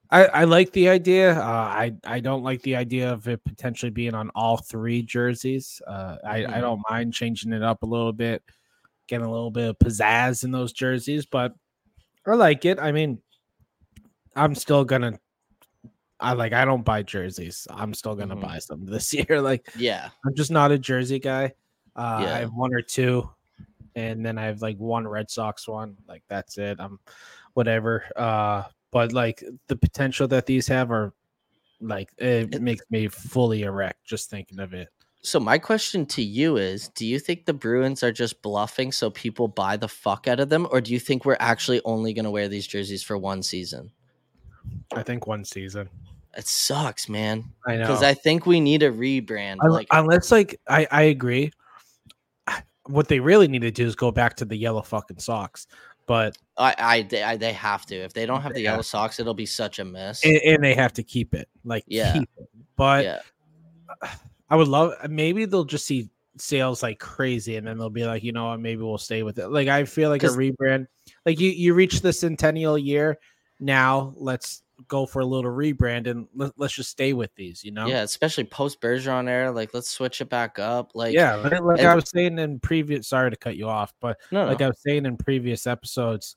I 0.09 0.25
I 0.25 0.43
like 0.43 0.71
the 0.73 0.89
idea. 0.89 1.33
Uh, 1.39 1.41
I 1.41 1.93
I 2.03 2.19
don't 2.19 2.43
like 2.43 2.61
the 2.63 2.75
idea 2.75 3.11
of 3.11 3.27
it 3.27 3.43
potentially 3.45 3.91
being 3.91 4.13
on 4.13 4.29
all 4.35 4.57
three 4.57 5.01
jerseys. 5.01 5.81
Uh, 5.87 6.17
I 6.25 6.37
I 6.39 6.43
Mhm. 6.43 6.61
don't 6.61 6.81
mind 6.89 7.13
changing 7.13 7.53
it 7.53 7.63
up 7.63 7.83
a 7.83 7.87
little 7.87 8.13
bit, 8.13 8.43
getting 9.07 9.25
a 9.25 9.31
little 9.31 9.51
bit 9.51 9.69
of 9.69 9.79
pizzazz 9.79 10.43
in 10.43 10.51
those 10.51 10.73
jerseys, 10.73 11.25
but 11.25 11.53
I 12.27 12.35
like 12.35 12.65
it. 12.65 12.77
I 12.77 12.91
mean, 12.91 13.19
I'm 14.35 14.55
still 14.55 14.83
gonna. 14.85 15.19
I 16.21 16.33
like. 16.33 16.53
I 16.53 16.63
don't 16.65 16.83
buy 16.85 17.03
jerseys. 17.03 17.67
I'm 17.69 17.93
still 17.93 18.15
gonna 18.15 18.35
Mhm. 18.35 18.41
buy 18.41 18.59
some 18.59 18.85
this 18.85 19.13
year. 19.13 19.41
Like, 19.41 19.67
Yeah. 19.75 20.09
I'm 20.25 20.35
just 20.35 20.51
not 20.51 20.71
a 20.71 20.77
jersey 20.79 21.19
guy. 21.19 21.53
Uh, 21.95 22.19
Yeah. 22.23 22.35
I 22.35 22.39
have 22.39 22.53
one 22.53 22.73
or 22.73 22.81
two, 22.81 23.29
and 23.95 24.25
then 24.25 24.37
I 24.37 24.43
have 24.45 24.61
like 24.61 24.77
one 24.77 25.07
Red 25.07 25.29
Sox 25.31 25.67
one. 25.67 25.97
Like 26.07 26.23
that's 26.29 26.57
it. 26.57 26.77
I'm 26.79 26.99
whatever. 27.53 28.05
Uh, 28.15 28.63
but 28.91 29.11
like 29.13 29.43
the 29.67 29.75
potential 29.75 30.27
that 30.29 30.45
these 30.45 30.67
have 30.67 30.91
are 30.91 31.13
like 31.81 32.11
it, 32.17 32.55
It- 32.55 32.61
makes 32.61 32.85
me 32.91 33.07
fully 33.07 33.63
erect 33.63 34.03
just 34.05 34.29
thinking 34.29 34.59
of 34.59 34.73
it. 34.73 34.89
So 35.23 35.39
my 35.39 35.57
question 35.59 36.05
to 36.07 36.21
you 36.23 36.57
is, 36.57 36.87
do 36.89 37.05
you 37.05 37.19
think 37.19 37.45
the 37.45 37.53
Bruins 37.53 38.01
are 38.01 38.11
just 38.11 38.41
bluffing 38.41 38.91
so 38.91 39.11
people 39.11 39.47
buy 39.47 39.77
the 39.77 39.87
fuck 39.87 40.27
out 40.27 40.39
of 40.39 40.49
them 40.49 40.67
or 40.71 40.81
do 40.81 40.91
you 40.93 40.99
think 40.99 41.25
we're 41.25 41.37
actually 41.39 41.79
only 41.85 42.11
going 42.13 42.25
to 42.25 42.31
wear 42.31 42.47
these 42.47 42.65
jerseys 42.65 43.03
for 43.03 43.17
one 43.19 43.43
season? 43.43 43.91
I 44.95 45.03
think 45.03 45.27
one 45.27 45.45
season. 45.45 45.89
It 46.37 46.47
sucks, 46.47 47.09
man. 47.09 47.43
I 47.67 47.77
know. 47.77 47.87
Cuz 47.87 48.01
I 48.03 48.13
think 48.13 48.45
we 48.45 48.59
need 48.59 48.83
a 48.83 48.91
rebrand. 48.91 49.57
Un- 49.63 49.71
Like 49.71 49.87
unless 49.91 50.31
like 50.31 50.59
I 50.67 50.87
I 50.91 51.01
agree. 51.03 51.51
What 52.87 53.07
they 53.07 53.19
really 53.19 53.47
need 53.47 53.61
to 53.61 53.71
do 53.71 53.85
is 53.85 53.95
go 53.95 54.11
back 54.11 54.35
to 54.37 54.45
the 54.45 54.55
yellow 54.55 54.81
fucking 54.81 55.19
socks. 55.19 55.67
But 56.07 56.37
I, 56.57 56.75
I, 56.77 57.01
they, 57.03 57.23
I 57.23 57.37
they 57.37 57.53
have 57.53 57.85
to. 57.85 57.95
If 57.95 58.11
they 58.11 58.25
don't 58.25 58.41
have 58.41 58.53
the 58.53 58.61
yellow 58.61 58.81
socks, 58.81 59.19
it'll 59.19 59.35
be 59.35 59.45
such 59.45 59.79
a 59.79 59.85
mess. 59.85 60.25
and, 60.25 60.37
and 60.37 60.63
they 60.63 60.73
have 60.73 60.91
to 60.93 61.03
keep 61.03 61.33
it. 61.33 61.47
Like 61.63 61.83
Yeah. 61.87 62.13
keep 62.13 62.29
it. 62.37 62.49
But 62.75 63.03
yeah. 63.05 63.19
I 64.49 64.55
would 64.55 64.67
love 64.67 64.93
maybe 65.09 65.45
they'll 65.45 65.63
just 65.63 65.85
see 65.85 66.09
sales 66.37 66.81
like 66.81 66.97
crazy 66.97 67.55
and 67.57 67.67
then 67.67 67.77
they'll 67.77 67.89
be 67.89 68.05
like, 68.05 68.23
you 68.23 68.31
know 68.31 68.47
what, 68.47 68.59
maybe 68.59 68.81
we'll 68.81 68.97
stay 68.97 69.21
with 69.21 69.37
it. 69.37 69.49
Like 69.49 69.67
I 69.67 69.85
feel 69.85 70.09
like 70.09 70.23
a 70.23 70.27
rebrand. 70.27 70.87
Like 71.25 71.39
you 71.39 71.51
you 71.51 71.73
reach 71.73 72.01
the 72.01 72.11
centennial 72.11 72.77
year. 72.77 73.19
Now 73.59 74.13
let's 74.17 74.63
go 74.87 75.05
for 75.05 75.19
a 75.19 75.25
little 75.25 75.51
rebrand 75.51 76.07
and 76.07 76.27
let, 76.35 76.51
let's 76.57 76.73
just 76.73 76.89
stay 76.89 77.13
with 77.13 77.33
these, 77.35 77.63
you 77.63 77.71
know? 77.71 77.87
Yeah, 77.87 78.01
especially 78.01 78.43
post 78.45 78.81
Bergeron 78.81 79.27
era. 79.29 79.51
Like, 79.51 79.73
let's 79.73 79.89
switch 79.89 80.21
it 80.21 80.29
back 80.29 80.59
up. 80.59 80.91
Like, 80.93 81.13
yeah, 81.13 81.35
like, 81.35 81.59
like 81.61 81.79
and- 81.79 81.87
I 81.87 81.95
was 81.95 82.09
saying 82.09 82.39
in 82.39 82.59
previous 82.59 83.07
sorry 83.07 83.29
to 83.31 83.37
cut 83.37 83.55
you 83.57 83.67
off, 83.67 83.93
but 83.99 84.17
no, 84.31 84.43
no. 84.45 84.49
like 84.51 84.61
I 84.61 84.67
was 84.67 84.81
saying 84.81 85.05
in 85.05 85.17
previous 85.17 85.67
episodes 85.67 86.35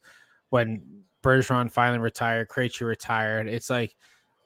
when 0.50 0.82
Bergeron 1.22 1.70
finally 1.70 1.98
retired, 1.98 2.48
Krejci 2.48 2.86
retired, 2.86 3.48
it's 3.48 3.70
like 3.70 3.96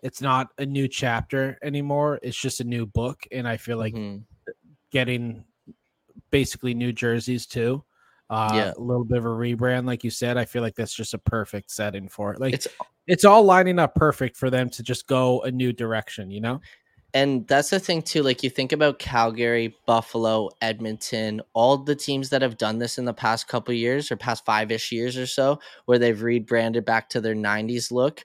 it's 0.02 0.20
not 0.22 0.48
a 0.58 0.64
new 0.64 0.86
chapter 0.86 1.58
anymore. 1.62 2.20
It's 2.22 2.36
just 2.36 2.60
a 2.60 2.64
new 2.64 2.86
book. 2.86 3.26
And 3.32 3.48
I 3.48 3.56
feel 3.56 3.78
like 3.78 3.94
Mhm. 3.94 4.22
getting 4.92 5.44
basically 6.30 6.74
new 6.74 6.92
jerseys 6.92 7.46
too. 7.46 7.82
Uh, 8.30 8.50
Yeah. 8.54 8.72
a 8.76 8.80
little 8.80 9.04
bit 9.04 9.18
of 9.18 9.24
a 9.24 9.28
rebrand, 9.28 9.86
like 9.86 10.04
you 10.04 10.10
said. 10.10 10.36
I 10.36 10.44
feel 10.44 10.62
like 10.62 10.74
that's 10.74 10.94
just 10.94 11.14
a 11.14 11.18
perfect 11.18 11.70
setting 11.70 12.08
for 12.08 12.32
it. 12.34 12.40
Like 12.40 12.54
it's 12.54 12.66
it's 13.06 13.24
all 13.24 13.42
lining 13.44 13.78
up 13.78 13.94
perfect 13.94 14.36
for 14.36 14.50
them 14.50 14.68
to 14.70 14.82
just 14.82 15.06
go 15.06 15.40
a 15.42 15.50
new 15.50 15.72
direction, 15.72 16.30
you 16.30 16.40
know? 16.40 16.60
and 17.14 17.46
that's 17.48 17.70
the 17.70 17.80
thing 17.80 18.02
too. 18.02 18.22
Like, 18.22 18.42
you 18.42 18.50
think 18.50 18.72
about 18.72 18.98
Calgary, 18.98 19.74
Buffalo, 19.86 20.50
Edmonton, 20.60 21.40
all 21.54 21.78
the 21.78 21.96
teams 21.96 22.28
that 22.30 22.42
have 22.42 22.58
done 22.58 22.78
this 22.78 22.98
in 22.98 23.06
the 23.06 23.14
past 23.14 23.48
couple 23.48 23.72
years 23.74 24.12
or 24.12 24.16
past 24.16 24.44
five 24.44 24.70
ish 24.70 24.92
years 24.92 25.16
or 25.16 25.26
so, 25.26 25.58
where 25.86 25.98
they've 25.98 26.20
rebranded 26.20 26.84
back 26.84 27.08
to 27.10 27.20
their 27.20 27.34
'90s 27.34 27.90
look. 27.90 28.24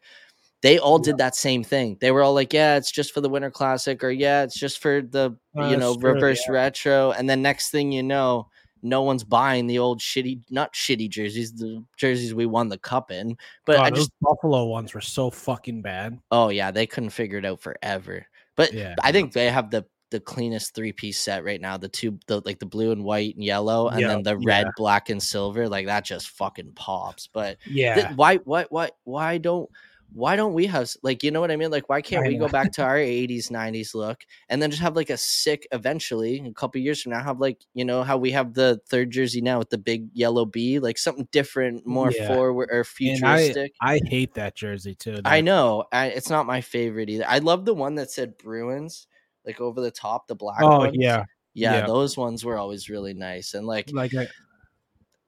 They 0.61 0.79
all 0.79 0.99
did 0.99 1.17
that 1.19 1.35
same 1.35 1.63
thing. 1.63 1.97
They 2.01 2.11
were 2.11 2.23
all 2.23 2.33
like, 2.33 2.53
"Yeah, 2.53 2.77
it's 2.77 2.91
just 2.91 3.13
for 3.13 3.21
the 3.21 3.29
Winter 3.29 3.51
Classic," 3.51 4.03
or 4.03 4.11
"Yeah, 4.11 4.43
it's 4.43 4.59
just 4.59 4.79
for 4.81 5.01
the 5.01 5.37
Uh, 5.57 5.67
you 5.69 5.77
know 5.77 5.95
reverse 5.95 6.49
retro." 6.49 7.11
And 7.11 7.29
then 7.29 7.41
next 7.41 7.71
thing 7.71 7.91
you 7.91 8.03
know, 8.03 8.49
no 8.83 9.01
one's 9.01 9.23
buying 9.23 9.65
the 9.65 9.79
old 9.79 9.99
shitty, 9.99 10.41
not 10.51 10.73
shitty 10.73 11.09
jerseys, 11.09 11.53
the 11.53 11.83
jerseys 11.97 12.33
we 12.35 12.45
won 12.45 12.69
the 12.69 12.77
cup 12.77 13.09
in. 13.11 13.35
But 13.65 13.79
I 13.79 13.89
those 13.89 13.99
just, 13.99 14.11
Buffalo 14.21 14.65
ones 14.65 14.93
were 14.93 15.01
so 15.01 15.29
fucking 15.31 15.81
bad. 15.81 16.19
oh 16.31 16.49
yeah, 16.49 16.69
they 16.69 16.85
couldn't 16.85 17.09
figure 17.11 17.37
it 17.39 17.45
out 17.45 17.61
forever. 17.61 18.27
But 18.55 18.73
Yeah. 18.73 18.93
I 19.01 19.11
think 19.11 19.33
they 19.33 19.49
have 19.49 19.71
the 19.71 19.85
the 20.11 20.19
cleanest 20.19 20.75
three 20.75 20.91
piece 20.91 21.19
set 21.19 21.43
right 21.43 21.59
now. 21.59 21.75
The 21.75 21.89
two, 21.89 22.19
the 22.27 22.39
like 22.45 22.59
the 22.59 22.67
blue 22.67 22.91
and 22.91 23.03
white 23.03 23.33
and 23.33 23.43
yellow, 23.43 23.87
and 23.87 23.99
Yeah, 23.99 24.09
then 24.09 24.21
the 24.21 24.37
red, 24.37 24.67
yeah. 24.67 24.71
black, 24.77 25.09
and 25.09 25.23
silver. 25.23 25.67
Like 25.67 25.87
that 25.87 26.05
just 26.05 26.29
fucking 26.29 26.73
pops. 26.75 27.25
But 27.25 27.57
Yeah. 27.65 27.95
th- 27.95 28.07
why, 28.15 28.35
why, 28.37 28.65
why, 28.69 28.91
why 29.05 29.39
don't? 29.39 29.67
Why 30.13 30.35
don't 30.35 30.53
we 30.53 30.67
have 30.67 30.89
like 31.01 31.23
you 31.23 31.31
know 31.31 31.41
what 31.41 31.51
I 31.51 31.55
mean? 31.55 31.71
Like 31.71 31.89
why 31.89 32.01
can't 32.01 32.25
we 32.25 32.37
go 32.37 32.47
back 32.47 32.71
to 32.73 32.83
our 32.83 32.97
80s 32.97 33.49
90s 33.49 33.95
look 33.95 34.23
and 34.49 34.61
then 34.61 34.69
just 34.69 34.81
have 34.81 34.95
like 34.95 35.09
a 35.09 35.17
sick 35.17 35.67
eventually 35.71 36.39
a 36.45 36.53
couple 36.53 36.79
years 36.81 37.01
from 37.01 37.11
now 37.13 37.23
have 37.23 37.39
like 37.39 37.61
you 37.73 37.83
know 37.83 38.03
how 38.03 38.17
we 38.17 38.31
have 38.31 38.53
the 38.53 38.79
third 38.87 39.11
jersey 39.11 39.41
now 39.41 39.57
with 39.59 39.69
the 39.69 39.77
big 39.77 40.09
yellow 40.13 40.45
B 40.45 40.79
like 40.79 40.97
something 40.97 41.27
different 41.31 41.85
more 41.87 42.11
Yeah. 42.11 42.27
forward 42.27 42.69
or 42.71 42.83
And 42.83 43.25
I, 43.25 43.37
futuristic 43.37 43.73
I 43.81 43.99
hate 44.05 44.33
that 44.35 44.55
jersey 44.55 44.95
too. 44.95 45.19
I 45.25 45.41
know. 45.41 45.85
I, 45.91 46.07
it's 46.07 46.29
not 46.29 46.45
my 46.45 46.61
favorite 46.61 47.09
either. 47.09 47.25
I 47.27 47.39
love 47.39 47.65
the 47.65 47.73
one 47.73 47.95
that 47.95 48.11
said 48.11 48.37
Bruins, 48.37 49.07
like 49.45 49.59
over 49.61 49.81
the 49.81 49.91
top, 49.91 50.27
the 50.27 50.35
black 50.35 50.61
Oh 50.61 50.83
ones. 50.83 50.95
yeah. 50.95 51.25
yeah, 51.53 51.79
yeah. 51.79 51.87
those 51.87 52.17
ones 52.17 52.43
were 52.45 52.57
always 52.57 52.89
really 52.89 53.13
nice. 53.13 53.53
And 53.53 53.65
like, 53.65 53.91
Like 53.93 54.13
I, 54.15 54.27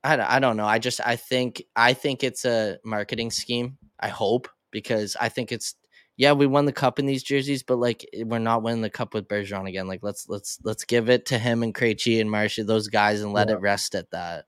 I, 0.03 0.36
I 0.38 0.39
don't 0.39 0.57
know. 0.57 0.65
I 0.65 0.79
just 0.79 1.01
I 1.05 1.15
think 1.15 1.63
I 1.75 1.93
think 1.93 2.23
it's 2.23 2.45
a 2.45 2.77
marketing 2.83 3.31
scheme. 3.31 3.77
I 3.99 4.09
hope 4.09 4.47
because 4.76 5.15
I 5.21 5.30
think 5.30 5.53
it's 5.53 5.76
yeah, 6.17 6.34
we 6.34 6.47
won 6.47 6.65
the 6.65 6.71
cup 6.73 6.99
in 6.99 7.05
these 7.05 7.23
jerseys, 7.23 7.63
but 7.63 7.78
like 7.78 8.05
eh, 8.13 8.23
we're 8.26 8.39
not 8.39 8.61
winning 8.61 8.82
the 8.82 8.89
cup 8.89 9.13
with 9.13 9.28
Bergeron 9.30 9.69
again. 9.69 9.88
Like 9.88 10.03
let's 10.03 10.28
let's 10.28 10.59
let's 10.63 10.84
give 10.84 11.09
it 11.09 11.26
to 11.28 11.39
him 11.39 11.63
and 11.63 11.73
Krejci 11.73 12.19
and 12.19 12.30
Marshy, 12.30 12.63
those 12.63 12.89
guys, 12.89 13.21
and 13.21 13.32
let 13.34 13.47
Yeah. 13.47 13.55
it 13.55 13.61
rest 13.61 13.95
at 13.95 14.11
that. 14.11 14.45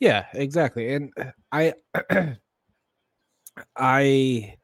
Yeah, 0.00 0.24
exactly. 0.32 0.94
And 0.94 1.12
uh, 1.20 1.24
I 1.52 1.74
I 3.76 4.54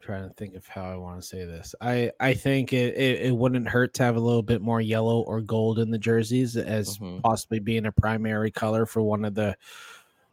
trying 0.00 0.28
to 0.28 0.34
think 0.34 0.54
of 0.54 0.66
how 0.66 0.84
I 0.84 0.96
want 0.96 1.20
to 1.22 1.26
say 1.26 1.44
this. 1.46 1.74
I 1.80 2.10
I 2.20 2.34
think 2.34 2.72
it, 2.72 2.94
it, 2.96 3.22
it 3.26 3.36
wouldn't 3.36 3.66
hurt 3.68 3.94
to 3.94 4.02
have 4.02 4.16
a 4.16 4.20
little 4.20 4.42
bit 4.42 4.60
more 4.60 4.80
yellow 4.80 5.20
or 5.22 5.40
gold 5.40 5.78
in 5.78 5.90
the 5.90 5.98
jerseys 5.98 6.56
as 6.56 6.98
Mhm. 6.98 7.22
possibly 7.22 7.58
being 7.58 7.86
a 7.86 7.92
primary 7.92 8.50
color 8.50 8.84
for 8.86 9.02
one 9.02 9.24
of 9.24 9.34
the 9.34 9.56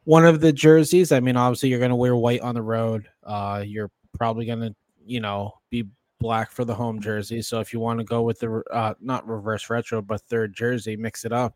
one 0.03 0.25
of 0.25 0.41
the 0.41 0.51
jerseys. 0.51 1.11
I 1.11 1.19
mean, 1.21 1.37
obviously 1.37 1.69
you're 1.69 1.79
gonna 1.79 1.95
wear 1.95 2.15
white 2.15 2.41
on 2.41 2.55
the 2.55 2.61
road. 2.61 3.07
Uh 3.23 3.63
you're 3.65 3.91
probably 4.17 4.45
gonna, 4.45 4.75
you 5.05 5.19
know, 5.19 5.53
be 5.69 5.85
black 6.19 6.51
for 6.51 6.65
the 6.65 6.75
home 6.75 6.99
jersey. 7.01 7.41
So 7.41 7.59
if 7.59 7.73
you 7.73 7.79
want 7.79 7.99
to 7.99 8.05
go 8.05 8.21
with 8.21 8.39
the 8.39 8.63
uh 8.71 8.93
not 8.99 9.27
reverse 9.27 9.69
retro, 9.69 10.01
but 10.01 10.21
third 10.21 10.53
jersey, 10.53 10.95
mix 10.95 11.25
it 11.25 11.31
up. 11.31 11.55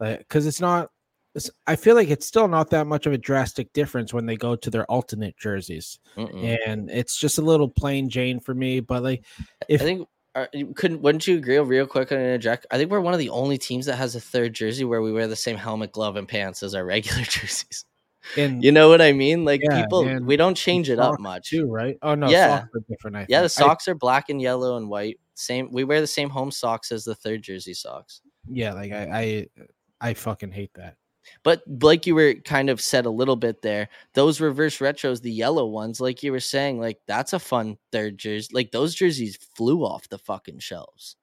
because 0.00 0.46
it's 0.46 0.60
not 0.60 0.90
it's, 1.34 1.50
I 1.66 1.76
feel 1.76 1.94
like 1.94 2.08
it's 2.08 2.26
still 2.26 2.48
not 2.48 2.70
that 2.70 2.86
much 2.86 3.06
of 3.06 3.12
a 3.12 3.18
drastic 3.18 3.72
difference 3.72 4.12
when 4.12 4.26
they 4.26 4.36
go 4.36 4.56
to 4.56 4.70
their 4.70 4.84
alternate 4.86 5.36
jerseys, 5.36 5.98
Mm-mm. 6.16 6.58
and 6.66 6.90
it's 6.90 7.16
just 7.16 7.38
a 7.38 7.42
little 7.42 7.68
plain 7.68 8.08
Jane 8.08 8.40
for 8.40 8.54
me. 8.54 8.80
But 8.80 9.02
like, 9.02 9.24
if 9.68 9.80
I 9.80 9.84
think 9.84 10.08
uh, 10.34 10.46
you 10.52 10.72
couldn't 10.74 11.00
wouldn't 11.02 11.26
you 11.26 11.36
agree 11.36 11.58
real 11.58 11.86
quick 11.86 12.12
on 12.12 12.18
interject? 12.18 12.66
I 12.70 12.76
think 12.76 12.90
we're 12.90 13.00
one 13.00 13.14
of 13.14 13.18
the 13.18 13.30
only 13.30 13.58
teams 13.58 13.86
that 13.86 13.96
has 13.96 14.14
a 14.14 14.20
third 14.20 14.54
jersey 14.54 14.84
where 14.84 15.02
we 15.02 15.12
wear 15.12 15.26
the 15.28 15.36
same 15.36 15.56
helmet, 15.56 15.92
glove, 15.92 16.16
and 16.16 16.28
pants 16.28 16.62
as 16.62 16.74
our 16.74 16.84
regular 16.84 17.22
jerseys. 17.24 17.84
In 18.36 18.60
You 18.62 18.72
know 18.72 18.88
what 18.88 19.00
I 19.00 19.12
mean? 19.12 19.44
Like 19.44 19.60
Yeah, 19.62 19.82
people, 19.82 20.20
we 20.24 20.36
don't 20.36 20.56
change 20.56 20.90
it 20.90 20.98
up 20.98 21.18
much. 21.20 21.50
too, 21.50 21.66
right? 21.66 21.96
Oh 22.02 22.14
no, 22.14 22.28
Yeah. 22.28 22.60
socks 22.60 22.70
are 22.74 22.80
different. 22.88 23.16
I 23.16 23.26
Yeah, 23.28 23.42
the 23.42 23.48
think. 23.48 23.64
I- 23.66 23.68
socks 23.70 23.88
are 23.88 23.94
black 23.94 24.28
and 24.28 24.40
yellow 24.42 24.76
and 24.76 24.88
white. 24.88 25.18
Same. 25.34 25.70
We 25.72 25.84
wear 25.84 26.00
the 26.00 26.06
same 26.06 26.30
home 26.30 26.50
socks 26.50 26.90
as 26.92 27.04
the 27.04 27.14
third 27.14 27.42
jersey 27.42 27.74
socks. 27.74 28.20
yeah, 28.50 28.72
like 28.72 28.92
I, 28.92 29.46
I, 30.00 30.08
I 30.10 30.14
fucking 30.14 30.52
hate 30.52 30.72
that. 30.74 30.96
But 31.42 31.62
like 31.82 32.06
you 32.06 32.14
were 32.14 32.34
kind 32.34 32.70
of 32.70 32.80
said 32.80 33.04
a 33.04 33.10
little 33.10 33.36
bit 33.36 33.60
there, 33.60 33.90
those 34.14 34.40
reverse 34.40 34.78
retros, 34.78 35.20
the 35.20 35.30
yellow 35.30 35.66
ones, 35.66 36.00
like 36.00 36.22
you 36.22 36.32
were 36.32 36.40
saying, 36.40 36.80
like 36.80 37.00
that's 37.06 37.34
a 37.34 37.38
fun 37.38 37.76
third 37.92 38.16
jersey. 38.16 38.48
Like 38.52 38.70
those 38.72 38.94
jerseys 38.94 39.36
flew 39.54 39.84
off 39.84 40.08
the 40.08 40.18
fucking 40.18 40.60
shelves. 40.60 41.16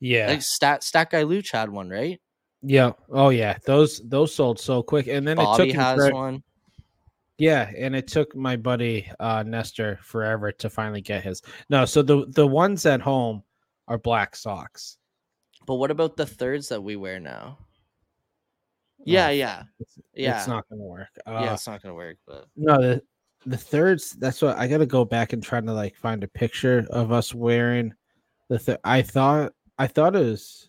Yeah, 0.00 0.26
Like 0.26 0.42
Stat 0.42 0.82
Stat 0.82 1.10
Guy 1.10 1.22
Luch 1.22 1.52
had 1.52 1.70
one, 1.70 1.88
right? 1.88 2.20
Yeah. 2.62 2.92
Oh 3.10 3.28
yeah, 3.30 3.58
those 3.64 4.00
those 4.04 4.34
sold 4.34 4.58
so 4.60 4.82
quick, 4.82 5.06
and 5.06 5.26
then 5.26 5.38
it 5.38 5.56
took 5.56 5.70
has 5.72 5.98
for- 5.98 6.14
one. 6.14 6.42
Yeah, 7.38 7.70
and 7.76 7.96
it 7.96 8.06
took 8.06 8.36
my 8.36 8.56
buddy 8.56 9.10
uh 9.18 9.42
Nestor 9.44 9.98
forever 10.02 10.52
to 10.52 10.70
finally 10.70 11.00
get 11.00 11.24
his. 11.24 11.42
No, 11.70 11.84
so 11.84 12.02
the 12.02 12.26
the 12.28 12.46
ones 12.46 12.86
at 12.86 13.00
home 13.00 13.42
are 13.88 13.98
black 13.98 14.36
socks. 14.36 14.98
But 15.66 15.76
what 15.76 15.90
about 15.90 16.16
the 16.16 16.26
thirds 16.26 16.68
that 16.68 16.82
we 16.82 16.96
wear 16.96 17.18
now? 17.20 17.58
Yeah, 19.04 19.28
Oh, 19.28 19.30
yeah, 19.30 19.62
It's, 19.80 19.98
yeah. 20.14 20.38
it's 20.38 20.46
not 20.48 20.64
gonna 20.68 20.82
work. 20.82 21.08
Uh, 21.26 21.32
yeah. 21.42 21.54
It's 21.54 21.66
not 21.66 21.82
gonna 21.82 21.94
work, 21.94 22.18
but 22.26 22.46
No, 22.54 22.80
the 22.80 23.02
the 23.46 23.56
thirds. 23.56 24.12
That's 24.12 24.40
what 24.40 24.56
I 24.56 24.68
got 24.68 24.78
to 24.78 24.86
go 24.86 25.04
back 25.04 25.32
and 25.32 25.42
try 25.42 25.60
to 25.60 25.72
like 25.72 25.96
find 25.96 26.22
a 26.22 26.28
picture 26.28 26.86
of 26.90 27.10
us 27.10 27.34
wearing 27.34 27.92
the. 28.48 28.58
Th- 28.58 28.78
I 28.84 29.02
thought 29.02 29.52
I 29.78 29.88
thought 29.88 30.14
it 30.14 30.20
was. 30.24 30.68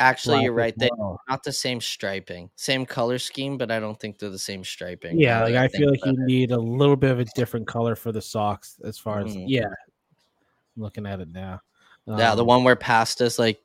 Actually, 0.00 0.36
black 0.36 0.44
you're 0.44 0.52
right. 0.52 0.74
They 0.76 0.90
well. 0.98 1.20
not 1.28 1.44
the 1.44 1.52
same 1.52 1.80
striping, 1.80 2.50
same 2.56 2.84
color 2.84 3.18
scheme, 3.18 3.56
but 3.56 3.70
I 3.70 3.78
don't 3.78 3.98
think 3.98 4.18
they're 4.18 4.30
the 4.30 4.38
same 4.38 4.64
striping. 4.64 5.18
Yeah, 5.18 5.44
like 5.44 5.52
that 5.52 5.62
I 5.64 5.68
feel 5.68 5.90
like 5.90 6.04
you 6.04 6.12
it. 6.12 6.18
need 6.18 6.50
a 6.50 6.58
little 6.58 6.96
bit 6.96 7.10
of 7.12 7.20
a 7.20 7.26
different 7.36 7.66
color 7.66 7.94
for 7.94 8.10
the 8.10 8.22
socks. 8.22 8.80
As 8.84 8.98
far 8.98 9.20
as 9.20 9.36
Mhm. 9.36 9.44
yeah, 9.46 9.66
I'm 9.66 10.82
looking 10.82 11.06
at 11.06 11.20
it 11.20 11.28
now. 11.28 11.60
Yeah, 12.06 12.34
the 12.34 12.42
Um, 12.42 12.48
one 12.48 12.64
where 12.64 12.76
past 12.76 13.20
us 13.22 13.38
like 13.38 13.62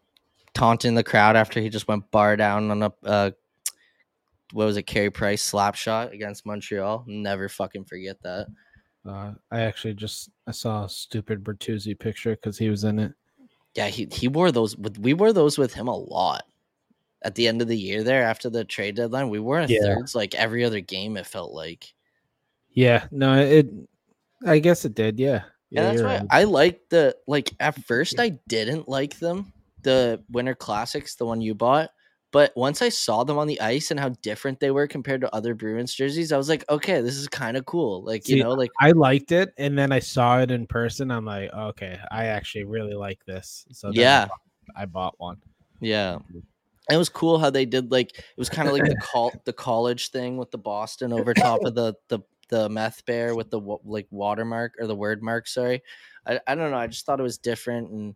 taunting 0.54 0.94
the 0.94 1.04
crowd 1.04 1.36
after 1.36 1.60
he 1.60 1.70
just 1.70 1.88
went 1.88 2.12
bar 2.12 2.36
down 2.36 2.70
on 2.70 2.84
a 2.84 2.94
uh, 3.04 3.32
what 4.54 4.66
was 4.66 4.78
it, 4.78 4.84
Carey 4.84 5.10
Price 5.10 5.42
slap 5.42 5.76
shot 5.76 6.14
against 6.14 6.46
Montreal. 6.46 7.04
Never 7.08 7.50
fucking 7.50 7.86
forget 7.86 8.22
that. 8.22 8.48
Uh, 9.06 9.34
I 9.52 9.62
actually 9.62 9.94
just 9.94 10.30
I 10.48 10.52
saw 10.52 10.86
a 10.86 10.90
stupid 10.90 11.44
Bertuzzi 11.44 11.98
picture 11.98 12.32
because 12.36 12.58
he 12.58 12.70
was 12.70 12.84
in 12.84 13.00
it. 13.00 13.14
Yeah, 13.76 13.88
he 13.88 14.08
he 14.12 14.28
wore 14.28 14.52
those. 14.52 14.76
With, 14.78 14.98
we 14.98 15.14
wore 15.14 15.34
those 15.34 15.58
with 15.58 15.74
him 15.74 15.88
a 15.88 15.96
lot. 15.96 16.44
At 17.24 17.36
the 17.36 17.48
end 17.48 17.62
of 17.62 17.68
the 17.68 17.78
year, 17.78 18.04
there 18.04 18.24
after 18.24 18.50
the 18.50 18.64
trade 18.64 18.96
deadline, 18.96 19.30
we 19.30 19.40
wore 19.40 19.62
Yeah. 19.62 19.82
thirds 19.82 20.16
like 20.16 20.36
every 20.36 20.64
other 20.64 20.80
game. 20.80 21.18
It 21.18 21.26
felt 21.26 21.54
like, 21.54 21.94
Yeah, 22.70 23.08
no, 23.12 23.36
it. 23.40 23.68
I 24.46 24.60
guess 24.60 24.86
it 24.86 24.94
did. 24.96 25.20
Yeah, 25.20 25.44
yeah. 25.72 25.84
that's 25.84 26.02
why 26.02 26.18
right. 26.20 26.28
I 26.30 26.44
like 26.44 26.82
the 26.90 27.16
like. 27.28 27.54
At 27.60 27.84
first, 27.86 28.20
I 28.20 28.40
didn't 28.48 28.88
like 28.88 29.18
them, 29.20 29.52
the 29.82 30.24
Winter 30.30 30.56
Classics, 30.56 31.16
the 31.16 31.26
one 31.26 31.42
you 31.42 31.56
bought. 31.56 31.90
But 32.36 32.52
once 32.58 32.82
I 32.82 32.90
saw 32.90 33.24
them 33.24 33.38
on 33.38 33.48
the 33.48 33.62
ice 33.62 33.92
and 33.92 34.00
how 34.00 34.10
different 34.10 34.60
they 34.60 34.70
were 34.70 34.88
compared 34.88 35.22
to 35.22 35.34
other 35.34 35.56
Bruins 35.56 35.94
jerseys, 35.94 36.34
I 36.34 36.38
was 36.38 36.50
like, 36.50 36.66
okay, 36.70 37.00
this 37.00 37.16
is 37.16 37.30
kind 37.30 37.56
of 37.56 37.66
cool. 37.66 38.04
Like 38.04 38.28
you 38.28 38.44
know, 38.44 38.52
like 38.52 38.72
I 38.82 38.92
liked 38.92 39.32
it, 39.32 39.54
and 39.58 39.80
then 39.80 39.94
I 39.94 40.00
saw 40.00 40.42
it 40.42 40.52
in 40.52 40.68
person. 40.68 41.12
I'm 41.12 41.24
like, 41.24 41.50
okay, 41.54 41.98
I 42.12 42.26
actually 42.26 42.66
really 42.66 42.94
like 42.94 43.24
this. 43.26 43.66
So 43.72 43.88
I 43.88 43.92
Yeah. 43.94 44.26
bought- 44.26 44.40
I 44.76 44.86
bought 44.86 45.14
one. 45.18 45.38
Yeah. 45.80 46.18
It 46.92 46.98
was 46.98 47.08
cool 47.08 47.40
how 47.40 47.50
they 47.50 47.64
did 47.66 47.90
like 47.90 48.18
it 48.20 48.38
was 48.38 48.50
kind 48.50 48.68
of 48.68 48.74
like 48.74 48.84
the 48.84 48.98
col 49.02 49.32
the 49.46 49.54
college 49.54 50.10
thing 50.10 50.36
with 50.36 50.52
the 50.52 50.58
Boston 50.58 51.14
over 51.14 51.34
top 51.34 51.64
of 51.64 51.74
the 51.74 51.94
the 52.10 52.20
the 52.50 52.68
meth 52.68 53.06
bear 53.06 53.34
with 53.34 53.50
the 53.50 53.62
like 53.86 54.08
watermark 54.12 54.74
or 54.78 54.88
the 54.88 54.96
word 54.96 55.24
mark. 55.24 55.48
Sorry, 55.48 55.82
I, 56.28 56.42
I 56.46 56.56
don't 56.56 56.72
know. 56.72 56.78
I 56.78 56.88
just 56.88 57.06
thought 57.06 57.22
it 57.22 57.24
was 57.24 57.38
different 57.38 57.92
and 57.92 58.16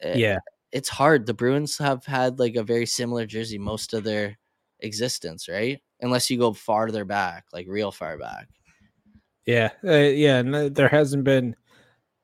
eh, 0.00 0.16
Yeah, 0.16 0.38
it's 0.72 0.88
hard. 0.88 1.26
The 1.26 1.34
Bruins 1.34 1.78
have 1.78 2.04
had 2.04 2.38
like 2.38 2.56
a 2.56 2.62
very 2.62 2.86
similar 2.86 3.26
jersey 3.26 3.58
most 3.58 3.94
of 3.94 4.04
their 4.04 4.38
existence, 4.80 5.48
right? 5.48 5.80
Unless 6.00 6.30
you 6.30 6.38
go 6.38 6.52
farther 6.52 7.04
back, 7.04 7.44
like 7.52 7.66
real 7.68 7.92
far 7.92 8.18
back. 8.18 8.48
yeah, 9.46 9.70
uh, 9.84 9.92
yeah. 9.92 10.42
No, 10.42 10.68
there 10.68 10.88
hasn't 10.88 11.24
been 11.24 11.54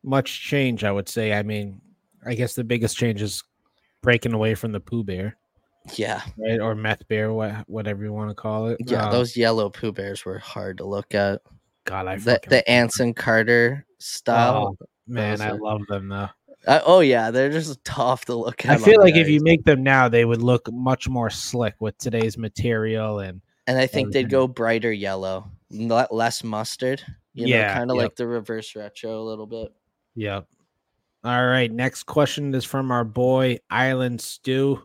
much 0.03 0.43
change. 0.43 0.85
I 0.85 0.91
would 0.93 1.09
say. 1.09 1.33
I 1.33 1.43
mean, 1.43 1.81
I 2.27 2.35
guess 2.35 2.55
the 2.55 2.65
biggest 2.65 2.97
change 2.97 3.23
is 3.23 3.43
breaking 4.03 4.33
away 4.33 4.55
from 4.55 4.73
the 4.73 4.81
Pooh 4.81 5.05
Bear, 5.05 5.37
Yeah, 5.97 6.23
right, 6.39 6.61
or 6.61 6.75
Meth 6.75 7.07
Bear, 7.09 7.33
what, 7.33 7.69
whatever 7.69 8.05
you 8.05 8.13
want 8.13 8.31
to 8.31 8.35
call 8.35 8.69
it. 8.69 8.79
yeah. 8.87 9.07
Uh, 9.07 9.13
those 9.13 9.37
yellow 9.37 9.69
Pooh 9.71 9.93
Bears 9.93 10.25
were 10.25 10.39
hard 10.39 10.79
to 10.79 10.85
look 10.85 11.15
at. 11.15 11.43
God, 11.85 12.07
I 12.07 12.17
The 12.17 12.41
the 12.49 12.69
Anson 12.71 13.15
Carter 13.15 13.87
style. 13.99 14.77
Oh, 14.81 14.87
man, 15.07 15.41
I 15.41 15.53
love 15.53 15.81
them 15.89 16.09
though. 16.09 16.29
Uh, 16.67 16.81
oh 16.85 17.01
yeah, 17.01 17.31
they're 17.31 17.51
just 17.51 17.83
tough 17.85 18.25
to 18.27 18.35
look 18.35 18.65
at. 18.67 18.73
I 18.73 18.77
feel 18.79 19.01
like 19.01 19.15
if 19.17 19.29
you 19.29 19.41
make 19.43 19.65
them 19.65 19.83
now, 19.83 20.09
they 20.09 20.25
would 20.25 20.43
look 20.43 20.71
much 20.73 21.09
more 21.09 21.31
slick 21.31 21.75
with 21.81 21.97
today's 21.99 22.37
material 22.37 23.21
and 23.21 23.41
and 23.67 23.79
I 23.79 23.87
think 23.87 24.13
they'd 24.13 24.31
go 24.31 24.49
brighter 24.49 24.91
yellow, 24.93 25.51
le- 25.71 26.09
less 26.11 26.43
mustard. 26.43 27.03
You 27.35 27.47
know, 27.47 27.57
Yeah, 27.57 27.75
kind 27.75 27.91
of 27.91 27.97
yep. 27.97 28.05
like 28.05 28.17
the 28.17 28.27
reverse 28.27 28.75
retro 28.75 29.21
a 29.21 29.23
little 29.23 29.47
bit. 29.47 29.73
Yep. 30.17 30.47
All 31.25 31.47
right. 31.47 31.71
Next 31.71 32.05
question 32.05 32.55
is 32.55 32.65
from 32.65 32.91
our 32.91 33.05
boy 33.05 33.59
Island 33.71 34.21
Stew. 34.21 34.83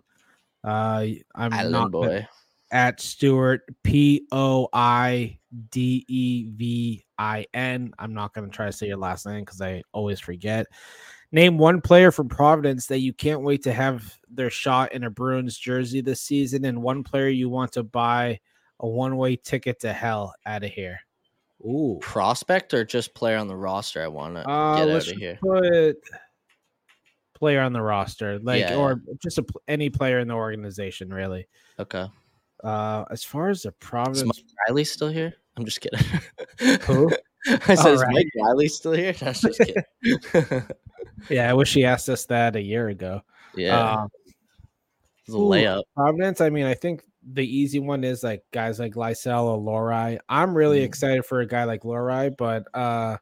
Uh, 0.63 1.05
I'm 1.33 1.53
Island 1.53 1.71
not 1.71 1.91
boy. 1.91 2.27
at 2.71 2.99
Stewart 2.99 3.61
P 3.83 4.27
O 4.31 4.67
I 4.73 5.39
D 5.71 6.05
E 6.07 6.49
V 6.55 7.05
I 7.17 7.45
N. 7.53 7.93
I'm 7.97 8.13
not 8.13 8.33
going 8.33 8.49
to 8.49 8.55
try 8.55 8.65
to 8.65 8.71
say 8.73 8.87
your 8.87 8.97
last 8.97 9.25
name 9.25 9.41
because 9.41 9.61
I 9.61 9.81
always 9.93 10.19
forget. 10.19 10.67
Name 11.33 11.57
one 11.57 11.81
player 11.81 12.11
from 12.11 12.29
Providence 12.29 12.85
that 12.85 12.99
you 12.99 13.11
can't 13.11 13.41
wait 13.41 13.63
to 13.63 13.73
have 13.73 14.17
their 14.29 14.51
shot 14.51 14.93
in 14.93 15.03
a 15.03 15.09
Bruins 15.09 15.57
jersey 15.57 15.99
this 15.99 16.21
season, 16.21 16.63
and 16.63 16.81
one 16.83 17.03
player 17.03 17.27
you 17.27 17.49
want 17.49 17.71
to 17.71 17.81
buy 17.81 18.39
a 18.79 18.87
one 18.87 19.17
way 19.17 19.35
ticket 19.35 19.79
to 19.79 19.91
hell 19.91 20.35
out 20.45 20.63
of 20.63 20.69
here. 20.69 20.99
Ooh. 21.65 21.97
Prospect 22.01 22.71
or 22.75 22.85
just 22.85 23.15
player 23.15 23.37
on 23.37 23.47
the 23.47 23.55
roster? 23.55 24.03
I 24.03 24.07
want 24.07 24.35
to 24.35 24.41
Uh, 24.47 24.75
get 24.75 24.81
out 24.83 24.87
let's 24.89 25.09
of 25.09 25.17
here. 25.17 25.39
put 25.41 25.97
player 27.33 27.61
on 27.61 27.73
the 27.73 27.81
roster, 27.81 28.37
like 28.39 28.61
Yeah, 28.61 28.75
or 28.75 29.01
just 29.21 29.39
a, 29.39 29.45
any 29.67 29.89
player 29.89 30.19
in 30.19 30.27
the 30.27 30.35
organization, 30.35 31.11
really. 31.11 31.47
Okay. 31.79 32.05
Uh, 32.63 33.05
as 33.09 33.23
far 33.23 33.49
as 33.49 33.63
the 33.63 33.69
Is 33.69 33.75
Providence, 33.79 34.23
Mike 34.25 34.45
Reilly 34.67 34.83
still 34.83 35.09
here? 35.09 35.33
I'm 35.57 35.65
just 35.65 35.81
kidding. 35.81 35.99
Who? 36.81 37.09
I 37.47 37.75
said, 37.75 37.93
is 37.93 38.03
Mike 38.09 38.27
Reilly 38.35 38.67
still 38.67 38.93
here? 38.93 39.13
Was 39.21 39.41
just 39.41 39.59
kidding. 39.59 39.83
yeah, 41.29 41.49
I 41.49 41.53
wish 41.53 41.73
he 41.73 41.83
asked 41.85 42.09
us 42.09 42.25
that 42.25 42.55
a 42.55 42.61
year 42.61 42.89
ago. 42.89 43.21
yeah, 43.55 44.01
Um, 44.03 44.09
it's 45.25 45.33
a 45.35 45.37
ooh, 45.37 45.49
layup. 45.49 45.83
Providence. 45.95 46.41
I 46.41 46.49
mean, 46.49 46.65
I 46.65 46.73
think 46.73 47.03
the 47.31 47.45
easy 47.45 47.79
one 47.79 48.03
is 48.03 48.23
like 48.23 48.43
guys 48.51 48.79
like 48.79 48.95
Lysell 48.95 49.43
or 49.45 49.57
Lohrei. 49.57 50.19
I'm 50.29 50.53
really 50.55 50.81
Mm. 50.81 50.85
excited 50.85 51.25
for 51.25 51.39
a 51.41 51.47
guy 51.47 51.63
like 51.65 51.83
Lohrei, 51.83 52.35
but 52.37 52.65
uh, 52.73 53.17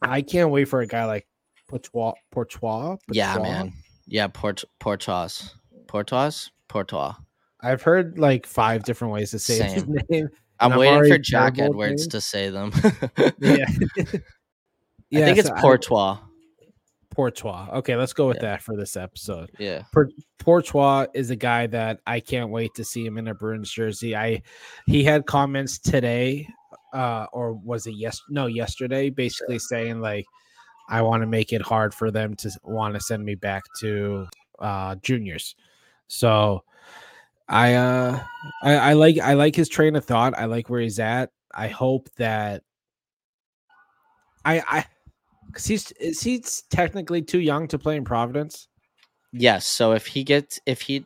I 0.00 0.22
can't 0.22 0.50
wait 0.50 0.64
for 0.66 0.80
a 0.80 0.86
guy 0.86 1.04
like 1.04 1.26
Poitras. 1.70 2.14
Poitras. 2.34 2.98
Yeah, 3.12 3.38
man. 3.38 3.72
Yeah, 4.06 4.26
Port 4.28 4.64
Portos, 4.80 5.54
Portos, 5.86 6.50
Poitras. 6.68 7.16
I've 7.60 7.82
heard 7.82 8.18
like 8.18 8.46
five 8.46 8.82
different 8.82 9.14
ways 9.14 9.30
to 9.30 9.38
say 9.38 9.62
his 9.70 9.86
name. 10.10 10.28
I'm 10.62 10.72
I'm 10.72 10.78
waiting 10.78 11.04
for 11.10 11.18
Jack 11.18 11.58
Edwards 11.58 12.06
to 12.08 12.20
say 12.20 12.48
them. 12.50 12.72
Yeah. 13.38 13.66
I 15.14 15.24
think 15.26 15.38
it's 15.38 15.48
so 15.48 15.54
Poitras. 15.56 16.20
Poitras. 17.14 17.70
Okay, 17.74 17.96
let's 17.96 18.12
go 18.14 18.28
with 18.28 18.36
Yeah. 18.38 18.52
that 18.52 18.62
for 18.62 18.76
this 18.76 18.96
episode. 18.96 19.50
Yeah. 19.58 19.82
Poitras 20.38 21.08
is 21.14 21.30
a 21.30 21.36
guy 21.36 21.66
that 21.68 22.00
I 22.06 22.20
can't 22.20 22.50
wait 22.50 22.74
to 22.76 22.84
see 22.84 23.04
him 23.04 23.18
in 23.18 23.28
a 23.28 23.34
Bruins 23.34 23.70
jersey. 23.70 24.16
I 24.16 24.42
he 24.86 25.04
had 25.04 25.26
comments 25.26 25.78
today, 25.78 26.48
uh, 26.94 27.26
or 27.32 27.52
was 27.52 27.86
it 27.86 27.92
yes? 27.96 28.20
No, 28.30 28.46
yesterday, 28.46 29.10
basically 29.10 29.58
saying 29.58 30.00
like, 30.00 30.24
I 30.88 31.02
want 31.02 31.22
to 31.22 31.26
make 31.26 31.52
it 31.52 31.62
hard 31.62 31.92
for 31.94 32.10
them 32.10 32.34
to 32.36 32.50
want 32.64 32.94
to 32.94 33.00
send 33.00 33.24
me 33.24 33.34
back 33.34 33.62
to 33.80 34.26
uh 34.58 34.94
juniors. 35.02 35.54
So 36.08 36.64
I 37.52 37.74
uh 37.74 38.18
I, 38.62 38.74
I 38.76 38.92
like 38.94 39.18
I 39.18 39.34
like 39.34 39.54
his 39.54 39.68
train 39.68 39.94
of 39.94 40.04
thought. 40.04 40.36
I 40.36 40.46
like 40.46 40.70
where 40.70 40.80
he's 40.80 40.98
at. 40.98 41.30
I 41.54 41.68
hope 41.68 42.08
that 42.16 42.62
I 44.44 44.62
I 44.66 44.86
because 45.46 45.66
he's 45.66 45.92
is 45.92 46.22
he 46.22 46.42
technically 46.70 47.20
too 47.20 47.40
young 47.40 47.68
to 47.68 47.78
play 47.78 47.96
in 47.96 48.04
Providence. 48.04 48.68
Yes. 49.32 49.66
So 49.66 49.92
if 49.92 50.06
he 50.06 50.24
gets 50.24 50.60
if 50.64 50.80
he 50.80 51.04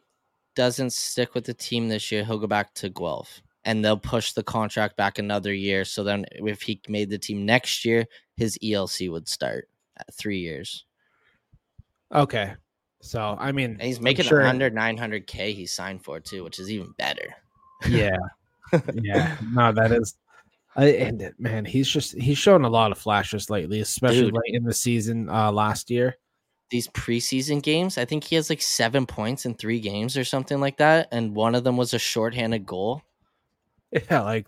doesn't 0.54 0.92
stick 0.92 1.34
with 1.34 1.44
the 1.44 1.54
team 1.54 1.88
this 1.88 2.12
year, 2.12 2.24
he'll 2.24 2.38
go 2.38 2.46
back 2.46 2.72
to 2.74 2.88
Guelph. 2.88 3.42
And 3.64 3.84
they'll 3.84 3.98
push 3.98 4.32
the 4.32 4.44
contract 4.44 4.96
back 4.96 5.18
another 5.18 5.52
year. 5.52 5.84
So 5.84 6.04
then 6.04 6.24
if 6.30 6.62
he 6.62 6.80
made 6.88 7.10
the 7.10 7.18
team 7.18 7.44
next 7.44 7.84
year, 7.84 8.06
his 8.36 8.56
ELC 8.62 9.10
would 9.10 9.28
start 9.28 9.68
at 9.96 10.14
three 10.14 10.38
years. 10.38 10.84
Okay. 12.14 12.54
So 13.02 13.36
I 13.38 13.52
mean, 13.52 13.72
And 13.72 13.82
he's 13.82 13.98
I'm 13.98 14.04
making 14.04 14.24
sure- 14.26 14.42
under 14.46 14.70
900K 14.70 15.54
he 15.54 15.66
signed 15.66 16.02
for 16.02 16.18
too, 16.20 16.42
which 16.44 16.58
is 16.58 16.70
even 16.70 16.92
better. 16.98 17.34
Yeah, 17.88 18.16
yeah. 18.94 19.36
No, 19.52 19.70
that 19.72 19.92
is. 19.92 20.16
I, 20.74 20.86
and 20.88 21.22
it- 21.22 21.38
man, 21.38 21.64
he's 21.64 21.88
just 21.88 22.14
he's 22.20 22.38
shown 22.38 22.64
a 22.64 22.68
lot 22.70 22.92
of 22.92 22.98
flashes 22.98 23.48
lately, 23.50 23.80
especially 23.80 24.22
Dude. 24.30 24.34
late 24.34 24.54
in 24.54 24.64
the 24.64 24.74
season 24.74 25.28
uh 25.28 25.52
last 25.52 25.90
year. 25.90 26.16
These 26.70 26.88
preseason 26.88 27.62
games, 27.62 27.96
I 27.96 28.04
think 28.06 28.24
he 28.24 28.34
has 28.34 28.50
like 28.50 28.60
seven 28.60 29.06
points 29.06 29.46
in 29.46 29.54
three 29.54 29.78
games 29.78 30.16
or 30.16 30.24
something 30.24 30.58
like 30.60 30.78
that. 30.78 31.06
And 31.12 31.36
one 31.36 31.54
of 31.54 31.62
them 31.64 31.76
was 31.76 31.94
a 31.94 31.98
shorthanded 31.98 32.66
goal. 32.66 33.02
Yeah, 34.10 34.22
like 34.22 34.46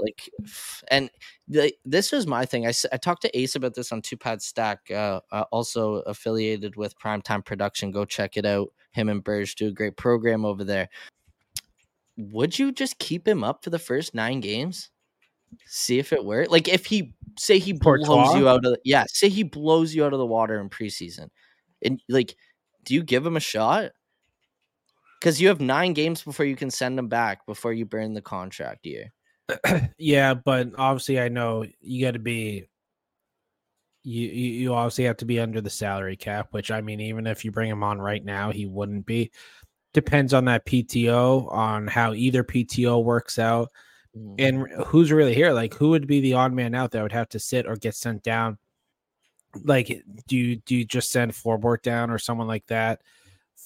like 0.00 0.30
and 0.88 1.10
the, 1.48 1.72
this 1.84 2.12
was 2.12 2.26
my 2.26 2.44
thing 2.44 2.66
I, 2.66 2.72
I 2.92 2.96
talked 2.96 3.22
to 3.22 3.38
ace 3.38 3.54
about 3.54 3.74
this 3.74 3.92
on 3.92 4.02
two 4.02 4.16
pad 4.16 4.42
stack 4.42 4.90
uh, 4.90 5.20
uh, 5.30 5.44
also 5.50 5.96
affiliated 6.00 6.76
with 6.76 6.98
primetime 6.98 7.44
production 7.44 7.90
go 7.90 8.04
check 8.04 8.36
it 8.36 8.46
out 8.46 8.68
him 8.92 9.08
and 9.08 9.22
burge 9.22 9.54
do 9.54 9.68
a 9.68 9.72
great 9.72 9.96
program 9.96 10.44
over 10.44 10.64
there. 10.64 10.88
Would 12.16 12.58
you 12.58 12.72
just 12.72 12.98
keep 12.98 13.26
him 13.26 13.44
up 13.44 13.64
for 13.64 13.70
the 13.70 13.78
first 13.78 14.14
nine 14.14 14.40
games? 14.40 14.90
See 15.66 15.98
if 15.98 16.12
it 16.12 16.24
worked 16.24 16.50
like 16.50 16.68
if 16.68 16.86
he 16.86 17.14
say 17.38 17.58
he 17.58 17.72
blows 17.72 18.36
you 18.36 18.48
out 18.48 18.64
of 18.64 18.72
the, 18.72 18.78
yeah 18.84 19.04
say 19.08 19.28
he 19.28 19.42
blows 19.42 19.94
you 19.94 20.04
out 20.04 20.12
of 20.12 20.18
the 20.18 20.26
water 20.26 20.60
in 20.60 20.68
preseason 20.68 21.28
and 21.82 22.00
like 22.08 22.36
do 22.84 22.94
you 22.94 23.02
give 23.02 23.26
him 23.26 23.36
a 23.36 23.40
shot? 23.40 23.90
Because 25.18 25.40
you 25.40 25.48
have 25.48 25.60
nine 25.60 25.92
games 25.92 26.22
before 26.22 26.46
you 26.46 26.56
can 26.56 26.70
send 26.70 26.98
him 26.98 27.08
back 27.08 27.44
before 27.46 27.72
you 27.72 27.84
burn 27.84 28.14
the 28.14 28.22
contract 28.22 28.86
year 28.86 29.12
yeah, 29.98 30.34
but 30.34 30.70
obviously 30.76 31.20
I 31.20 31.28
know 31.28 31.64
you 31.80 32.04
got 32.04 32.12
to 32.12 32.18
be. 32.18 32.66
You, 34.02 34.28
you 34.28 34.50
you 34.52 34.74
obviously 34.74 35.04
have 35.04 35.18
to 35.18 35.26
be 35.26 35.40
under 35.40 35.60
the 35.60 35.68
salary 35.68 36.16
cap, 36.16 36.48
which 36.52 36.70
I 36.70 36.80
mean, 36.80 37.00
even 37.00 37.26
if 37.26 37.44
you 37.44 37.52
bring 37.52 37.68
him 37.68 37.82
on 37.82 38.00
right 38.00 38.24
now, 38.24 38.50
he 38.50 38.66
wouldn't 38.66 39.04
be. 39.04 39.30
Depends 39.92 40.32
on 40.32 40.46
that 40.46 40.64
PTO, 40.64 41.52
on 41.52 41.86
how 41.86 42.14
either 42.14 42.42
PTO 42.42 43.04
works 43.04 43.38
out. 43.38 43.70
Mm. 44.16 44.34
and 44.38 44.86
who's 44.86 45.12
really 45.12 45.34
here? 45.34 45.52
Like, 45.52 45.74
who 45.74 45.90
would 45.90 46.06
be 46.06 46.20
the 46.20 46.34
odd 46.34 46.52
man 46.52 46.74
out 46.74 46.90
that 46.92 47.02
would 47.02 47.12
have 47.12 47.28
to 47.30 47.38
sit 47.38 47.66
or 47.66 47.76
get 47.76 47.94
sent 47.94 48.22
down? 48.22 48.58
Like, 49.64 50.02
do 50.28 50.36
you 50.36 50.56
do 50.56 50.76
you 50.76 50.84
just 50.84 51.10
send 51.10 51.32
floorboard 51.32 51.82
down 51.82 52.10
or 52.10 52.18
someone 52.18 52.46
like 52.46 52.66
that? 52.66 53.02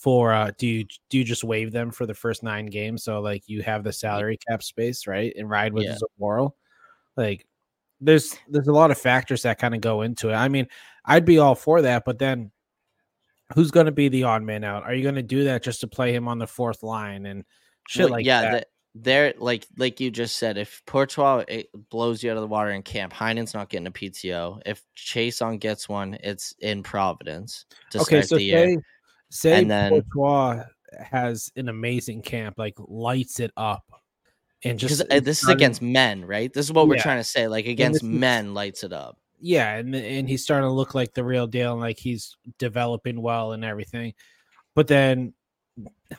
For 0.05 0.35
uh, 0.35 0.51
do 0.59 0.67
you 0.67 0.85
do 1.09 1.17
you 1.17 1.25
just 1.25 1.45
waive 1.45 1.73
them 1.73 1.91
for 1.91 2.05
the 2.05 2.13
first 2.13 2.43
nine 2.43 2.67
games? 2.67 3.03
So 3.05 3.23
like 3.23 3.43
you 3.47 3.63
have 3.63 3.83
the 3.85 3.93
salary 3.93 4.39
cap 4.47 4.63
space, 4.63 5.07
right? 5.07 5.33
And 5.35 5.49
ride 5.49 5.73
with 5.73 5.85
Yeah. 5.85 5.97
Zamoro. 6.21 6.51
Like, 7.17 7.47
there's 8.03 8.37
there's 8.51 8.69
a 8.69 8.73
lot 8.73 8.91
of 8.91 8.99
factors 8.99 9.45
that 9.45 9.59
kind 9.59 9.75
of 9.75 9.81
go 9.81 10.03
into 10.03 10.29
it. 10.29 10.35
I 10.35 10.49
mean, 10.49 10.69
I'd 11.07 11.25
be 11.25 11.39
all 11.39 11.55
for 11.55 11.81
that, 11.81 12.05
but 12.05 12.19
then 12.19 12.51
who's 13.55 13.71
going 13.71 13.87
to 13.87 13.93
be 13.93 14.11
the 14.11 14.25
odd 14.25 14.43
man 14.43 14.63
out? 14.63 14.83
Are 14.83 14.93
you 14.93 15.03
going 15.03 15.15
to 15.15 15.23
do 15.23 15.45
that 15.45 15.63
just 15.63 15.81
to 15.81 15.87
play 15.87 16.15
him 16.15 16.29
on 16.29 16.39
the 16.39 16.47
fourth 16.47 16.83
line 16.83 17.25
and 17.25 17.43
shit 17.89 18.05
Well, 18.05 18.11
like 18.13 18.27
yeah, 18.27 18.43
that? 18.43 18.51
the- 18.53 18.67
they're 18.97 19.33
like 19.39 19.67
like 19.79 20.01
you 20.01 20.11
just 20.11 20.37
said. 20.37 20.59
If 20.59 20.83
Poitras 20.87 21.47
it 21.49 21.71
blows 21.89 22.23
you 22.23 22.31
out 22.31 22.37
of 22.37 22.43
the 22.43 22.47
water 22.47 22.71
in 22.73 22.83
camp, 22.83 23.13
Heinen's 23.15 23.55
not 23.55 23.71
getting 23.71 23.87
a 23.87 23.91
PTO. 23.91 24.61
If 24.67 24.83
Chase 24.95 25.41
on 25.41 25.57
gets 25.57 25.89
one, 25.89 26.19
it's 26.23 26.55
in 26.61 26.83
Providence 26.83 27.65
to 27.91 28.01
okay, 28.03 28.21
start 28.21 28.29
so 28.29 28.37
the 28.37 28.45
year. 28.45 28.83
Say 29.35 29.64
then- 29.64 29.91
Courtois 29.91 30.64
has 30.99 31.51
an 31.57 31.68
amazing 31.68 32.22
camp, 32.22 32.55
like 32.59 32.74
lights 32.78 33.41
it 33.41 33.51
up, 33.57 33.85
and 34.62 34.78
just 34.78 35.03
uh, 35.11 35.20
this 35.20 35.43
is 35.43 35.49
against 35.49 35.82
men, 35.82 36.24
right? 36.24 36.53
This 36.53 36.66
is 36.66 36.72
what 36.72 36.87
we're 36.89 36.99
trying 36.99 37.18
to 37.18 37.24
say. 37.24 37.49
Like 37.49 37.66
against 37.66 38.03
is- 38.03 38.09
men, 38.09 38.55
lights 38.55 38.85
it 38.85 38.93
up. 38.93 39.18
yeah, 39.41 39.74
and 39.76 39.95
and 39.95 40.28
he's 40.28 40.43
starting 40.43 40.68
to 40.68 40.72
look 40.72 40.95
like 40.95 41.12
the 41.14 41.24
real 41.24 41.47
deal, 41.47 41.72
and 41.72 41.80
like 41.80 41.99
he's 41.99 42.37
developing 42.59 43.20
well 43.20 43.53
and 43.53 43.64
everything. 43.64 44.14
But 44.74 44.87
then 44.87 45.35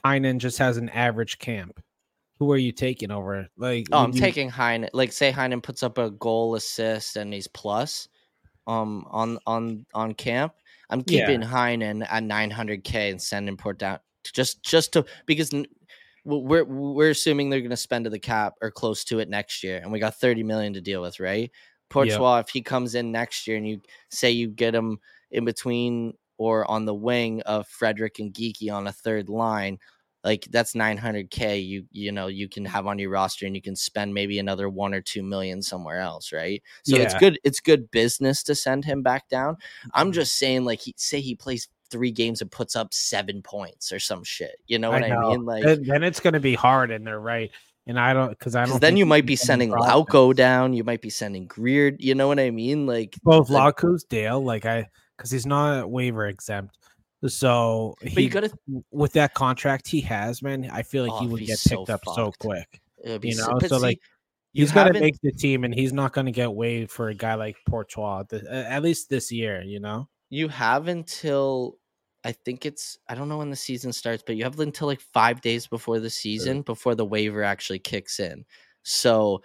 Heinen 0.04 0.38
just 0.40 0.58
has 0.58 0.78
an 0.78 0.90
average 0.90 1.40
camp. 1.40 1.80
Who 2.40 2.52
are 2.52 2.58
you 2.58 2.74
taking 2.74 3.12
over? 3.12 3.48
Like, 3.58 3.88
Oh, 3.94 4.04
I'm 4.04 4.12
you- 4.12 4.20
taking 4.20 4.52
Heinen. 4.52 4.90
Like 4.92 5.14
say 5.14 5.32
Heinen 5.32 5.64
puts 5.64 5.84
up 5.84 5.98
a 5.98 6.12
goal, 6.12 6.56
assist, 6.56 7.16
and 7.16 7.34
he's 7.34 7.48
plus, 7.48 8.10
um, 8.68 9.06
on 9.10 9.40
on 9.46 9.86
on 9.94 10.14
camp. 10.14 10.54
I'm 10.90 11.04
Yeah. 11.06 11.28
keeping 11.28 11.42
Heinen 11.42 12.06
at 12.10 12.24
900k 12.24 13.12
and 13.12 13.22
sending 13.22 13.58
Port 13.58 13.80
down 13.80 14.00
just 14.24 14.64
just 14.64 14.94
to 14.94 15.06
because 15.26 15.52
we're 16.26 16.64
we're 16.66 17.12
assuming 17.12 17.50
they're 17.50 17.60
going 17.60 17.70
to 17.70 17.78
spend 17.78 18.06
to 18.06 18.10
the 18.10 18.20
cap 18.20 18.54
or 18.62 18.72
close 18.72 19.04
to 19.06 19.20
it 19.20 19.30
next 19.30 19.64
year, 19.64 19.78
and 19.78 19.92
we 19.92 20.00
got 20.00 20.16
30 20.16 20.44
million 20.44 20.74
to 20.74 20.82
deal 20.82 21.02
with, 21.02 21.20
right? 21.20 21.52
Poitras, 21.90 22.42
if 22.42 22.50
he 22.50 22.62
comes 22.62 22.96
in 22.96 23.12
next 23.12 23.46
year 23.48 23.58
and 23.58 23.68
you 23.68 23.80
say 24.10 24.32
you 24.32 24.48
get 24.50 24.74
him 24.74 24.98
in 25.32 25.46
between 25.46 26.14
or 26.38 26.70
on 26.70 26.86
the 26.86 26.96
wing 26.96 27.42
of 27.44 27.68
Frederic 27.68 28.20
and 28.20 28.34
Geekie 28.34 28.74
on 28.74 28.88
a 28.88 28.92
third 28.92 29.30
line, 29.30 29.78
like 30.26 30.48
that's 30.52 30.74
900k 30.74 31.66
you 31.66 31.86
you 31.92 32.12
know 32.12 32.28
you 32.28 32.50
can 32.50 32.66
have 32.66 32.88
on 32.88 33.00
your 33.00 33.12
roster 33.12 33.46
and 33.46 33.56
you 33.56 33.62
can 33.62 33.76
spend 33.76 34.14
maybe 34.14 34.40
another 34.40 34.68
1 34.68 34.94
or 34.94 35.00
2 35.02 35.24
million 35.24 35.62
somewhere 35.62 36.00
else 36.00 36.34
right 36.34 36.62
so 36.84 36.98
it's 36.98 37.14
good 37.14 37.40
it's 37.46 37.60
good 37.62 37.90
business 37.92 38.44
to 38.44 38.56
send 38.56 38.84
him 38.84 39.02
back 39.04 39.30
down 39.30 39.56
i'm 39.94 40.10
Mhm. 40.12 40.16
just 40.16 40.38
saying 40.38 40.66
like 40.66 40.82
he 40.82 40.94
say 40.98 41.22
he 41.22 41.36
plays 41.36 41.70
3 41.92 42.12
games 42.12 42.42
and 42.42 42.50
puts 42.52 42.76
up 42.76 42.94
7 42.94 43.42
points 43.44 43.92
or 43.94 44.00
some 44.00 44.24
shit 44.24 44.56
you 44.68 44.80
know 44.80 44.90
what 44.92 45.04
i, 45.04 45.10
know. 45.10 45.30
mean 45.30 45.46
like 45.46 45.64
then, 45.64 45.84
then 45.86 46.04
it's 46.04 46.20
going 46.20 46.34
to 46.34 46.40
be 46.40 46.56
hard, 46.56 46.92
and 46.92 47.06
they're 47.06 47.20
right. 47.20 47.52
And 47.88 48.00
I 48.00 48.14
don't 48.14 48.30
because 48.30 48.56
I 48.56 48.66
don't. 48.66 48.82
then 48.82 48.98
you 48.98 49.06
might 49.06 49.28
be 49.28 49.36
sending 49.36 49.70
Providence. 49.70 50.10
Lauko 50.10 50.36
down 50.36 50.74
you 50.74 50.84
might 50.84 51.02
be 51.04 51.12
sending 51.12 51.46
Greer 51.46 51.96
you 52.00 52.16
know 52.16 52.28
what 52.28 52.40
i 52.40 52.50
mean 52.50 52.88
like 52.88 53.16
both 53.24 53.52
like- 53.52 53.76
Lauko's 53.76 54.04
Dale, 54.04 54.44
like 54.44 54.66
I 54.66 54.90
because 55.16 55.30
he's 55.30 55.46
not 55.46 55.90
waiver 55.92 56.26
exempt. 56.26 56.76
So 57.28 57.96
but 58.02 58.12
he, 58.12 58.24
you 58.24 58.30
gotta 58.30 58.52
with 58.92 59.14
that 59.14 59.34
contract 59.34 59.88
he 59.88 60.02
has, 60.02 60.42
man, 60.42 60.70
I 60.72 60.84
feel 60.84 61.04
like 61.04 61.14
Oh, 61.14 61.20
he 61.20 61.28
would 61.28 61.46
get 61.46 61.60
so 61.60 61.78
picked 61.78 61.90
up 61.90 62.02
so 62.14 62.32
quick. 62.40 62.82
You 63.04 63.36
know, 63.36 63.58
but 63.60 63.70
so, 63.70 63.78
like, 63.78 64.00
you 64.54 64.64
He's 64.64 64.72
going 64.72 64.94
to 64.94 65.00
make 65.00 65.20
the 65.22 65.32
team, 65.32 65.64
and 65.64 65.74
he's 65.74 65.94
not 65.94 66.14
going 66.14 66.26
to 66.26 66.32
get 66.32 66.54
waived 66.54 66.90
for 66.90 67.10
a 67.10 67.14
guy 67.14 67.36
like 67.36 67.58
Poitras, 67.70 68.44
at 68.50 68.82
least 68.82 69.10
this 69.10 69.32
year. 69.32 69.62
You 69.62 69.80
know, 69.80 70.08
you 70.30 70.48
have 70.48 70.88
until 70.88 71.78
I 72.24 72.32
think 72.32 72.66
it's 72.66 72.98
I 73.08 73.16
don't 73.16 73.30
know 73.30 73.38
when 73.38 73.50
the 73.52 73.56
season 73.56 73.94
starts, 73.94 74.24
but 74.26 74.36
you 74.36 74.44
have 74.44 74.60
until 74.60 74.88
like 74.88 75.02
five 75.02 75.42
days 75.42 75.68
before 75.68 76.00
the 76.00 76.10
season 76.10 76.64
before 76.64 76.96
the 76.96 77.06
waiver 77.06 77.44
actually 77.44 77.80
kicks 77.80 78.20
in. 78.20 78.46
So 78.84 79.42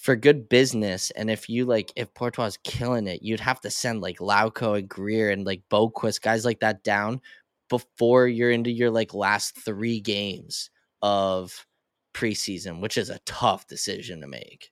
for 0.00 0.16
good 0.16 0.48
business, 0.48 1.10
and 1.10 1.30
if 1.30 1.50
you 1.50 1.66
like 1.66 1.92
if 1.94 2.12
Poitras 2.14 2.48
is 2.48 2.58
killing 2.64 3.06
it, 3.06 3.22
you'd 3.22 3.38
have 3.38 3.60
to 3.60 3.70
send 3.70 4.00
like 4.00 4.18
Lauko 4.18 4.78
and 4.78 4.88
Greer 4.88 5.30
and 5.30 5.44
like 5.44 5.62
Boqvist, 5.70 6.22
guys 6.22 6.44
like 6.44 6.60
that 6.60 6.82
down 6.82 7.20
before 7.68 8.26
you're 8.26 8.50
into 8.50 8.70
your 8.70 8.90
like 8.90 9.12
last 9.12 9.54
three 9.62 10.00
games 10.00 10.70
of 11.02 11.66
preseason, 12.14 12.80
which 12.80 12.96
is 12.96 13.10
a 13.10 13.20
tough 13.26 13.66
decision 13.66 14.22
to 14.22 14.26
make. 14.26 14.70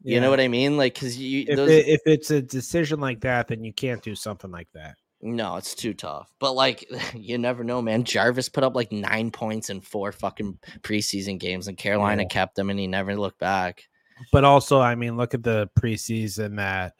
yeah, 0.00 0.14
You 0.14 0.20
know 0.22 0.30
what 0.30 0.40
I 0.40 0.48
mean? 0.48 0.78
Like 0.78 0.94
because 0.94 1.18
you 1.18 1.44
If, 1.46 1.56
those, 1.56 1.70
it, 1.70 1.86
if 1.86 2.00
it's 2.06 2.30
a 2.30 2.40
decision 2.40 3.00
like 3.00 3.20
that, 3.20 3.48
then 3.48 3.62
you 3.62 3.74
can't 3.74 4.02
do 4.02 4.14
something 4.14 4.50
like 4.50 4.68
that. 4.72 4.96
No, 5.20 5.56
it's 5.56 5.74
too 5.74 5.92
tough. 5.92 6.32
But 6.38 6.54
like, 6.54 6.88
you 7.14 7.36
never 7.36 7.62
know, 7.62 7.82
man. 7.82 8.04
Jarvis 8.04 8.48
put 8.48 8.64
up 8.64 8.74
like 8.74 8.90
nine 8.90 9.30
points 9.32 9.68
in 9.68 9.82
four 9.82 10.12
fucking 10.12 10.58
preseason 10.80 11.38
games, 11.38 11.68
and 11.68 11.76
Carolina 11.76 12.24
kept 12.24 12.58
him, 12.58 12.70
and 12.70 12.80
he 12.80 12.86
never 12.86 13.14
looked 13.14 13.38
back. 13.38 13.87
But 14.32 14.44
also, 14.44 14.80
I 14.80 14.94
mean, 14.94 15.16
look 15.16 15.34
at 15.34 15.42
the 15.42 15.70
preseason 15.78 16.56
that 16.56 16.94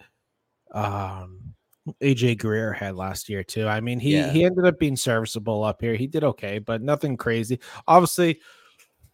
um 0.73 1.55
AJ 2.03 2.39
Greer 2.39 2.73
had 2.73 2.97
last 2.97 3.29
year 3.29 3.43
too. 3.43 3.67
I 3.67 3.81
mean, 3.81 3.99
he 3.99 4.17
Yeah. 4.17 4.31
he 4.31 4.45
ended 4.45 4.67
up 4.67 4.79
being 4.79 4.97
serviceable 4.97 5.65
up 5.65 5.81
here. 5.81 5.95
He 5.95 6.07
did 6.07 6.25
okay, 6.25 6.59
but 6.59 6.83
nothing 6.83 7.17
crazy. 7.17 7.61
Obviously, 7.87 8.41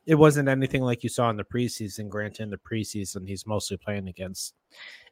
it 0.07 0.17
wasn't 0.17 0.49
anything 0.49 0.83
like 0.83 1.03
you 1.03 1.09
saw 1.09 1.31
in 1.31 1.37
the 1.37 1.45
preseason. 1.45 2.09
Granted, 2.09 2.43
in 2.45 2.51
the 2.51 2.59
preseason, 2.59 3.27
he's 3.29 3.47
mostly 3.47 3.77
playing 3.77 4.09
against 4.09 4.55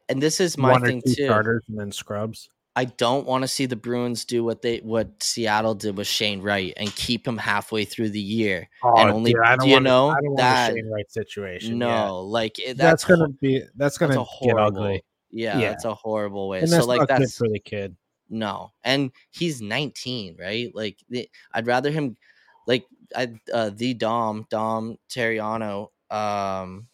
and 0.09 0.21
this 0.21 0.39
is 0.39 0.57
my 0.57 0.79
thing 0.79 1.01
too. 1.05 1.25
starters 1.25 1.63
and 1.69 1.79
then 1.79 1.91
scrubs. 1.91 2.49
I 2.75 2.85
don't 2.85 3.27
want 3.27 3.43
to 3.43 3.47
see 3.47 3.67
the 3.67 3.75
Bruins 3.75 4.25
do 4.25 4.43
what 4.43 4.61
they 4.63 4.77
what 4.79 5.21
Seattle 5.21 5.75
did 5.75 5.95
with 5.95 6.07
Shane 6.07 6.41
Wright 6.41 6.73
and 6.75 6.93
keep 6.95 7.27
him 7.27 7.37
halfway 7.37 7.85
through 7.85 8.09
the 8.09 8.19
year. 8.19 8.67
And 8.83 9.11
only- 9.11 9.35
Oh, 9.37 9.41
I 9.43 9.51
do 9.53 9.57
don't 9.59 9.67
you 9.67 9.73
want 9.73 9.83
know 9.83 10.07
I 10.09 10.21
don't 10.21 10.35
that- 10.37 10.73
Shane 10.73 10.89
Wright 10.89 11.11
situation. 11.11 11.77
no, 11.77 11.87
yeah. 11.87 12.09
like 12.09 12.57
it- 12.59 12.77
that's, 12.77 13.03
that's, 13.03 13.05
gonna 13.05 13.29
be 13.29 13.63
that's 13.75 13.97
gonna 13.99 14.15
that's 14.15 14.37
get 14.41 14.57
ugly, 14.57 15.03
Yeah, 15.29 15.59
Yeah. 15.59 15.69
that's 15.69 15.85
a 15.85 15.93
horrible 15.93 16.49
way. 16.49 16.59
and 16.61 16.69
So 16.69 16.83
like 16.85 17.07
that's 17.07 17.37
for 17.37 17.47
the 17.47 17.59
kid. 17.59 17.95
no, 18.29 18.71
and 18.83 19.11
he's 19.29 19.61
19, 19.61 20.37
right? 20.39 20.73
Like 20.73 20.97
the, 21.09 21.29
I'd 21.53 21.67
rather 21.67 21.91
him, 21.91 22.17
like 22.65 22.85
I 23.15 23.33
uh, 23.53 23.69
the 23.69 23.93
Dom 23.93 24.47
Dom 24.49 24.97
Terriano. 25.09 25.89
Um, 26.09 26.87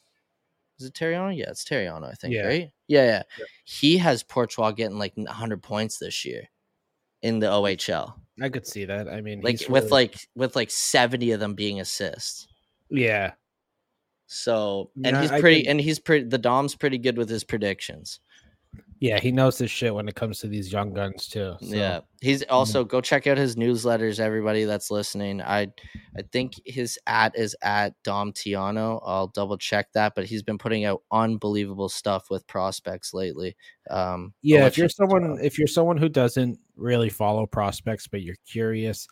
is 0.78 0.88
it 0.88 0.94
Terriano? 0.94 1.34
Yeah, 1.36 1.50
it's 1.52 1.64
Terriano. 1.64 2.10
I 2.12 2.16
think 2.16 2.34
Yeah. 2.34 2.48
right. 2.48 2.72
Yeah, 2.90 3.06
yeah, 3.06 3.24
Yeah. 3.38 3.46
He 3.66 3.98
has 4.00 4.24
Portugal 4.24 4.72
getting 4.74 4.98
like 4.98 5.14
100 5.16 5.64
points 5.64 6.00
this 6.00 6.26
year 6.26 6.44
in 7.22 7.40
the 7.40 7.48
OHL. 7.48 8.16
I 8.42 8.50
could 8.50 8.66
see 8.68 8.84
that. 8.86 9.08
I 9.08 9.22
mean, 9.22 9.42
like 9.42 9.60
with 9.70 9.84
really- 9.84 9.90
like 9.90 10.28
with 10.36 10.56
like 10.56 10.72
70 10.72 11.32
of 11.32 11.40
them 11.40 11.54
being 11.54 11.80
assists. 11.80 12.48
yeah, 12.90 13.34
So 14.28 14.92
and 14.96 15.06
Yeah, 15.16 15.22
he's 15.22 15.32
pretty 15.42 15.62
can- 15.64 15.72
and 15.72 15.82
he's 15.82 16.00
pretty 16.00 16.26
the 16.26 16.38
Dom's 16.38 16.76
pretty 16.76 16.98
good 16.98 17.18
with 17.18 17.30
his 17.30 17.44
predictions. 17.44 18.20
Yeah, 19.00 19.18
he 19.20 19.32
knows 19.32 19.58
his 19.58 19.72
shit 19.72 19.96
when 19.96 20.08
it 20.10 20.16
comes 20.16 20.40
to 20.40 20.48
these 20.48 20.72
young 20.72 20.94
guns 20.94 21.28
too. 21.28 21.56
so- 21.62 21.66
Yeah. 21.76 22.02
He's 22.22 22.44
also 22.44 22.84
go 22.84 23.00
check 23.00 23.28
out 23.28 23.38
his 23.38 23.56
newsletters, 23.56 24.20
everybody 24.20 24.66
that's 24.66 24.92
listening. 24.92 25.42
I 25.42 25.68
I 26.18 26.22
think 26.34 26.54
his 26.66 27.00
at 27.08 27.34
is 27.38 27.56
at 27.62 27.94
Dom 28.04 28.34
Tiano. 28.34 29.00
I'll 29.06 29.28
double 29.28 29.58
check 29.58 29.88
that, 29.94 30.16
but 30.16 30.26
he's 30.26 30.44
been 30.44 30.58
putting 30.58 30.84
out 30.84 31.02
unbelievable 31.12 31.88
stuff 31.88 32.30
with 32.30 32.46
prospects 32.48 33.14
lately. 33.14 33.56
Um 33.90 34.34
yeah. 34.42 34.66
If 34.66 34.78
you're 34.78 34.86
you- 34.86 34.90
someone, 34.90 35.38
if 35.42 35.58
you're 35.58 35.68
someone 35.68 35.98
who 35.98 36.10
doesn't 36.10 36.60
really 36.76 37.10
follow 37.10 37.46
prospects, 37.46 38.08
but 38.08 38.22
you're 38.22 38.36
curious, 38.46 39.08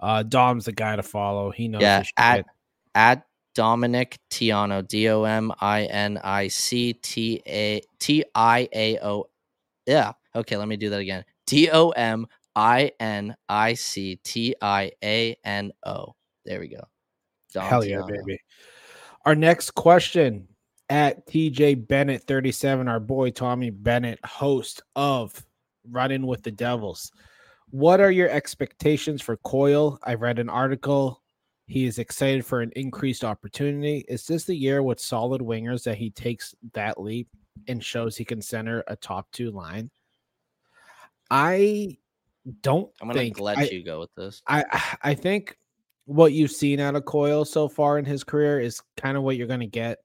uh, 0.00 0.22
Dom's 0.22 0.66
the 0.66 0.72
guy 0.72 0.96
to 0.96 1.02
follow. 1.02 1.50
He 1.50 1.66
knows. 1.68 1.80
Yeah, 1.82 2.02
at 2.18 2.44
at 2.94 3.22
Dominic 3.54 4.18
Tiano, 4.30 4.86
D 4.86 5.08
O 5.08 5.24
M 5.24 5.52
I 5.60 5.84
N 5.84 6.18
I 6.22 6.48
C 6.48 6.92
T 6.94 7.42
A 7.46 7.80
T 7.98 8.24
I 8.34 8.68
A 8.74 8.98
O. 9.00 9.28
Yeah. 9.86 10.12
Okay, 10.34 10.56
let 10.56 10.68
me 10.68 10.76
do 10.76 10.90
that 10.90 11.00
again. 11.00 11.24
D 11.46 11.70
O 11.70 11.90
M 11.90 12.26
I 12.54 12.92
N 13.00 13.34
I 13.48 13.74
C 13.74 14.16
T 14.22 14.54
I 14.62 14.92
A 15.02 15.36
N 15.44 15.72
O. 15.84 16.14
There 16.44 16.60
we 16.60 16.68
go. 16.68 16.82
Dom 17.52 17.64
Hell 17.64 17.84
yeah, 17.84 17.98
Tiano. 17.98 18.08
baby. 18.08 18.38
Our 19.26 19.34
next 19.34 19.72
question 19.72 20.48
at 20.88 21.26
TJ 21.26 21.86
Bennett 21.86 22.22
37, 22.24 22.88
our 22.88 23.00
boy 23.00 23.30
Tommy 23.30 23.70
Bennett, 23.70 24.18
host 24.24 24.82
of 24.96 25.44
Running 25.88 26.26
with 26.26 26.42
the 26.42 26.50
Devils. 26.50 27.10
What 27.70 28.00
are 28.00 28.10
your 28.10 28.28
expectations 28.28 29.22
for 29.22 29.36
Coyle? 29.38 29.98
I 30.02 30.14
read 30.14 30.38
an 30.38 30.48
article. 30.48 31.22
He 31.70 31.84
is 31.84 32.00
excited 32.00 32.44
for 32.44 32.62
an 32.62 32.72
increased 32.74 33.22
opportunity. 33.22 34.04
Is 34.08 34.26
this 34.26 34.42
the 34.42 34.56
year 34.56 34.82
with 34.82 34.98
solid 34.98 35.40
wingers 35.40 35.84
that 35.84 35.96
he 35.96 36.10
takes 36.10 36.52
that 36.72 37.00
leap 37.00 37.28
and 37.68 37.82
shows 37.82 38.16
he 38.16 38.24
can 38.24 38.42
center 38.42 38.82
a 38.88 38.96
top 38.96 39.30
two 39.30 39.52
line? 39.52 39.88
I 41.30 41.96
don't 42.62 42.90
I'm 43.00 43.06
gonna 43.06 43.20
think 43.20 43.38
let 43.38 43.58
I- 43.58 43.64
you 43.66 43.84
go 43.84 44.00
with 44.00 44.12
this. 44.16 44.42
I 44.48 44.64
I 45.02 45.14
think 45.14 45.56
what 46.06 46.32
you've 46.32 46.50
seen 46.50 46.80
out 46.80 46.96
of 46.96 47.04
Coyle 47.04 47.44
so 47.44 47.68
far 47.68 48.00
in 48.00 48.04
his 48.04 48.24
career 48.24 48.58
is 48.58 48.82
kind 48.96 49.16
of 49.16 49.22
what 49.22 49.36
you're 49.36 49.46
going 49.46 49.60
to 49.60 49.66
get. 49.66 49.98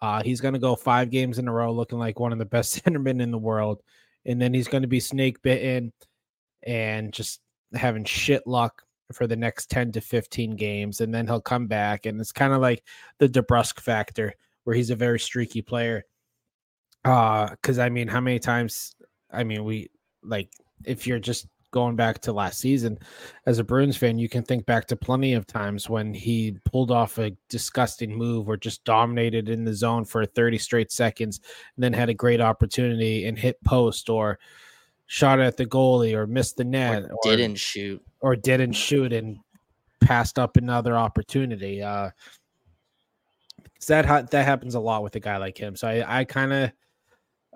Uh, 0.00 0.22
he's 0.22 0.40
going 0.40 0.54
to 0.54 0.60
go 0.60 0.76
five 0.76 1.10
games 1.10 1.40
in 1.40 1.48
a 1.48 1.52
row 1.52 1.72
looking 1.72 1.98
like 1.98 2.20
one 2.20 2.30
of 2.32 2.38
the 2.38 2.44
best 2.44 2.76
centermen 2.84 3.20
in 3.20 3.32
the 3.32 3.38
world, 3.38 3.82
and 4.24 4.40
then 4.40 4.54
he's 4.54 4.68
going 4.68 4.82
to 4.82 4.88
be 4.88 5.00
snake 5.00 5.42
bitten 5.42 5.92
and 6.62 7.12
just 7.12 7.40
having 7.74 8.04
shit 8.04 8.46
luck 8.46 8.84
for 9.12 9.26
the 9.26 9.36
next 9.36 9.70
10 9.70 9.92
to 9.92 10.00
15 10.00 10.56
games, 10.56 11.00
and 11.00 11.14
then 11.14 11.26
he'll 11.26 11.40
come 11.40 11.66
back, 11.66 12.06
and 12.06 12.20
it's 12.20 12.32
kind 12.32 12.52
of 12.52 12.60
like 12.60 12.82
the 13.18 13.28
DeBrusk 13.28 13.80
factor 13.80 14.34
where 14.64 14.76
he's 14.76 14.90
a 14.90 14.96
very 14.96 15.18
streaky 15.18 15.62
player. 15.62 16.04
Uh, 17.04 17.50
because 17.50 17.78
I 17.78 17.88
mean, 17.88 18.08
how 18.08 18.20
many 18.20 18.38
times? 18.38 18.94
I 19.30 19.44
mean, 19.44 19.64
we 19.64 19.90
like 20.22 20.50
if 20.84 21.06
you're 21.06 21.18
just 21.18 21.46
going 21.72 21.96
back 21.96 22.20
to 22.20 22.32
last 22.32 22.60
season 22.60 22.98
as 23.46 23.58
a 23.58 23.64
Bruins 23.64 23.96
fan, 23.96 24.18
you 24.18 24.28
can 24.28 24.44
think 24.44 24.64
back 24.66 24.86
to 24.86 24.96
plenty 24.96 25.32
of 25.32 25.46
times 25.46 25.88
when 25.88 26.14
he 26.14 26.56
pulled 26.64 26.90
off 26.90 27.18
a 27.18 27.32
disgusting 27.48 28.14
move 28.14 28.48
or 28.48 28.56
just 28.56 28.84
dominated 28.84 29.48
in 29.48 29.64
the 29.64 29.74
zone 29.74 30.04
for 30.04 30.24
30 30.24 30.58
straight 30.58 30.92
seconds 30.92 31.40
and 31.74 31.82
then 31.82 31.92
had 31.92 32.10
a 32.10 32.14
great 32.14 32.40
opportunity 32.40 33.26
and 33.26 33.38
hit 33.38 33.62
post 33.64 34.08
or 34.08 34.38
shot 35.06 35.40
at 35.40 35.56
the 35.56 35.66
goalie 35.66 36.14
or 36.14 36.26
missed 36.26 36.56
the 36.58 36.64
net 36.64 37.04
Or 37.10 37.36
didn't 37.36 37.56
shoot. 37.56 38.02
Or 38.22 38.34
didn't 38.36 38.72
shoot 38.72 39.12
and 39.12 39.38
passed 40.00 40.38
up 40.38 40.56
another 40.56 40.96
opportunity. 40.96 41.82
Uh, 41.82 42.10
that 43.88 44.04
ha- 44.04 44.22
that 44.30 44.44
happens 44.44 44.74
a 44.74 44.80
lot 44.80 45.02
with 45.02 45.16
a 45.16 45.20
guy 45.20 45.36
like 45.36 45.58
him. 45.58 45.74
So 45.76 45.88
I, 45.88 46.20
I 46.20 46.24
kind 46.24 46.52
of, 46.52 46.72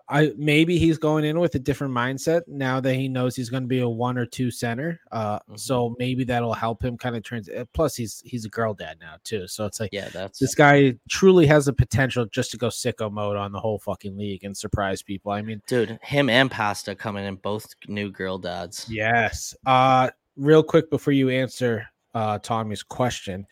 I 0.08 0.32
maybe 0.36 0.76
he's 0.78 0.98
going 0.98 1.24
in 1.24 1.38
with 1.40 1.54
a 1.56 1.58
different 1.58 1.92
mindset 1.94 2.42
now 2.48 2.78
that 2.80 2.94
he 2.94 3.08
knows 3.08 3.34
he's 3.36 3.50
going 3.50 3.62
to 3.62 3.68
be 3.68 3.80
a 3.80 3.88
one 3.88 4.16
or 4.18 4.26
two 4.26 4.50
center. 4.50 5.00
Uh, 5.12 5.38
Mhm. 5.48 5.58
so 5.58 5.94
maybe 5.98 6.24
that'll 6.24 6.54
help 6.54 6.82
him 6.84 6.96
kind 6.96 7.16
of 7.16 7.22
trans. 7.22 7.48
uh, 7.48 7.64
Plus, 7.72 7.94
he's 7.96 8.22
he's 8.24 8.44
a 8.44 8.48
girl 8.48 8.74
dad 8.74 8.98
now 9.00 9.16
too. 9.24 9.46
So 9.48 9.66
it's 9.66 9.78
like 9.80 9.90
Yeah, 9.92 10.08
that's 10.08 10.38
this 10.40 10.54
guy 10.54 10.94
truly 11.08 11.46
has 11.46 11.66
the 11.66 11.72
potential 11.72 12.24
just 12.26 12.50
to 12.52 12.56
go 12.56 12.68
sicko 12.68 13.10
mode 13.10 13.36
on 13.36 13.52
the 13.52 13.60
whole 13.60 13.78
fucking 13.78 14.16
league 14.16 14.42
and 14.44 14.56
surprise 14.56 15.02
people. 15.02 15.30
I 15.32 15.42
mean, 15.42 15.62
dude. 15.68 15.98
Him 16.02 16.28
and 16.28 16.50
Pasta 16.50 16.94
coming 16.96 17.24
in 17.24 17.36
both 17.36 17.66
new 17.88 18.10
girl 18.10 18.38
dads. 18.38 18.86
Yes. 18.88 19.54
Uh 19.64 20.10
real 20.36 20.62
quick 20.62 20.90
before 20.90 21.12
you 21.12 21.30
answer 21.30 21.86
uh 22.14 22.38
Tommy's 22.38 22.82
question. 22.82 23.46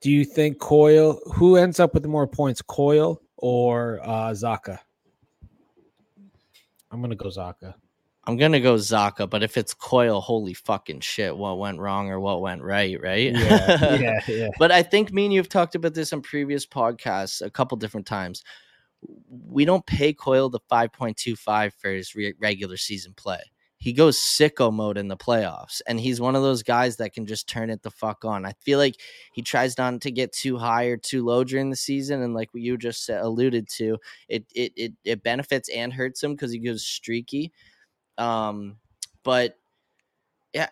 Do 0.00 0.10
you 0.10 0.24
think 0.24 0.58
Coyle 0.58 1.20
who 1.34 1.56
ends 1.56 1.80
up 1.80 1.94
with 1.94 2.06
more 2.06 2.26
points, 2.26 2.62
Coyle 2.62 3.20
or 3.36 4.00
uh 4.02 4.30
Zacha? 4.30 4.78
I'm 6.90 7.00
gonna 7.00 7.16
go 7.16 7.28
Zacha. 7.28 7.74
I'm 8.24 8.36
gonna 8.36 8.60
go 8.60 8.74
Zacha, 8.74 9.28
but 9.28 9.42
if 9.42 9.56
it's 9.56 9.72
Coyle, 9.72 10.20
holy 10.20 10.52
fucking 10.52 11.00
shit, 11.00 11.34
what 11.34 11.58
went 11.58 11.78
wrong 11.78 12.10
or 12.10 12.20
what 12.20 12.42
went 12.42 12.62
right, 12.62 13.00
right? 13.00 13.32
Yeah, 13.34 13.96
yeah, 13.96 14.20
yeah. 14.28 14.48
But 14.58 14.70
I 14.70 14.82
think 14.82 15.12
me 15.12 15.24
and 15.24 15.32
you 15.32 15.40
have 15.40 15.48
talked 15.48 15.74
about 15.74 15.94
this 15.94 16.12
on 16.12 16.20
previous 16.20 16.66
podcasts 16.66 17.40
a 17.40 17.50
couple 17.50 17.78
different 17.78 18.06
times. 18.06 18.44
We 19.48 19.64
don't 19.64 19.86
pay 19.86 20.12
Coyle 20.12 20.50
the 20.50 20.60
5.25 20.70 21.72
for 21.72 21.90
his 21.90 22.14
re- 22.14 22.34
regular 22.38 22.76
season 22.76 23.14
play. 23.14 23.40
He 23.80 23.92
goes 23.92 24.18
sicko 24.18 24.72
mode 24.72 24.98
in 24.98 25.06
the 25.06 25.16
playoffs, 25.16 25.80
and 25.86 26.00
he's 26.00 26.20
one 26.20 26.34
of 26.34 26.42
those 26.42 26.64
guys 26.64 26.96
that 26.96 27.12
can 27.12 27.26
just 27.26 27.48
turn 27.48 27.70
it 27.70 27.82
the 27.82 27.90
fuck 27.90 28.24
on. 28.24 28.44
I 28.44 28.52
feel 28.60 28.78
like 28.78 28.96
he 29.32 29.40
tries 29.40 29.78
not 29.78 30.00
to 30.00 30.10
get 30.10 30.32
too 30.32 30.58
high 30.58 30.86
or 30.86 30.96
too 30.96 31.24
low 31.24 31.44
during 31.44 31.70
the 31.70 31.76
season, 31.76 32.22
and 32.22 32.34
like 32.34 32.50
you 32.52 32.76
just 32.76 33.08
alluded 33.08 33.68
to, 33.76 33.98
it 34.28 34.44
it 34.54 34.72
it, 34.76 34.92
it 35.04 35.22
benefits 35.22 35.68
and 35.68 35.92
hurts 35.92 36.22
him 36.22 36.32
because 36.32 36.52
he 36.52 36.58
goes 36.58 36.84
streaky. 36.84 37.52
Um, 38.18 38.78
but 39.22 39.54
yeah, 40.52 40.68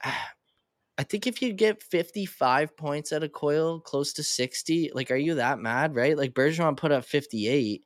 I 0.98 1.02
think 1.02 1.26
if 1.26 1.42
you 1.42 1.52
get 1.52 1.82
55 1.82 2.76
points 2.76 3.12
at 3.12 3.22
a 3.22 3.28
Coyle, 3.28 3.80
close 3.80 4.14
to 4.14 4.22
60, 4.22 4.92
like, 4.94 5.10
are 5.10 5.16
you 5.16 5.34
that 5.34 5.58
mad, 5.58 5.94
right? 5.94 6.16
Like, 6.16 6.32
Bergeron 6.32 6.76
put 6.76 6.90
up 6.90 7.04
58. 7.04 7.84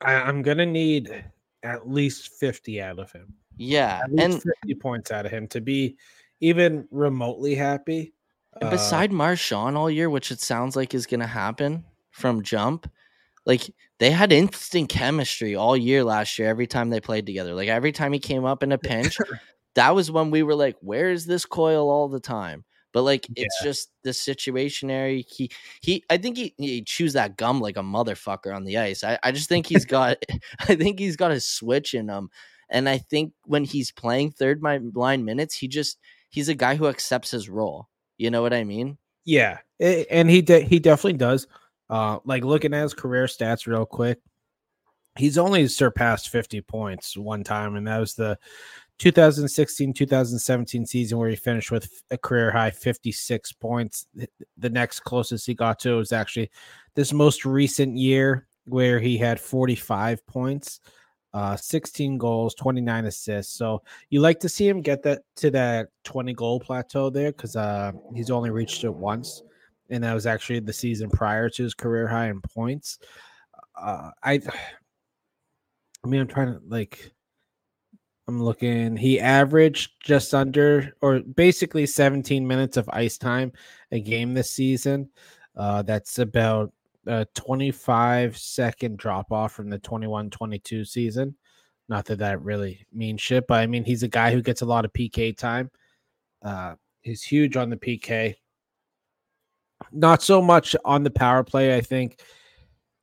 I, 0.00 0.12
I'm 0.14 0.42
gonna 0.42 0.66
need 0.66 1.24
at 1.62 1.88
least 1.88 2.28
50 2.38 2.80
out 2.80 2.98
of 2.98 3.10
him. 3.10 3.34
Yeah. 3.56 4.00
And, 4.18 4.42
50 4.42 4.74
points 4.80 5.10
out 5.10 5.26
of 5.26 5.32
him 5.32 5.48
to 5.48 5.60
be 5.60 5.96
even 6.40 6.86
remotely 6.90 7.54
happy. 7.54 8.12
and 8.60 8.64
Uh, 8.64 8.70
beside 8.70 9.12
Marchand 9.12 9.76
all 9.76 9.90
year, 9.90 10.10
which 10.10 10.30
it 10.30 10.40
sounds 10.40 10.76
like 10.76 10.94
is 10.94 11.06
going 11.06 11.20
to 11.20 11.26
happen 11.26 11.84
from 12.10 12.42
jump, 12.42 12.90
like, 13.44 13.62
they 13.98 14.10
had 14.10 14.32
instant 14.32 14.88
chemistry 14.88 15.54
all 15.54 15.76
year 15.76 16.04
last 16.04 16.38
year 16.38 16.48
every 16.48 16.66
time 16.66 16.90
they 16.90 17.00
played 17.00 17.24
together. 17.26 17.54
Like, 17.54 17.68
every 17.68 17.92
time 17.92 18.12
he 18.12 18.18
came 18.18 18.44
up 18.44 18.62
in 18.62 18.72
a 18.72 18.78
pinch, 18.78 19.16
that 19.76 19.94
was 19.94 20.10
when 20.10 20.30
we 20.30 20.42
were 20.42 20.54
like, 20.54 20.76
where 20.80 21.10
is 21.10 21.26
this 21.26 21.46
Coyle 21.46 21.88
all 21.88 22.08
the 22.08 22.20
time? 22.20 22.64
But 22.96 23.02
like 23.02 23.26
it's 23.36 23.62
just 23.62 23.90
the 24.04 24.10
situationary. 24.10 25.26
He 25.28 25.50
he 25.82 26.02
I 26.08 26.16
think 26.16 26.38
he, 26.38 26.54
he 26.56 26.80
chews 26.80 27.12
that 27.12 27.36
gum 27.36 27.60
like 27.60 27.76
a 27.76 27.82
motherfucker 27.82 28.56
on 28.56 28.64
the 28.64 28.78
ice. 28.78 29.04
I, 29.04 29.18
I 29.22 29.32
just 29.32 29.50
think 29.50 29.66
he's 29.66 29.84
got 29.84 30.16
I 30.60 30.76
think 30.76 30.98
he's 30.98 31.16
got 31.16 31.30
a 31.30 31.38
switch 31.38 31.92
in 31.92 32.08
him. 32.08 32.30
And 32.68 32.88
I 32.88 32.98
think 32.98 33.32
when 33.44 33.64
he's 33.64 33.92
playing 33.92 34.32
third 34.32 34.62
line 34.62 35.24
minutes, 35.24 35.54
he 35.54 35.68
just 35.68 35.98
he's 36.30 36.48
a 36.48 36.54
guy 36.54 36.74
who 36.74 36.88
accepts 36.88 37.30
his 37.30 37.48
role. 37.48 37.88
You 38.18 38.30
know 38.30 38.42
what 38.42 38.54
I 38.54 38.64
mean? 38.64 38.98
Yeah, 39.24 39.58
a- 39.80 40.06
and 40.12 40.30
he 40.30 40.42
de- 40.42 40.62
he 40.62 40.78
definitely 40.78 41.18
does. 41.18 41.46
Uh, 41.88 42.18
like 42.24 42.44
looking 42.44 42.74
at 42.74 42.82
his 42.82 42.94
career 42.94 43.26
stats 43.26 43.66
real 43.66 43.86
quick, 43.86 44.18
he's 45.16 45.38
only 45.38 45.68
surpassed 45.68 46.30
50 46.30 46.60
points 46.62 47.16
one 47.16 47.44
time, 47.44 47.76
and 47.76 47.86
that 47.86 47.98
was 47.98 48.14
the 48.14 48.38
2016 48.98 49.92
2017 49.92 50.86
season 50.86 51.18
where 51.18 51.28
he 51.28 51.36
finished 51.36 51.70
with 51.70 52.02
a 52.10 52.16
career 52.18 52.50
high 52.50 52.70
56 52.70 53.52
points. 53.52 54.06
The 54.56 54.70
next 54.70 55.00
closest 55.00 55.46
he 55.46 55.54
got 55.54 55.78
to 55.80 55.96
was 55.96 56.12
actually 56.12 56.50
this 56.94 57.12
most 57.12 57.44
recent 57.44 57.96
year 57.96 58.46
where 58.64 58.98
he 58.98 59.18
had 59.18 59.38
45 59.38 60.26
points. 60.26 60.80
Uh, 61.34 61.56
16 61.56 62.18
goals, 62.18 62.54
29 62.54 63.06
assists. 63.06 63.54
So 63.54 63.82
you 64.10 64.20
like 64.20 64.40
to 64.40 64.48
see 64.48 64.68
him 64.68 64.80
get 64.80 65.02
that 65.02 65.22
to 65.36 65.50
that 65.50 65.88
20 66.04 66.32
goal 66.34 66.60
plateau 66.60 67.10
there 67.10 67.32
because 67.32 67.56
uh, 67.56 67.92
he's 68.14 68.30
only 68.30 68.50
reached 68.50 68.84
it 68.84 68.94
once, 68.94 69.42
and 69.90 70.02
that 70.04 70.14
was 70.14 70.26
actually 70.26 70.60
the 70.60 70.72
season 70.72 71.10
prior 71.10 71.50
to 71.50 71.62
his 71.62 71.74
career 71.74 72.08
high 72.08 72.28
in 72.28 72.40
points. 72.40 72.98
Uh, 73.80 74.10
I, 74.22 74.40
I 76.04 76.08
mean, 76.08 76.20
I'm 76.20 76.28
trying 76.28 76.54
to 76.54 76.60
like. 76.66 77.12
I'm 78.28 78.42
looking. 78.42 78.96
He 78.96 79.20
averaged 79.20 79.92
just 80.02 80.34
under, 80.34 80.92
or 81.00 81.20
basically 81.20 81.86
17 81.86 82.44
minutes 82.44 82.76
of 82.76 82.90
ice 82.92 83.18
time 83.18 83.52
a 83.92 84.00
game 84.00 84.34
this 84.34 84.50
season. 84.50 85.10
Uh, 85.54 85.82
that's 85.82 86.18
about 86.18 86.72
a 87.06 87.24
25 87.34 88.36
second 88.36 88.98
drop 88.98 89.30
off 89.32 89.52
from 89.52 89.70
the 89.70 89.78
21 89.78 90.30
22 90.30 90.84
season. 90.84 91.34
Not 91.88 92.04
that 92.06 92.18
that 92.18 92.42
really 92.42 92.84
means 92.92 93.20
shit, 93.20 93.46
but 93.46 93.60
I 93.60 93.66
mean, 93.66 93.84
he's 93.84 94.02
a 94.02 94.08
guy 94.08 94.32
who 94.32 94.42
gets 94.42 94.62
a 94.62 94.66
lot 94.66 94.84
of 94.84 94.92
PK 94.92 95.36
time. 95.36 95.70
Uh, 96.42 96.74
he's 97.02 97.22
huge 97.22 97.56
on 97.56 97.70
the 97.70 97.76
PK. 97.76 98.34
Not 99.92 100.22
so 100.22 100.40
much 100.42 100.74
on 100.84 101.02
the 101.04 101.10
power 101.10 101.44
play, 101.44 101.76
I 101.76 101.80
think. 101.80 102.20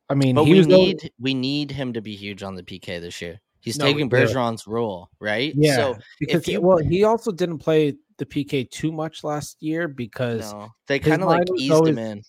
I 0.09 0.15
mean, 0.15 0.35
But 0.35 0.45
we 0.45 0.61
need 0.65 1.11
we 1.19 1.33
need 1.33 1.71
him 1.71 1.93
to 1.93 2.01
be 2.01 2.15
huge 2.15 2.43
on 2.43 2.55
the 2.55 2.63
PK 2.63 2.99
this 2.99 3.21
year. 3.21 3.39
He's 3.61 3.77
No, 3.79 3.85
taking. 3.85 4.09
Bergeron's 4.09 4.67
role, 4.67 5.09
right? 5.21 5.53
yeah, 5.55 5.75
So 5.77 5.97
because 6.19 6.45
you- 6.47 6.59
well, 6.59 6.77
he 6.79 7.05
also 7.05 7.31
didn't 7.31 7.59
play 7.59 7.95
the 8.17 8.25
PK 8.25 8.69
too 8.69 8.91
much 8.91 9.23
last 9.23 9.63
year 9.63 9.87
because 9.87 10.51
no, 10.51 10.69
they 10.87 10.99
kind 10.99 11.21
of 11.21 11.29
like 11.29 11.47
eased 11.57 11.71
always- 11.71 11.91
him 11.91 11.99
in. 11.99 12.21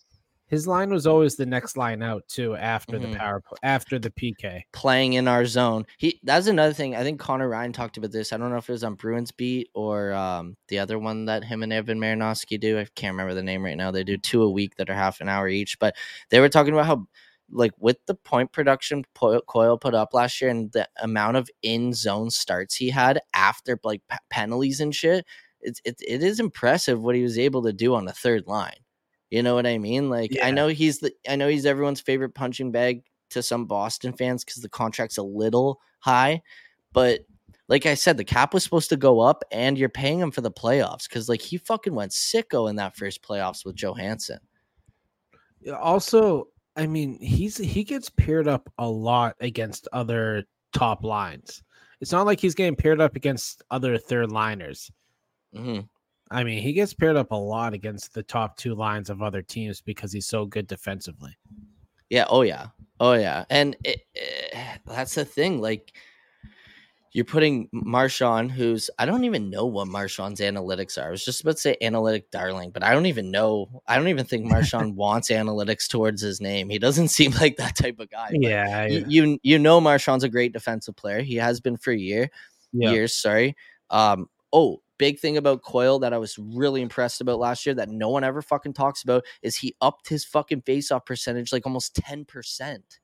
His 0.46 0.66
line 0.66 0.90
was 0.90 1.06
always 1.06 1.36
the 1.36 1.46
next 1.46 1.76
line 1.76 2.02
out 2.02 2.28
too 2.28 2.54
after 2.54 2.98
Mhm. 2.98 3.12
the 3.12 3.16
power 3.18 3.42
after 3.62 3.98
the 3.98 4.10
PK. 4.10 4.62
playing 4.72 5.14
in 5.14 5.26
our 5.26 5.46
zone. 5.46 5.86
He 5.98 6.20
that's 6.22 6.46
another 6.46 6.74
thing. 6.74 6.94
I 6.94 7.02
think 7.02 7.18
Conor 7.18 7.48
Ryan 7.48 7.72
talked 7.72 7.96
about 7.96 8.12
this. 8.12 8.32
I 8.32 8.36
don't 8.36 8.50
know 8.50 8.58
if 8.58 8.68
it 8.68 8.72
was 8.72 8.84
on 8.84 8.94
Bruins 8.94 9.32
beat 9.32 9.70
or 9.74 10.12
um, 10.12 10.56
the 10.68 10.78
other 10.78 10.98
one 10.98 11.24
that 11.24 11.44
him 11.44 11.62
and 11.62 11.72
Evan 11.72 11.98
Marinofsky 11.98 12.60
do. 12.60 12.78
I 12.78 12.86
can't 12.94 13.14
remember 13.14 13.34
the 13.34 13.42
name 13.42 13.64
right 13.64 13.76
now. 13.76 13.90
They 13.90 14.04
do 14.04 14.16
two 14.18 14.42
a 14.42 14.50
week 14.50 14.76
that 14.76 14.90
are 14.90 14.94
half 14.94 15.20
an 15.20 15.28
hour 15.28 15.48
each. 15.48 15.78
But 15.78 15.96
they 16.30 16.40
were 16.40 16.48
talking 16.50 16.74
about 16.74 16.86
how 16.86 17.06
like 17.50 17.72
with 17.78 17.98
the 18.06 18.14
point 18.14 18.52
production 18.52 19.04
Coyle 19.14 19.78
put 19.78 19.94
up 19.94 20.14
last 20.14 20.40
year 20.40 20.50
and 20.50 20.70
the 20.72 20.88
amount 21.02 21.36
of 21.36 21.48
in 21.62 21.92
zone 21.92 22.30
starts 22.30 22.74
he 22.74 22.90
had 22.90 23.20
after 23.34 23.78
like 23.82 24.02
p- 24.10 24.16
penalties 24.30 24.80
and 24.80 24.94
shit. 24.94 25.24
It's 25.60 25.80
it, 25.84 25.96
it 26.06 26.22
is 26.22 26.38
impressive 26.38 27.02
what 27.02 27.16
he 27.16 27.22
was 27.22 27.38
able 27.38 27.62
to 27.62 27.72
do 27.72 27.94
on 27.94 28.04
the 28.04 28.12
third 28.12 28.46
line. 28.46 28.76
You 29.30 29.42
know 29.42 29.54
what 29.54 29.66
I 29.66 29.78
mean? 29.78 30.10
Like 30.10 30.32
Yeah. 30.32 30.46
I 30.46 30.50
know 30.50 30.68
he's 30.68 30.98
the 30.98 31.12
I 31.28 31.36
know 31.36 31.48
he's 31.48 31.66
everyone's 31.66 32.00
favorite 32.00 32.34
punching 32.34 32.72
bag 32.72 33.02
to 33.30 33.42
some 33.42 33.66
Boston 33.66 34.12
fans 34.12 34.44
because 34.44 34.62
the 34.62 34.68
contract's 34.68 35.18
a 35.18 35.22
little 35.22 35.80
high. 36.00 36.42
But 36.92 37.20
like 37.68 37.86
I 37.86 37.94
said, 37.94 38.16
the 38.16 38.24
cap 38.24 38.52
was 38.54 38.62
supposed 38.62 38.90
to 38.90 38.96
go 38.96 39.20
up, 39.20 39.42
and 39.50 39.78
you're 39.78 39.88
paying 39.88 40.18
him 40.18 40.30
for 40.30 40.42
the 40.42 40.50
playoffs 40.50 41.08
because 41.08 41.28
like 41.28 41.40
he 41.40 41.56
fucking 41.56 41.94
went 41.94 42.12
sicko 42.12 42.68
in 42.68 42.76
that 42.76 42.96
first 42.96 43.22
playoffs 43.22 43.64
with 43.64 43.74
Johansson. 43.74 44.38
Also, 45.72 46.48
I 46.76 46.86
mean, 46.86 47.18
he's 47.20 47.56
he 47.56 47.84
gets 47.84 48.10
paired 48.10 48.48
up 48.48 48.70
a 48.78 48.88
lot 48.88 49.36
against 49.40 49.88
other 49.92 50.44
top 50.72 51.04
lines. 51.04 51.62
It's 52.00 52.12
not 52.12 52.26
like 52.26 52.40
he's 52.40 52.54
getting 52.54 52.76
paired 52.76 53.00
up 53.00 53.16
against 53.16 53.62
other 53.70 53.96
third 53.96 54.30
liners. 54.30 54.90
hmm 55.54 55.80
I 56.34 56.44
mean, 56.44 56.60
he 56.60 56.72
gets 56.72 56.92
paired 56.92 57.16
up 57.16 57.30
a 57.30 57.36
lot 57.36 57.74
against 57.74 58.12
the 58.12 58.22
top 58.22 58.56
two 58.56 58.74
lines 58.74 59.08
of 59.08 59.22
other 59.22 59.40
teams 59.40 59.80
because 59.80 60.12
he's 60.12 60.26
so 60.26 60.46
good 60.46 60.66
defensively. 60.66 61.36
Yeah. 62.10 62.26
Oh 62.28 62.42
yeah. 62.42 62.68
Oh 63.00 63.12
yeah. 63.14 63.44
And 63.50 63.76
it, 63.84 64.00
eh, 64.16 64.76
that's 64.86 65.14
the 65.14 65.24
thing. 65.24 65.60
Like 65.60 65.92
you're 67.12 67.24
putting 67.24 67.68
Marchand, 67.72 68.50
who's 68.50 68.90
I 68.98 69.06
don't 69.06 69.22
even 69.22 69.48
know 69.48 69.66
what 69.66 69.86
Marchand's 69.86 70.40
analytics 70.40 71.00
are. 71.00 71.06
I 71.06 71.10
was 71.10 71.24
just 71.24 71.40
about 71.40 71.54
to 71.54 71.60
say 71.60 71.76
analytic 71.80 72.32
darling, 72.32 72.70
but 72.70 72.82
I 72.82 72.92
don't 72.92 73.06
even 73.06 73.30
know. 73.30 73.82
I 73.86 73.96
don't 73.96 74.08
even 74.08 74.26
think 74.26 74.44
Marchand 74.50 74.96
wants 74.96 75.30
analytics 75.30 75.88
towards 75.88 76.20
his 76.20 76.40
name. 76.40 76.68
He 76.68 76.80
doesn't 76.80 77.08
seem 77.18 77.30
like 77.32 77.56
that 77.58 77.76
type 77.76 78.00
of 78.00 78.10
guy. 78.10 78.30
but 78.32 78.40
Yeah, 78.40 78.86
y- 78.86 79.04
you 79.06 79.38
you 79.44 79.58
know 79.58 79.80
Marchand's 79.80 80.24
a 80.24 80.28
great 80.28 80.52
defensive 80.52 80.96
player. 80.96 81.22
He 81.22 81.36
has 81.36 81.60
been 81.60 81.76
for 81.76 81.92
a 81.92 81.96
year 81.96 82.28
yeah. 82.74 82.90
years. 82.90 83.14
Sorry. 83.14 83.56
Um. 83.90 84.28
Oh, 84.52 84.82
big 84.98 85.18
thing 85.18 85.36
about 85.36 85.62
Coyle 85.62 85.98
that 86.00 86.12
I 86.12 86.18
was 86.18 86.38
really 86.38 86.82
impressed 86.82 87.20
about 87.20 87.38
last 87.38 87.66
year 87.66 87.74
that 87.74 87.88
no 87.88 88.08
one 88.08 88.24
ever 88.24 88.42
fucking 88.42 88.74
talks 88.74 89.02
about 89.02 89.24
is 89.42 89.56
he 89.56 89.74
upped 89.80 90.08
his 90.08 90.24
fucking 90.24 90.62
faceoff 90.62 91.06
percentage 91.06 91.52
like 91.52 91.66
almost 91.66 91.94
ten 91.94 92.24
percent. 92.24 93.00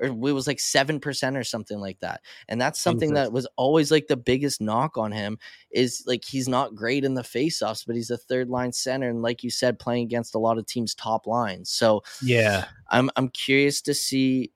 Or 0.00 0.06
it 0.08 0.14
was 0.16 0.48
like 0.48 0.58
seven 0.58 0.98
percent 0.98 1.36
or 1.36 1.44
something 1.44 1.78
like 1.78 2.00
that, 2.00 2.22
and 2.48 2.60
that's 2.60 2.80
something 2.80 3.10
Jesus. 3.10 3.26
that 3.26 3.32
was 3.32 3.46
always 3.56 3.92
like 3.92 4.08
the 4.08 4.16
biggest 4.16 4.60
knock 4.60 4.98
on 4.98 5.12
him 5.12 5.38
is 5.70 6.02
like 6.08 6.24
he's 6.24 6.48
not 6.48 6.74
great 6.74 7.04
in 7.04 7.14
the 7.14 7.22
faceoffs, 7.22 7.86
but 7.86 7.94
he's 7.94 8.10
a 8.10 8.16
third 8.16 8.48
line 8.48 8.72
center, 8.72 9.08
and 9.08 9.22
like 9.22 9.44
you 9.44 9.50
said, 9.50 9.78
playing 9.78 10.02
against 10.02 10.34
a 10.34 10.40
lot 10.40 10.58
of 10.58 10.66
teams' 10.66 10.94
top 10.94 11.28
lines. 11.28 11.70
So 11.70 12.02
Yeah. 12.20 12.64
I'm 12.90 13.10
I'm 13.14 13.28
curious 13.28 13.80
to 13.82 13.94
see, 13.94 14.50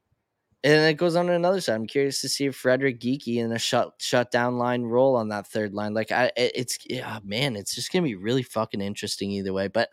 and 0.66 0.88
it 0.90 0.94
goes 0.98 1.14
on 1.16 1.26
to 1.26 1.32
another 1.32 1.60
side. 1.60 1.74
I'm 1.76 1.86
curious 1.86 2.20
to 2.22 2.28
see 2.28 2.46
if 2.46 2.56
Frederic 2.56 3.00
Geekie 3.00 3.36
in 3.36 3.52
a 3.52 3.58
shut 3.58 3.92
shut 3.98 4.30
down 4.30 4.58
line 4.58 4.82
role 4.82 5.14
on 5.16 5.28
that 5.28 5.46
third 5.46 5.72
line. 5.72 5.94
Like 5.94 6.10
I, 6.10 6.30
it's 6.36 6.78
yeah, 6.90 7.20
man, 7.24 7.54
it's 7.56 7.74
just 7.74 7.92
gonna 7.92 8.02
be 8.02 8.16
really 8.16 8.42
fucking 8.42 8.80
interesting 8.80 9.30
either 9.30 9.52
way. 9.52 9.68
But 9.68 9.90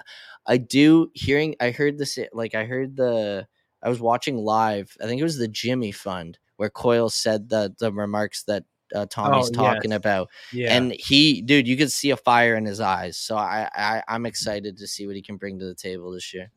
I 0.48 0.58
do 0.58 1.10
hearing, 1.14 1.56
I 1.62 1.72
heard 1.72 1.98
this, 1.98 2.18
like 2.34 2.56
I 2.56 2.66
heard 2.66 2.96
the, 2.98 3.48
I 3.82 3.90
was 3.90 4.00
watching 4.00 4.38
live. 4.38 4.96
I 5.02 5.06
think 5.06 5.22
it 5.22 5.24
was 5.24 5.38
the 5.38 5.48
Jimmy 5.48 5.92
Fund 5.92 6.40
where 6.58 6.70
Coyle 6.70 7.10
said 7.10 7.50
the 7.50 7.74
the 7.80 7.92
remarks 7.94 8.44
that. 8.46 8.64
Uh, 8.94 9.08
Tommy's 9.08 9.50
Oh, 9.50 9.64
talking 9.64 9.90
yes. 9.90 9.98
about, 9.98 10.30
Yeah. 10.52 10.78
and 10.78 10.92
he, 10.92 11.42
dude, 11.42 11.68
you 11.68 11.76
could 11.76 11.92
see 11.92 12.12
a 12.12 12.18
fire 12.18 12.56
in 12.56 12.64
his 12.64 12.80
eyes. 12.80 13.18
So 13.18 13.36
I, 13.36 13.68
I, 13.74 14.04
I'm 14.08 14.28
excited 14.28 14.78
to 14.78 14.86
see 14.86 15.08
what 15.08 15.16
he 15.16 15.22
can 15.24 15.38
bring 15.38 15.58
to 15.58 15.66
the 15.66 15.74
table 15.74 16.12
this 16.12 16.32
year. 16.32 16.52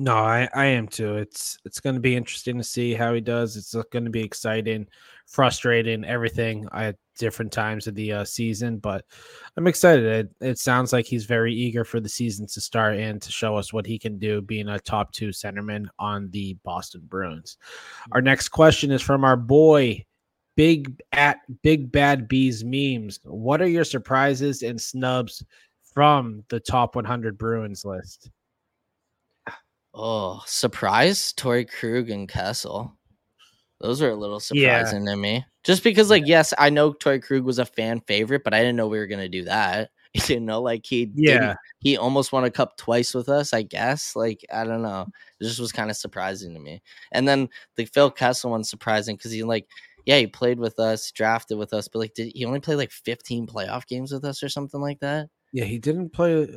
No, 0.00 0.14
I, 0.14 0.48
I 0.54 0.66
am 0.66 0.86
too. 0.86 1.16
It's 1.16 1.58
it's 1.64 1.80
going 1.80 1.96
to 1.96 2.00
be 2.00 2.14
interesting 2.14 2.56
to 2.56 2.62
see 2.64 2.94
how 2.94 3.12
he 3.14 3.20
does. 3.20 3.56
It's 3.56 3.74
going 3.90 4.04
to 4.04 4.10
be 4.12 4.22
exciting, 4.22 4.86
frustrating, 5.26 6.04
everything 6.04 6.68
at 6.72 6.94
different 7.18 7.50
times 7.50 7.88
of 7.88 7.96
the 7.96 8.12
uh, 8.12 8.24
season. 8.24 8.78
But 8.78 9.04
I'm 9.56 9.66
excited. 9.66 10.04
It, 10.04 10.30
it 10.40 10.58
sounds 10.60 10.92
like 10.92 11.04
he's 11.04 11.24
very 11.24 11.52
eager 11.52 11.84
for 11.84 11.98
the 11.98 12.08
season 12.08 12.46
to 12.46 12.60
start 12.60 12.96
and 12.96 13.20
to 13.20 13.32
show 13.32 13.56
us 13.56 13.72
what 13.72 13.86
he 13.86 13.98
can 13.98 14.20
do, 14.20 14.40
being 14.40 14.68
a 14.68 14.78
top 14.78 15.10
two 15.10 15.30
centerman 15.30 15.86
on 15.98 16.30
the 16.30 16.56
Boston 16.62 17.02
Bruins. 17.08 17.58
Our 18.12 18.22
next 18.22 18.50
question 18.50 18.92
is 18.92 19.02
from 19.02 19.24
our 19.24 19.36
boy, 19.36 20.04
Big 20.54 21.02
at 21.10 21.38
Big 21.62 21.90
Bad 21.90 22.28
Bees 22.28 22.64
memes. 22.64 23.18
What 23.24 23.60
are 23.60 23.68
your 23.68 23.84
surprises 23.84 24.62
and 24.62 24.80
snubs 24.80 25.44
from 25.92 26.44
the 26.50 26.60
top 26.60 26.94
100 26.94 27.36
Bruins 27.36 27.84
list? 27.84 28.30
Oh, 29.98 30.42
surprise! 30.46 31.32
Torey 31.36 31.68
Krug 31.68 32.08
and 32.10 32.28
Kessel. 32.28 32.96
Those 33.80 34.00
are 34.00 34.10
a 34.10 34.16
little 34.16 34.40
Yeah. 34.52 34.78
surprising 34.78 35.04
to 35.06 35.16
me. 35.16 35.44
Just 35.64 35.82
because, 35.84 36.08
like, 36.10 36.26
yes, 36.26 36.54
I 36.58 36.70
know 36.70 36.92
Torey 36.92 37.20
Krug 37.22 37.42
was 37.44 37.58
a 37.58 37.64
fan 37.66 38.00
favorite, 38.06 38.42
but 38.44 38.54
I 38.54 38.58
didn't 38.60 38.76
know 38.76 38.86
we 38.88 38.98
were 38.98 39.06
gonna 39.08 39.28
do 39.28 39.44
that. 39.44 39.90
You 40.28 40.40
know, 40.40 40.62
like 40.62 40.86
he 40.86 41.10
Yeah. 41.14 41.54
he 41.80 41.96
almost 41.98 42.32
won 42.32 42.44
a 42.44 42.50
cup 42.50 42.76
twice 42.78 43.12
with 43.14 43.28
us, 43.28 43.52
I 43.52 43.62
guess. 43.62 44.16
Like, 44.16 44.44
I 44.52 44.64
don't 44.64 44.82
know. 44.82 45.06
It 45.38 45.44
just 45.44 45.60
was 45.60 45.70
kind 45.70 45.90
of 45.90 45.96
surprising 45.96 46.54
to 46.54 46.60
me. 46.60 46.80
And 47.12 47.28
then 47.28 47.48
the 47.76 47.84
Phil 47.84 48.10
Kessel 48.10 48.50
one's 48.50 48.70
surprising 48.70 49.16
because 49.16 49.32
he 49.32 49.42
like, 49.44 49.68
yeah, 50.06 50.16
he 50.18 50.26
played 50.26 50.58
with 50.58 50.78
us, 50.80 51.12
drafted 51.12 51.58
with 51.58 51.72
us, 51.74 51.88
but 51.88 51.98
like 51.98 52.14
did 52.14 52.32
he 52.34 52.44
only 52.46 52.58
play 52.60 52.74
like 52.74 52.90
15 52.90 53.46
playoff 53.46 53.86
games 53.86 54.10
with 54.10 54.24
us 54.24 54.42
or 54.42 54.48
something 54.48 54.80
like 54.80 55.00
that? 55.00 55.28
Yeah, 55.52 55.64
he 55.64 55.78
didn't 55.78 56.10
play. 56.10 56.48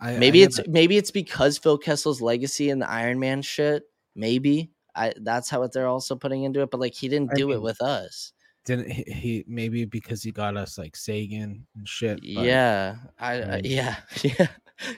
I, 0.00 0.16
Maybe 0.16 0.42
I 0.42 0.46
it's 0.46 0.60
maybe 0.68 0.96
it's 0.96 1.10
because 1.10 1.58
Phil 1.58 1.78
Kessel's 1.78 2.20
legacy 2.20 2.70
and 2.70 2.80
the 2.80 2.88
Iron 2.88 3.18
Man 3.18 3.42
shit. 3.42 3.82
Maybe 4.14 4.70
I 4.94 5.12
that's 5.20 5.50
how 5.50 5.66
they're 5.66 5.88
also 5.88 6.14
putting 6.16 6.44
into 6.44 6.60
it. 6.62 6.70
But 6.70 6.80
like 6.80 6.94
he 6.94 7.08
didn't 7.08 7.34
do 7.34 7.50
it 7.52 7.60
with 7.60 7.80
us. 7.82 8.32
didn't 8.64 8.90
he, 8.90 9.02
he 9.06 9.44
maybe 9.48 9.84
because 9.84 10.22
he 10.22 10.30
got 10.30 10.56
us 10.56 10.78
like 10.78 10.94
Seguin 10.94 11.66
and 11.76 11.88
shit. 11.88 12.20
but- 12.20 12.44
yeah, 12.44 12.96
I, 13.18 13.32
I 13.42 13.60
yeah 13.64 13.96
yeah 14.22 14.46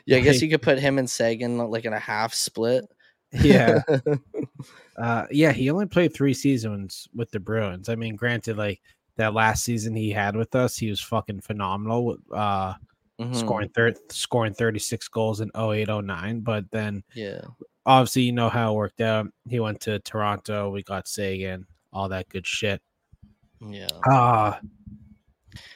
yeah. 0.05 0.17
I 0.19 0.21
guess 0.21 0.35
Like- 0.37 0.43
you 0.43 0.49
could 0.51 0.63
put 0.63 0.79
him 0.79 0.99
and 0.99 1.09
Seguin 1.09 1.57
like 1.59 1.85
in 1.87 1.93
a 1.93 1.99
half 1.99 2.35
split. 2.35 2.85
yeah, 3.33 3.83
uh, 4.97 5.27
yeah. 5.31 5.53
He 5.53 5.71
only 5.71 5.87
played 5.87 6.13
three 6.13 6.35
seasons 6.35 7.07
with 7.15 7.31
the 7.31 7.39
Bruins. 7.39 7.89
I 7.89 7.95
mean, 7.95 8.17
granted, 8.17 8.57
like 8.59 8.81
that 9.17 9.35
last 9.35 9.63
season 9.65 9.95
he 9.95 10.11
had 10.11 10.35
with 10.35 10.55
us, 10.57 10.77
he 10.77 10.91
was 10.91 11.01
fucking 11.01 11.41
phenomenal. 11.43 12.17
Uh, 12.35 12.75
Mhm, 13.21 13.37
scoring 13.37 13.69
thir- 13.71 13.95
scoring 14.11 14.55
thirty 14.55 14.79
six 14.79 15.07
goals 15.09 15.41
in 15.41 15.51
0809 15.55 16.41
But 16.41 16.71
then 16.71 17.05
Yeah, 17.15 17.43
obviously 17.85 18.23
you 18.23 18.33
know 18.33 18.49
how 18.49 18.73
it 18.73 18.77
worked 18.77 19.01
out. 19.01 19.27
He 19.49 19.61
went 19.61 19.81
to 19.83 19.99
Toronto. 20.01 20.71
We 20.71 20.83
got 20.83 21.07
Seguin, 21.07 21.67
all 21.93 22.09
that 22.09 22.29
good 22.31 22.47
shit. 22.47 22.81
yeah. 23.61 23.89
Ah, 24.09 24.59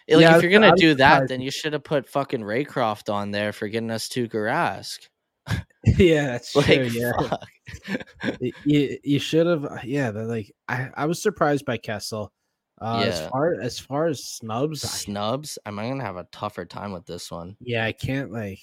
Like 0.09 0.21
Yeah, 0.23 0.37
if 0.37 0.43
you're 0.43 0.51
gonna 0.53 0.69
I'm 0.69 0.75
do 0.77 0.95
that, 0.95 1.13
surprised. 1.15 1.31
then 1.31 1.41
you 1.43 1.51
should 1.51 1.73
have 1.75 1.85
put 1.85 2.09
fucking 2.09 2.41
Raycroft 2.41 3.13
on 3.13 3.31
there 3.31 3.53
for 3.53 3.69
getting 3.69 3.91
us 3.91 4.09
Tuukka 4.09 4.31
Rask. 4.35 5.09
yeah, 5.99 6.27
that's 6.29 6.55
Like 6.57 6.67
true. 6.67 6.85
Yeah. 6.91 8.37
you, 8.65 8.99
you 9.05 9.19
should 9.19 9.47
have 9.47 9.85
yeah 9.85 10.11
like 10.11 10.51
I, 10.69 10.89
I 10.95 11.05
was 11.07 11.21
surprised 11.21 11.65
by 11.67 11.77
kessel 11.77 12.33
Uh, 12.81 13.05
As 13.07 13.29
far 13.29 13.55
as 13.61 13.79
far 13.79 14.07
as 14.07 14.25
snubs, 14.25 14.85
I- 14.85 14.89
Snubs. 14.89 15.59
I'm 15.65 15.77
gonna 15.77 16.03
have 16.03 16.17
a 16.17 16.27
tougher 16.33 16.65
time 16.65 16.93
with 16.93 17.07
this 17.07 17.31
one. 17.31 17.57
yeah, 17.61 17.85
I 17.85 17.93
can't 17.93 18.33
like. 18.33 18.61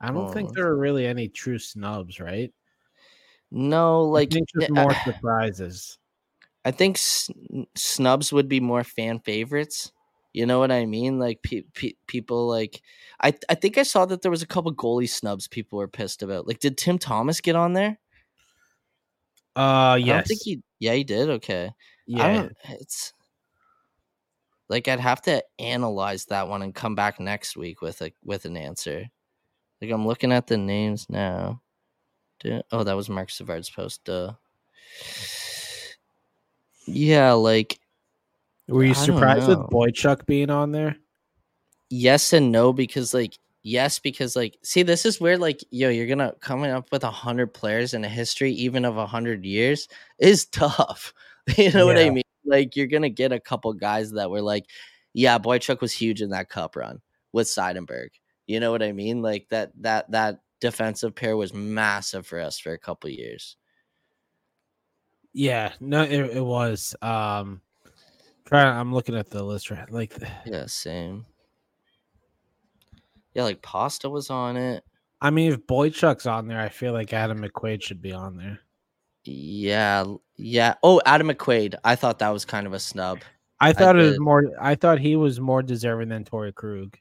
I 0.00 0.10
don't 0.10 0.32
think 0.32 0.50
Oh. 0.50 0.52
there 0.54 0.66
are 0.66 0.76
really 0.76 1.06
any 1.06 1.28
true 1.28 1.58
snubs, 1.58 2.20
right? 2.20 2.52
No, 3.50 4.02
like 4.02 4.30
I 4.32 4.34
think 4.34 4.48
just 4.58 4.70
uh, 4.70 4.74
more 4.74 4.94
surprises. 5.04 5.98
I 6.64 6.72
think 6.72 6.98
sn- 6.98 7.66
snubs 7.76 8.32
would 8.32 8.48
be 8.48 8.58
more 8.60 8.82
fan 8.84 9.20
favorites. 9.20 9.92
You 10.32 10.44
know 10.44 10.58
what 10.58 10.72
I 10.72 10.84
mean? 10.84 11.18
Like 11.20 11.40
pe- 11.42 11.62
pe- 11.74 11.94
people 12.08 12.46
like 12.48 12.82
I 13.22 13.32
I 13.48 13.54
think 13.54 13.78
I 13.78 13.84
saw 13.84 14.04
that 14.06 14.20
there 14.20 14.30
was 14.32 14.42
a 14.42 14.46
couple 14.46 14.74
goalie 14.74 15.08
snubs 15.08 15.46
people 15.48 15.78
were 15.78 15.88
pissed 15.88 16.22
about. 16.22 16.46
Like 16.46 16.58
did 16.58 16.76
Tim 16.76 16.98
Thomas 16.98 17.40
get 17.40 17.54
on 17.56 17.72
there? 17.72 17.98
Uh, 19.54 19.94
I 19.94 19.96
yes, 19.98 20.06
don't 20.16 20.26
think 20.26 20.40
he 20.42 20.62
Yeah, 20.80 20.92
he 20.94 21.04
did. 21.04 21.30
Okay. 21.30 21.70
Yeah, 22.06 22.48
it's 22.68 23.12
like 24.68 24.88
I'd 24.88 25.00
have 25.00 25.22
to 25.22 25.42
analyze 25.58 26.26
that 26.26 26.48
one 26.48 26.62
and 26.62 26.74
come 26.74 26.94
back 26.94 27.20
next 27.20 27.56
week 27.56 27.82
with 27.82 28.00
a 28.02 28.12
with 28.24 28.44
an 28.44 28.56
answer. 28.56 29.08
Like 29.80 29.90
I'm 29.90 30.06
looking 30.06 30.32
at 30.32 30.46
the 30.46 30.56
names 30.56 31.06
now. 31.08 31.60
Oh, 32.70 32.84
that 32.84 32.96
was 32.96 33.08
Mark 33.08 33.30
Savard's 33.30 33.70
post. 33.70 34.04
Duh. 34.04 34.32
Yeah, 36.86 37.32
like 37.32 37.80
Were 38.68 38.84
you 38.84 38.90
I 38.90 38.94
surprised 38.94 39.48
with. 39.48 39.58
Boychuk 39.58 40.26
being 40.26 40.50
on 40.50 40.72
there? 40.72 40.96
yes 41.90 42.32
and 42.32 42.50
no 42.50 42.72
because 42.72 43.14
like 43.14 43.38
yes 43.62 43.98
because 43.98 44.34
like 44.34 44.56
see 44.62 44.82
this 44.82 45.06
is 45.06 45.20
where 45.20 45.38
like 45.38 45.62
yo 45.70 45.88
you're 45.88 46.06
gonna 46.06 46.34
coming 46.40 46.70
up 46.70 46.90
with 46.90 47.04
a 47.04 47.10
hundred 47.10 47.52
players 47.54 47.94
in 47.94 48.04
a 48.04 48.08
history 48.08 48.52
even 48.52 48.84
of 48.84 48.96
a 48.96 49.06
hundred 49.06 49.44
years 49.44 49.88
is 50.18 50.46
tough 50.52 51.12
you 51.56 51.70
know 51.72 51.86
what 51.86 51.98
i 51.98 52.10
mean 52.10 52.22
like 52.44 52.76
you're 52.76 52.86
gonna 52.86 53.08
get 53.08 53.32
a 53.32 53.40
couple 53.40 53.72
guys 53.72 54.12
that 54.12 54.30
were 54.30 54.42
like 54.42 54.66
yeah 55.14 55.38
boychuk 55.38 55.80
was 55.80 55.92
huge 55.92 56.22
in 56.22 56.30
that 56.30 56.48
cup 56.48 56.76
run 56.76 57.00
with 57.32 57.46
seidenberg 57.46 58.08
you 58.46 58.60
know 58.60 58.70
what 58.70 58.82
i 58.82 58.92
mean 58.92 59.22
like 59.22 59.46
that 59.48 59.70
that 59.80 60.10
that 60.10 60.40
defensive 60.60 61.14
pair 61.14 61.36
was 61.36 61.52
massive 61.52 62.26
for 62.26 62.40
us 62.40 62.58
for 62.58 62.72
a 62.72 62.78
couple 62.78 63.10
years 63.10 63.56
Yeah, 65.34 65.72
no, 65.80 66.02
it, 66.02 66.36
it 66.36 66.44
was. 66.44 66.96
Um, 67.02 67.60
trying. 68.46 68.74
I'm 68.74 68.94
looking 68.94 69.16
at 69.16 69.28
the 69.28 69.42
list 69.42 69.70
right. 69.70 69.90
Like, 69.90 70.16
yeah 70.46 70.64
same 70.66 71.26
yeah 73.34 73.42
like 73.42 73.60
pasta 73.60 74.08
was 74.08 74.30
on 74.30 74.56
it 74.56 74.82
I 75.20 75.30
mean, 75.30 75.52
if 75.52 75.66
Boychuk's 75.66 76.26
on 76.26 76.46
there, 76.46 76.60
I 76.60 76.68
feel 76.68 76.92
like 76.92 77.12
Adam 77.12 77.42
McQuaid 77.42 77.82
should 77.82 78.02
be 78.02 78.12
on 78.12 78.36
there. 78.36 78.60
Yeah, 79.26 80.04
yeah. 80.36 80.74
Oh, 80.82 81.00
Adam 81.04 81.28
McQuaid. 81.28 81.74
I 81.84 81.96
thought 81.96 82.18
that 82.20 82.30
was 82.30 82.44
kind 82.44 82.66
of 82.66 82.72
a 82.72 82.78
snub. 82.78 83.20
I 83.60 83.72
thought 83.72 83.96
it 83.96 84.02
was 84.02 84.20
more. 84.20 84.52
I 84.60 84.74
thought 84.74 84.98
he 85.00 85.16
was 85.16 85.40
more 85.40 85.62
deserving 85.62 86.10
than 86.10 86.24
Torey 86.24 86.54
Krug. 86.54 86.96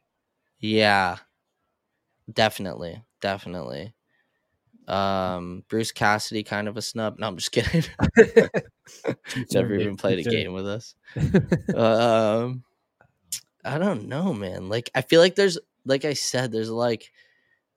Yeah, 0.59 1.17
definitely, 2.31 3.03
definitely. 3.21 3.93
Um, 4.87 5.63
Bruce 5.67 5.91
Cassidy, 5.91 6.43
kind 6.43 6.67
of 6.67 6.77
a 6.77 6.81
snub. 6.81 7.19
No, 7.19 7.27
I'm 7.27 7.37
just 7.37 7.51
kidding. 7.51 7.83
Never 9.51 9.75
even 9.75 9.97
played 9.97 10.25
a 10.25 10.29
game 10.29 10.53
with 10.53 10.67
us. 10.67 10.95
um, 11.75 12.63
I 13.63 13.77
don't 13.77 14.07
know, 14.07 14.33
man. 14.33 14.69
Like, 14.69 14.89
I 14.95 15.01
feel 15.01 15.21
like 15.21 15.35
there's, 15.35 15.57
like 15.85 16.05
I 16.05 16.13
said, 16.13 16.51
there's 16.51 16.69
like, 16.69 17.11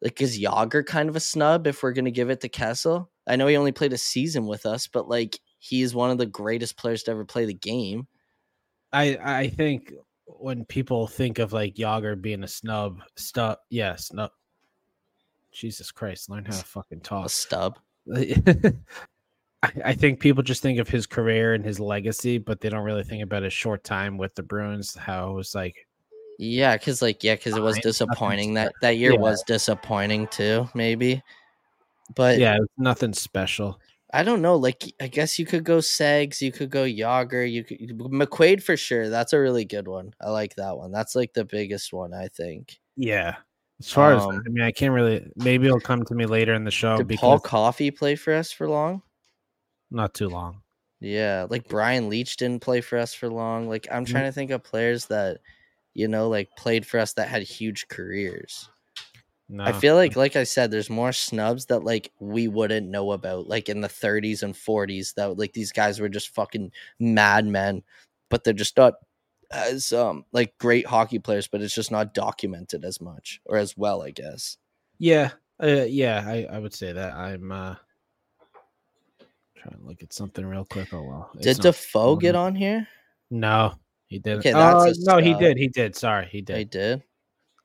like 0.03 0.21
is 0.21 0.39
Jagr 0.39 0.85
kind 0.85 1.09
of 1.09 1.17
a 1.17 1.21
snub 1.21 1.67
if 1.67 1.83
we're 1.83 1.93
gonna 1.93 2.11
give 2.11 2.31
it 2.31 2.41
to 2.43 2.49
Kessel? 2.49 3.11
I 3.29 3.37
know 3.37 3.47
he 3.47 3.57
only 3.57 3.73
played 3.73 3.93
a 3.93 3.99
season 3.99 4.47
with 4.47 4.67
us, 4.67 4.87
but 4.87 5.09
like 5.09 5.39
he 5.59 5.83
is 5.83 5.95
one 5.95 6.11
of 6.11 6.19
the 6.19 6.27
greatest 6.27 6.77
players 6.77 7.03
to 7.05 7.11
ever 7.11 7.25
play 7.25 7.45
the 7.45 7.55
game. 7.55 8.07
I 8.93 9.19
I 9.23 9.49
think 9.49 9.93
when 10.27 10.65
people 10.65 11.07
think 11.07 11.39
of 11.39 11.53
like 11.53 11.75
Jagr 11.75 12.21
being 12.21 12.45
a 12.45 12.49
snub, 12.49 13.01
snub, 13.17 13.59
yeah, 13.71 13.97
snub. 13.97 14.31
Jesus 15.53 15.91
Christ, 15.91 16.31
learn 16.31 16.45
how 16.45 16.53
to 16.57 16.65
fucking 16.65 16.99
A 16.99 17.01
talk. 17.01 17.31
stub. 17.31 17.79
I, 18.17 19.73
I 19.85 19.95
think 19.95 20.21
people 20.21 20.43
just 20.43 20.63
think 20.63 20.79
of 20.79 20.89
his 20.89 21.07
career 21.07 21.55
and 21.55 21.65
his 21.65 21.81
legacy, 21.81 22.39
but 22.39 22.61
they 22.61 22.69
don't 22.69 22.85
really 22.85 23.03
think 23.03 23.23
about 23.23 23.43
his 23.43 23.53
short 23.53 23.83
time 23.83 24.17
with 24.17 24.35
the 24.35 24.43
Bruins. 24.43 24.95
How 24.95 25.31
it 25.31 25.35
was 25.35 25.55
like, 25.55 25.75
Yeah, 26.39 26.77
because 26.77 27.03
like 27.03 27.25
yeah, 27.25 27.35
because 27.35 27.57
it 27.57 27.63
was 27.63 27.79
disappointing 27.79 28.55
that 28.55 28.73
that 28.83 28.99
year 28.99 29.13
yeah. 29.13 29.19
was 29.19 29.43
disappointing 29.47 30.29
too, 30.29 30.69
maybe. 30.75 31.23
But 32.15 32.39
yeah, 32.39 32.59
nothing 32.77 33.13
special. 33.13 33.81
I 34.13 34.23
don't 34.23 34.41
know. 34.41 34.57
Like 34.57 34.83
I 35.01 35.09
guess 35.09 35.39
you 35.39 35.47
could 35.47 35.65
go 35.65 35.79
Segs, 35.79 36.41
you 36.41 36.51
could 36.51 36.71
go 36.71 36.85
Jagr, 36.85 37.51
you 37.51 37.65
could 37.65 37.79
McQuaid 37.99 38.63
for 38.63 38.77
sure. 38.77 39.11
That's 39.11 39.33
a 39.33 39.41
really 39.41 39.65
good 39.65 39.87
one. 39.87 40.15
I 40.21 40.31
like 40.31 40.55
that 40.57 40.77
one. 40.77 40.91
That's 40.91 41.15
like 41.15 41.35
the 41.35 41.45
biggest 41.45 41.93
one, 41.93 42.15
I 42.15 42.29
think. 42.29 42.79
Yeah. 42.97 43.37
As 43.81 43.93
far 43.93 44.15
as 44.15 44.23
Um, 44.23 44.43
I 44.45 44.49
mean, 44.49 44.65
I 44.65 44.73
can't 44.73 44.93
really. 44.93 45.31
Maybe 45.37 45.67
it'll 45.67 45.79
come 45.79 46.05
to 46.05 46.15
me 46.15 46.27
later 46.27 46.55
in 46.55 46.65
the 46.65 46.71
show 46.71 46.97
Did 46.97 47.07
because 47.07 47.21
Paul 47.21 47.39
Coffey 47.39 47.91
play 47.91 48.17
for 48.17 48.35
us 48.35 48.51
for 48.51 48.69
long? 48.69 49.03
not 49.91 50.15
too 50.15 50.29
long. 50.29 50.61
Yeah, 51.01 51.47
like 51.49 51.69
Brian 51.69 52.11
Leetch 52.11 52.37
didn't 52.37 52.63
play 52.63 52.81
for 52.81 52.99
us 52.99 53.15
for 53.15 53.29
long. 53.29 53.69
Like 53.69 53.87
I'm 53.91 54.05
trying 54.05 54.25
to 54.25 54.33
think 54.33 54.51
of 54.51 54.65
players 54.65 55.07
that, 55.07 55.39
you 55.95 56.09
know, 56.09 56.29
like 56.29 56.49
played 56.57 56.85
for 56.85 56.99
us 56.99 57.13
that 57.15 57.29
had 57.29 57.43
huge 57.43 57.87
careers. 57.89 58.69
No, 59.51 59.65
I 59.65 59.73
feel 59.73 59.95
like, 59.95 60.15
like 60.15 60.37
I 60.37 60.45
said, 60.45 60.71
there's 60.71 60.91
more 60.91 61.13
snubs 61.13 61.67
that 61.67 61.83
like 61.83 62.13
we 62.21 62.49
wouldn't 62.49 62.89
know 62.89 63.13
about, 63.13 63.49
like 63.49 63.69
in 63.71 63.81
the 63.81 63.89
30s 63.89 64.43
and 64.43 64.55
40s. 64.55 65.15
That 65.15 65.39
like 65.39 65.55
these 65.55 65.73
guys 65.73 66.01
were 66.01 66.09
just 66.11 66.35
fucking 66.35 66.71
madmen, 66.99 67.83
but 68.29 68.45
they're 68.45 68.53
just 68.53 68.77
not 68.77 68.95
as 69.51 69.95
um 69.95 70.27
like 70.33 70.59
great 70.59 70.87
hockey 70.87 71.19
players. 71.19 71.49
But 71.49 71.63
it's 71.63 71.75
just 71.75 71.91
not 71.91 72.13
documented 72.13 72.85
as 72.85 73.01
much 73.01 73.41
or 73.47 73.57
as 73.57 73.75
well, 73.75 74.03
I 74.03 74.11
guess. 74.11 74.59
Yeah, 74.99 75.31
uh, 75.63 75.85
yeah, 75.89 76.25
I, 76.27 76.47
I 76.51 76.59
would 76.59 76.75
say 76.75 76.93
that. 76.93 77.15
I'm 77.15 77.51
uh 77.51 77.77
trying 79.57 79.79
to 79.79 79.87
look 79.87 80.03
at 80.03 80.13
something 80.13 80.45
real 80.45 80.67
quick. 80.67 80.93
Oh 80.93 81.03
well, 81.03 81.31
Did 81.41 81.57
not 81.57 81.63
Defoe 81.63 82.17
get 82.17 82.35
on 82.35 82.55
here? 82.55 82.87
No, 83.31 83.75
he 84.09 84.19
didn't. 84.19 84.41
Okay, 84.41 84.53
Uh, 84.53 84.93
no, 84.99 85.19
he 85.19 85.33
did. 85.35 85.57
He 85.57 85.69
did. 85.69 85.97
Sorry, 85.97 86.27
he 86.27 86.43
did. 86.43 86.59
He 86.59 86.65
did. 86.65 87.03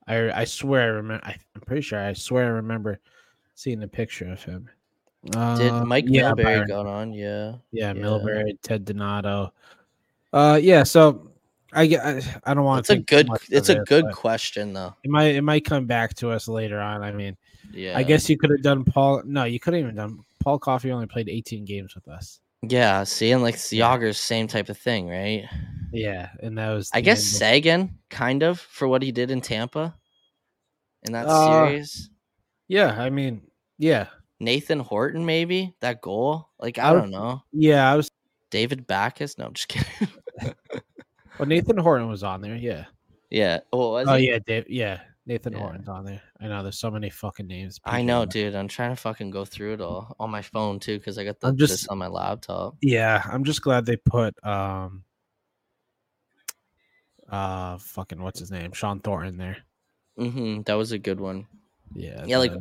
I 0.06 0.40
I 0.40 0.44
swear 0.44 0.82
I 0.82 0.86
remember. 0.86 1.24
I, 1.24 1.36
I'm 1.54 1.60
pretty 1.62 1.82
sure. 1.82 1.98
I 1.98 2.12
swear 2.12 2.44
I 2.44 2.48
remember 2.48 3.00
seeing 3.54 3.82
a 3.82 3.88
picture 3.88 4.30
of 4.30 4.42
him. 4.42 4.68
Did 5.24 5.36
Uh, 5.36 5.84
Mike 5.86 6.04
yeah, 6.08 6.32
Milbury 6.32 6.68
got 6.68 6.86
on? 6.86 7.12
Yeah. 7.12 7.54
Yeah, 7.72 7.92
Yeah. 7.92 8.02
Milbury, 8.02 8.58
Ted 8.62 8.84
Donato. 8.84 9.52
Uh, 10.32 10.58
yeah. 10.62 10.82
So 10.82 11.30
I. 11.72 11.82
I, 11.84 12.20
I 12.44 12.54
don't 12.54 12.64
want 12.64 12.80
It's 12.80 12.90
a 12.90 12.98
good. 12.98 13.28
It's 13.50 13.68
a 13.70 13.76
good 13.80 14.12
question 14.12 14.72
though. 14.74 14.94
It 15.02 15.10
might. 15.10 15.34
It 15.34 15.42
might 15.42 15.64
come 15.64 15.86
back 15.86 16.14
to 16.16 16.30
us 16.30 16.46
later 16.48 16.80
on. 16.80 17.02
I 17.02 17.12
mean, 17.12 17.36
Yeah. 17.72 17.96
I 17.96 18.02
guess 18.02 18.28
you 18.28 18.36
could 18.36 18.50
have 18.50 18.62
done 18.62 18.84
Paul. 18.84 19.22
No, 19.24 19.44
you 19.44 19.58
couldn't 19.58 19.80
even 19.80 19.94
done. 19.94 20.18
Paul 20.40 20.58
Coffey 20.58 20.92
only 20.92 21.06
played 21.06 21.30
18 21.30 21.64
games 21.64 21.94
with 21.94 22.06
us. 22.06 22.40
Yeah. 22.62 23.04
See, 23.04 23.30
and 23.32 23.42
like 23.42 23.56
Jagr's 23.56 24.18
same 24.18 24.46
type 24.46 24.68
of 24.68 24.76
thing, 24.76 25.08
right? 25.08 25.48
Yeah, 25.94 26.30
and 26.42 26.58
that 26.58 26.70
was. 26.72 26.90
I 26.92 27.00
guess 27.00 27.20
of- 27.22 27.38
Seguin, 27.38 27.98
kind 28.10 28.42
of, 28.42 28.60
for 28.60 28.86
what 28.88 29.02
he 29.02 29.12
did 29.12 29.30
in 29.30 29.40
Tampa 29.40 29.94
in 31.04 31.12
that 31.12 31.26
Uh, 31.26 31.66
series. 31.66 32.10
Yeah, 32.68 32.90
I 33.00 33.10
mean, 33.10 33.42
yeah, 33.78 34.06
Nathan 34.40 34.80
Horton, 34.80 35.24
maybe 35.24 35.74
that 35.80 36.00
goal. 36.00 36.48
Like 36.58 36.78
I 36.78 36.90
I 36.90 36.92
don't 36.94 37.10
know. 37.10 37.42
yeah. 37.52 37.90
I 37.90 37.96
was. 37.96 38.10
David 38.50 38.86
Backes. 38.86 39.36
No, 39.38 39.46
I'm 39.46 39.52
just 39.54 39.68
kidding. 39.68 40.08
Well, 41.38 41.48
Nathan 41.48 41.76
Horton 41.78 42.08
was 42.08 42.22
on 42.22 42.40
there. 42.40 42.54
Yeah. 42.54 42.84
yeah. 43.28 43.58
Oh, 43.72 43.96
Oh 43.96 44.14
yeah, 44.14 44.38
Dave. 44.38 44.66
Yeah, 44.70 45.00
Nathan 45.26 45.52
Yeah. 45.54 45.58
Horton's 45.58 45.88
on 45.88 46.04
there. 46.04 46.22
I 46.40 46.46
know. 46.46 46.62
There's 46.62 46.78
so 46.78 46.92
many 46.92 47.10
fucking 47.10 47.48
names. 47.48 47.80
I 47.84 48.02
know, 48.02 48.24
dude. 48.24 48.54
I'm 48.54 48.68
trying 48.68 48.90
to 48.90 48.96
fucking 48.96 49.30
go 49.30 49.44
through 49.44 49.72
it 49.74 49.80
all 49.80 50.14
on 50.20 50.30
my 50.30 50.42
phone 50.42 50.78
too, 50.78 50.96
because 50.98 51.18
I 51.18 51.24
got 51.24 51.40
the, 51.40 51.48
I'm 51.48 51.56
this 51.56 51.70
just- 51.70 51.88
on 51.88 51.98
my 51.98 52.06
laptop. 52.06 52.76
Yeah, 52.82 53.20
I'm 53.26 53.42
just 53.42 53.62
glad 53.62 53.84
they 53.84 53.96
put 53.96 54.34
um. 54.46 55.02
Uh, 57.34 57.78
fucking 57.78 58.22
what's 58.22 58.38
his 58.40 58.50
name? 58.50 58.72
Shawn 58.72 59.00
Thornton 59.00 59.36
there. 59.36 59.56
hmm 60.16 60.62
That 60.62 60.74
was 60.74 60.92
a 60.92 60.98
good 60.98 61.20
one. 61.20 61.46
Yeah. 61.94 62.24
Yeah, 62.26 62.38
like 62.38 62.52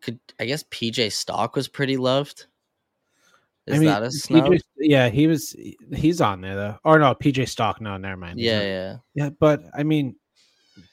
could 0.00 0.18
I 0.38 0.44
guess 0.46 0.62
PJ 0.64 1.12
Stock 1.12 1.56
was 1.56 1.68
pretty 1.68 1.96
loved. 1.96 2.46
Is 3.66 3.76
I 3.76 3.78
mean, 3.78 3.88
that 3.88 4.02
a 4.02 4.10
snub? 4.10 4.44
PJ 4.52 4.60
yeah, 4.78 5.08
he 5.08 5.26
was. 5.26 5.56
He's 5.94 6.20
on 6.20 6.42
there 6.42 6.54
though. 6.54 6.78
Or 6.84 6.98
no, 6.98 7.14
PJ 7.14 7.48
Stock. 7.48 7.80
No, 7.80 7.96
never 7.96 8.16
mind. 8.16 8.38
yeah, 8.38 8.60
yeah. 8.62 8.96
yeah. 9.14 9.30
But 9.30 9.62
I 9.74 9.82
mean, 9.82 10.16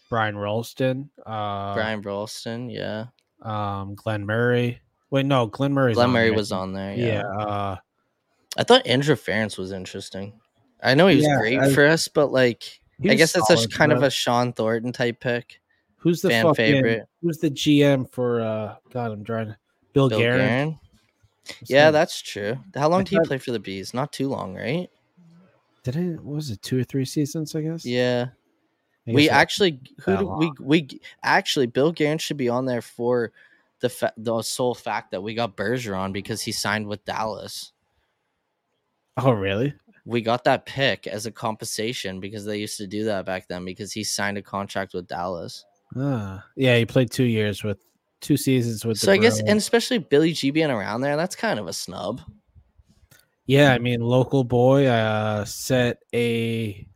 Brian 0.10 0.36
Rolston. 0.38 1.10
Uh, 1.26 1.74
Brian 1.74 2.02
Brolston, 2.02 2.74
yeah. 2.74 3.06
Um, 3.42 3.96
Glen 3.96 4.26
Murray. 4.26 4.80
Wait, 5.10 5.26
no, 5.26 5.48
Glen 5.48 5.74
Murray. 5.74 5.94
Glen 5.94 6.12
Murray 6.12 6.32
was 6.32 6.52
on 6.54 6.72
there. 6.74 6.96
Yeah. 6.96 7.06
Yeah. 7.06 7.46
uh, 7.46 7.76
I 8.58 8.64
thought 8.64 8.88
Andrew 8.88 9.16
Ference 9.16 9.58
was 9.58 9.72
interesting. 9.72 10.40
I 10.84 10.94
know 10.96 11.08
he 11.08 11.18
was 11.18 11.26
Yeah, 11.26 11.38
great 11.38 11.60
I- 11.60 11.74
for 11.74 11.86
us, 11.86 12.08
but 12.08 12.32
like 12.32 12.81
I 13.04 13.16
guess 13.16 13.34
that's 13.34 13.50
a, 13.50 13.68
kind 13.68 13.92
of 13.92 14.04
a 14.04 14.10
Shawn 14.10 14.54
Thornton 14.54 14.92
type 14.92 15.20
pick. 15.20 15.62
who's 15.98 16.22
the 16.22 16.30
fan 16.30 16.44
fucking, 16.44 16.56
favorite. 16.56 17.08
Who's 17.22 17.38
the 17.38 17.50
GM 17.50 18.10
for? 18.12 18.42
uh 18.42 18.76
God, 18.92 19.12
I'm 19.12 19.24
trying. 19.24 19.56
Bill, 19.94 20.10
Bill 20.10 20.20
Guerin. 20.20 20.40
Guerin. 20.40 20.80
Yeah, 21.66 21.92
that's 21.92 22.22
true. 22.22 22.58
How 22.76 22.88
long 22.90 23.04
did 23.04 23.18
he 23.20 23.26
play 23.26 23.38
for 23.38 23.52
the 23.52 23.60
Bees? 23.60 23.94
Not 23.94 24.14
too 24.14 24.30
long, 24.30 24.56
right? 24.56 24.90
Did 25.84 25.96
it? 25.96 26.24
Was 26.24 26.52
it 26.52 26.62
two 26.62 26.80
or 26.80 26.84
three 26.84 27.06
seasons? 27.06 27.56
I 27.56 27.62
guess. 27.62 27.86
Yeah. 27.86 28.28
I 29.08 29.12
We 29.12 29.24
guess 29.24 29.32
actually 29.32 29.80
who 30.02 30.18
do 30.18 30.28
we 30.28 30.52
we 30.60 31.00
actually 31.24 31.66
Bill 31.66 31.92
Guerin 31.92 32.20
should 32.20 32.38
be 32.38 32.50
on 32.50 32.66
there 32.66 32.84
for 32.84 33.32
the 33.80 33.90
fa- 33.90 34.14
the 34.16 34.42
sole 34.44 34.76
fact 34.76 35.12
that 35.12 35.24
we 35.24 35.34
got 35.34 35.58
Bergeron 35.58 36.14
because 36.14 36.42
he 36.44 36.52
signed 36.52 36.88
with 36.88 37.04
Dallas. 37.04 37.74
Oh, 39.18 39.32
really? 39.32 39.74
We 40.06 40.22
got 40.22 40.44
that 40.46 40.66
pick 40.66 41.08
as 41.08 41.26
a 41.26 41.32
compensation 41.32 42.20
because 42.20 42.46
they 42.46 42.58
used 42.58 42.78
to 42.78 42.88
do 42.88 43.04
that 43.06 43.26
back 43.26 43.48
then 43.48 43.66
because 43.66 43.92
he 43.94 44.04
signed 44.04 44.38
a 44.38 44.42
contract 44.42 44.94
with 44.94 45.08
Dallas. 45.08 45.64
Ah, 45.96 46.44
yeah. 46.56 46.78
He 46.78 46.86
played 46.86 47.12
two 47.12 47.26
years 47.26 47.64
with 47.64 47.78
two 48.22 48.38
seasons 48.38 48.86
with. 48.86 48.98
So 48.98 49.12
I 49.12 49.18
guess, 49.18 49.36
Bruins. 49.36 49.50
and 49.50 49.58
especially 49.58 49.98
Billy 49.98 50.34
G 50.34 50.52
being 50.52 50.72
around 50.72 51.02
there, 51.02 51.18
that's 51.18 51.36
kind 51.36 51.60
of 51.60 51.68
a 51.68 51.74
snub. 51.74 52.22
Yeah, 53.46 53.74
I 53.74 53.80
mean, 53.80 54.00
local 54.02 54.44
boy 54.44 54.86
uh 54.86 55.44
set 55.46 55.98
a 56.14 56.88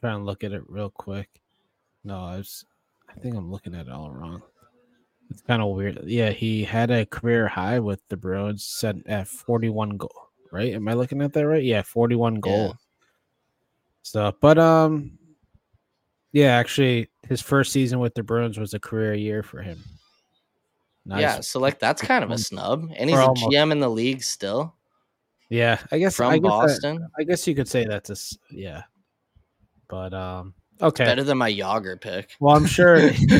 trying 0.00 0.18
to 0.18 0.24
look 0.24 0.44
at 0.44 0.52
it 0.52 0.62
real 0.68 0.90
quick. 0.90 1.28
No, 2.04 2.16
I 2.24 2.36
was 2.36 2.64
I 3.08 3.18
think 3.20 3.36
I'm 3.36 3.50
looking 3.50 3.74
at 3.74 3.86
it 3.86 3.92
all 3.92 4.10
wrong. 4.10 4.42
It's 5.30 5.42
kind 5.42 5.62
of 5.62 5.74
weird. 5.74 6.00
Yeah, 6.04 6.30
he 6.30 6.64
had 6.64 6.90
a 6.90 7.06
career 7.06 7.46
high 7.46 7.78
with 7.78 8.00
the 8.08 8.16
Bruins 8.16 8.64
set 8.64 8.96
at 9.06 9.28
41 9.28 9.96
goal, 9.96 10.29
right? 10.52 10.72
Am 10.74 10.88
I 10.88 10.94
looking 10.94 11.22
at 11.22 11.32
that 11.32 11.46
right? 11.46 11.62
Yeah, 11.62 11.82
41 11.82 12.36
goal. 12.40 12.76
So, 14.02 14.34
but 14.40 14.58
um 14.58 15.18
yeah, 16.32 16.56
actually 16.56 17.08
his 17.28 17.40
first 17.40 17.72
season 17.72 17.98
with 17.98 18.14
the 18.14 18.22
Bruins 18.22 18.58
was 18.58 18.72
a 18.74 18.78
career 18.80 19.14
year 19.14 19.42
for 19.42 19.62
him. 19.62 19.82
Yeah, 21.06 21.40
so 21.40 21.58
like 21.58 21.78
that's 21.78 22.02
kind 22.02 22.22
of 22.22 22.30
a 22.30 22.38
snub, 22.48 22.90
and 22.96 23.10
he's 23.10 23.18
a 23.18 23.22
GM 23.22 23.72
in 23.72 23.80
the 23.80 23.90
league 23.90 24.22
still 24.22 24.74
Yeah, 25.48 25.78
I 25.90 25.98
guess 25.98 26.14
from 26.16 26.30
I 26.30 26.38
guess 26.38 26.50
that- 26.50 26.66
Boston. 26.68 27.08
I 27.18 27.24
guess 27.24 27.46
you 27.46 27.54
could 27.54 27.68
say 27.68 27.84
that's 27.84 28.10
a 28.10 28.16
yeah. 28.54 28.82
But 29.88 30.14
um 30.14 30.54
okay. 30.80 31.04
Better 31.04 31.24
than 31.24 31.38
my 31.38 31.52
Jagr 31.52 32.00
pick. 32.00 32.36
Well, 32.38 32.54
I'm 32.56 32.66
sure 32.66 32.96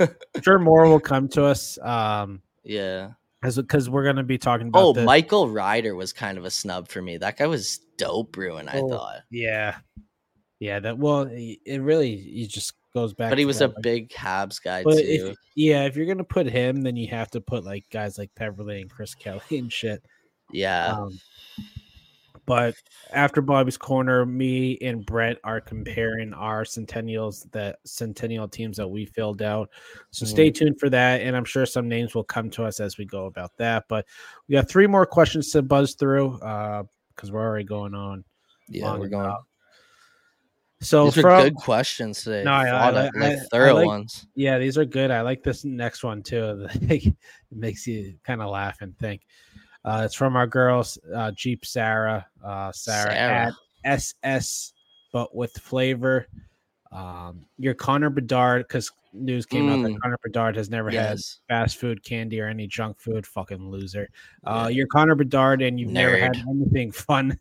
I'm 0.00 0.42
sure 0.42 0.58
more 0.58 0.88
will 0.88 1.00
come 1.00 1.28
to 1.30 1.44
us 1.44 1.78
um 1.82 2.40
yeah. 2.64 3.10
Because 3.42 3.90
we're 3.90 4.04
gonna 4.04 4.22
be 4.22 4.38
talking 4.38 4.68
about 4.68 4.82
Oh, 4.82 4.92
this. 4.92 5.04
Michael 5.04 5.48
Ryder 5.48 5.94
was 5.94 6.12
kind 6.12 6.38
of 6.38 6.44
a 6.44 6.50
snub 6.50 6.88
for 6.88 7.02
me. 7.02 7.16
That 7.18 7.36
guy 7.36 7.46
was 7.46 7.78
dope, 7.98 8.32
Bruin. 8.32 8.68
I 8.68 8.78
Oh, 8.80 8.88
thought, 8.88 9.20
Yeah. 9.30 9.76
Yeah, 10.60 10.78
that 10.80 10.96
well 10.96 11.28
it 11.32 11.80
really 11.82 12.46
just 12.48 12.74
goes 12.94 13.12
back 13.14 13.30
but 13.30 13.38
he 13.38 13.44
to 13.44 13.46
was 13.48 13.60
a 13.60 13.66
like- 13.68 13.82
big 13.82 14.08
Habs 14.10 14.62
guy 14.62 14.82
too. 14.84 14.90
if 14.90 15.36
yeah, 15.56 15.84
if 15.86 15.96
you're 15.96 16.06
gonna 16.06 16.22
put 16.24 16.46
him, 16.46 16.82
then 16.82 16.94
you 16.94 17.08
have 17.08 17.30
to 17.32 17.40
put 17.40 17.64
like 17.64 17.84
guys 17.90 18.16
like 18.16 18.30
Beverly 18.36 18.80
and 18.80 18.90
Chris 18.90 19.14
Kelly 19.14 19.40
and 19.50 19.72
shit. 19.72 20.02
yeah, 20.52 20.92
Um, 20.98 21.18
but 22.44 22.74
after 23.12 23.40
Bobby's 23.40 23.76
corner, 23.76 24.26
me 24.26 24.76
and 24.82 25.06
Brett 25.06 25.38
are 25.44 25.60
comparing 25.60 26.34
our 26.34 26.64
centennials, 26.64 27.46
the 27.52 27.76
centennial 27.84 28.48
teams 28.48 28.76
that 28.78 28.88
we 28.88 29.06
filled 29.06 29.42
out. 29.42 29.70
So 30.10 30.26
stay 30.26 30.48
Mm-hmm. 30.50 30.64
tuned 30.64 30.80
for 30.80 30.90
that, 30.90 31.20
and 31.20 31.36
I'm 31.36 31.44
sure 31.44 31.66
some 31.66 31.88
names 31.88 32.14
will 32.14 32.24
come 32.24 32.50
to 32.50 32.64
us 32.64 32.80
as 32.80 32.98
we 32.98 33.04
go 33.04 33.26
about 33.26 33.56
that. 33.58 33.84
But 33.88 34.06
we 34.48 34.54
got 34.54 34.68
three 34.68 34.86
more 34.86 35.06
questions 35.06 35.50
to 35.52 35.62
buzz 35.62 35.94
through 35.94 36.32
because 36.32 37.30
we're 37.30 37.40
already 37.44 37.64
going 37.64 37.94
on. 37.94 38.24
yeah, 38.68 38.96
we're 38.96 39.08
going. 39.08 39.36
So 40.80 41.04
These 41.10 41.18
are 41.24 41.42
good 41.44 41.54
questions 41.54 42.24
today. 42.24 42.42
No, 42.42 42.50
I- 42.50 42.62
I 42.62 42.70
Thought 42.70 42.94
like- 42.94 43.14
of- 43.14 43.22
I- 43.22 43.32
I 43.34 43.36
thorough 43.52 43.74
like- 43.74 43.86
ones. 43.86 44.26
yeah, 44.34 44.58
these 44.58 44.76
are 44.76 44.84
good. 44.84 45.12
I 45.12 45.20
like 45.20 45.44
this 45.44 45.64
next 45.64 46.02
one 46.02 46.24
too. 46.24 46.66
it 46.74 47.14
makes 47.52 47.86
you 47.86 48.18
kind 48.24 48.42
of 48.42 48.50
laugh 48.50 48.78
and 48.80 48.98
think. 48.98 49.22
Uh, 49.84 50.02
it's 50.04 50.14
from 50.14 50.36
our 50.36 50.46
girls, 50.46 50.96
uh, 51.14 51.30
Jeep 51.32 51.64
Sarah, 51.66 52.26
uh, 52.44 52.70
Sarah, 52.72 53.12
Sarah. 53.12 53.46
at 53.46 53.52
SS, 53.84 54.72
but 55.12 55.34
with 55.34 55.52
flavor. 55.54 56.26
Um, 56.92 57.46
your 57.58 57.74
Connor 57.74 58.10
Bedard, 58.10 58.66
because 58.68 58.92
news 59.14 59.46
came 59.46 59.68
out 59.70 59.82
that 59.82 59.88
Mm. 59.92 60.00
Connor 60.00 60.18
Bedard 60.22 60.56
has 60.56 60.68
never 60.70 60.90
had 60.90 61.18
fast 61.48 61.78
food, 61.78 62.04
candy, 62.04 62.40
or 62.40 62.48
any 62.48 62.66
junk 62.66 63.00
food. 63.00 63.26
Fucking 63.26 63.70
loser. 63.70 64.08
Uh, 64.44 64.64
Yeah. 64.68 64.76
you're 64.76 64.86
Connor 64.86 65.14
Bedard, 65.14 65.62
and 65.62 65.80
you've 65.80 65.90
never 65.90 66.16
had 66.16 66.36
anything 66.48 66.92
fun 66.92 67.38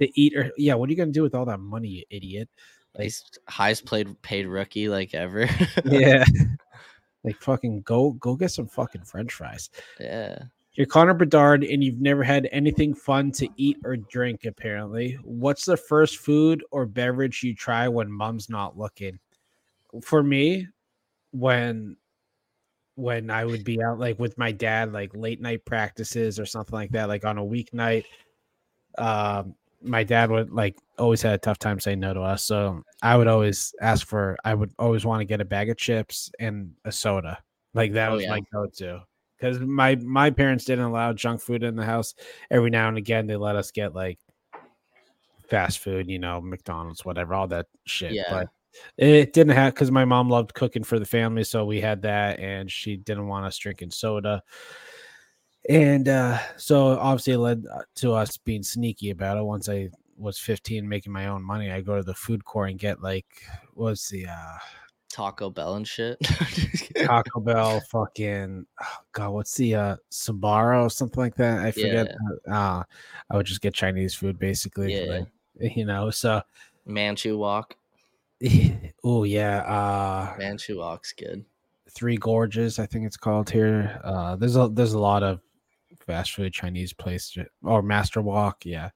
to 0.00 0.20
eat. 0.20 0.36
Or 0.36 0.50
yeah, 0.58 0.74
what 0.74 0.88
are 0.88 0.92
you 0.92 0.96
gonna 0.98 1.12
do 1.12 1.22
with 1.22 1.34
all 1.34 1.44
that 1.46 1.58
money, 1.60 1.88
you 1.88 2.04
idiot? 2.10 2.48
Like, 2.94 3.04
He's 3.04 3.24
highest 3.48 3.84
played 3.86 4.20
paid 4.22 4.46
rookie 4.46 4.88
like 4.88 5.14
ever. 5.14 5.48
yeah. 5.84 6.24
Like 7.24 7.36
fucking 7.42 7.82
go 7.82 8.12
go 8.12 8.36
get 8.36 8.50
some 8.52 8.68
fucking 8.68 9.02
french 9.02 9.32
fries. 9.32 9.70
yeah. 10.00 10.38
You're 10.74 10.86
Connor 10.86 11.14
Bedard 11.14 11.64
and 11.64 11.82
you've 11.82 12.00
never 12.00 12.22
had 12.22 12.48
anything 12.52 12.94
fun 12.94 13.32
to 13.32 13.48
eat 13.56 13.78
or 13.84 13.96
drink, 13.96 14.44
apparently. 14.44 15.18
What's 15.24 15.64
the 15.64 15.76
first 15.76 16.18
food 16.18 16.62
or 16.70 16.86
beverage 16.86 17.42
you 17.42 17.54
try 17.54 17.88
when 17.88 18.10
mom's 18.12 18.48
not 18.48 18.78
looking? 18.78 19.18
For 20.02 20.22
me, 20.22 20.68
when 21.32 21.96
when 22.94 23.30
I 23.30 23.44
would 23.44 23.64
be 23.64 23.82
out 23.82 23.98
like 23.98 24.18
with 24.18 24.36
my 24.38 24.52
dad, 24.52 24.92
like 24.92 25.14
late 25.14 25.40
night 25.40 25.64
practices 25.64 26.38
or 26.38 26.46
something 26.46 26.74
like 26.74 26.90
that, 26.90 27.08
like 27.08 27.24
on 27.24 27.38
a 27.38 27.44
weeknight, 27.44 28.04
um, 28.98 29.54
my 29.82 30.02
dad 30.02 30.30
would 30.30 30.50
like 30.50 30.76
always 30.98 31.22
had 31.22 31.34
a 31.34 31.38
tough 31.38 31.58
time 31.58 31.78
saying 31.80 32.00
no 32.00 32.12
to 32.12 32.20
us. 32.20 32.44
So 32.44 32.82
I 33.02 33.16
would 33.16 33.28
always 33.28 33.74
ask 33.80 34.06
for 34.06 34.36
I 34.44 34.54
would 34.54 34.72
always 34.78 35.04
want 35.04 35.20
to 35.20 35.24
get 35.24 35.40
a 35.40 35.44
bag 35.44 35.70
of 35.70 35.76
chips 35.76 36.30
and 36.38 36.72
a 36.84 36.92
soda. 36.92 37.38
Like 37.74 37.92
that 37.92 38.10
Oh, 38.10 38.14
was 38.14 38.24
yeah. 38.24 38.30
my 38.30 38.40
go-to. 38.52 39.02
Because 39.38 39.60
my 39.60 39.94
my 39.96 40.30
parents 40.30 40.64
didn't 40.64 40.86
allow 40.86 41.12
junk 41.12 41.40
food 41.40 41.62
in 41.62 41.76
the 41.76 41.84
house. 41.84 42.14
Every 42.50 42.70
now 42.70 42.88
and 42.88 42.98
again 42.98 43.26
they 43.26 43.36
let 43.36 43.56
us 43.56 43.70
get 43.70 43.94
like 43.94 44.18
fast 45.48 45.78
food, 45.78 46.08
you 46.08 46.18
know, 46.18 46.40
McDonald's, 46.40 47.04
whatever, 47.04 47.34
all 47.34 47.48
that 47.48 47.66
shit. 47.86 48.12
Yeah. 48.12 48.24
But 48.28 48.48
it 48.96 49.32
didn't 49.32 49.56
have 49.56 49.74
because 49.74 49.90
my 49.90 50.04
mom 50.04 50.28
loved 50.28 50.54
cooking 50.54 50.84
for 50.84 50.98
the 50.98 51.06
family, 51.06 51.44
so 51.44 51.64
we 51.64 51.80
had 51.80 52.02
that, 52.02 52.38
and 52.38 52.70
she 52.70 52.96
didn't 52.96 53.26
want 53.26 53.46
us 53.46 53.56
drinking 53.58 53.90
soda. 53.90 54.42
And 55.68 56.08
uh, 56.08 56.38
so 56.56 56.98
obviously 56.98 57.34
it 57.34 57.38
led 57.38 57.64
uh, 57.72 57.82
to 57.96 58.14
us 58.14 58.36
being 58.36 58.62
sneaky 58.62 59.10
about 59.10 59.36
it. 59.36 59.44
Once 59.44 59.68
I 59.68 59.90
was 60.16 60.38
15, 60.38 60.88
making 60.88 61.12
my 61.12 61.26
own 61.26 61.42
money, 61.42 61.70
I 61.70 61.80
go 61.80 61.96
to 61.96 62.02
the 62.02 62.14
food 62.14 62.44
court 62.44 62.70
and 62.70 62.78
get 62.78 63.02
like 63.02 63.26
what's 63.74 64.08
the 64.08 64.26
uh, 64.26 64.58
Taco 65.10 65.50
Bell 65.50 65.74
and 65.74 65.86
shit. 65.86 66.18
Taco 66.96 67.40
Bell, 67.40 67.80
fucking 67.90 68.66
oh 68.82 68.96
god, 69.12 69.30
what's 69.30 69.54
the 69.56 69.74
uh 69.74 69.96
Sbarro 70.10 70.86
or 70.86 70.90
something 70.90 71.22
like 71.22 71.36
that? 71.36 71.60
I 71.60 71.70
forget. 71.72 72.14
Uh, 72.50 72.82
I 73.30 73.36
would 73.36 73.46
just 73.46 73.60
get 73.60 73.74
Chinese 73.74 74.14
food 74.14 74.38
basically. 74.38 74.94
Yeah. 74.94 75.20
like, 75.60 75.76
you 75.76 75.84
know. 75.84 76.10
So, 76.10 76.42
Manchu 76.86 77.38
Wok. 77.38 77.76
oh 79.04 79.24
yeah, 79.24 79.58
uh, 79.60 80.36
Manchu 80.38 80.78
Wok's 80.78 81.12
good. 81.12 81.44
Three 81.90 82.16
Gorges, 82.16 82.78
I 82.78 82.86
think 82.86 83.06
it's 83.06 83.16
called 83.16 83.50
here. 83.50 84.00
Uh, 84.04 84.36
there's 84.36 84.56
a 84.56 84.68
there's 84.68 84.92
a 84.92 84.98
lot 84.98 85.22
of 85.22 85.40
fast 86.06 86.32
food 86.32 86.52
Chinese 86.52 86.92
place 86.92 87.36
or 87.62 87.82
Master 87.82 88.22
Walk. 88.22 88.64
Yeah, 88.64 88.90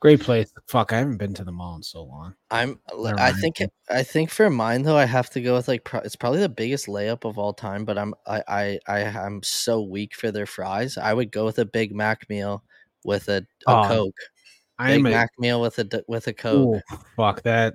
great 0.00 0.20
place. 0.20 0.52
Fuck, 0.66 0.92
I 0.92 0.98
haven't 0.98 1.16
been 1.18 1.34
to 1.34 1.44
the 1.44 1.52
mall 1.52 1.76
in 1.76 1.82
so 1.82 2.02
long. 2.04 2.34
I'm. 2.50 2.78
Never 2.96 3.18
I 3.18 3.30
mind. 3.30 3.36
think. 3.40 3.56
I 3.90 4.02
think 4.02 4.30
for 4.30 4.48
mine 4.50 4.82
though, 4.82 4.96
I 4.96 5.04
have 5.06 5.30
to 5.30 5.40
go 5.40 5.54
with 5.54 5.68
like. 5.68 5.84
Pro- 5.84 6.00
it's 6.00 6.16
probably 6.16 6.40
the 6.40 6.48
biggest 6.48 6.86
layup 6.86 7.24
of 7.24 7.38
all 7.38 7.52
time. 7.52 7.84
But 7.84 7.98
I'm. 7.98 8.14
I. 8.26 8.42
I. 8.48 8.78
I 8.88 9.00
am 9.00 9.42
so 9.42 9.80
weak 9.82 10.14
for 10.14 10.30
their 10.30 10.46
fries. 10.46 10.98
I 10.98 11.12
would 11.14 11.30
go 11.32 11.44
with 11.44 11.58
a 11.58 11.64
Big 11.64 11.94
Mac 11.94 12.28
meal 12.28 12.64
with 13.04 13.28
a, 13.28 13.46
a 13.66 13.70
Oh, 13.70 13.84
Coke. 13.88 14.16
I 14.78 14.88
Big 14.92 15.00
am 15.00 15.06
a 15.06 15.10
Mac 15.10 15.30
meal 15.38 15.60
with 15.60 15.78
a 15.78 16.04
with 16.06 16.26
a 16.28 16.32
Coke. 16.32 16.76
ooh, 16.90 16.96
fuck 17.16 17.42
that. 17.42 17.74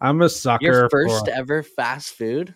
I'm 0.00 0.20
a 0.22 0.28
sucker. 0.28 0.64
Your 0.64 0.90
first 0.90 1.26
for, 1.26 1.32
ever 1.32 1.62
fast 1.62 2.14
food. 2.14 2.54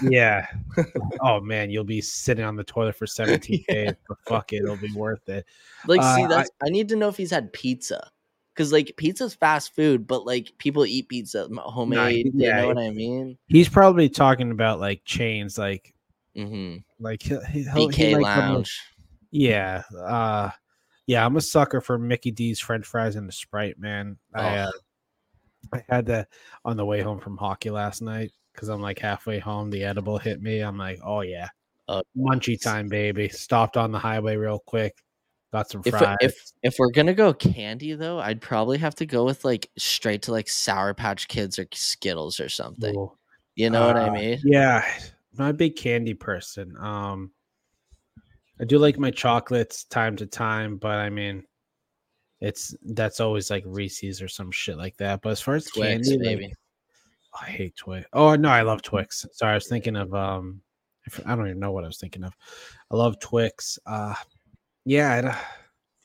yeah. 0.00 0.46
oh 1.20 1.40
man, 1.40 1.68
you'll 1.70 1.82
be 1.82 2.00
sitting 2.00 2.44
on 2.44 2.54
the 2.54 2.62
toilet 2.62 2.94
for 2.94 3.06
17 3.08 3.64
days, 3.68 3.92
but 4.08 4.16
fuck 4.26 4.52
it, 4.52 4.62
it'll 4.62 4.76
be 4.76 4.92
worth 4.94 5.28
it. 5.28 5.44
Like, 5.88 6.00
see, 6.02 6.22
Uh, 6.22 6.26
I- 6.26 6.28
that's. 6.28 6.50
I, 6.64 6.68
need 6.70 6.88
to 6.90 6.96
know 6.96 7.08
if 7.08 7.16
he's 7.16 7.32
had 7.32 7.52
pizza. 7.52 8.10
Because 8.56 8.72
like 8.72 8.94
pizza's 8.96 9.34
fast 9.34 9.74
food, 9.76 10.06
but 10.06 10.24
like 10.24 10.50
people 10.56 10.86
eat 10.86 11.08
pizza 11.10 11.44
m- 11.44 11.60
homemade. 11.62 12.24
you 12.26 12.32
yeah, 12.36 12.62
know 12.62 12.68
what 12.68 12.78
I 12.78 12.88
mean? 12.90 13.36
He's 13.48 13.68
probably 13.68 14.08
talking 14.08 14.50
about 14.50 14.80
like 14.80 15.02
chains, 15.04 15.58
like 15.58 15.92
Mm-hmm. 16.34 16.78
like 16.98 17.22
he'll, 17.22 17.44
he'll, 17.44 17.88
he 17.88 17.88
BK 17.88 18.12
might 18.20 18.34
come 18.34 18.48
with- 18.48 18.54
Lounge. 18.54 18.80
Yeah. 19.30 19.82
Uh 19.98 20.50
yeah, 21.06 21.24
I'm 21.24 21.36
a 21.36 21.40
sucker 21.40 21.80
for 21.80 21.98
Mickey 21.98 22.30
D's 22.30 22.58
French 22.58 22.84
fries 22.86 23.14
and 23.16 23.28
the 23.28 23.32
Sprite, 23.32 23.78
man. 23.78 24.16
I 24.34 24.58
Oh. 24.58 24.62
uh, 24.62 24.70
I 25.74 25.84
had 25.88 26.06
that 26.06 26.28
on 26.64 26.76
the 26.76 26.84
way 26.84 27.00
home 27.02 27.18
from 27.20 27.36
hockey 27.36 27.70
last 27.70 28.00
night 28.00 28.32
because 28.54 28.68
I'm 28.68 28.80
like 28.80 28.98
halfway 28.98 29.38
home. 29.38 29.68
The 29.70 29.84
edible 29.84 30.16
hit 30.18 30.40
me. 30.40 30.60
I'm 30.60 30.78
like, 30.78 30.98
oh 31.04 31.20
yeah, 31.20 31.48
Oh, 31.88 32.02
munchy 32.16 32.60
time, 32.60 32.88
baby. 32.88 33.28
Stopped 33.28 33.76
on 33.76 33.92
the 33.92 33.98
highway 33.98 34.36
real 34.36 34.58
quick, 34.60 34.96
got 35.56 35.70
some 35.70 35.82
If 35.84 35.96
fries. 35.96 36.16
if 36.20 36.34
if 36.62 36.76
we're 36.78 36.90
gonna 36.90 37.14
go 37.14 37.32
candy 37.32 37.94
though, 37.94 38.18
I'd 38.18 38.40
probably 38.40 38.78
have 38.78 38.94
to 38.96 39.06
go 39.06 39.24
with 39.24 39.44
like 39.44 39.70
straight 39.78 40.22
to 40.22 40.32
like 40.32 40.48
Sour 40.48 40.94
Patch 40.94 41.28
Kids 41.28 41.58
or 41.58 41.66
Skittles 41.72 42.38
or 42.40 42.48
something. 42.48 42.94
Ooh. 42.96 43.12
You 43.54 43.70
know 43.70 43.86
what 43.86 43.96
Uh, 43.96 44.00
I 44.00 44.10
mean? 44.10 44.38
Yeah, 44.44 44.84
I'm 44.86 45.38
not 45.38 45.50
a 45.50 45.54
big 45.54 45.76
candy 45.76 46.12
person. 46.14 46.76
Um, 46.78 47.30
I 48.60 48.64
do 48.64 48.78
like 48.78 48.98
my 48.98 49.10
chocolates 49.10 49.84
time 49.84 50.16
to 50.16 50.26
time, 50.26 50.76
but 50.76 50.96
I 50.98 51.08
mean, 51.10 51.44
It's 52.40 52.74
that's 52.82 53.18
always 53.20 53.50
like 53.50 53.64
Reese's 53.66 54.20
or 54.20 54.28
some 54.28 54.50
shit 54.50 54.76
like 54.76 54.96
that. 54.98 55.22
But 55.22 55.30
as 55.30 55.40
far 55.40 55.54
as 55.54 55.64
Twix, 55.66 56.08
candy, 56.08 56.18
like, 56.18 56.20
maybe. 56.38 56.52
I 57.40 57.46
hate 57.46 57.76
Twix. 57.76 58.06
Oh 58.12 58.34
no, 58.34 58.50
I 58.50 58.60
love 58.62 58.82
Twix. 58.82 59.24
Sorry, 59.32 59.52
I 59.52 59.54
was 59.56 59.68
thinking 59.68 59.96
of 59.96 60.14
um, 60.14 60.60
I 61.24 61.34
don't 61.34 61.46
even 61.46 61.60
know 61.60 61.72
what 61.72 61.84
I 61.84 61.86
was 61.86 61.98
thinking 61.98 62.24
of. 62.24 62.34
I 62.90 62.96
love 62.96 63.18
Twix. 63.20 63.78
Uh, 63.86 64.14
yeah, 64.86 65.14
I'd, 65.16 65.24
uh, 65.26 65.34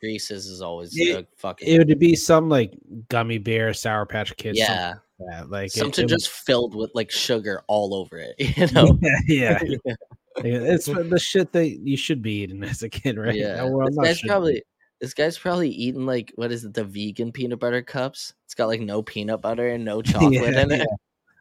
Reese's 0.04 0.48
is 0.48 0.62
always 0.62 0.92
It- 0.96 1.28
fucking 1.38 1.68
it 1.68 1.78
would 1.88 2.00
be 2.00 2.16
some 2.16 2.50
like 2.50 2.74
gummy 3.10 3.38
bear, 3.38 3.74
Sour 3.74 4.06
Patch 4.06 4.36
Kids. 4.36 4.58
yeah, 4.60 4.96
like 5.20 5.30
that. 5.30 5.50
like 5.52 5.68
it- 5.68 5.72
something 5.74 6.06
it 6.06 6.10
just 6.10 6.30
filled 6.30 6.76
with 6.76 6.92
like 6.96 7.12
sugar 7.12 7.62
all 7.68 7.94
over 7.94 8.18
it. 8.18 8.36
You 8.58 8.68
know. 8.74 8.98
yeah, 9.02 9.60
yeah. 9.86 9.96
Yeah, 10.44 10.60
It's 10.74 10.86
the 10.86 11.20
shit 11.20 11.52
that 11.52 11.68
you 11.68 11.98
should 11.98 12.22
be 12.22 12.42
eating 12.44 12.64
as 12.64 12.82
a 12.84 12.90
kid, 12.90 13.18
right? 13.18 13.36
Yeah, 13.36 13.64
Well, 13.66 13.88
this 13.88 13.98
guy's 13.98 14.22
be. 14.22 14.28
probably 14.30 14.64
this 15.02 15.14
guy's 15.14 15.38
probably 15.38 15.70
eating 15.70 16.06
like 16.06 16.32
what 16.36 16.52
is 16.52 16.64
it, 16.64 16.74
the 16.74 16.84
vegan 16.86 17.32
peanut 17.32 17.60
butter 17.60 17.82
cups? 17.82 18.34
It's 18.46 18.54
got 18.56 18.68
like 18.68 18.82
no 18.82 19.02
peanut 19.04 19.42
butter 19.42 19.68
and 19.70 19.84
no 19.86 20.02
chocolate 20.02 20.34
Yeah, 20.34 20.62
in 20.62 20.72
it. 20.72 20.88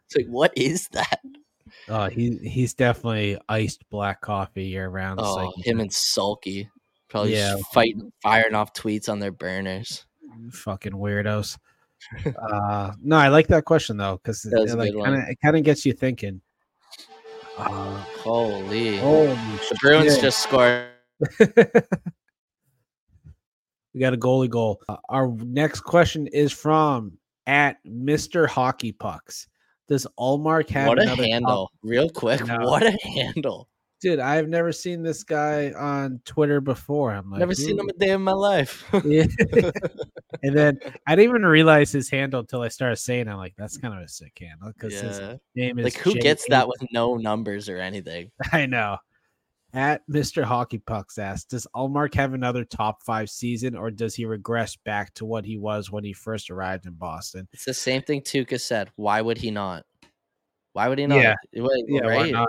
It's 0.07 0.17
like, 0.17 0.27
what 0.27 0.53
is 0.57 0.89
that? 0.89 1.21
Oh, 1.89 2.07
he 2.09 2.37
he's 2.43 2.75
definitely 2.75 3.39
iced 3.49 3.89
black 3.91 4.21
coffee 4.21 4.65
year 4.65 4.89
round. 4.89 5.21
Oh, 5.23 5.35
like 5.35 5.65
him 5.65 5.79
and 5.81 5.93
Sulky 5.93 6.69
probably 7.11 7.35
Yeah. 7.35 7.53
just 7.59 7.73
fighting, 7.75 8.11
firing 8.23 8.55
off 8.55 8.73
tweets 8.73 9.09
on 9.09 9.19
their 9.19 9.33
burners. 9.33 10.07
fucking 10.53 10.93
weirdos. 10.93 11.59
uh 12.25 12.93
no, 13.03 13.17
I 13.17 13.29
like 13.29 13.49
that 13.49 13.67
question 13.67 13.99
though, 13.99 14.19
because 14.23 14.45
a 14.47 14.57
like 14.77 14.95
kind 14.95 15.15
of 15.17 15.29
it 15.29 15.39
kind 15.45 15.57
of 15.57 15.63
gets 15.65 15.85
you 15.85 15.93
thinking. 15.93 16.41
Uh, 17.59 18.01
Holy, 18.23 18.97
holy 18.99 19.27
the 19.35 19.77
Bruins 19.83 20.15
shit. 20.15 20.23
just 20.23 20.43
scored. 20.43 20.87
we 23.93 24.01
got 24.01 24.15
a 24.15 24.17
goalie 24.17 24.49
goal. 24.49 24.81
Uh, 24.89 24.97
our 25.09 25.29
next 25.45 25.81
question 25.81 26.27
is 26.29 26.53
from 26.53 27.19
at 27.47 27.77
Mr. 27.85 28.49
Hockey 28.49 28.93
Pucks. 28.93 29.49
Does 29.89 30.07
Ullmark 30.19 30.71
have 30.71 30.89
What 30.89 30.99
a 31.01 31.03
another 31.03 31.17
top- 31.23 31.31
handle! 31.31 31.73
Real 31.83 32.09
quick, 32.09 32.47
No. 32.47 32.59
what 32.61 32.83
a 32.85 32.97
handle! 33.05 33.69
Dude, 34.01 34.19
I've 34.19 34.49
never 34.49 34.73
seen 34.73 35.03
this 35.03 35.23
guy 35.25 35.73
on 35.73 36.23
Twitter 36.25 36.63
before. 36.63 37.13
I'm 37.13 37.31
like, 37.31 37.41
Never 37.41 37.55
seen 37.55 37.79
him 37.79 37.89
a 37.89 37.93
day 37.93 38.11
in 38.11 38.23
my 38.23 38.33
life. 38.33 38.85
Yeah. 39.05 39.27
and 40.43 40.57
then 40.57 40.79
I 41.07 41.17
didn't 41.17 41.31
even 41.31 41.45
realize 41.45 41.93
his 41.93 42.09
handle 42.09 42.41
until 42.41 42.63
I 42.63 42.69
started 42.69 42.97
saying, 42.97 43.27
it. 43.27 43.31
I'm 43.31 43.37
like, 43.37 43.55
that's 43.57 43.77
kind 43.77 43.95
of 43.95 44.01
a 44.01 44.09
sick 44.09 44.39
handle 44.41 44.73
because 44.73 45.01
his 45.01 45.21
name 45.55 45.79
is 45.79 45.85
like 45.85 45.97
who 45.97 46.15
gets 46.15 46.47
that 46.49 46.69
with 46.69 46.83
no 46.93 47.17
numbers 47.17 47.69
or 47.69 47.79
anything? 47.79 48.31
I 48.53 48.67
know. 48.67 48.99
At 49.73 50.03
Mr. 50.09 50.45
Hockey 50.45 50.79
Pucks 50.79 51.19
asks, 51.19 51.45
does 51.45 51.67
Ullmark 51.75 52.15
have 52.15 52.35
another 52.35 52.65
top 52.65 53.03
five 53.03 53.31
season 53.31 53.77
or 53.77 53.91
does 53.91 54.15
he 54.15 54.25
regress 54.25 54.77
back 54.77 55.15
to 55.15 55.25
what 55.25 55.45
he 55.45 55.59
was 55.59 55.91
when 55.91 56.05
he 56.05 56.13
first 56.13 56.51
arrived 56.51 56.87
in 56.87 56.93
Boston? 56.95 57.49
It's 57.53 57.65
the 57.65 57.75
same 57.75 58.03
thing 58.03 58.23
Tuca 58.23 58.61
said. 58.61 58.91
Why 58.97 59.21
would 59.21 59.39
he 59.39 59.51
not? 59.51 59.85
Why 60.73 60.89
would 60.89 60.99
he 60.99 61.07
not? 61.07 61.19
Yeah. 61.21 61.35
Wait, 61.55 61.85
Yeah, 61.89 62.07
why 62.07 62.31
not? 62.31 62.49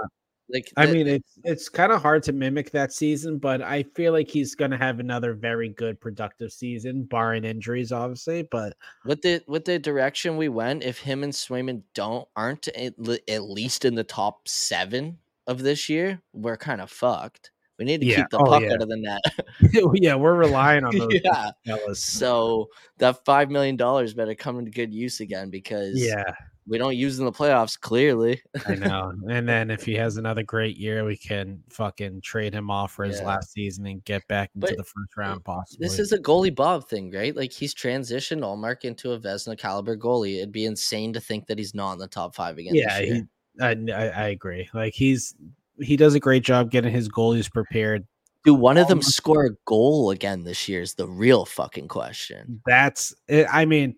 Like 0.53 0.71
I 0.77 0.85
the- 0.85 0.93
mean, 0.93 1.07
it's 1.07 1.39
it's 1.43 1.69
kind 1.69 1.91
of 1.91 2.01
hard 2.01 2.23
to 2.23 2.33
mimic 2.33 2.71
that 2.71 2.91
season, 2.93 3.37
but 3.37 3.61
I 3.61 3.83
feel 3.95 4.11
like 4.13 4.29
he's 4.29 4.55
going 4.55 4.71
to 4.71 4.77
have 4.77 4.99
another 4.99 5.33
very 5.33 5.69
good 5.69 5.99
productive 6.01 6.51
season, 6.51 7.03
barring 7.03 7.43
injuries, 7.45 7.91
obviously. 7.91 8.43
But 8.51 8.73
with 9.05 9.21
the 9.21 9.41
with 9.47 9.65
the 9.65 9.79
direction 9.79 10.37
we 10.37 10.49
went, 10.49 10.83
if 10.83 10.99
him 10.99 11.23
and 11.23 11.33
Swayman 11.33 11.83
don't 11.93 12.27
aren't 12.35 12.67
at, 12.69 12.93
at 13.29 13.43
least 13.43 13.85
in 13.85 13.95
the 13.95 14.03
top 14.03 14.47
seven 14.47 15.17
of 15.47 15.63
this 15.63 15.89
year, 15.89 16.21
we're 16.33 16.57
kind 16.57 16.81
of 16.81 16.91
fucked. 16.91 17.51
We 17.79 17.85
need 17.85 18.01
to 18.01 18.05
Yeah. 18.07 18.17
keep 18.17 18.29
the 18.29 18.37
Oh, 18.37 18.45
puck 18.45 18.61
yeah. 18.61 18.73
out 18.73 18.81
of 18.83 18.89
the 18.89 18.97
net. 18.97 19.21
yeah, 19.95 20.13
we're 20.13 20.35
relying 20.35 20.83
on 20.83 20.95
those 20.97 21.19
yeah. 21.23 21.49
fellas. 21.65 22.03
So 22.03 22.67
that 22.99 23.25
five 23.25 23.49
million 23.49 23.75
dollars 23.75 24.13
better 24.13 24.35
come 24.35 24.59
into 24.59 24.69
good 24.69 24.93
use 24.93 25.19
again 25.19 25.49
because 25.49 25.93
Yeah, 25.95 26.31
we 26.67 26.77
don't 26.77 26.95
use 26.95 27.19
in 27.19 27.25
the 27.25 27.31
playoffs. 27.31 27.79
Clearly, 27.79 28.41
I 28.67 28.75
know. 28.75 29.13
and 29.29 29.47
then 29.47 29.71
if 29.71 29.83
he 29.83 29.95
has 29.95 30.17
another 30.17 30.43
great 30.43 30.77
year, 30.77 31.03
we 31.03 31.17
can 31.17 31.63
fucking 31.69 32.21
trade 32.21 32.53
him 32.53 32.69
off 32.69 32.91
for 32.93 33.03
his 33.05 33.19
Yeah. 33.19 33.25
last 33.27 33.51
season 33.51 33.85
and 33.87 34.03
get 34.05 34.27
back 34.27 34.51
into 34.55 34.67
But 34.67 34.77
the 34.77 34.83
first 34.83 35.17
round 35.17 35.43
possibly. 35.43 35.87
this 35.87 35.99
is 35.99 36.11
a 36.11 36.19
goalie 36.19 36.53
Bob 36.55 36.87
thing, 36.87 37.11
right? 37.11 37.35
Like 37.35 37.51
he's 37.51 37.73
transitioned 37.73 38.41
Ullmark 38.41 38.83
into 38.83 39.11
a 39.13 39.19
Vezina 39.19 39.57
caliber 39.57 39.97
goalie. 39.97 40.37
It'd 40.37 40.51
be 40.51 40.65
insane 40.65 41.13
to 41.13 41.19
think 41.19 41.47
that 41.47 41.57
he's 41.57 41.73
not 41.73 41.93
in 41.93 41.99
the 41.99 42.07
top 42.07 42.35
five 42.35 42.57
again. 42.57 42.75
yeah, 42.75 42.99
he, 42.99 43.23
I, 43.59 43.71
I 43.93 44.07
I 44.09 44.27
agree. 44.29 44.69
Like 44.73 44.93
he's 44.93 45.35
he 45.79 45.97
does 45.97 46.13
a 46.13 46.19
great 46.19 46.43
job 46.43 46.69
getting 46.69 46.91
his 46.93 47.09
goalies 47.09 47.51
prepared. 47.51 48.05
Do 48.43 48.53
one 48.55 48.77
of 48.77 48.87
them 48.87 49.01
score 49.03 49.45
a 49.45 49.49
goal 49.65 50.09
again 50.09 50.43
this 50.43 50.67
year? 50.67 50.81
Is 50.81 50.95
the 50.95 51.07
real 51.07 51.45
fucking 51.45 51.87
question. 51.89 52.61
That's 52.65 53.13
eh, 53.29 53.45
I 53.51 53.65
mean, 53.65 53.95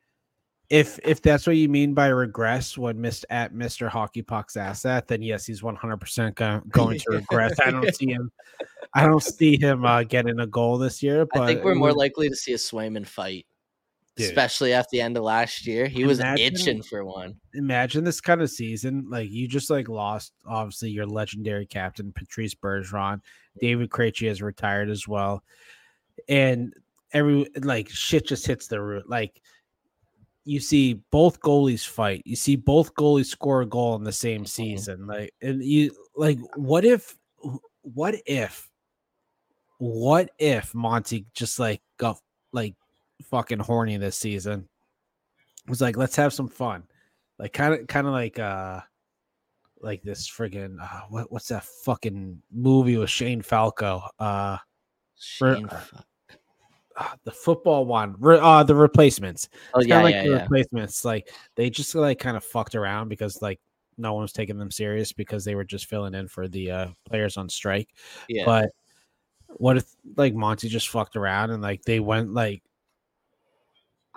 if 0.69 0.99
if 1.03 1.21
that's 1.21 1.45
what 1.45 1.55
you 1.57 1.69
mean 1.69 1.93
by 1.93 2.07
regress 2.07 2.77
when 2.77 2.97
Mr. 2.97 3.25
at 3.29 3.53
Mr. 3.53 3.87
Hockey 3.89 4.21
Pucks 4.21 4.55
asked 4.57 4.83
that, 4.83 5.07
then 5.07 5.21
yes, 5.21 5.45
he's 5.45 5.61
one 5.61 5.75
hundred 5.75 5.97
percent 5.97 6.35
going 6.35 6.99
to 6.99 7.05
regress. 7.11 7.59
I 7.59 7.71
don't 7.71 7.93
see 7.95 8.11
him. 8.11 8.31
I 8.93 9.05
don't 9.05 9.23
see 9.23 9.57
him 9.59 9.85
uh, 9.85 10.03
getting 10.03 10.39
a 10.39 10.47
goal 10.47 10.77
this 10.77 11.03
year. 11.03 11.25
But 11.31 11.43
I 11.43 11.47
think 11.47 11.63
we're 11.63 11.75
more 11.75 11.93
likely 11.93 12.29
to 12.29 12.35
see 12.35 12.53
a 12.53 12.57
Swayman 12.57 13.05
fight, 13.05 13.45
Dude. 14.15 14.27
especially 14.27 14.73
at 14.73 14.87
the 14.91 15.01
end 15.01 15.17
of 15.17 15.23
last 15.23 15.65
year. 15.67 15.85
He 15.87 16.05
was 16.05 16.19
Imagine- 16.19 16.55
itching 16.55 16.83
for 16.83 17.03
one. 17.03 17.35
imagine 17.53 18.03
this 18.03 18.21
kind 18.21 18.41
of 18.41 18.49
season. 18.49 19.05
Like 19.09 19.29
you 19.29 19.47
just 19.47 19.69
like 19.69 19.89
lost 19.89 20.31
obviously 20.47 20.91
your 20.91 21.05
legendary 21.05 21.65
captain 21.65 22.11
Patrice 22.13 22.55
Bergeron. 22.55 23.19
David 23.59 23.89
Krejci 23.89 24.27
has 24.27 24.41
retired 24.41 24.89
as 24.89 25.07
well, 25.07 25.43
and 26.29 26.73
every 27.11 27.47
like 27.61 27.89
shit 27.89 28.25
just 28.27 28.47
hits 28.47 28.67
the 28.67 28.81
root. 28.81 29.07
Like 29.09 29.41
you 30.45 30.59
see 30.59 30.95
both 31.11 31.39
goalies 31.39 31.87
fight. 31.87 32.21
You 32.25 32.35
see 32.35 32.55
both 32.55 32.93
goalies 32.95 33.27
score 33.27 33.61
a 33.61 33.65
goal 33.65 33.95
in 33.95 34.03
the 34.03 34.11
same 34.11 34.45
season. 34.45 35.07
Like 35.07 35.33
and 35.41 35.63
you 35.63 35.95
like 36.15 36.39
what 36.55 36.85
if 36.85 37.15
what 37.81 38.15
if 38.25 38.69
what 39.77 40.29
if 40.37 40.73
Monty 40.73 41.25
just 41.33 41.59
like 41.59 41.81
got 41.97 42.19
like 42.51 42.75
fucking 43.29 43.59
horny 43.59 43.97
this 43.97 44.17
season? 44.17 44.67
Was 45.67 45.81
like, 45.81 45.95
let's 45.95 46.15
have 46.17 46.33
some 46.33 46.49
fun. 46.49 46.83
Like 47.39 47.53
kind 47.53 47.73
of 47.73 47.87
kind 47.87 48.07
of 48.07 48.13
like 48.13 48.37
uh 48.39 48.81
like 49.81 50.01
this 50.03 50.29
friggin' 50.29 50.77
uh, 50.81 51.01
what 51.09 51.31
what's 51.31 51.49
that 51.49 51.63
fucking 51.63 52.41
movie 52.51 52.97
with 52.97 53.09
Shane 53.09 53.41
Falco? 53.41 54.01
Uh 54.19 54.57
For- 55.37 55.55
Shane 55.55 55.67
fuck. 55.67 56.05
Uh, 56.95 57.09
the 57.23 57.31
football 57.31 57.85
one, 57.85 58.15
Re- 58.19 58.39
uh, 58.39 58.63
the 58.63 58.75
replacements. 58.75 59.49
Oh 59.73 59.79
It's 59.79 59.87
yeah, 59.87 60.01
like 60.03 60.15
yeah, 60.15 60.23
the 60.23 60.29
yeah. 60.29 60.41
replacements. 60.43 61.03
Like 61.03 61.27
they 61.55 61.69
just 61.69 61.95
like 61.95 62.19
kind 62.19 62.37
of 62.37 62.43
fucked 62.43 62.75
around 62.75 63.09
because 63.09 63.41
like 63.41 63.59
no 63.97 64.13
one 64.13 64.21
was 64.23 64.33
taking 64.33 64.57
them 64.57 64.71
serious 64.71 65.11
because 65.11 65.43
they 65.45 65.55
were 65.55 65.63
just 65.63 65.85
filling 65.87 66.13
in 66.15 66.27
for 66.27 66.47
the 66.47 66.71
uh, 66.71 66.87
players 67.05 67.37
on 67.37 67.49
strike. 67.49 67.89
yeah. 68.29 68.45
But 68.45 68.69
what 69.57 69.77
if 69.77 69.85
like 70.17 70.33
Monty 70.33 70.67
just 70.69 70.89
fucked 70.89 71.15
around 71.15 71.51
and 71.51 71.61
like 71.61 71.83
they 71.83 71.99
went 71.99 72.33
like 72.33 72.63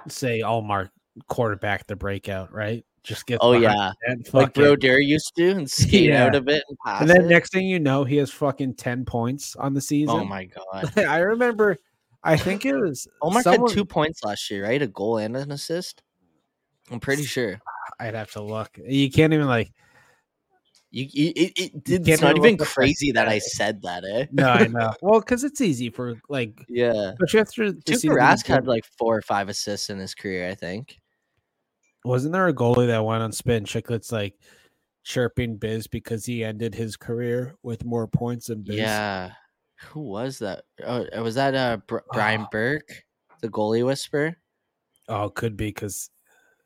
say 0.09 0.41
Ullmark 0.41 0.91
quarterback 1.29 1.87
the 1.87 1.97
breakout, 1.97 2.53
right? 2.53 2.85
Just 3.03 3.27
get 3.27 3.39
oh 3.41 3.53
yeah, 3.53 3.93
like 4.33 4.53
Brodeur 4.53 4.99
used 4.99 5.33
to 5.37 5.51
and 5.51 5.71
skate 5.71 6.11
Yeah. 6.11 6.25
out 6.25 6.35
of 6.35 6.49
it, 6.49 6.65
and 6.69 6.77
pass 6.85 7.01
and 7.03 7.09
then 7.11 7.23
it. 7.23 7.29
next 7.29 7.53
thing 7.53 7.67
you 7.67 7.79
know, 7.79 8.03
he 8.03 8.17
has 8.17 8.31
fucking 8.33 8.75
ten 8.75 9.05
points 9.05 9.55
on 9.57 9.75
the 9.75 9.81
season. 9.81 10.17
oh 10.17 10.25
my 10.25 10.47
god, 10.47 10.99
I 11.07 11.19
remember, 11.19 11.77
I 12.27 12.37
think 12.37 12.67
it 12.67 12.75
was 12.75 13.07
Omar 13.23 13.43
someone- 13.43 13.71
had 13.71 13.75
two 13.77 13.85
points 13.85 14.23
last 14.25 14.51
year, 14.51 14.65
right? 14.65 14.81
A 14.83 14.87
goal 14.87 15.19
and 15.19 15.37
an 15.37 15.53
assist. 15.53 16.03
I'm 16.91 17.01
pretty 17.01 17.25
sure. 17.25 17.59
I'd 17.99 18.15
have 18.15 18.31
to 18.33 18.43
look. 18.43 18.79
You 18.85 19.11
can't 19.11 19.33
even 19.33 19.47
like. 19.47 19.73
You, 20.91 21.07
you 21.11 21.33
it, 21.35 21.53
it, 21.59 21.73
You 21.89 21.97
it's 21.97 22.07
can't 22.07 22.23
even 22.23 22.37
even 22.37 22.43
look 22.43 22.53
up 22.53 22.59
that 22.69 22.75
crazy 22.75 23.13
that 23.13 23.29
I 23.29 23.39
said 23.39 23.83
that, 23.83 24.05
eh? 24.05 24.27
No, 24.33 24.49
I 24.49 24.67
know. 24.69 24.93
well, 25.03 25.21
because 25.21 25.45
it's 25.45 25.61
easy 25.61 25.91
for 25.91 26.15
like, 26.29 26.65
Yeah. 26.69 27.13
especially 27.13 27.41
after 27.41 27.73
the 27.73 27.79
Tuukka 27.83 27.95
season 27.95 28.11
Rask 28.11 28.47
had 28.47 28.67
like 28.67 28.85
four 28.99 29.17
or 29.17 29.23
five 29.23 29.49
assists 29.49 29.91
in 29.91 29.99
his 29.99 30.15
career, 30.15 30.49
I 30.49 30.55
think. 30.55 30.99
Wasn't 32.05 32.33
there 32.33 32.47
a 32.47 32.55
goalie 32.55 32.87
that 32.87 33.05
went 33.05 33.23
on 33.23 33.33
Spittin' 33.33 33.65
Chiclets 33.65 34.13
like 34.13 34.35
chirping 35.05 35.57
Biz 35.57 35.89
because 35.89 36.25
he 36.25 36.45
ended 36.45 36.75
his 36.75 36.97
career 36.97 37.57
with 37.63 37.85
more 37.85 38.07
points 38.07 38.47
than 38.47 38.63
Biz? 38.63 38.77
Yeah. 38.77 39.33
Who 39.91 40.01
was 40.01 40.39
that? 40.41 40.65
Oh, 40.85 41.07
was 41.23 41.35
that 41.35 41.55
uh 41.55 41.79
Br- 41.87 41.99
Brian 42.13 42.43
Ah. 42.43 42.49
Burke, 42.51 43.05
the 43.41 43.49
goalie 43.49 43.85
whisperer? 43.85 44.37
Oh, 45.09 45.29
could 45.29 45.57
be 45.57 45.67
because 45.67 46.11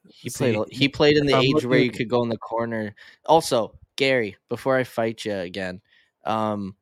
He 0.08 0.30
played. 0.30 0.54
See, 0.54 0.60
a- 0.60 0.74
He 0.76 0.88
played 0.88 1.16
in 1.16 1.26
the 1.26 1.34
I'm 1.34 1.42
age 1.42 1.64
where 1.64 1.78
you 1.78 1.90
could 1.90 2.08
go 2.08 2.22
in 2.22 2.28
the 2.28 2.38
corner. 2.38 2.94
Also, 3.26 3.78
Gary, 3.96 4.36
before 4.48 4.76
I 4.76 4.84
fight 4.84 5.24
you 5.24 5.34
again, 5.34 5.80
um, 6.24 6.74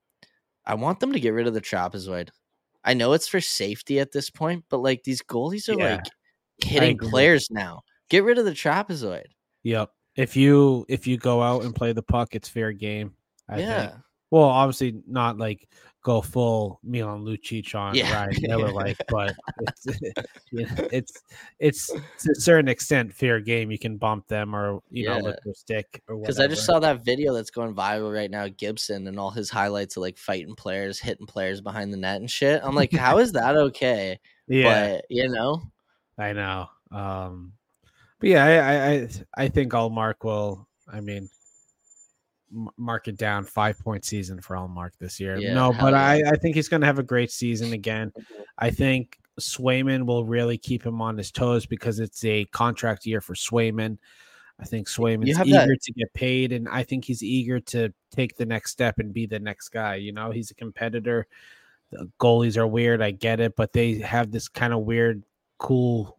I 0.64 0.74
want 0.74 1.00
them 1.00 1.12
to 1.12 1.20
get 1.20 1.30
rid 1.30 1.46
of 1.46 1.55
the 1.55 1.60
trapezoid. 1.60 2.28
I 2.84 2.94
know 2.94 3.12
it's 3.12 3.26
for 3.28 3.40
safety 3.40 3.98
at 4.00 4.12
this 4.12 4.30
point, 4.30 4.64
but 4.68 4.78
like 4.78 5.02
these 5.02 5.22
goalies 5.22 5.68
are 5.68 5.78
Yeah, 5.78 5.96
like 5.96 6.06
hitting 6.62 6.98
players 6.98 7.50
now. 7.50 7.82
Get 8.09 8.22
rid 8.24 8.38
of 8.38 8.44
the 8.44 8.52
trapezoid. 8.52 9.26
Yep. 9.64 9.90
If 10.14 10.36
you 10.36 10.84
if 10.88 11.06
you 11.06 11.16
go 11.16 11.42
out 11.42 11.64
and 11.64 11.74
play 11.74 11.92
the 11.92 12.02
puck, 12.02 12.34
it's 12.34 12.48
fair 12.48 12.72
game. 12.72 13.14
I 13.48 13.59
yeah. 13.60 13.86
think. 13.88 14.00
Well, 14.30 14.44
obviously 14.44 15.02
not 15.06 15.38
like 15.38 15.68
go 16.02 16.20
full 16.20 16.80
Milan 16.82 17.24
Lucic 17.24 17.74
on 17.74 17.94
Yeah. 17.94 18.12
Ryan 18.12 18.36
Miller 18.42 18.70
like, 18.70 18.96
but 19.09 19.34
it's, 19.60 19.86
know, 20.52 20.88
it's 20.90 21.22
it's 21.59 21.86
to 21.88 22.30
a 22.32 22.40
certain 22.40 22.68
extent 22.68 23.12
fair 23.12 23.40
game. 23.40 23.70
You 23.70 23.78
can 23.78 23.96
bump 23.96 24.26
them 24.28 24.55
or 24.55 24.80
you 24.90 25.05
know 25.06 25.16
Yeah. 25.16 25.22
lift 25.22 25.40
their 25.44 25.55
stick 25.55 26.02
or 26.09 26.16
Because 26.18 26.40
I 26.40 26.46
just 26.46 26.64
saw 26.64 26.78
that 26.80 27.05
video 27.05 27.32
that's 27.34 27.50
going 27.50 27.74
viral 27.74 28.14
right 28.14 28.30
now, 28.30 28.48
Gibson, 28.48 29.06
and 29.06 29.18
all 29.18 29.30
his 29.30 29.50
highlights 29.50 29.96
of 29.96 30.02
like 30.02 30.18
fighting 30.18 30.55
players, 30.55 30.98
hitting 30.98 31.26
players 31.26 31.60
behind 31.60 31.92
the 31.92 31.96
net 31.96 32.20
and 32.20 32.30
shit. 32.30 32.60
I'm 32.62 32.74
like, 32.74 32.92
how 32.92 33.18
is 33.18 33.32
that 33.32 33.56
okay? 33.56 34.18
Yeah, 34.50 34.92
But 34.92 35.05
you 35.10 35.28
know, 35.28 35.62
I 36.18 36.32
know. 36.32 36.70
Um, 36.90 37.52
but 38.18 38.30
yeah, 38.30 38.44
I, 38.44 38.72
I 38.72 38.92
I 38.94 39.06
think 39.06 39.26
I 39.36 39.48
think 39.48 39.72
Ullmark 39.72 40.24
will. 40.24 40.66
I 40.90 41.00
mean, 41.00 41.28
mark 42.76 43.08
it 43.08 43.16
down 43.16 43.44
five 43.44 43.78
point 43.78 44.04
season 44.04 44.40
for 44.40 44.56
Ullmark 44.56 44.90
this 44.98 45.20
year. 45.20 45.36
Yeah, 45.36 45.54
no, 45.54 45.72
but 45.72 45.94
I. 45.94 46.22
I 46.28 46.36
think 46.36 46.54
he's 46.54 46.68
going 46.68 46.80
to 46.80 46.86
have 46.86 46.98
a 46.98 47.04
great 47.04 47.30
season 47.30 47.72
again. 47.72 48.12
I 48.58 48.70
think 48.70 49.18
Swayman 49.40 50.06
will 50.06 50.24
really 50.24 50.58
keep 50.58 50.84
him 50.84 51.00
on 51.00 51.16
his 51.16 51.30
toes 51.30 51.66
because 51.66 52.00
it's 52.00 52.24
a 52.24 52.44
contract 52.46 53.06
year 53.06 53.20
for 53.20 53.34
Swayman. 53.34 53.98
I 54.60 54.64
think 54.64 54.88
Swayman's 54.88 55.38
eager 55.38 55.66
that- 55.66 55.82
to 55.82 55.92
get 55.92 56.12
paid, 56.14 56.52
and 56.52 56.68
I 56.68 56.82
think 56.82 57.04
he's 57.04 57.22
eager 57.22 57.60
to 57.60 57.92
take 58.10 58.36
the 58.36 58.46
next 58.46 58.72
step 58.72 58.98
and 58.98 59.12
be 59.12 59.26
the 59.26 59.38
next 59.38 59.68
guy. 59.68 59.96
You 59.96 60.12
know, 60.12 60.30
he's 60.30 60.50
a 60.50 60.54
competitor. 60.54 61.26
The 61.90 62.10
goalies 62.20 62.56
are 62.56 62.66
weird, 62.66 63.00
I 63.00 63.12
get 63.12 63.40
it, 63.40 63.56
but 63.56 63.72
they 63.72 63.94
have 63.98 64.30
this 64.30 64.48
kind 64.48 64.74
of 64.74 64.80
weird, 64.80 65.22
cool, 65.58 66.18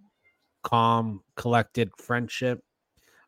calm, 0.63 1.21
collected 1.35 1.91
friendship 1.97 2.63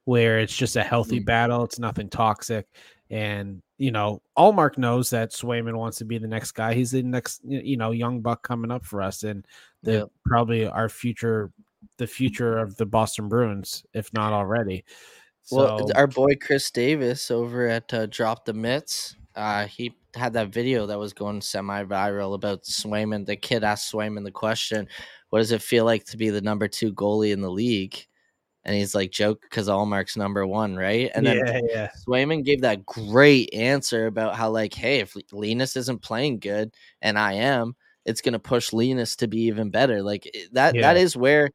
where 0.05 0.39
it's 0.39 0.55
just 0.55 0.75
a 0.75 0.83
healthy 0.83 1.19
Mm. 1.19 1.25
battle. 1.25 1.63
It's 1.63 1.79
nothing 1.79 2.09
toxic. 2.09 2.67
And, 3.09 3.61
you 3.77 3.91
know, 3.91 4.21
Ullmark 4.37 4.77
knows 4.77 5.09
that 5.09 5.31
Swayman 5.31 5.75
wants 5.77 5.97
to 5.97 6.05
be 6.05 6.17
the 6.17 6.27
next 6.27 6.53
guy. 6.53 6.73
He's 6.73 6.91
the 6.91 7.03
next, 7.03 7.41
you 7.43 7.77
know, 7.77 7.91
young 7.91 8.21
buck 8.21 8.41
coming 8.41 8.71
up 8.71 8.85
for 8.85 9.01
us. 9.01 9.23
And 9.23 9.45
the 9.83 9.91
Yep. 9.91 10.11
probably 10.25 10.65
our 10.67 10.89
future, 10.89 11.51
the 11.97 12.07
future 12.07 12.57
of 12.57 12.77
the 12.77 12.85
Boston 12.85 13.27
Bruins, 13.27 13.85
if 13.93 14.13
not 14.13 14.33
already. 14.33 14.85
So, 15.43 15.57
well, 15.57 15.91
our 15.95 16.07
boy 16.07 16.35
Chris 16.39 16.71
Davis 16.71 17.31
over 17.31 17.67
at 17.67 17.93
uh, 17.93 18.05
Drop 18.05 18.45
the 18.45 18.53
Mitts, 18.53 19.15
uh, 19.35 19.65
he 19.65 19.95
had 20.15 20.33
that 20.33 20.49
video 20.49 20.85
that 20.85 20.99
was 20.99 21.13
going 21.13 21.41
semi-viral 21.41 22.35
about 22.35 22.63
Swayman. 22.63 23.25
The 23.25 23.35
kid 23.35 23.63
asked 23.63 23.91
Swayman 23.91 24.23
the 24.23 24.31
question, 24.31 24.87
"What 25.29 25.39
does 25.39 25.51
it 25.51 25.61
feel 25.61 25.83
like 25.83 26.05
to 26.05 26.17
be 26.17 26.29
the 26.29 26.41
number 26.41 26.67
two 26.67 26.93
goalie 26.93 27.31
in 27.33 27.41
the 27.41 27.51
league?" 27.51 28.05
And 28.63 28.75
he's 28.75 28.93
like, 28.93 29.11
"Joke, 29.11 29.41
because 29.41 29.67
Ullmark's 29.67 30.15
number 30.17 30.45
one, 30.45 30.75
right?" 30.75 31.09
And 31.15 31.25
then 31.25 31.37
yeah, 31.45 31.59
yeah. 31.67 31.89
Swayman 32.07 32.43
gave 32.45 32.61
that 32.61 32.85
great 32.85 33.53
answer 33.53 34.05
about 34.07 34.35
how, 34.35 34.49
like, 34.51 34.73
hey, 34.73 34.99
if 34.99 35.15
Linus 35.31 35.75
isn't 35.75 36.01
playing 36.03 36.39
good 36.39 36.73
and 37.01 37.17
I 37.17 37.33
am, 37.33 37.75
it's 38.05 38.21
gonna 38.21 38.39
push 38.39 38.71
Linus 38.73 39.15
to 39.17 39.27
be 39.27 39.41
even 39.43 39.69
better. 39.71 40.01
Like 40.03 40.25
it- 40.27 40.53
that. 40.53 40.75
That 40.79 40.95
Yeah. 40.97 41.01
is 41.03 41.17
where, 41.17 41.49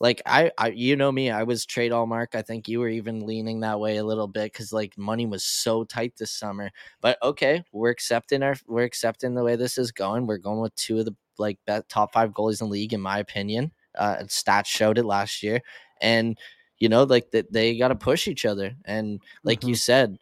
like, 0.00 0.22
I, 0.26 0.52
I, 0.58 0.68
you 0.68 0.94
know 0.96 1.10
me, 1.12 1.30
I 1.30 1.42
was 1.44 1.66
trade 1.66 1.90
Ullmark. 1.92 2.34
I 2.34 2.42
think 2.42 2.68
you 2.68 2.80
were 2.80 2.88
even 2.88 3.26
leaning 3.26 3.60
that 3.60 3.80
way 3.80 3.96
a 3.96 4.04
little 4.04 4.28
bit 4.28 4.52
because 4.52 4.72
like 4.72 4.96
money 4.98 5.26
was 5.26 5.44
so 5.44 5.84
tight 5.84 6.14
this 6.18 6.30
summer. 6.32 6.70
But 7.00 7.18
okay, 7.22 7.64
we're 7.72 7.90
accepting 7.90 8.42
our, 8.44 8.54
we're 8.66 8.84
accepting 8.84 9.34
the 9.34 9.42
way 9.44 9.56
this 9.56 9.76
is 9.78 9.90
going. 9.92 10.26
We're 10.26 10.38
going 10.38 10.60
with 10.60 10.74
two 10.76 10.98
of 11.00 11.04
the 11.04 11.16
like 11.38 11.58
top 11.88 12.12
five 12.12 12.30
goalies 12.32 12.60
in 12.62 12.68
the 12.68 12.72
league, 12.72 12.92
in 12.94 13.00
my 13.00 13.18
opinion. 13.18 13.72
Uh, 13.96 14.18
stats 14.26 14.66
showed 14.66 14.98
it 14.98 15.04
last 15.04 15.42
year, 15.42 15.60
and 16.00 16.38
you 16.78 16.88
know, 16.88 17.04
like 17.04 17.30
that 17.32 17.52
they 17.52 17.76
got 17.76 17.88
to 17.88 17.96
push 17.96 18.28
each 18.28 18.44
other. 18.44 18.74
And 18.84 19.20
like 19.42 19.64
you 19.64 19.74
mm-hmm. 19.74 19.76
said, 19.76 20.18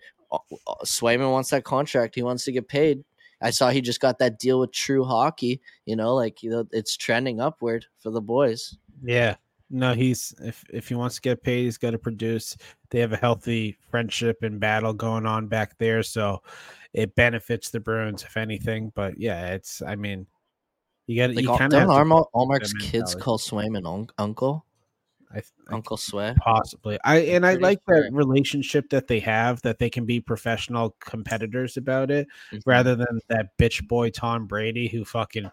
Swayman 0.84 1.30
wants 1.30 1.50
that 1.50 1.64
contract. 1.64 2.14
He 2.14 2.22
wants 2.22 2.44
to 2.44 2.52
get 2.52 2.68
paid. 2.68 3.04
I 3.42 3.50
saw 3.50 3.68
he 3.68 3.82
just 3.82 4.00
got 4.00 4.18
that 4.18 4.38
deal 4.38 4.60
with 4.60 4.72
True 4.72 5.04
Hockey. 5.04 5.60
You 5.84 5.96
know, 5.96 6.14
like 6.14 6.42
you 6.42 6.50
know, 6.50 6.66
it's 6.72 6.96
trending 6.96 7.40
upward 7.40 7.86
for 7.98 8.10
the 8.10 8.22
boys. 8.22 8.76
Yeah. 9.02 9.36
No, 9.68 9.94
he's 9.94 10.34
if 10.42 10.64
if 10.72 10.88
he 10.88 10.94
wants 10.94 11.16
to 11.16 11.20
get 11.20 11.42
paid, 11.42 11.64
he's 11.64 11.78
got 11.78 11.90
to 11.90 11.98
produce. 11.98 12.56
They 12.90 13.00
have 13.00 13.12
a 13.12 13.16
healthy 13.16 13.76
friendship 13.90 14.38
and 14.42 14.60
battle 14.60 14.92
going 14.92 15.26
on 15.26 15.48
back 15.48 15.76
there, 15.78 16.04
so 16.04 16.42
it 16.92 17.14
benefits 17.16 17.70
the 17.70 17.80
Bruins 17.80 18.22
if 18.22 18.36
anything. 18.36 18.92
But 18.94 19.18
yeah, 19.18 19.48
it's 19.48 19.82
I 19.82 19.96
mean, 19.96 20.26
you 21.06 21.16
got 21.16 21.34
Like, 21.34 21.42
you 21.42 21.48
kind 21.48 21.72
of 21.72 21.88
don't 21.88 21.88
Ullmark, 21.88 22.26
Ullmark's 22.34 22.74
kids 22.74 23.14
call 23.16 23.38
Swayman 23.38 23.92
un- 23.92 24.08
uncle, 24.18 24.64
I, 25.30 25.34
th- 25.34 25.46
Uncle 25.70 25.96
Sway. 25.96 26.34
possibly 26.38 26.98
I 27.04 27.16
and 27.18 27.44
I 27.44 27.54
like 27.54 27.80
sure. 27.88 28.02
that 28.04 28.12
relationship 28.12 28.88
that 28.90 29.08
they 29.08 29.20
have 29.20 29.60
that 29.62 29.78
they 29.78 29.90
can 29.90 30.04
be 30.06 30.20
professional 30.20 30.94
competitors 31.00 31.76
about 31.76 32.10
it 32.10 32.28
Mhm. 32.52 32.62
rather 32.64 32.94
than 32.96 33.20
that 33.28 33.56
bitch 33.58 33.86
boy 33.88 34.10
Tom 34.10 34.46
Brady 34.46 34.88
who 34.88 35.04
fucking 35.04 35.50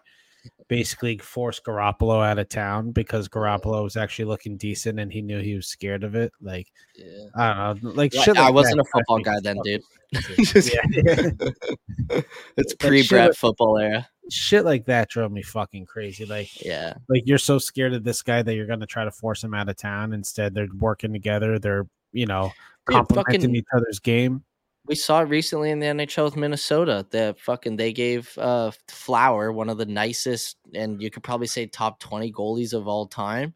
basically 0.68 1.16
forced 1.18 1.64
Garoppolo 1.64 2.24
out 2.24 2.38
of 2.38 2.48
town 2.48 2.90
because 2.92 3.28
Garoppolo 3.28 3.82
was 3.82 3.96
actually 3.96 4.26
looking 4.26 4.56
decent 4.58 5.00
and 5.00 5.10
he 5.12 5.22
knew 5.22 5.40
he 5.40 5.54
was 5.54 5.66
scared 5.66 6.04
of 6.04 6.14
it. 6.14 6.32
Like 6.40 6.68
Yeah. 6.96 7.24
I 7.34 7.54
don't 7.68 7.82
know, 7.82 7.90
like 7.90 8.12
shit. 8.12 8.36
I 8.36 8.50
wasn't 8.50 8.76
that 8.76 8.82
a 8.82 8.90
football 8.92 9.18
guy 9.20 9.36
then, 9.42 9.56
dude. 9.64 9.82
crazy. 10.14 10.72
yeah, 10.92 12.20
it's 12.56 12.74
pre 12.74 13.06
Brett 13.06 13.36
football 13.36 13.78
era. 13.78 14.08
Shit 14.30 14.64
like 14.64 14.84
that 14.86 15.08
drove 15.10 15.32
me 15.32 15.42
fucking 15.42 15.86
crazy. 15.86 16.24
Like, 16.26 16.64
Yeah. 16.64 16.94
like 17.08 17.22
you're 17.26 17.38
so 17.38 17.58
scared 17.58 17.92
of 17.94 18.04
this 18.04 18.22
guy 18.22 18.42
that 18.42 18.54
you're 18.54 18.66
gonna 18.66 18.86
try 18.86 19.04
to 19.04 19.10
force 19.10 19.42
him 19.44 19.54
out 19.54 19.68
of 19.68 19.76
town. 19.76 20.12
Instead, 20.12 20.54
they're 20.54 20.68
working 20.78 21.12
together. 21.12 21.58
They're 21.58 21.86
you 22.12 22.26
know 22.26 22.52
complementing 22.86 23.40
fucking- 23.40 23.56
each 23.56 23.66
other's 23.74 23.98
game. 23.98 24.44
We 24.86 24.94
saw 24.94 25.22
it 25.22 25.28
recently 25.30 25.70
in 25.70 25.80
the 25.80 25.86
NHL 25.86 26.24
with 26.26 26.36
Minnesota. 26.36 27.06
that 27.10 27.38
fucking 27.40 27.76
they 27.76 27.92
gave 27.92 28.36
uh 28.38 28.70
Flower 28.88 29.50
one 29.52 29.70
of 29.70 29.78
the 29.78 29.86
nicest 29.86 30.58
and 30.74 31.00
you 31.02 31.10
could 31.10 31.22
probably 31.22 31.46
say 31.46 31.66
top 31.66 32.00
twenty 32.00 32.30
goalies 32.32 32.74
of 32.74 32.86
all 32.86 33.06
time 33.06 33.54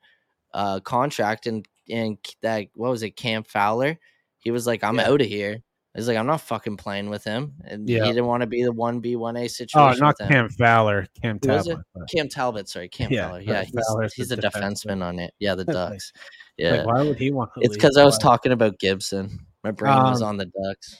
uh 0.54 0.80
contract 0.80 1.46
and 1.46 1.68
and 1.90 2.16
that 2.42 2.68
what 2.74 2.90
was 2.90 3.02
it 3.02 3.10
Cam 3.16 3.42
Fowler? 3.42 3.98
He 4.38 4.50
was 4.50 4.66
like, 4.66 4.82
I'm 4.84 4.96
Yeah. 4.96 5.08
out 5.08 5.20
of 5.20 5.26
here. 5.26 5.62
He's 5.94 6.06
like, 6.06 6.16
I'm 6.16 6.26
not 6.26 6.42
fucking 6.42 6.76
playing 6.76 7.08
with 7.10 7.24
him, 7.24 7.54
and 7.64 7.88
Yeah. 7.88 8.04
he 8.04 8.10
didn't 8.10 8.26
want 8.26 8.42
to 8.42 8.46
be 8.46 8.62
the 8.62 8.70
one 8.72 9.00
B 9.00 9.16
one 9.16 9.36
A 9.36 9.48
situation. 9.48 10.02
Oh, 10.02 10.06
not. 10.06 10.18
Cam 10.18 10.48
Fowler, 10.50 11.06
Cam? 11.20 11.38
Talbot. 11.40 11.78
Cam 12.14 12.28
Talbot, 12.28 12.68
sorry, 12.68 12.88
Cam 12.88 13.10
Yeah, 13.10 13.28
Fowler. 13.28 13.40
Yeah, 13.40 13.64
he's, 13.64 14.12
he's 14.14 14.30
a 14.30 14.36
defenseman. 14.36 14.52
defenseman 14.52 15.02
on 15.02 15.18
it. 15.18 15.34
Yeah, 15.40 15.54
the 15.54 15.64
Like- 15.64 15.74
Ducks. 15.74 16.12
Like, 16.14 16.22
Yeah, 16.58 16.84
why 16.84 17.02
would 17.02 17.18
he 17.18 17.32
want 17.32 17.50
to 17.54 17.60
it's 17.62 17.74
because 17.74 17.96
I 17.96 18.04
was 18.04 18.18
talking 18.18 18.52
about 18.52 18.78
Gibson. 18.78 19.46
My 19.64 19.70
brain 19.70 19.96
was 19.96 20.22
Um, 20.22 20.28
on 20.28 20.36
the 20.36 20.46
Ducks. 20.46 20.96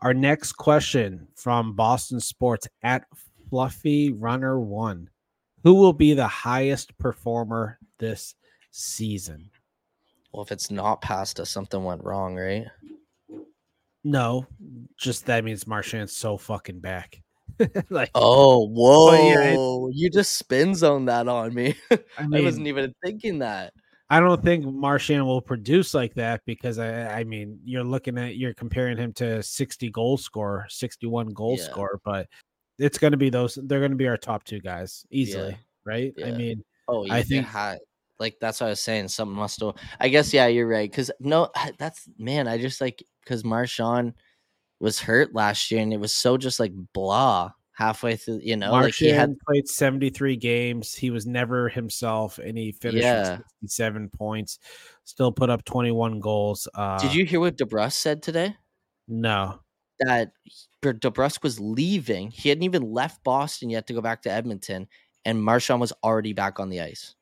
Our 0.00 0.14
next 0.14 0.52
question 0.52 1.28
from 1.34 1.74
Boston 1.74 2.20
Sports 2.20 2.66
at 2.82 3.04
Fluffy 3.50 4.12
Runner 4.12 4.58
One: 4.58 5.10
Who 5.64 5.74
will 5.74 5.92
be 5.92 6.14
the 6.14 6.28
highest 6.28 6.96
performer 6.96 7.78
this 7.98 8.34
season? 8.70 9.50
Well, 10.32 10.42
if 10.42 10.52
it's 10.52 10.70
not 10.70 11.02
past 11.02 11.38
us, 11.40 11.50
something 11.50 11.82
went 11.84 12.04
wrong, 12.04 12.36
right? 12.36 12.66
No, 14.04 14.46
just 14.98 15.26
that 15.26 15.44
means 15.44 15.66
Marchand's 15.66 16.16
so 16.16 16.36
fucking 16.38 16.80
back. 16.80 17.20
like, 17.90 18.10
Oh, 18.14 18.66
whoa! 18.68 19.12
yeah, 19.28 19.52
it- 19.52 19.94
you 19.96 20.08
just 20.10 20.38
spin 20.38 20.74
zone 20.74 21.04
that 21.06 21.28
on 21.28 21.52
me. 21.54 21.74
I 21.90 21.98
I 22.32 22.40
wasn't 22.40 22.66
even 22.68 22.94
thinking 23.04 23.40
that. 23.40 23.72
I 24.12 24.18
don't 24.18 24.42
think 24.42 24.64
Marchand 24.64 25.24
will 25.24 25.40
produce 25.42 25.94
like 25.94 26.14
that 26.14 26.40
because 26.44 26.78
I, 26.80 27.20
I 27.20 27.24
mean, 27.24 27.60
you're 27.64 27.84
looking 27.84 28.18
at 28.18 28.36
you're 28.36 28.54
comparing 28.54 28.96
him 28.96 29.12
to 29.14 29.40
60 29.42 29.90
goal 29.90 30.16
scorer, 30.16 30.66
61 30.68 31.28
goal 31.28 31.56
Yeah. 31.58 31.64
scorer, 31.64 32.00
but 32.04 32.26
it's 32.78 32.98
going 32.98 33.12
to 33.12 33.16
be 33.16 33.30
those. 33.30 33.56
They're 33.62 33.78
going 33.78 33.92
to 33.92 33.96
be 33.96 34.08
our 34.08 34.16
top 34.16 34.42
two 34.42 34.58
guys 34.60 35.06
easily, 35.12 35.56
right? 35.84 36.12
I 36.24 36.30
mean, 36.32 36.64
Oh, 36.88 37.06
I 37.08 37.22
think- 37.22 37.46
like 38.20 38.36
that's 38.40 38.60
what 38.60 38.68
I 38.68 38.70
was 38.70 38.80
saying. 38.80 39.08
Something 39.08 39.36
must 39.36 39.60
have. 39.60 39.74
I 39.98 40.08
guess 40.08 40.32
yeah, 40.32 40.46
you're 40.46 40.68
right. 40.68 40.90
Because 40.90 41.10
no, 41.18 41.48
that's 41.78 42.08
man. 42.18 42.46
I 42.46 42.58
just 42.58 42.80
like 42.80 43.02
because 43.24 43.44
Marchand 43.44 44.14
was 44.78 45.00
hurt 45.00 45.34
last 45.34 45.70
year, 45.70 45.80
and 45.80 45.92
it 45.92 46.00
was 46.00 46.12
so 46.12 46.36
just 46.36 46.60
like 46.60 46.72
blah 46.92 47.50
halfway 47.72 48.16
through. 48.16 48.40
You 48.42 48.56
know, 48.56 48.72
like 48.72 48.94
he 48.94 49.08
had 49.08 49.34
played 49.48 49.66
73 49.66 50.36
games. 50.36 50.94
He 50.94 51.10
was 51.10 51.26
never 51.26 51.68
himself, 51.68 52.38
and 52.38 52.56
he 52.56 52.72
finished 52.72 53.02
Yeah. 53.02 53.38
with 53.38 53.46
67 53.62 54.10
points. 54.10 54.58
Still 55.04 55.32
put 55.32 55.50
up 55.50 55.64
21 55.64 56.20
goals. 56.20 56.68
Uh, 56.74 56.98
Did 57.00 57.14
you 57.14 57.24
hear 57.24 57.40
what 57.40 57.56
DeBrusk 57.56 57.92
said 57.92 58.22
today? 58.22 58.54
No. 59.08 59.60
That 60.00 60.32
Ber- 60.82 60.94
DeBrusk 60.94 61.42
was 61.42 61.58
leaving. 61.58 62.30
He 62.30 62.48
hadn't 62.48 62.64
even 62.64 62.82
left 62.82 63.22
Boston 63.24 63.70
yet 63.70 63.86
to 63.88 63.92
go 63.92 64.00
back 64.00 64.22
to 64.22 64.30
Edmonton, 64.30 64.86
and 65.24 65.42
Marchand 65.42 65.80
was 65.80 65.92
already 66.04 66.32
back 66.32 66.60
on 66.60 66.70
the 66.70 66.80
ice. 66.80 67.16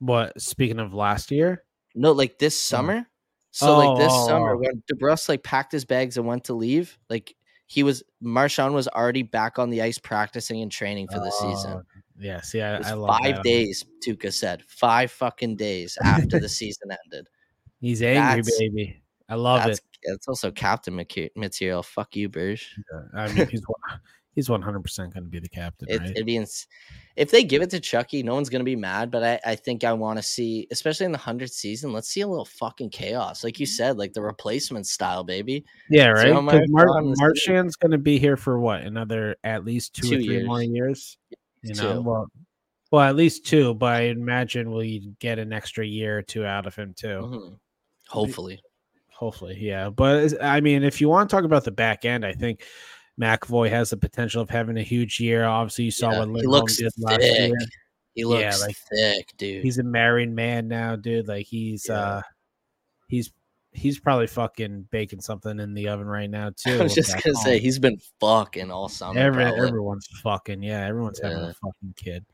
What? 0.00 0.40
Speaking 0.40 0.78
of 0.80 0.92
last 0.94 1.30
year, 1.30 1.62
No, 1.94 2.12
like 2.12 2.38
this 2.38 2.54
oh. 2.54 2.76
summer. 2.76 3.06
So 3.52 3.78
like 3.78 3.98
this 3.98 4.12
Oh, 4.12 4.24
oh, 4.24 4.26
summer 4.26 4.50
oh. 4.50 4.56
oh. 4.56 4.58
when 4.58 4.82
DeBrusk 4.92 5.28
like 5.28 5.42
packed 5.42 5.72
his 5.72 5.84
bags 5.84 6.16
and 6.16 6.26
went 6.26 6.44
to 6.44 6.54
leave, 6.54 6.98
like 7.08 7.34
he 7.66 7.82
was 7.82 8.02
Marchand 8.20 8.74
was 8.74 8.88
already 8.88 9.22
back 9.22 9.58
on 9.58 9.70
the 9.70 9.82
ice 9.82 9.98
practicing 9.98 10.60
and 10.62 10.70
training 10.72 11.06
for 11.08 11.18
the 11.20 11.30
season. 11.30 11.72
Oh, 11.72 11.82
Yeah. 12.18 12.40
See, 12.40 12.60
I, 12.60 12.76
I 12.78 12.92
love 12.94 13.18
five 13.22 13.36
that. 13.36 13.42
days, 13.44 13.84
Tuca 14.06 14.32
said. 14.32 14.62
Five 14.66 15.10
fucking 15.12 15.56
days 15.56 15.96
after 16.02 16.38
the 16.40 16.48
season 16.60 16.90
ended. 17.04 17.28
He's 17.80 18.02
angry, 18.02 18.42
That's- 18.42 18.58
baby. 18.58 19.02
I 19.28 19.36
love 19.36 19.62
That's 19.64 19.78
it. 19.78 19.84
It's 20.02 20.26
also 20.26 20.50
captain 20.50 20.96
material. 21.36 21.82
Fuck 21.84 22.16
you, 22.16 22.28
Burge. 22.28 22.74
I 23.14 23.28
mean, 23.32 23.46
he's 23.48 23.62
he's 24.34 24.48
one 24.48 24.62
hundred 24.62 24.82
percent 24.82 25.12
going 25.14 25.24
to 25.24 25.30
be 25.30 25.38
the 25.40 25.48
captain, 25.48 25.88
It, 25.90 26.00
right? 26.00 26.10
It'd 26.10 26.26
be 26.26 26.36
ins- 26.36 26.66
if 27.16 27.30
they 27.30 27.42
give 27.44 27.60
it 27.62 27.70
to 27.70 27.80
Chucky, 27.80 28.22
no 28.22 28.34
one's 28.34 28.48
gonna 28.48 28.64
be 28.64 28.76
mad. 28.76 29.10
But 29.10 29.22
I, 29.24 29.40
I 29.52 29.54
think 29.56 29.84
I 29.84 29.92
want 29.92 30.18
to 30.18 30.22
see, 30.22 30.66
especially 30.70 31.06
in 31.06 31.12
the 31.12 31.18
hundredth 31.18 31.52
season, 31.52 31.92
let's 31.92 32.08
see 32.08 32.20
a 32.22 32.28
little 32.28 32.44
fucking 32.44 32.90
chaos, 32.90 33.44
like 33.44 33.60
you 33.60 33.66
said, 33.66 33.98
like 33.98 34.12
the 34.12 34.22
replacement 34.22 34.86
style, 34.86 35.24
baby. 35.24 35.64
yeah, 35.90 36.08
right. 36.08 36.32
'Cause 36.32 36.60
Mar- 36.68 36.88
on 36.96 37.10
the 37.10 37.16
scene. 37.16 37.26
Marchand's 37.26 37.76
going 37.76 37.90
to 37.92 37.98
be 37.98 38.18
here 38.18 38.36
for 38.36 38.58
what 38.58 38.82
another 38.82 39.36
at 39.44 39.64
least 39.64 39.94
two, 39.94 40.08
Two 40.08 40.16
or 40.18 40.22
three 40.22 40.44
more 40.44 40.62
years. 40.62 40.72
years. 40.72 41.18
You 41.62 41.74
know, 41.74 41.94
Two. 41.94 42.00
well, 42.02 42.26
well, 42.90 43.02
at 43.02 43.16
least 43.16 43.44
two. 43.46 43.74
But 43.74 43.92
I 43.96 44.00
imagine 44.04 44.72
we 44.72 45.12
get 45.18 45.38
an 45.38 45.52
extra 45.52 45.84
year 45.84 46.18
or 46.18 46.22
two 46.22 46.44
out 46.46 46.66
of 46.66 46.74
him 46.74 46.94
too. 46.96 47.08
Mhm. 47.08 47.58
Hopefully, 48.08 48.60
Hopefully, 49.12 49.58
yeah. 49.60 49.90
But 49.90 50.42
I 50.42 50.60
mean, 50.62 50.82
if 50.82 51.00
you 51.02 51.08
want 51.10 51.28
to 51.28 51.36
talk 51.36 51.44
about 51.44 51.64
the 51.64 51.70
back 51.70 52.06
end, 52.06 52.24
I 52.24 52.32
think 52.32 52.64
McAvoy 53.20 53.68
has 53.70 53.90
the 53.90 53.96
potential 53.96 54.40
of 54.42 54.48
having 54.50 54.78
a 54.78 54.82
huge 54.82 55.20
year. 55.20 55.44
Obviously, 55.44 55.84
you 55.84 55.90
saw 55.90 56.12
Yeah, 56.12 56.18
what 56.20 56.28
he 56.28 56.34
Lindholm 56.34 56.52
looks 56.52 56.76
did 56.78 56.92
last 56.98 57.20
thick. 57.20 57.38
year. 57.50 57.58
he 58.14 58.22
Yeah, 58.22 58.26
looks 58.26 58.60
like, 58.62 58.76
thick, 58.90 59.32
dude. 59.36 59.62
He's 59.62 59.78
a 59.78 59.82
married 59.82 60.30
man 60.32 60.68
now, 60.68 60.96
dude. 60.96 61.28
Like 61.28 61.46
he's 61.46 61.86
Yeah. 61.88 61.94
uh 62.00 62.22
he's 63.08 63.30
he's 63.72 64.00
probably 64.00 64.26
fucking 64.26 64.88
baking 64.90 65.20
something 65.20 65.60
in 65.60 65.74
the 65.74 65.88
oven 65.88 66.06
right 66.06 66.30
now 66.30 66.50
too. 66.56 66.78
I 66.80 66.82
was 66.82 66.94
just 66.94 67.12
gonna 67.22 67.36
say 67.36 67.58
he's 67.58 67.78
been 67.78 67.98
fucking 68.20 68.70
all 68.70 68.88
summer. 68.88 69.20
Every, 69.20 69.44
everyone's 69.44 70.08
fucking 70.22 70.62
yeah, 70.62 70.86
everyone's 70.86 71.20
having 71.20 71.38
a 71.38 71.54
fucking 71.54 71.94
kid. 71.96 72.24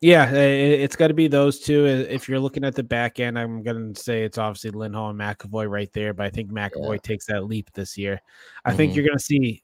Yeah, 0.00 0.24
i- 0.30 0.36
i- 0.36 0.78
it's 0.84 0.96
got 0.96 1.08
to 1.08 1.14
be 1.14 1.28
those 1.28 1.60
two. 1.60 1.86
If 1.86 2.28
you're 2.28 2.38
looking 2.40 2.62
at 2.64 2.74
the 2.74 2.82
back 2.82 3.20
end, 3.20 3.38
I'm 3.38 3.62
gonna 3.62 3.94
say 3.94 4.22
it's 4.22 4.38
obviously 4.38 4.70
Lindholm 4.70 5.18
and 5.20 5.38
McAvoy 5.38 5.68
right 5.68 5.90
there, 5.92 6.12
but 6.14 6.26
I 6.26 6.30
think 6.30 6.50
McAvoy 6.50 7.02
takes 7.02 7.26
that 7.26 7.44
leap 7.46 7.70
this 7.72 7.96
year. 7.98 8.20
I 8.64 8.74
think 8.74 8.92
Mhm. 8.92 8.96
you're 8.96 9.06
gonna 9.06 9.18
see. 9.18 9.62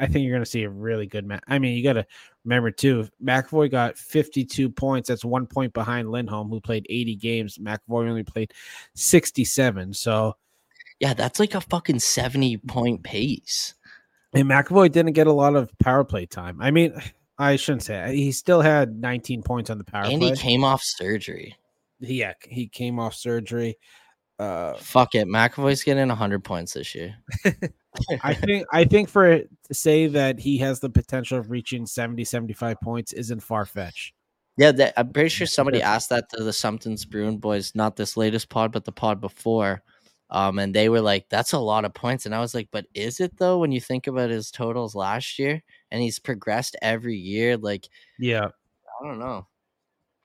I 0.00 0.06
think 0.06 0.24
you're 0.24 0.34
gonna 0.34 0.44
see 0.46 0.64
a 0.64 0.70
really 0.70 1.06
good 1.06 1.24
match. 1.26 1.42
I 1.48 1.58
mean, 1.58 1.76
you 1.76 1.82
got 1.84 1.94
to 1.94 2.06
remember 2.44 2.70
too. 2.70 3.08
McAvoy 3.22 3.70
got 3.70 3.96
52 3.96 4.68
points. 4.70 5.08
That's 5.08 5.24
one 5.24 5.46
point 5.46 5.72
behind 5.72 6.10
Lindholm, 6.10 6.48
who 6.48 6.60
played 6.60 6.86
80 6.88 7.16
games. 7.16 7.58
McAvoy 7.58 8.08
only 8.08 8.22
played 8.24 8.52
67. 8.94 9.94
So, 9.94 10.36
Yeah, 11.00 11.14
that's 11.14 11.38
like 11.40 11.54
a 11.54 11.60
fucking 11.60 11.98
seventy 12.00 12.56
point 12.56 13.02
pace. 13.02 13.74
and 14.34 14.48
McAvoy 14.48 14.90
didn't 14.90 15.12
get 15.12 15.26
a 15.26 15.32
lot 15.32 15.54
of 15.56 15.70
power 15.78 16.04
play 16.04 16.26
time. 16.26 16.60
I 16.60 16.70
mean, 16.70 16.94
I 17.38 17.56
shouldn't 17.56 17.82
say 17.82 18.14
he 18.16 18.32
still 18.32 18.60
had 18.60 19.00
19 19.00 19.42
points 19.42 19.70
on 19.70 19.78
the 19.78 19.84
power 19.84 20.04
and 20.04 20.20
play. 20.20 20.30
he 20.30 20.36
came 20.36 20.64
off 20.64 20.82
surgery. 20.82 21.56
yeah, 22.00 22.32
he 22.48 22.66
came 22.68 22.98
off 22.98 23.14
surgery. 23.14 23.76
Uh, 24.38 24.74
Fuck 24.74 25.14
it, 25.14 25.28
McAvoy's 25.28 25.84
getting 25.84 26.08
hundred 26.08 26.42
points 26.42 26.72
this 26.74 26.94
year. 26.94 27.14
I 28.22 28.34
think 28.34 28.66
I 28.72 28.84
think 28.84 29.08
for 29.08 29.26
it 29.26 29.48
to 29.68 29.74
say 29.74 30.06
that 30.08 30.38
he 30.38 30.58
has 30.58 30.80
the 30.80 30.90
potential 30.90 31.38
of 31.38 31.50
reaching 31.50 31.86
70, 31.86 32.24
75 32.24 32.80
points 32.80 33.12
isn't 33.12 33.40
far 33.40 33.66
fetched. 33.66 34.14
Yeah, 34.56 34.72
that, 34.72 34.94
I'm 34.96 35.12
pretty 35.12 35.30
sure 35.30 35.46
somebody 35.48 35.82
asked 35.82 36.10
that 36.10 36.28
to 36.30 36.44
the 36.44 36.52
Something's 36.52 37.04
Bruin 37.04 37.38
boys, 37.38 37.72
not 37.74 37.96
this 37.96 38.16
latest 38.16 38.48
pod, 38.48 38.70
but 38.70 38.84
the 38.84 38.92
pod 38.92 39.20
before. 39.20 39.82
Um, 40.30 40.58
and 40.58 40.74
they 40.74 40.88
were 40.88 41.00
like, 41.00 41.28
"That's 41.28 41.52
a 41.52 41.58
lot 41.58 41.84
of 41.84 41.92
points," 41.92 42.24
and 42.24 42.34
I 42.34 42.40
was 42.40 42.54
like, 42.54 42.68
"But 42.70 42.86
is 42.94 43.20
it 43.20 43.36
though? 43.36 43.58
When 43.58 43.72
you 43.72 43.80
think 43.80 44.06
about 44.06 44.30
his 44.30 44.50
totals 44.50 44.94
last 44.94 45.38
year, 45.38 45.62
and 45.90 46.02
he's 46.02 46.18
progressed 46.18 46.76
every 46.82 47.16
year, 47.16 47.56
like 47.56 47.88
Yeah, 48.18 48.46
I 49.00 49.06
don't 49.06 49.18
know. 49.18 49.46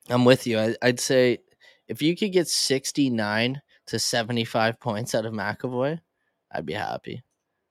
I'm 0.09 0.25
with 0.25 0.47
you. 0.47 0.59
I, 0.59 0.75
I'd 0.81 0.99
say 0.99 1.39
if 1.87 2.01
you 2.01 2.15
could 2.15 2.31
get 2.31 2.47
69 2.47 3.61
to 3.87 3.99
75 3.99 4.79
points 4.79 5.15
out 5.15 5.25
of 5.25 5.33
McAvoy, 5.33 5.99
I'd 6.51 6.65
be 6.65 6.73
happy. 6.73 7.23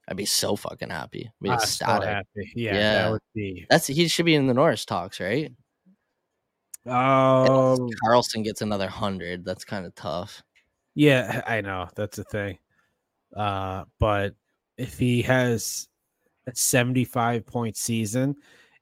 I'd 0.08 0.16
be 0.16 0.24
so 0.24 0.56
fucking 0.56 0.88
happy. 0.90 1.26
I'd 1.26 1.42
be 1.42 1.48
so 1.50 1.54
ecstatic. 1.54 2.08
happy. 2.08 2.52
Yeah, 2.56 2.74
Yeah. 2.74 2.92
that 3.02 3.10
would 3.12 3.20
be. 3.34 3.66
That's 3.68 3.86
he 3.86 4.08
should 4.08 4.24
be 4.26 4.34
in 4.34 4.46
the 4.46 4.54
Norris 4.54 4.84
talks, 4.86 5.20
right? 5.20 5.52
Oh, 6.86 7.74
Unless 7.76 7.94
Carlson 8.00 8.42
gets 8.42 8.62
another 8.62 8.88
hundred. 8.88 9.44
That's 9.44 9.64
kind 9.64 9.84
of 9.86 9.94
tough. 9.94 10.42
yeah, 10.94 11.42
I 11.46 11.60
know 11.60 11.88
that's 11.94 12.16
the 12.16 12.24
thing. 12.24 12.58
Uh, 13.36 13.84
but 14.00 14.34
if 14.78 14.98
he 14.98 15.22
has 15.22 15.88
a 16.46 16.54
75 16.54 17.44
point 17.44 17.76
season 17.76 18.36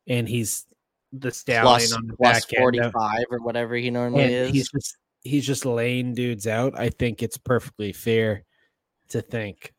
and 0.06 0.28
he's 0.28 0.66
the 1.12 1.32
stallion 1.32 1.64
Plus, 1.64 1.92
on 1.92 2.06
the 2.06 2.16
plus 2.16 2.44
back 2.44 2.58
end, 2.60 2.76
of- 2.76 2.92
45 2.92 3.24
or 3.30 3.38
whatever 3.40 3.74
he 3.74 3.90
normally 3.90 4.22
is. 4.32 4.52
he's 4.52 4.68
just 4.70 4.96
he's 5.22 5.46
just 5.46 5.66
laying 5.66 6.14
dudes 6.14 6.46
out. 6.46 6.78
I 6.78 6.90
think 6.90 7.22
it's 7.22 7.38
perfectly 7.38 7.92
fair 7.92 8.44
to 9.08 9.20
think 9.20 9.72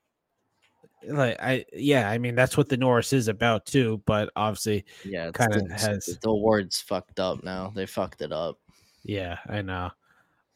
like 1.05 1.37
I 1.41 1.65
yeah, 1.73 2.09
I 2.09 2.17
mean 2.17 2.35
that's 2.35 2.57
what 2.57 2.69
the 2.69 2.77
Norris 2.77 3.13
is 3.13 3.27
about 3.27 3.65
too, 3.65 4.01
but 4.05 4.29
obviously 4.35 4.85
yeah, 5.05 5.31
kinda 5.31 5.61
the- 5.61 5.73
has- 5.73 6.17
the 6.21 6.29
awards 6.29 6.81
fucked 6.81 7.19
up 7.19 7.43
now. 7.43 7.71
They 7.75 7.85
fucked 7.85 8.21
it 8.21 8.31
up. 8.31 8.59
yeah, 9.03 9.37
I 9.47 9.61
know. 9.61 9.91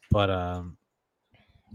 But 0.09 0.29
um 0.29 0.77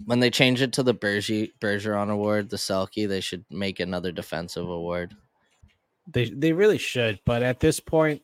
When 0.05 0.20
they 0.20 0.30
change 0.30 0.60
it 0.62 0.72
to 0.74 0.82
the 0.82 0.93
Berge- 0.94 1.52
Bergeron 1.60 2.10
Award, 2.10 2.51
the 2.51 2.56
Selke, 2.59 3.09
they 3.09 3.20
should 3.20 3.44
make 3.51 3.80
another 3.80 4.12
defensive 4.12 4.68
award. 4.68 5.14
they 6.12 6.26
they 6.30 6.52
really 6.52 6.78
should, 6.78 7.18
but 7.24 7.43
at 7.43 7.60
this 7.60 7.80
point 7.80 8.22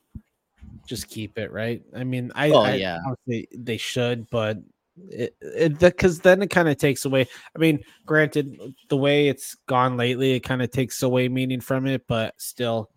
just 0.86 1.08
keep 1.08 1.38
it, 1.38 1.50
right? 1.52 1.82
I 1.94 2.04
mean, 2.04 2.30
I, 2.34 2.50
Oh, 2.50 2.60
I 2.60 2.74
yeah. 2.74 2.98
they 3.26 3.76
should, 3.76 4.28
but 4.30 4.58
because 4.98 6.20
then 6.20 6.42
it 6.42 6.50
kind 6.50 6.68
of 6.68 6.76
takes 6.76 7.04
away. 7.04 7.26
I 7.54 7.58
mean, 7.58 7.80
granted, 8.04 8.58
the 8.88 8.96
way 8.96 9.28
it's 9.28 9.56
gone 9.66 9.96
lately, 9.96 10.32
it 10.32 10.40
kind 10.40 10.62
of 10.62 10.70
takes 10.70 11.02
away 11.02 11.28
meaning 11.28 11.60
from 11.60 11.86
it, 11.86 12.06
but 12.06 12.34
still, 12.40 12.90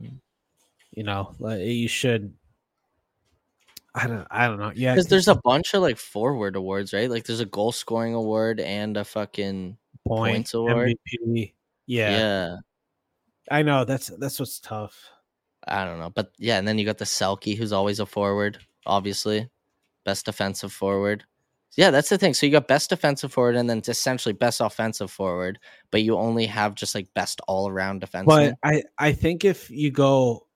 you 0.91 1.03
know, 1.03 1.35
like 1.39 1.61
you 1.61 1.88
should. 1.88 2.34
I 3.93 4.07
don't. 4.07 4.27
I 4.30 4.47
don't 4.47 4.59
know. 4.59 4.73
Yeah, 4.76 4.93
Because 4.93 5.07
there's 5.07 5.30
a 5.30 5.35
bunch 5.35 5.73
of 5.73 5.81
like 5.81 5.97
forward 5.97 6.57
awards, 6.57 6.91
right? 6.91 7.09
Like 7.09 7.23
there's 7.23 7.39
a 7.39 7.45
goal 7.45 7.72
scoring 7.72 8.13
award 8.13 8.59
and 8.59 8.97
a 8.97 9.05
fucking 9.05 9.77
point, 10.05 10.34
points 10.34 10.53
award. 10.53 10.97
MVP. 11.07 11.53
Yeah, 11.88 12.09
yeah. 12.09 12.55
I 13.49 13.61
know. 13.61 13.85
That's 13.85 14.07
that's 14.07 14.39
what's 14.39 14.59
tough. 14.59 14.97
I 15.67 15.85
don't 15.85 15.99
know, 15.99 16.09
but 16.09 16.31
yeah, 16.38 16.57
and 16.57 16.67
then 16.67 16.77
you 16.77 16.85
got 16.85 16.97
the 16.97 17.05
Selke, 17.05 17.57
who's 17.57 17.72
always 17.72 17.99
a 17.99 18.05
forward, 18.05 18.59
obviously, 18.85 19.49
best 20.03 20.26
defensive 20.26 20.73
forward. 20.73 21.23
Yeah, 21.76 21.91
that's 21.91 22.10
the 22.10 22.18
thing. 22.18 22.34
So 22.34 22.45
you 22.45 22.52
got 22.52 22.68
best 22.68 22.89
defensive 22.89 23.34
forward, 23.34 23.56
and 23.56 23.69
then 23.69 23.81
essentially 23.88 24.34
best 24.34 24.61
offensive 24.61 25.11
forward, 25.11 25.60
but 25.91 26.03
you 26.03 26.18
only 26.18 26.45
have 26.45 26.76
just 26.76 26.95
like 26.95 27.14
best 27.14 27.41
all 27.47 27.68
around 27.68 28.02
defenseman. 28.02 28.26
But 28.26 28.56
I 28.64 28.84
I 28.97 29.11
think 29.11 29.43
if 29.43 29.69
you 29.69 29.91
go 29.91 30.47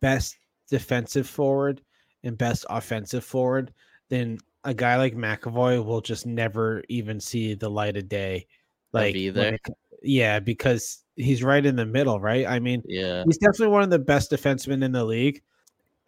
best 0.00 0.36
defensive 0.70 1.28
forward 1.28 1.82
and 2.22 2.38
best 2.38 2.64
offensive 2.70 3.24
forward, 3.24 3.72
then 4.10 4.38
a 4.62 4.74
guy 4.74 4.96
like 4.96 5.14
McAvoy 5.14 5.84
will 5.84 6.00
just 6.00 6.26
never 6.26 6.82
even 6.88 7.20
see 7.20 7.54
the 7.54 7.68
light 7.68 7.96
of 7.96 8.08
day. 8.08 8.46
Like 8.92 9.16
either. 9.16 9.54
it 9.54 9.60
yeah, 10.04 10.38
because 10.38 11.02
he's 11.16 11.42
right 11.42 11.64
in 11.64 11.76
the 11.76 11.86
middle, 11.86 12.20
right? 12.20 12.46
I 12.46 12.60
mean, 12.60 12.82
yeah, 12.86 13.24
he's 13.26 13.38
definitely 13.38 13.68
one 13.68 13.82
of 13.82 13.90
the 13.90 13.98
best 13.98 14.30
defensemen 14.30 14.84
in 14.84 14.92
the 14.92 15.04
league. 15.04 15.42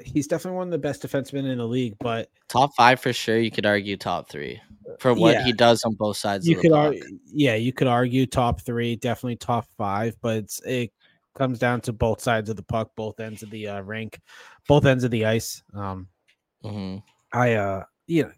He's 0.05 0.27
definitely 0.27 0.59
one 0.59 0.68
of 0.68 0.73
the 0.73 0.78
best 0.78 1.02
defensemen 1.02 1.51
in 1.51 1.59
the 1.59 1.66
league, 1.66 1.97
but 2.01 2.28
top 2.48 2.70
five 2.77 3.01
for 3.01 3.12
sure. 3.12 3.39
You 3.39 3.51
could 3.51 3.64
argue 3.66 3.97
top 3.97 4.28
three 4.28 4.60
for 4.98 5.14
what 5.14 5.35
Yeah. 5.35 5.44
he 5.44 5.52
does 5.52 5.82
on 5.85 5.94
both 5.94 6.16
sides 6.18 6.47
you 6.47 6.56
of 6.56 6.62
could 6.62 6.73
argue, 6.73 7.18
yeah, 7.27 7.55
you 7.55 7.73
could 7.73 7.86
argue 7.89 8.27
top 8.27 8.60
three, 8.60 8.97
definitely 8.97 9.36
top 9.36 9.66
five, 9.78 10.14
but 10.20 10.36
it's, 10.36 10.60
it 10.66 10.93
comes 11.35 11.59
down 11.59 11.81
to 11.82 11.93
both 11.93 12.20
sides 12.20 12.51
of 12.51 12.56
the 12.56 12.62
puck, 12.62 12.90
both 12.94 13.20
ends 13.20 13.43
of 13.43 13.51
the 13.51 13.68
uh, 13.68 13.81
rink, 13.81 14.20
both 14.68 14.85
ends 14.85 15.02
of 15.05 15.10
the 15.10 15.24
ice. 15.24 15.62
Um, 15.74 16.09
Mhm. 16.64 17.02
I, 17.32 17.55
uh, 17.55 17.85
you 18.06 18.24
know, 18.24 18.32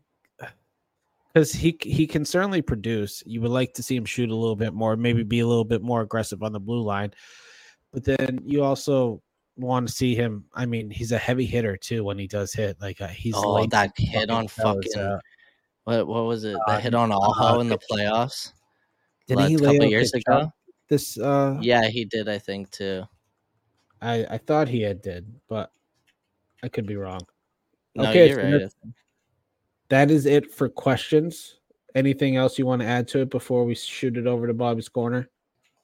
because 1.35 1.53
he 1.53 1.77
he 1.83 2.07
can 2.07 2.25
certainly 2.25 2.63
produce. 2.63 3.23
You 3.27 3.41
would 3.43 3.51
like 3.51 3.75
to 3.75 3.83
see 3.83 3.95
him 3.97 4.05
shoot 4.05 4.31
a 4.31 4.35
little 4.35 4.57
bit 4.57 4.75
more, 4.75 4.97
maybe 4.97 5.23
be 5.23 5.41
a 5.41 5.47
little 5.47 5.65
bit 5.65 5.83
more 5.83 6.01
aggressive 6.03 6.43
on 6.43 6.53
the 6.53 6.61
blue 6.61 6.83
line, 6.83 7.13
but 7.93 8.05
then 8.05 8.41
you 8.45 8.63
also 8.65 9.23
want 9.59 9.89
to 9.89 9.93
see 9.93 10.15
him. 10.15 10.45
I 10.55 10.67
mean, 10.67 10.91
he's 10.91 11.13
a 11.13 11.19
heavy 11.19 11.45
hitter 11.47 11.77
too 11.77 12.05
when 12.05 12.19
he 12.19 12.27
does 12.27 12.53
hit. 12.53 12.81
Like 12.81 13.01
uh, 13.01 13.09
he's 13.09 13.35
Oh, 13.37 13.67
that 13.67 13.93
hit 13.97 14.31
on 14.31 14.49
fucking 14.49 14.99
out. 14.99 15.21
what? 15.85 16.07
What 16.07 16.25
was 16.25 16.45
it? 16.45 16.55
Uh, 16.55 16.61
That 16.67 16.83
hit 16.83 16.95
on 16.95 17.13
uh, 17.13 17.59
in 17.61 17.69
the 17.69 17.79
playoffs. 17.79 18.53
Didn't 19.27 19.41
like, 19.41 19.49
he 19.49 19.55
a 19.57 19.59
couple 19.59 19.85
years 19.85 20.13
ago? 20.15 20.53
This 20.89 21.19
uh, 21.19 21.59
Yeah, 21.61 21.87
he 21.89 22.05
did. 22.05 22.29
I 22.29 22.39
think 22.39 22.71
too. 22.71 23.05
I 24.01 24.27
I 24.31 24.39
thought 24.39 24.69
he 24.69 24.81
had 24.81 25.03
did, 25.03 25.27
but 25.49 25.73
I 26.63 26.69
could 26.69 26.87
be 26.87 26.97
wrong. 26.97 27.21
No, 27.95 28.09
Okay, 28.11 28.29
you're 28.29 28.61
right. 28.61 28.73
That 29.89 30.11
is 30.11 30.27
it 30.27 30.53
for 30.53 30.69
questions. 30.69 31.59
Anything 31.95 32.37
else 32.37 32.59
you 32.59 32.67
want 32.67 32.83
to 32.83 32.89
add 32.89 33.09
to 33.09 33.21
it 33.21 33.31
before 33.31 33.65
we 33.65 33.75
shoot 33.75 34.17
it 34.17 34.27
over 34.27 34.47
to 34.47 34.55
Bobby's 34.55 34.89
corner? 34.89 35.29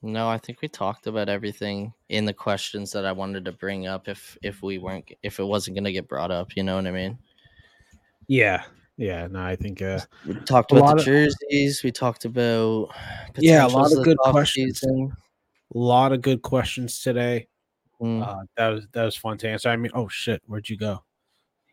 No, 0.05 0.29
I 0.29 0.37
think 0.37 0.61
we 0.61 0.69
talked 0.69 1.07
about 1.07 1.31
everything 1.31 1.91
in 2.11 2.27
the 2.27 2.33
questions 2.35 2.93
that 2.93 3.07
I 3.07 3.13
wanted 3.13 3.43
to 3.47 3.53
bring 3.53 3.87
up. 3.87 4.07
If 4.07 4.37
if 4.43 4.63
we 4.63 4.77
weren't, 4.77 5.11
if 5.23 5.39
it 5.41 5.45
wasn't 5.45 5.77
gonna 5.77 5.93
get 5.93 6.07
brought 6.09 6.31
up, 6.31 6.55
you 6.57 6.63
know 6.63 6.77
what 6.77 6.87
I 6.87 6.91
mean? 6.91 7.19
Yeah. 8.29 8.65
Yeah, 8.99 9.27
no, 9.29 9.41
I 9.43 9.57
think 9.57 9.81
uh 9.81 10.01
We 10.27 10.35
talked 10.35 10.73
about 10.73 10.97
the 10.97 11.01
of- 11.01 11.05
jerseys. 11.07 11.83
We 11.83 11.91
talked 11.91 12.27
about 12.27 12.91
Yeah, 13.39 13.67
a 13.67 13.69
lot 13.69 13.93
of 13.93 14.05
good 14.05 14.19
questions. 14.19 14.81
offseason. 14.83 15.11
a 15.75 15.79
lot 15.79 16.13
of 16.13 16.21
good 16.21 16.43
questions 16.43 17.01
today. 17.01 17.49
Mm. 18.01 18.27
Uh 18.29 18.43
that 18.57 18.69
was 18.69 18.87
that 18.93 19.05
was 19.05 19.17
fun 19.17 19.39
to 19.39 19.49
answer. 19.49 19.71
I 19.71 19.77
mean, 19.77 19.93
oh 19.95 20.09
shit, 20.09 20.43
where'd 20.47 20.69
you 20.69 20.77
go? 20.77 21.03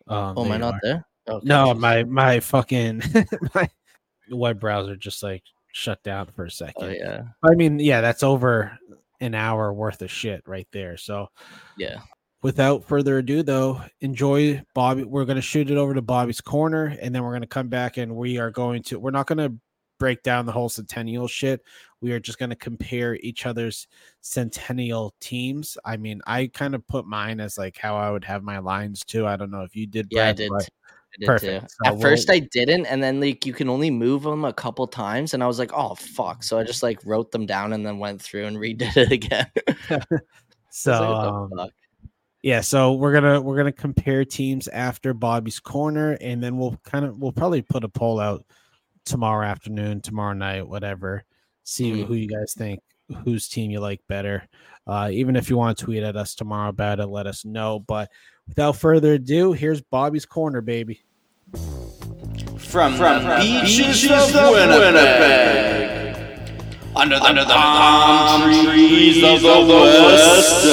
Um, 0.08 0.36
oh, 0.38 0.46
am 0.46 0.52
I 0.54 0.58
not 0.58 0.76
are. 0.76 0.80
there? 0.84 1.06
No, 1.44 1.74
my 1.74 2.04
my 2.06 2.40
fucking 2.40 3.04
my 3.56 3.70
web 4.30 4.58
browser 4.62 4.96
just 4.96 5.22
like 5.22 5.44
shut 5.72 6.04
down 6.04 6.28
for 6.36 6.44
a 6.44 6.48
oh, 6.48 6.50
second. 6.50 6.84
Oh 6.84 6.90
yeah, 6.90 7.24
I 7.44 7.56
mean, 7.56 7.80
yeah, 7.80 8.02
that's 8.02 8.24
over 8.24 8.78
an 9.22 9.36
hour 9.36 9.72
worth 9.72 10.02
of 10.02 10.12
shit 10.12 10.44
right 10.48 10.68
there. 10.72 10.98
So 10.98 11.28
yeah. 11.78 12.00
without 12.42 12.84
further 12.84 13.20
ado 13.20 13.44
though 13.44 13.80
enjoy 14.02 14.62
bobby 14.74 15.04
we're 15.04 15.26
going 15.26 15.36
to 15.36 15.42
shoot 15.42 15.70
it 15.70 15.78
over 15.78 15.94
to 15.94 16.02
bobby's 16.02 16.42
corner 16.42 16.98
and 17.00 17.14
then 17.14 17.24
we're 17.24 17.30
going 17.30 17.42
to 17.42 17.48
come 17.48 17.68
back 17.68 17.98
and 17.98 18.16
we 18.16 18.40
are 18.40 18.50
going 18.50 18.82
to 18.82 19.00
we're 19.00 19.12
not 19.12 19.28
going 19.28 19.38
to 19.38 19.56
break 20.00 20.24
down 20.24 20.48
the 20.48 20.52
whole 20.52 20.68
centennial 20.68 21.28
shit 21.28 21.62
we 22.02 22.12
are 22.12 22.20
just 22.20 22.40
going 22.40 22.50
to 22.50 22.56
compare 22.56 23.16
each 23.18 23.46
other's 23.46 23.88
centennial 24.22 25.14
teams 25.22 25.78
i 25.86 25.96
mean 25.96 26.20
i 26.26 26.48
kind 26.48 26.74
of 26.74 26.86
put 26.88 27.06
mine 27.06 27.40
as 27.40 27.60
like 27.60 27.78
how 27.78 27.96
i 27.96 28.10
would 28.10 28.24
have 28.24 28.42
my 28.42 28.58
lines 28.58 29.04
too 29.04 29.28
i 29.28 29.36
don't 29.36 29.52
know 29.52 29.62
if 29.62 29.76
you 29.76 29.86
did 29.86 30.08
Yeah, 30.10 30.30
I 30.30 30.34
did. 30.34 30.50
but- 30.50 30.64
did 30.64 30.70
Perfect. 31.26 31.72
So 31.72 31.78
At 31.86 32.02
first, 32.02 32.28
we'll- 32.30 32.38
I 32.38 32.40
didn't, 32.52 32.86
and 32.86 33.02
then 33.04 33.20
like 33.20 33.46
you 33.46 33.54
can 33.54 33.70
only 33.70 33.92
move 33.92 34.24
them 34.24 34.46
a 34.46 34.54
couple 34.54 34.88
times, 34.88 35.34
and 35.34 35.44
I 35.44 35.48
was 35.48 35.60
like, 35.60 35.72
"Oh 35.74 35.96
fuck!" 35.96 36.44
So 36.44 36.58
I 36.58 36.64
just 36.64 36.84
like 36.84 37.00
wrote 37.06 37.32
them 37.32 37.46
down 37.46 37.74
and 37.74 37.86
then 37.86 38.00
went 38.00 38.22
through 38.22 38.46
and 38.46 38.58
redid 38.58 38.96
it 38.98 39.12
again. 39.12 39.48
So 40.74 40.92
like, 40.92 41.50
"What 41.52 41.64
um, 41.66 41.70
yeah 42.44 42.62
so 42.62 42.94
we're 42.94 43.12
gonna 43.14 43.42
we're 43.42 43.58
gonna 43.58 43.72
compare 43.74 44.24
teams 44.24 44.68
after 44.70 45.14
bobby's 45.14 45.60
corner 45.60 46.18
and 46.22 46.42
then 46.42 46.58
we'll 46.58 46.78
kind 46.86 47.04
of 47.06 47.18
we'll 47.18 47.34
probably 47.34 47.62
put 47.62 47.84
a 47.84 47.90
poll 47.90 48.20
out 48.22 48.46
tomorrow 49.06 49.46
afternoon 49.46 50.00
tomorrow 50.02 50.34
night 50.34 50.66
whatever 50.68 51.24
see 51.66 51.92
Mhm. 51.92 52.06
who 52.06 52.14
you 52.14 52.28
guys 52.28 52.54
think 52.58 52.80
whose 53.26 53.50
team 53.50 53.70
you 53.70 53.80
like 53.82 54.00
better 54.08 54.48
uh 54.88 55.10
even 55.12 55.36
if 55.36 55.50
you 55.50 55.58
want 55.58 55.78
to 55.78 55.84
tweet 55.84 56.04
at 56.04 56.16
us 56.16 56.34
tomorrow 56.34 56.70
about 56.70 57.00
it 57.02 57.08
let 57.08 57.28
us 57.28 57.44
know 57.44 57.80
but 57.80 58.10
without 58.52 58.76
further 58.76 59.14
ado 59.14 59.54
here's 59.54 59.80
bobby's 59.82 60.26
corner 60.26 60.60
baby. 60.60 61.00
From, 62.58 62.98
from 62.98 63.24
the 63.24 63.38
beaches, 63.40 64.04
of 64.12 64.34
Winnipeg, 64.34 66.16
under 66.94 67.18
the, 67.18 67.24
under 67.24 67.46
the 67.46 67.54
palm 67.54 68.42
trees 68.66 69.24
of 69.24 69.42
the 69.42 69.48
west, 69.48 70.66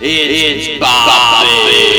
it's 0.00 0.78
Bobby. 0.78 1.96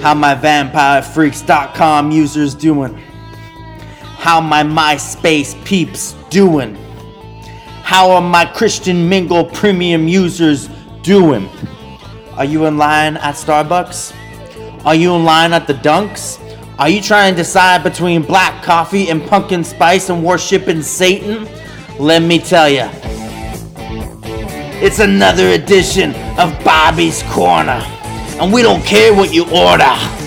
How 0.00 0.14
my 0.14 0.34
VampireFreaks.com 0.36 2.12
users 2.12 2.54
doing? 2.54 2.94
How 4.18 4.40
my 4.40 4.62
MySpace 4.62 5.64
peeps 5.64 6.14
doing? 6.30 6.76
How 7.88 8.10
are 8.10 8.20
my 8.20 8.44
Christian 8.44 9.08
Mingle 9.08 9.46
premium 9.46 10.08
users 10.08 10.68
doing? 11.00 11.48
Are 12.34 12.44
you 12.44 12.66
in 12.66 12.76
line 12.76 13.16
at 13.16 13.34
Starbucks? 13.34 14.14
Are 14.84 14.94
you 14.94 15.14
in 15.14 15.24
line 15.24 15.54
at 15.54 15.66
the 15.66 15.72
Dunks? 15.72 16.38
Are 16.78 16.90
you 16.90 17.00
trying 17.00 17.32
to 17.32 17.38
decide 17.38 17.82
between 17.82 18.20
black 18.20 18.62
coffee 18.62 19.08
and 19.08 19.26
pumpkin 19.26 19.64
spice 19.64 20.10
and 20.10 20.22
worshiping 20.22 20.82
Satan? 20.82 21.48
Let 21.98 22.20
me 22.20 22.38
tell 22.38 22.68
you, 22.68 22.90
it's 24.84 24.98
another 24.98 25.48
edition 25.48 26.14
of 26.38 26.62
Bobby's 26.62 27.22
Corner, 27.30 27.80
and 28.38 28.52
we 28.52 28.60
don't 28.60 28.84
care 28.84 29.14
what 29.14 29.32
you 29.32 29.44
order. 29.44 30.17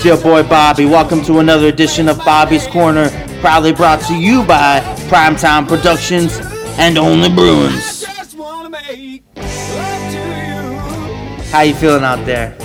It's 0.00 0.06
your 0.06 0.16
boy 0.16 0.42
Bobby. 0.44 0.86
Welcome 0.86 1.22
to 1.24 1.40
another 1.40 1.66
edition 1.66 2.08
of 2.08 2.16
Bobby's 2.24 2.66
Corner, 2.68 3.10
proudly 3.42 3.72
brought 3.72 4.00
to 4.06 4.14
you 4.14 4.42
by 4.46 4.80
Primetime 5.10 5.68
Productions 5.68 6.38
and 6.78 6.96
Only 6.96 7.28
Bruins. 7.28 8.04
How 11.50 11.60
you 11.60 11.74
feeling 11.74 12.02
out 12.02 12.24
there? 12.24 12.56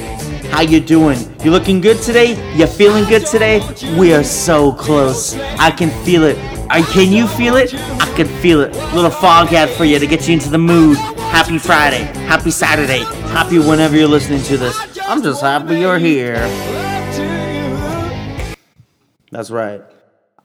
How 0.49 0.61
you 0.61 0.79
doing? 0.79 1.19
You 1.43 1.51
looking 1.51 1.81
good 1.81 2.01
today? 2.01 2.41
You 2.55 2.67
feeling 2.67 3.03
good 3.03 3.25
today? 3.25 3.59
We 3.99 4.13
are 4.13 4.23
so 4.23 4.71
close. 4.71 5.35
I 5.35 5.71
can 5.71 5.89
feel 6.05 6.23
it. 6.23 6.37
I, 6.69 6.83
can 6.83 7.11
you 7.11 7.27
feel 7.27 7.57
it? 7.57 7.73
I 7.73 8.13
can 8.15 8.27
feel 8.27 8.61
it. 8.61 8.73
Little 8.95 9.11
fog 9.11 9.49
hat 9.49 9.67
for 9.71 9.83
you 9.83 9.99
to 9.99 10.07
get 10.07 10.25
you 10.25 10.35
into 10.35 10.49
the 10.49 10.57
mood. 10.57 10.95
Happy 11.35 11.57
Friday. 11.57 12.03
Happy 12.27 12.49
Saturday. 12.49 13.03
Happy 13.33 13.59
whenever 13.59 13.97
you're 13.97 14.07
listening 14.07 14.41
to 14.43 14.55
this. 14.55 14.79
I'm 15.01 15.21
just 15.21 15.41
happy 15.41 15.79
you're 15.79 15.99
here. 15.99 16.37
That's 19.35 19.51
right. 19.51 19.81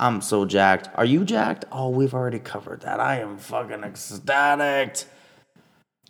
I'm 0.01 0.21
so 0.21 0.45
jacked. 0.45 0.89
Are 0.97 1.05
you 1.05 1.25
jacked? 1.25 1.65
Oh, 1.71 1.91
we've 1.91 2.13
already 2.13 2.41
covered 2.41 2.81
that. 2.81 2.99
I 2.99 3.21
am 3.21 3.39
fucking 3.39 3.85
ecstatic. 3.85 5.05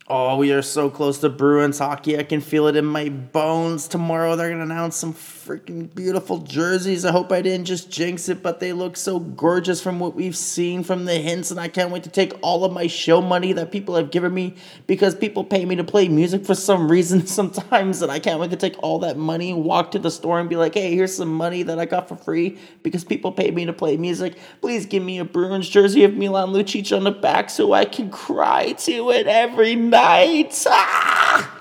Oh, 0.09 0.39
we 0.39 0.51
are 0.53 0.63
so 0.63 0.89
close 0.89 1.19
to 1.19 1.29
Bruins 1.29 1.79
hockey. 1.79 2.17
I 2.17 2.23
can 2.23 2.41
feel 2.41 2.69
it 2.69 2.77
in 2.77 2.87
my 2.87 3.11
bones. 3.11 3.87
Tomorrow 3.87 4.35
they're 4.35 4.49
gonna 4.49 4.63
announce 4.63 4.97
some 4.97 5.13
freaking 5.51 5.93
beautiful 5.97 6.39
jerseys. 6.39 7.05
I 7.05 7.11
hope 7.11 7.33
I 7.33 7.43
didn't 7.43 7.67
just 7.67 7.91
jinx 7.91 8.29
it, 8.29 8.41
but 8.41 8.61
they 8.61 8.73
look 8.73 8.97
so 8.97 9.19
gorgeous 9.19 9.83
from 9.83 9.99
what 9.99 10.15
we've 10.15 10.37
seen 10.37 10.85
from 10.85 11.07
the 11.07 11.15
hints, 11.15 11.51
and 11.51 11.59
I 11.59 11.67
can't 11.67 11.91
wait 11.91 12.05
to 12.05 12.09
take 12.09 12.35
all 12.41 12.65
of 12.65 12.73
my 12.73 12.87
show 12.87 13.21
money 13.21 13.53
that 13.55 13.73
people 13.73 13.97
have 13.97 14.13
given 14.13 14.33
me 14.33 14.55
because 14.87 15.13
people 15.13 15.43
pay 15.43 15.65
me 15.65 15.75
to 15.75 15.83
play 15.83 16.07
music 16.07 16.47
for 16.47 16.55
some 16.55 16.89
reason 16.89 17.27
sometimes, 17.27 18.01
and 18.01 18.13
I 18.13 18.21
can't 18.21 18.39
wait 18.39 18.51
to 18.51 18.57
take 18.57 18.81
all 18.81 19.01
that 19.01 19.17
money, 19.17 19.53
walk 19.53 19.91
to 19.91 19.99
the 19.99 20.13
store, 20.13 20.39
and 20.39 20.49
be 20.49 20.55
like, 20.55 20.75
"Hey, 20.75 20.95
here's 20.95 21.17
some 21.17 21.35
money 21.35 21.65
that 21.65 21.81
I 21.81 21.85
got 21.85 22.09
for 22.09 22.15
free 22.15 22.57
because 22.85 23.03
people 23.03 23.33
pay 23.33 23.51
me 23.51 23.65
to 23.65 23.73
play 23.73 23.97
music. 23.97 24.39
Please 24.61 24.87
give 24.87 25.03
me 25.03 25.19
a 25.19 25.25
Bruins 25.25 25.69
jersey 25.69 26.05
of 26.05 26.15
Milan 26.15 26.51
Lucic 26.51 26.97
on 26.97 27.03
the 27.03 27.11
back 27.11 27.51
so 27.51 27.73
I 27.73 27.87
can 27.87 28.09
cry 28.11 28.71
to 28.73 29.11
it 29.11 29.27
every 29.27 29.75
night." 29.75 30.65
Ah! 30.69 31.60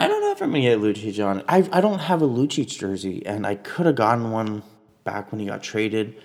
I 0.00 0.08
don't 0.08 0.22
know 0.22 0.32
if 0.32 0.40
I'm 0.40 0.50
gonna 0.50 0.62
get 0.62 0.78
Lucic 0.78 1.24
on. 1.24 1.44
I 1.46 1.68
I 1.70 1.82
don't 1.82 1.98
have 1.98 2.22
a 2.22 2.26
Lucic 2.26 2.68
jersey, 2.68 3.24
and 3.26 3.46
I 3.46 3.56
could 3.56 3.84
have 3.84 3.96
gotten 3.96 4.30
one 4.30 4.62
back 5.04 5.30
when 5.30 5.40
he 5.40 5.46
got 5.46 5.62
traded. 5.62 6.16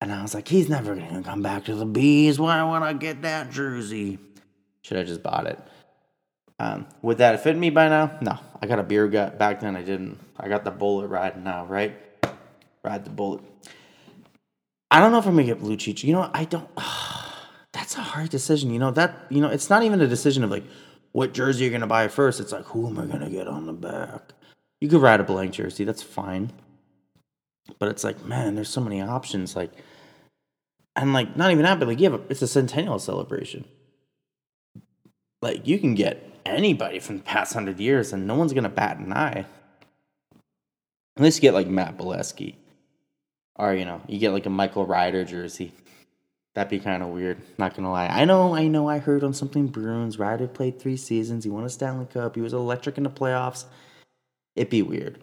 And 0.00 0.10
I 0.12 0.22
was 0.22 0.34
like, 0.34 0.48
he's 0.48 0.70
never 0.70 0.94
gonna 0.94 1.22
come 1.22 1.42
back 1.42 1.66
to 1.66 1.74
the 1.74 1.84
bees. 1.84 2.38
Why 2.38 2.62
would 2.62 2.82
I 2.82 2.94
get 2.94 3.20
that 3.22 3.50
jersey? 3.50 4.18
Should 4.80 4.96
I 4.96 5.04
just 5.04 5.22
bought 5.22 5.46
it? 5.46 5.58
Um, 6.58 6.86
would 7.02 7.18
that 7.18 7.42
fit 7.42 7.54
me 7.54 7.68
by 7.68 7.88
now? 7.90 8.16
No, 8.22 8.38
I 8.62 8.66
got 8.66 8.78
a 8.78 8.82
beer 8.82 9.08
gut 9.08 9.38
back 9.38 9.60
then. 9.60 9.76
I 9.76 9.82
didn't. 9.82 10.18
I 10.38 10.48
got 10.48 10.64
the 10.64 10.70
bullet 10.70 11.08
ride 11.08 11.42
now, 11.44 11.66
right? 11.66 11.94
Ride 12.82 13.04
the 13.04 13.10
bullet. 13.10 13.42
I 14.90 15.00
don't 15.00 15.12
know 15.12 15.18
if 15.18 15.26
I'm 15.26 15.34
gonna 15.34 15.44
get 15.44 15.60
Lucic. 15.60 16.02
You 16.02 16.14
know, 16.14 16.30
I 16.32 16.46
don't. 16.46 16.68
that's 17.72 17.96
a 17.96 18.00
hard 18.00 18.30
decision. 18.30 18.70
You 18.70 18.78
know 18.78 18.90
that. 18.92 19.26
You 19.28 19.42
know, 19.42 19.48
it's 19.48 19.68
not 19.68 19.82
even 19.82 20.00
a 20.00 20.06
decision 20.06 20.44
of 20.44 20.50
like 20.50 20.64
what 21.16 21.32
jersey 21.32 21.64
you're 21.64 21.72
gonna 21.72 21.86
buy 21.86 22.08
first. 22.08 22.40
It's 22.40 22.52
like 22.52 22.66
who 22.66 22.86
am 22.86 22.98
I 22.98 23.06
gonna 23.06 23.30
get 23.30 23.48
on 23.48 23.64
the 23.64 23.72
back? 23.72 24.34
You 24.82 24.88
could 24.90 25.00
ride 25.00 25.18
a 25.18 25.24
blank 25.24 25.52
jersey. 25.52 25.82
That's 25.82 26.02
fine. 26.02 26.52
But 27.78 27.88
it's 27.88 28.04
like, 28.04 28.22
man, 28.26 28.54
there's 28.54 28.68
so 28.68 28.82
many 28.82 29.00
options. 29.00 29.56
Like, 29.56 29.70
and 30.94 31.14
like, 31.14 31.34
not 31.34 31.52
even 31.52 31.64
that, 31.64 31.78
but 31.78 31.88
like, 31.88 32.00
yeah, 32.00 32.18
it's 32.28 32.42
a 32.42 32.46
centennial 32.46 32.98
celebration. 32.98 33.64
Like, 35.40 35.66
you 35.66 35.78
can 35.78 35.94
get 35.94 36.22
anybody 36.44 36.98
from 36.98 37.16
the 37.16 37.22
past 37.22 37.54
hundred 37.54 37.80
years, 37.80 38.12
and 38.12 38.26
no 38.26 38.34
one's 38.34 38.52
gonna 38.52 38.68
bat 38.68 38.98
an 38.98 39.14
eye. 39.14 39.46
Unless 41.16 41.36
you 41.36 41.40
get 41.40 41.54
like 41.54 41.66
Matt 41.66 41.96
Beleskey, 41.96 42.56
or 43.54 43.74
you 43.74 43.86
know, 43.86 44.02
you 44.06 44.18
get 44.18 44.32
like 44.32 44.44
a 44.44 44.50
Michael 44.50 44.84
Ryder 44.84 45.24
jersey. 45.24 45.72
That'd 46.56 46.70
be 46.70 46.80
kind 46.80 47.02
of 47.02 47.10
weird. 47.10 47.36
Not 47.58 47.74
gonna 47.76 47.92
lie. 47.92 48.06
I 48.06 48.24
know, 48.24 48.54
I 48.54 48.66
know. 48.66 48.88
I 48.88 48.96
heard 48.96 49.22
on 49.22 49.34
something 49.34 49.66
Bruins. 49.66 50.18
Ryder 50.18 50.48
played 50.48 50.80
three 50.80 50.96
seasons. 50.96 51.44
He 51.44 51.50
won 51.50 51.64
a 51.64 51.68
Stanley 51.68 52.06
Cup. 52.06 52.34
He 52.34 52.40
was 52.40 52.54
electric 52.54 52.96
in 52.96 53.04
the 53.04 53.10
playoffs. 53.10 53.66
It'd 54.54 54.70
be 54.70 54.80
weird. 54.80 55.22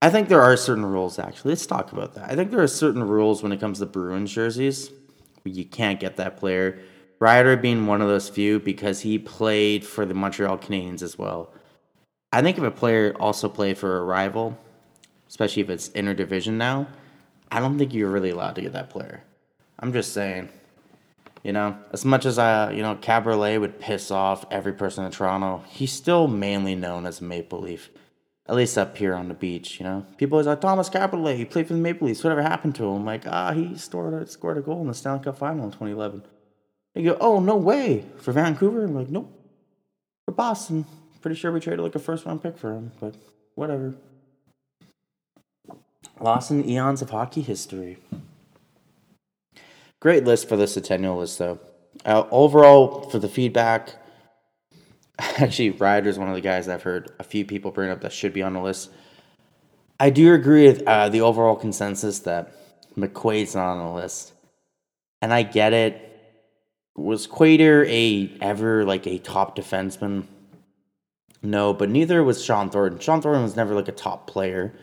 I 0.00 0.08
think 0.08 0.30
there 0.30 0.40
are 0.40 0.56
certain 0.56 0.86
rules. 0.86 1.18
Actually, 1.18 1.50
let's 1.50 1.66
talk 1.66 1.92
about 1.92 2.14
that. 2.14 2.30
I 2.30 2.36
think 2.36 2.50
there 2.50 2.62
are 2.62 2.66
certain 2.66 3.04
rules 3.04 3.42
when 3.42 3.52
it 3.52 3.60
comes 3.60 3.80
to 3.80 3.86
Bruins 3.86 4.32
jerseys. 4.32 4.90
You 5.44 5.66
can't 5.66 6.00
get 6.00 6.16
that 6.16 6.38
player. 6.38 6.78
Ryder 7.20 7.58
being 7.58 7.86
one 7.86 8.00
of 8.00 8.08
those 8.08 8.30
few 8.30 8.58
because 8.58 9.00
he 9.00 9.18
played 9.18 9.84
for 9.84 10.06
the 10.06 10.14
Montreal 10.14 10.56
Canadiens 10.56 11.02
as 11.02 11.18
well. 11.18 11.52
I 12.32 12.40
think 12.40 12.56
if 12.56 12.64
a 12.64 12.70
player 12.70 13.14
also 13.20 13.46
played 13.50 13.76
for 13.76 13.98
a 13.98 14.04
rival, 14.04 14.58
especially 15.28 15.64
if 15.64 15.68
it's 15.68 15.90
interdivision 15.90 16.54
now, 16.54 16.86
I 17.50 17.60
don't 17.60 17.76
think 17.76 17.92
you're 17.92 18.10
really 18.10 18.30
allowed 18.30 18.54
to 18.54 18.62
get 18.62 18.72
that 18.72 18.88
player. 18.88 19.22
I'm 19.78 19.92
just 19.92 20.14
saying. 20.14 20.48
You 21.42 21.52
know, 21.52 21.76
as 21.92 22.04
much 22.04 22.24
as 22.24 22.38
I, 22.38 22.70
you 22.70 22.82
know, 22.82 22.94
Kaberle 22.94 23.60
would 23.60 23.80
piss 23.80 24.10
off 24.10 24.44
every 24.50 24.72
person 24.72 25.04
in 25.04 25.10
Toronto, 25.10 25.64
he's 25.68 25.92
still 25.92 26.28
mainly 26.28 26.74
known 26.74 27.04
as 27.04 27.20
Maple 27.20 27.60
Leaf. 27.60 27.90
At 28.48 28.56
least 28.56 28.78
up 28.78 28.96
here 28.96 29.14
on 29.14 29.28
the 29.28 29.34
beach, 29.34 29.78
you 29.78 29.84
know. 29.84 30.06
People 30.18 30.36
always 30.36 30.46
like 30.46 30.60
Thomas 30.60 30.88
Kaberle, 30.88 31.36
he 31.36 31.44
played 31.44 31.66
for 31.66 31.74
the 31.74 31.80
Maple 31.80 32.06
Leafs. 32.06 32.22
Whatever 32.22 32.42
happened 32.42 32.74
to 32.76 32.84
him? 32.84 33.04
Like, 33.04 33.26
ah, 33.26 33.52
he 33.52 33.76
scored 33.76 34.14
a, 34.14 34.26
scored 34.26 34.58
a 34.58 34.60
goal 34.60 34.80
in 34.82 34.88
the 34.88 34.94
Stanley 34.94 35.24
Cup 35.24 35.38
final 35.38 35.64
in 35.64 35.70
2011. 35.70 36.22
They 36.94 37.02
go, 37.02 37.16
oh, 37.20 37.40
no 37.40 37.56
way. 37.56 38.04
For 38.18 38.32
Vancouver? 38.32 38.84
I'm 38.84 38.94
like, 38.94 39.08
nope. 39.08 39.32
For 40.26 40.32
Boston. 40.32 40.84
Pretty 41.22 41.36
sure 41.36 41.52
we 41.52 41.60
traded 41.60 41.80
like 41.80 41.94
a 41.94 42.00
first 42.00 42.26
round 42.26 42.42
pick 42.42 42.58
for 42.58 42.72
him, 42.72 42.90
but 43.00 43.14
whatever. 43.54 43.94
Lost 46.20 46.50
in 46.50 46.68
eons 46.68 47.00
of 47.00 47.10
hockey 47.10 47.42
history. 47.42 47.98
Great 50.02 50.24
list 50.24 50.48
for 50.48 50.56
the 50.56 50.66
Centennial 50.66 51.16
list, 51.16 51.38
though. 51.38 51.60
Uh, 52.04 52.24
overall, 52.32 53.08
for 53.08 53.20
the 53.20 53.28
feedback, 53.28 53.94
actually, 55.20 55.70
Ryder 55.70 56.08
is 56.08 56.18
one 56.18 56.28
of 56.28 56.34
the 56.34 56.40
guys 56.40 56.66
I've 56.66 56.82
heard 56.82 57.12
a 57.20 57.22
few 57.22 57.44
people 57.44 57.70
bring 57.70 57.88
up 57.88 58.00
that 58.00 58.12
should 58.12 58.32
be 58.32 58.42
on 58.42 58.52
the 58.52 58.60
list. 58.60 58.90
I 60.00 60.10
do 60.10 60.34
agree 60.34 60.66
with 60.66 60.82
uh, 60.88 61.08
the 61.08 61.20
overall 61.20 61.54
consensus 61.54 62.18
that 62.20 62.52
McQuaid's 62.96 63.54
not 63.54 63.76
on 63.76 63.86
the 63.86 63.92
list, 63.94 64.32
and 65.20 65.32
I 65.32 65.44
get 65.44 65.72
it. 65.72 66.08
Was 66.96 67.28
Quader 67.28 67.86
a 67.86 68.36
ever 68.40 68.84
like 68.84 69.06
a 69.06 69.18
top 69.18 69.54
defenseman? 69.54 70.26
No, 71.44 71.72
but 71.72 71.90
neither 71.90 72.24
was 72.24 72.44
Shawn 72.44 72.70
Thornton. 72.70 72.98
Shawn 72.98 73.22
Thornton 73.22 73.44
was 73.44 73.54
never 73.54 73.76
like 73.76 73.86
a 73.86 73.92
top 73.92 74.26
player, 74.26 74.74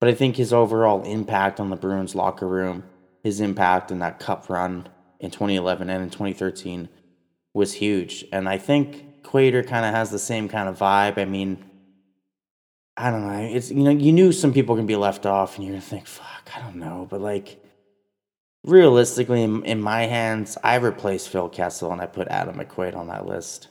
but 0.00 0.08
I 0.08 0.14
think 0.14 0.34
his 0.34 0.52
overall 0.52 1.04
impact 1.04 1.60
on 1.60 1.70
the 1.70 1.76
Bruins 1.76 2.16
locker 2.16 2.48
room, 2.48 2.82
his 3.22 3.40
impact 3.40 3.90
in 3.90 4.00
that 4.00 4.18
Cup 4.18 4.48
run 4.48 4.88
in 5.20 5.30
2011 5.30 5.88
and 5.88 6.02
in 6.02 6.10
2013 6.10 6.88
was 7.54 7.74
huge, 7.74 8.24
and 8.32 8.48
I 8.48 8.58
think 8.58 9.22
Quader 9.22 9.66
kind 9.66 9.84
of 9.84 9.94
has 9.94 10.10
the 10.10 10.18
same 10.18 10.48
kind 10.48 10.68
of 10.68 10.78
vibe. 10.78 11.18
I 11.18 11.24
mean, 11.24 11.64
I 12.96 13.10
don't 13.10 13.26
know. 13.26 13.48
It's 13.54 13.70
you 13.70 13.84
know 13.84 13.90
you 13.90 14.12
knew 14.12 14.32
some 14.32 14.52
people 14.52 14.76
can 14.76 14.86
be 14.86 14.96
left 14.96 15.26
off, 15.26 15.56
and 15.56 15.64
you're 15.64 15.74
gonna 15.74 15.82
think, 15.82 16.06
fuck, 16.06 16.50
I 16.56 16.60
don't 16.60 16.76
know, 16.76 17.06
but 17.08 17.20
like 17.20 17.62
realistically, 18.64 19.42
in, 19.42 19.64
in 19.64 19.80
my 19.80 20.02
hands, 20.02 20.56
I 20.62 20.76
replaced 20.76 21.28
Phil 21.28 21.48
Kessel 21.48 21.92
and 21.92 22.00
I 22.00 22.06
put 22.06 22.28
Adam 22.28 22.56
McQuaid 22.56 22.96
on 22.96 23.08
that 23.08 23.26
list. 23.26 23.68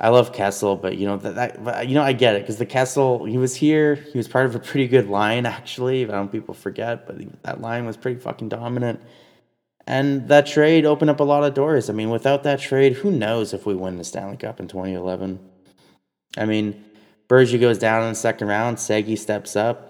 I 0.00 0.10
love 0.10 0.32
Kessel, 0.32 0.76
but 0.76 0.96
you 0.96 1.06
know 1.06 1.16
that, 1.16 1.64
that 1.64 1.88
you 1.88 1.94
know 1.94 2.02
I 2.02 2.12
get 2.12 2.36
it 2.36 2.42
because 2.42 2.58
the 2.58 2.66
Kessel 2.66 3.24
he 3.24 3.36
was 3.36 3.56
here. 3.56 3.96
He 3.96 4.16
was 4.16 4.28
part 4.28 4.46
of 4.46 4.54
a 4.54 4.60
pretty 4.60 4.86
good 4.86 5.08
line 5.08 5.44
actually. 5.44 6.04
I 6.04 6.08
don't 6.08 6.30
people 6.30 6.54
forget, 6.54 7.06
but 7.06 7.42
that 7.42 7.60
line 7.60 7.84
was 7.84 7.96
pretty 7.96 8.20
fucking 8.20 8.48
dominant. 8.48 9.00
And 9.86 10.28
that 10.28 10.46
trade 10.46 10.84
opened 10.84 11.10
up 11.10 11.20
a 11.20 11.24
lot 11.24 11.44
of 11.44 11.54
doors. 11.54 11.88
I 11.88 11.94
mean, 11.94 12.10
without 12.10 12.42
that 12.42 12.60
trade, 12.60 12.92
who 12.92 13.10
knows 13.10 13.54
if 13.54 13.64
we 13.64 13.74
win 13.74 13.96
the 13.96 14.04
Stanley 14.04 14.36
Cup 14.36 14.60
in 14.60 14.68
2011? 14.68 15.40
I 16.36 16.44
mean, 16.44 16.84
Bergie 17.26 17.58
goes 17.58 17.78
down 17.78 18.02
in 18.02 18.10
the 18.10 18.14
second 18.14 18.48
round. 18.48 18.76
Segi 18.76 19.18
steps 19.18 19.56
up. 19.56 19.88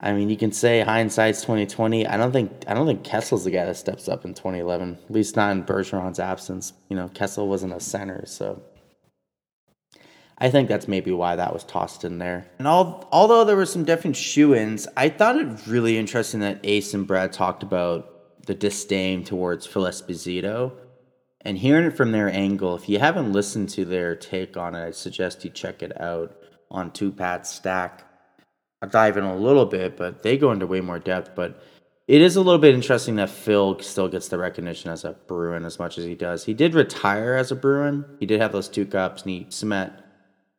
I 0.00 0.12
mean, 0.12 0.30
you 0.30 0.36
can 0.36 0.52
say 0.52 0.80
hindsight's 0.80 1.40
2020. 1.42 2.06
I 2.06 2.16
don't 2.16 2.32
think 2.32 2.64
I 2.68 2.74
don't 2.74 2.86
think 2.86 3.02
Kessel's 3.02 3.44
the 3.44 3.50
guy 3.50 3.64
that 3.64 3.76
steps 3.76 4.08
up 4.08 4.24
in 4.24 4.34
2011. 4.34 4.98
At 5.04 5.10
least 5.10 5.34
not 5.34 5.52
in 5.52 5.64
Bergeron's 5.64 6.20
absence. 6.20 6.72
You 6.88 6.96
know, 6.96 7.08
Kessel 7.08 7.48
wasn't 7.48 7.74
a 7.74 7.80
center, 7.80 8.24
so 8.26 8.62
I 10.40 10.50
think 10.50 10.68
that's 10.68 10.88
maybe 10.88 11.12
why 11.12 11.36
that 11.36 11.52
was 11.52 11.64
tossed 11.64 12.02
in 12.02 12.18
there. 12.18 12.46
And 12.58 12.66
all, 12.66 13.06
although 13.12 13.44
there 13.44 13.56
were 13.56 13.66
some 13.66 13.84
different 13.84 14.16
shoe-ins, 14.16 14.88
I 14.96 15.10
thought 15.10 15.36
it 15.36 15.66
really 15.66 15.98
interesting 15.98 16.40
that 16.40 16.60
Ace 16.64 16.94
and 16.94 17.06
Brad 17.06 17.32
talked 17.32 17.62
about 17.62 18.46
the 18.46 18.54
disdain 18.54 19.22
towards 19.22 19.66
Phil 19.66 19.82
Esposito. 19.82 20.72
And 21.42 21.58
hearing 21.58 21.86
it 21.86 21.96
from 21.96 22.12
their 22.12 22.30
angle, 22.30 22.74
if 22.74 22.88
you 22.88 22.98
haven't 22.98 23.32
listened 23.32 23.68
to 23.70 23.84
their 23.84 24.14
take 24.14 24.56
on 24.56 24.74
it, 24.74 24.86
I 24.86 24.90
suggest 24.92 25.44
you 25.44 25.50
check 25.50 25.82
it 25.82 25.98
out 26.00 26.36
on 26.70 26.90
Two 26.90 27.12
Pat 27.12 27.46
Stack. 27.46 28.04
I'll 28.82 28.88
dive 28.88 29.16
in 29.18 29.24
a 29.24 29.36
little 29.36 29.66
bit, 29.66 29.96
but 29.96 30.22
they 30.22 30.38
go 30.38 30.52
into 30.52 30.66
way 30.66 30.80
more 30.80 30.98
depth. 30.98 31.34
But 31.34 31.62
it 32.08 32.22
is 32.22 32.36
a 32.36 32.40
little 32.40 32.60
bit 32.60 32.74
interesting 32.74 33.16
that 33.16 33.30
Phil 33.30 33.78
still 33.80 34.08
gets 34.08 34.28
the 34.28 34.38
recognition 34.38 34.90
as 34.90 35.04
a 35.04 35.12
Bruin 35.12 35.64
as 35.64 35.78
much 35.78 35.98
as 35.98 36.04
he 36.04 36.14
does. 36.14 36.44
He 36.44 36.54
did 36.54 36.74
retire 36.74 37.34
as 37.34 37.50
a 37.50 37.56
Bruin. 37.56 38.04
He 38.18 38.26
did 38.26 38.40
have 38.40 38.52
those 38.52 38.68
two 38.68 38.86
cups, 38.86 39.22
and 39.22 39.30
he 39.30 39.46
cement, 39.48 39.92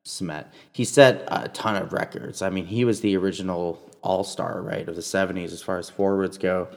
cement. 0.03 0.47
He 0.71 0.85
set 0.85 1.23
a 1.27 1.47
ton 1.49 1.75
of 1.75 1.93
records. 1.93 2.41
I 2.41 2.49
mean, 2.49 2.65
he 2.65 2.85
was 2.85 3.01
the 3.01 3.15
original 3.17 3.79
All 4.01 4.23
Star, 4.23 4.61
right, 4.61 4.87
of 4.87 4.95
the 4.95 5.01
'70s 5.01 5.51
as 5.51 5.61
far 5.61 5.77
as 5.77 5.89
forwards 5.89 6.37
go. 6.37 6.67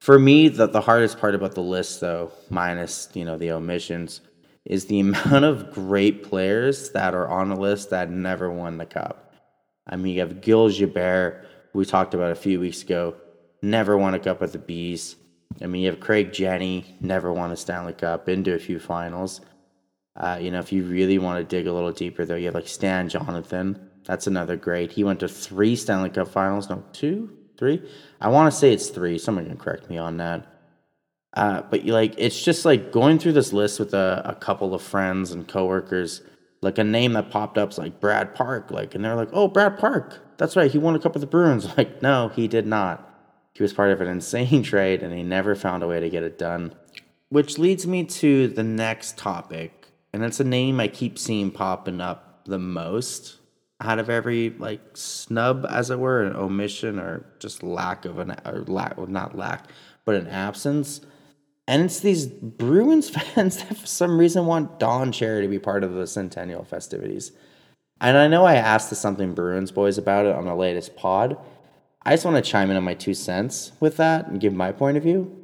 For 0.00 0.18
me, 0.18 0.48
the, 0.48 0.66
the 0.66 0.80
hardest 0.80 1.18
part 1.18 1.34
about 1.34 1.54
the 1.54 1.62
list, 1.62 2.00
though, 2.00 2.32
minus 2.48 3.08
you 3.14 3.24
know 3.24 3.36
the 3.36 3.52
omissions, 3.52 4.20
is 4.64 4.86
the 4.86 5.00
amount 5.00 5.44
of 5.44 5.72
great 5.72 6.22
players 6.22 6.90
that 6.90 7.14
are 7.14 7.28
on 7.28 7.48
the 7.48 7.56
list 7.56 7.90
that 7.90 8.10
never 8.10 8.50
won 8.50 8.78
the 8.78 8.86
cup. 8.86 9.34
I 9.86 9.96
mean, 9.96 10.14
you 10.14 10.20
have 10.20 10.40
Gil 10.40 10.70
Gilbert, 10.70 11.46
we 11.72 11.84
talked 11.84 12.14
about 12.14 12.30
a 12.30 12.36
few 12.36 12.60
weeks 12.60 12.82
ago, 12.82 13.16
never 13.62 13.96
won 13.96 14.14
a 14.14 14.18
cup 14.18 14.40
with 14.40 14.52
the 14.52 14.58
Bees. 14.58 15.16
I 15.60 15.66
mean, 15.66 15.82
you 15.82 15.90
have 15.90 16.00
Craig 16.00 16.32
Janney, 16.32 16.96
never 17.00 17.32
won 17.32 17.50
a 17.50 17.56
Stanley 17.56 17.92
Cup, 17.92 18.24
been 18.24 18.44
to 18.44 18.54
a 18.54 18.58
few 18.58 18.78
finals. 18.78 19.40
Uh, 20.16 20.38
you 20.40 20.50
know, 20.50 20.58
if 20.58 20.72
you 20.72 20.84
really 20.84 21.18
want 21.18 21.38
to 21.38 21.56
dig 21.56 21.66
a 21.66 21.72
little 21.72 21.92
deeper, 21.92 22.24
though, 22.24 22.34
you 22.34 22.46
have 22.46 22.54
like 22.54 22.68
Stan 22.68 23.08
Jonathan. 23.08 23.90
That's 24.04 24.26
another 24.26 24.56
great. 24.56 24.92
He 24.92 25.04
went 25.04 25.20
to 25.20 25.28
three 25.28 25.76
Stanley 25.76 26.10
Cup 26.10 26.28
finals. 26.28 26.68
No, 26.68 26.84
two, 26.92 27.36
three. 27.56 27.82
I 28.20 28.28
want 28.28 28.52
to 28.52 28.58
say 28.58 28.72
it's 28.72 28.88
three. 28.88 29.18
Someone 29.18 29.46
can 29.46 29.56
correct 29.56 29.88
me 29.88 29.98
on 29.98 30.16
that. 30.18 30.46
Uh, 31.32 31.62
but 31.62 31.84
you 31.84 31.92
like, 31.92 32.14
it's 32.18 32.42
just 32.42 32.64
like 32.64 32.90
going 32.90 33.18
through 33.18 33.32
this 33.32 33.52
list 33.52 33.78
with 33.78 33.94
a, 33.94 34.22
a 34.24 34.34
couple 34.34 34.74
of 34.74 34.82
friends 34.82 35.30
and 35.30 35.46
coworkers 35.46 36.22
like 36.62 36.78
a 36.78 36.84
name 36.84 37.14
that 37.14 37.30
popped 37.30 37.58
up 37.58 37.70
is 37.70 37.78
like 37.78 38.00
Brad 38.00 38.34
Park, 38.34 38.70
like, 38.70 38.94
and 38.94 39.04
they're 39.04 39.14
like, 39.14 39.30
oh, 39.32 39.48
Brad 39.48 39.78
Park, 39.78 40.20
that's 40.36 40.56
right, 40.56 40.70
he 40.70 40.78
won 40.78 40.94
a 40.94 40.98
cup 40.98 41.14
with 41.14 41.22
the 41.22 41.26
Bruins. 41.26 41.66
Like, 41.76 42.02
no, 42.02 42.28
he 42.28 42.48
did 42.48 42.66
not. 42.66 43.06
He 43.54 43.62
was 43.62 43.72
part 43.72 43.90
of 43.90 44.00
an 44.00 44.08
insane 44.08 44.62
trade, 44.64 45.02
and 45.02 45.14
he 45.14 45.22
never 45.22 45.54
found 45.54 45.82
a 45.82 45.86
way 45.86 46.00
to 46.00 46.10
get 46.10 46.22
it 46.22 46.38
done. 46.38 46.74
Which 47.30 47.58
leads 47.58 47.86
me 47.86 48.04
to 48.04 48.48
the 48.48 48.62
next 48.62 49.16
topic, 49.16 49.79
and 50.12 50.24
it's 50.24 50.40
a 50.40 50.44
name 50.44 50.80
I 50.80 50.88
keep 50.88 51.18
seeing 51.18 51.50
popping 51.50 52.00
up 52.00 52.44
the 52.44 52.58
most 52.58 53.36
out 53.80 53.98
of 53.98 54.10
every 54.10 54.50
like 54.50 54.80
snub, 54.94 55.66
as 55.68 55.90
it 55.90 55.98
were, 55.98 56.22
an 56.22 56.36
omission 56.36 56.98
or 56.98 57.24
just 57.38 57.62
lack 57.62 58.04
of 58.04 58.18
an 58.18 58.36
or 58.44 58.64
lack, 58.66 58.96
well, 58.96 59.06
not 59.06 59.36
lack, 59.36 59.66
but 60.04 60.14
an 60.14 60.26
absence. 60.26 61.00
And 61.66 61.82
it's 61.82 62.00
these 62.00 62.26
Bruins 62.26 63.08
fans 63.34 63.58
that 63.58 63.76
for 63.76 63.86
some 63.86 64.18
reason 64.18 64.46
want 64.46 64.78
Don 64.78 65.12
Cherry 65.12 65.42
to 65.42 65.48
be 65.48 65.58
part 65.58 65.84
of 65.84 65.94
the 65.94 66.06
Centennial 66.06 66.64
festivities. 66.64 67.32
And 68.00 68.16
I 68.16 68.28
know 68.28 68.44
I 68.44 68.54
asked 68.54 68.90
the 68.90 68.96
Something 68.96 69.34
Bruins 69.34 69.72
boys 69.72 69.98
about 69.98 70.26
it 70.26 70.34
on 70.34 70.46
the 70.46 70.54
latest 70.54 70.96
pod. 70.96 71.38
I 72.02 72.12
just 72.12 72.24
want 72.24 72.42
to 72.42 72.50
chime 72.50 72.70
in 72.70 72.76
on 72.76 72.84
my 72.84 72.94
two 72.94 73.12
cents 73.14 73.72
with 73.78 73.98
that 73.98 74.26
and 74.26 74.40
give 74.40 74.54
my 74.54 74.72
point 74.72 74.96
of 74.96 75.02
view. 75.02 75.36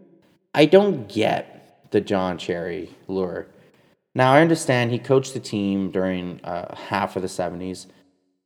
I 0.55 0.65
don't 0.65 1.07
get 1.07 1.91
the 1.91 2.01
Don 2.01 2.39
Cherry 2.39 2.91
lure. 3.09 3.47
Now, 4.17 4.33
I 4.33 4.41
understand 4.41 4.93
he 4.93 4.99
coached 4.99 5.35
the 5.35 5.41
team 5.41 5.91
during 5.91 6.41
uh, 6.43 6.75
half 6.75 7.17
of 7.17 7.23
the 7.23 7.29
70s, 7.29 7.85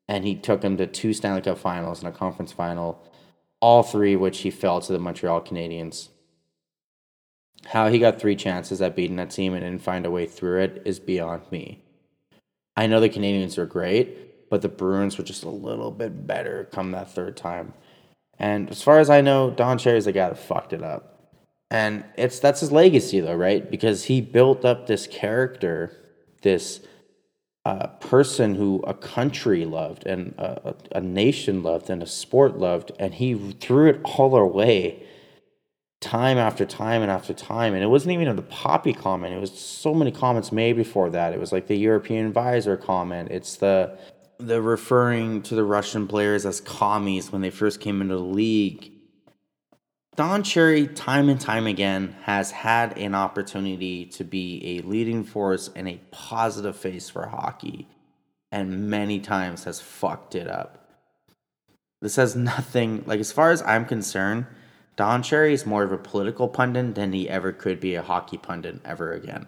and 0.08 0.24
he 0.24 0.34
took 0.34 0.62
them 0.62 0.76
to 0.78 0.86
two 0.88 1.12
Stanley 1.12 1.42
Cup 1.42 1.58
finals 1.58 2.00
and 2.00 2.08
a 2.08 2.12
conference 2.12 2.50
final, 2.50 3.00
all 3.60 3.84
three 3.84 4.16
which 4.16 4.40
he 4.40 4.50
fell 4.50 4.80
to 4.80 4.92
the 4.92 4.98
Montreal 4.98 5.42
Canadiens. 5.42 6.08
How 7.66 7.86
he 7.86 8.00
got 8.00 8.20
three 8.20 8.34
chances 8.34 8.82
at 8.82 8.96
beating 8.96 9.14
that 9.14 9.30
team 9.30 9.54
and 9.54 9.62
didn't 9.62 9.82
find 9.82 10.04
a 10.04 10.10
way 10.10 10.26
through 10.26 10.60
it 10.60 10.82
is 10.84 10.98
beyond 10.98 11.42
me. 11.52 11.84
I 12.76 12.88
know 12.88 12.98
the 12.98 13.08
Canadiens 13.08 13.56
are 13.56 13.64
great, 13.64 14.50
but 14.50 14.62
the 14.62 14.68
Bruins 14.68 15.18
were 15.18 15.24
just 15.24 15.44
a 15.44 15.50
little 15.50 15.92
bit 15.92 16.26
better 16.26 16.68
come 16.72 16.90
that 16.90 17.12
third 17.12 17.36
time. 17.36 17.74
And 18.40 18.68
as 18.70 18.82
far 18.82 18.98
as 18.98 19.08
I 19.08 19.20
know, 19.20 19.52
Don 19.52 19.78
Cherry's 19.78 20.06
the 20.06 20.10
guy 20.10 20.30
that 20.30 20.36
fucked 20.36 20.72
it 20.72 20.82
up. 20.82 21.09
And 21.70 22.04
it's 22.16 22.40
that's 22.40 22.60
his 22.60 22.72
legacy 22.72 23.20
though, 23.20 23.34
right? 23.34 23.70
Because 23.70 24.04
he 24.04 24.20
built 24.20 24.64
up 24.64 24.86
this 24.86 25.06
character, 25.06 25.96
this 26.42 26.80
uh, 27.64 27.86
person 27.86 28.54
who 28.54 28.82
a 28.86 28.94
country 28.94 29.64
loved 29.64 30.06
and 30.06 30.34
a, 30.38 30.74
a 30.92 31.00
nation 31.00 31.62
loved 31.62 31.90
and 31.90 32.02
a 32.02 32.06
sport 32.06 32.58
loved, 32.58 32.90
and 32.98 33.14
he 33.14 33.34
threw 33.60 33.88
it 33.88 34.00
all 34.04 34.34
away 34.36 35.06
time 36.00 36.38
after 36.38 36.64
time 36.64 37.02
and 37.02 37.10
after 37.10 37.34
time. 37.34 37.74
And 37.74 37.82
it 37.84 37.88
wasn't 37.88 38.12
even 38.12 38.34
the 38.34 38.42
poppy 38.42 38.94
comment. 38.94 39.34
It 39.34 39.40
was 39.40 39.52
so 39.52 39.94
many 39.94 40.10
comments 40.10 40.50
made 40.50 40.74
before 40.74 41.10
that. 41.10 41.34
It 41.34 41.40
was 41.40 41.52
like 41.52 41.66
the 41.66 41.76
European 41.76 42.26
advisor 42.26 42.76
comment. 42.76 43.30
It's 43.30 43.56
the 43.56 43.96
the 44.38 44.62
referring 44.62 45.42
to 45.42 45.54
the 45.54 45.64
Russian 45.64 46.08
players 46.08 46.46
as 46.46 46.62
commies 46.62 47.30
when 47.30 47.42
they 47.42 47.50
first 47.50 47.78
came 47.78 48.00
into 48.00 48.16
the 48.16 48.22
league. 48.22 48.90
Don 50.16 50.42
Cherry, 50.42 50.88
time 50.88 51.28
and 51.28 51.40
time 51.40 51.66
again, 51.66 52.16
has 52.24 52.50
had 52.50 52.98
an 52.98 53.14
opportunity 53.14 54.04
to 54.06 54.24
be 54.24 54.78
a 54.78 54.86
leading 54.86 55.22
force 55.24 55.70
and 55.74 55.88
a 55.88 56.00
positive 56.10 56.76
face 56.76 57.08
for 57.08 57.26
hockey, 57.28 57.88
and 58.50 58.90
many 58.90 59.20
times 59.20 59.64
has 59.64 59.80
fucked 59.80 60.34
it 60.34 60.48
up. 60.48 60.88
This 62.02 62.16
has 62.16 62.34
nothing, 62.34 63.04
like, 63.06 63.20
as 63.20 63.30
far 63.30 63.52
as 63.52 63.62
I'm 63.62 63.84
concerned, 63.86 64.46
Don 64.96 65.22
Cherry 65.22 65.54
is 65.54 65.64
more 65.64 65.84
of 65.84 65.92
a 65.92 65.98
political 65.98 66.48
pundit 66.48 66.94
than 66.94 67.12
he 67.12 67.28
ever 67.28 67.52
could 67.52 67.78
be 67.78 67.94
a 67.94 68.02
hockey 68.02 68.36
pundit 68.36 68.80
ever 68.84 69.12
again. 69.12 69.46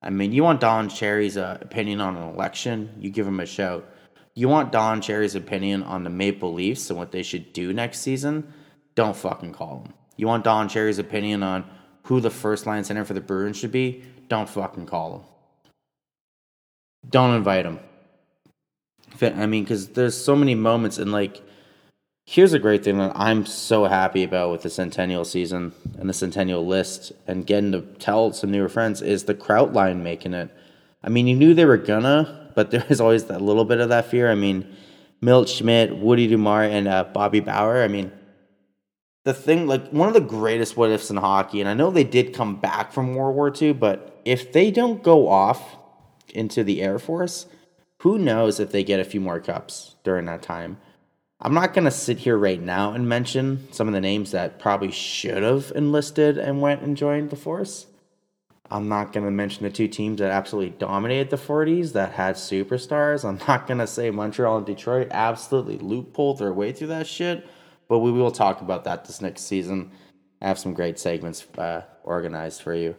I 0.00 0.10
mean, 0.10 0.32
you 0.32 0.42
want 0.42 0.60
Don 0.60 0.88
Cherry's 0.88 1.36
uh, 1.36 1.58
opinion 1.60 2.00
on 2.00 2.16
an 2.16 2.28
election, 2.30 2.92
you 2.98 3.10
give 3.10 3.26
him 3.26 3.40
a 3.40 3.46
shout. 3.46 3.88
You 4.34 4.48
want 4.48 4.72
Don 4.72 5.02
Cherry's 5.02 5.34
opinion 5.34 5.82
on 5.82 6.02
the 6.02 6.10
Maple 6.10 6.54
Leafs 6.54 6.88
and 6.88 6.98
what 6.98 7.12
they 7.12 7.22
should 7.22 7.52
do 7.52 7.72
next 7.72 8.00
season, 8.00 8.52
don't 8.94 9.16
fucking 9.16 9.52
call 9.52 9.84
him. 9.84 9.94
You 10.16 10.26
want 10.26 10.44
Don 10.44 10.68
Cherry's 10.68 10.98
opinion 10.98 11.42
on 11.42 11.64
who 12.04 12.20
the 12.20 12.30
first 12.30 12.66
line 12.66 12.84
center 12.84 13.04
for 13.04 13.14
the 13.14 13.20
Bruins 13.20 13.56
should 13.56 13.72
be, 13.72 14.02
don't 14.28 14.48
fucking 14.48 14.86
call 14.86 15.16
him. 15.16 15.22
Don't 17.08 17.34
invite 17.34 17.66
him. 17.66 17.80
I 19.20 19.46
mean, 19.46 19.64
because 19.64 19.88
there's 19.88 20.16
so 20.16 20.34
many 20.34 20.54
moments, 20.54 20.98
and 20.98 21.12
like, 21.12 21.42
here's 22.26 22.52
a 22.52 22.58
great 22.58 22.82
thing 22.84 22.98
that 22.98 23.12
I'm 23.14 23.46
so 23.46 23.84
happy 23.84 24.24
about 24.24 24.50
with 24.50 24.62
the 24.62 24.70
Centennial 24.70 25.24
season 25.24 25.72
and 25.98 26.08
the 26.08 26.14
Centennial 26.14 26.66
list 26.66 27.12
and 27.26 27.46
getting 27.46 27.72
to 27.72 27.82
tell 27.98 28.32
some 28.32 28.50
newer 28.50 28.68
friends 28.68 29.02
is 29.02 29.24
the 29.24 29.34
Kraut 29.34 29.72
line 29.72 30.02
making 30.02 30.34
it. 30.34 30.50
I 31.04 31.08
mean, 31.08 31.26
you 31.26 31.36
knew 31.36 31.54
they 31.54 31.64
were 31.64 31.76
gonna, 31.76 32.50
but 32.54 32.70
there 32.70 32.84
was 32.88 33.00
always 33.00 33.24
that 33.24 33.42
little 33.42 33.64
bit 33.64 33.80
of 33.80 33.90
that 33.90 34.06
fear. 34.06 34.30
I 34.30 34.34
mean, 34.34 34.66
Milt 35.20 35.48
Schmidt, 35.48 35.96
Woody 35.96 36.28
Dumart, 36.28 36.70
and 36.70 36.88
uh, 36.88 37.04
Bobby 37.04 37.40
Bauer. 37.40 37.82
I 37.82 37.88
mean, 37.88 38.10
the 39.24 39.34
thing, 39.34 39.66
like 39.66 39.90
one 39.90 40.08
of 40.08 40.14
the 40.14 40.20
greatest 40.20 40.76
what 40.76 40.90
ifs 40.90 41.10
in 41.10 41.16
hockey, 41.16 41.60
and 41.60 41.68
I 41.68 41.74
know 41.74 41.90
they 41.90 42.04
did 42.04 42.34
come 42.34 42.56
back 42.56 42.92
from 42.92 43.14
World 43.14 43.36
War 43.36 43.52
II, 43.54 43.74
but 43.74 44.20
if 44.24 44.52
they 44.52 44.70
don't 44.70 45.02
go 45.02 45.28
off 45.28 45.76
into 46.30 46.64
the 46.64 46.82
Air 46.82 46.98
Force, 46.98 47.46
who 47.98 48.18
knows 48.18 48.58
if 48.58 48.72
they 48.72 48.82
get 48.82 49.00
a 49.00 49.04
few 49.04 49.20
more 49.20 49.40
cups 49.40 49.94
during 50.02 50.24
that 50.26 50.42
time? 50.42 50.78
I'm 51.44 51.54
not 51.54 51.74
going 51.74 51.84
to 51.84 51.90
sit 51.90 52.18
here 52.18 52.36
right 52.36 52.60
now 52.60 52.92
and 52.92 53.08
mention 53.08 53.66
some 53.72 53.88
of 53.88 53.94
the 53.94 54.00
names 54.00 54.30
that 54.30 54.60
probably 54.60 54.92
should 54.92 55.42
have 55.42 55.72
enlisted 55.74 56.38
and 56.38 56.60
went 56.60 56.82
and 56.82 56.96
joined 56.96 57.30
the 57.30 57.36
force. 57.36 57.86
I'm 58.70 58.88
not 58.88 59.12
going 59.12 59.26
to 59.26 59.30
mention 59.30 59.64
the 59.64 59.70
two 59.70 59.88
teams 59.88 60.20
that 60.20 60.30
absolutely 60.30 60.70
dominated 60.78 61.30
the 61.30 61.36
40s 61.36 61.92
that 61.92 62.12
had 62.12 62.36
superstars. 62.36 63.24
I'm 63.24 63.40
not 63.46 63.66
going 63.66 63.78
to 63.78 63.86
say 63.86 64.10
Montreal 64.10 64.58
and 64.58 64.66
Detroit 64.66 65.08
absolutely 65.10 65.78
loopholed 65.78 66.38
their 66.38 66.52
way 66.52 66.72
through 66.72 66.86
that 66.88 67.06
shit, 67.06 67.46
but 67.88 67.98
we 67.98 68.12
will 68.12 68.30
talk 68.30 68.60
about 68.60 68.84
that 68.84 69.04
this 69.04 69.20
next 69.20 69.42
season. 69.42 69.90
I 70.40 70.48
have 70.48 70.58
some 70.58 70.74
great 70.74 70.98
segments 70.98 71.46
uh, 71.56 71.82
organized 72.04 72.62
for 72.62 72.74
you. 72.74 72.96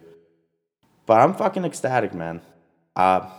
But 1.05 1.19
I'm 1.19 1.34
fucking 1.34 1.65
ecstatic, 1.65 2.14
man. 2.14 2.41
Uh, 2.95 3.30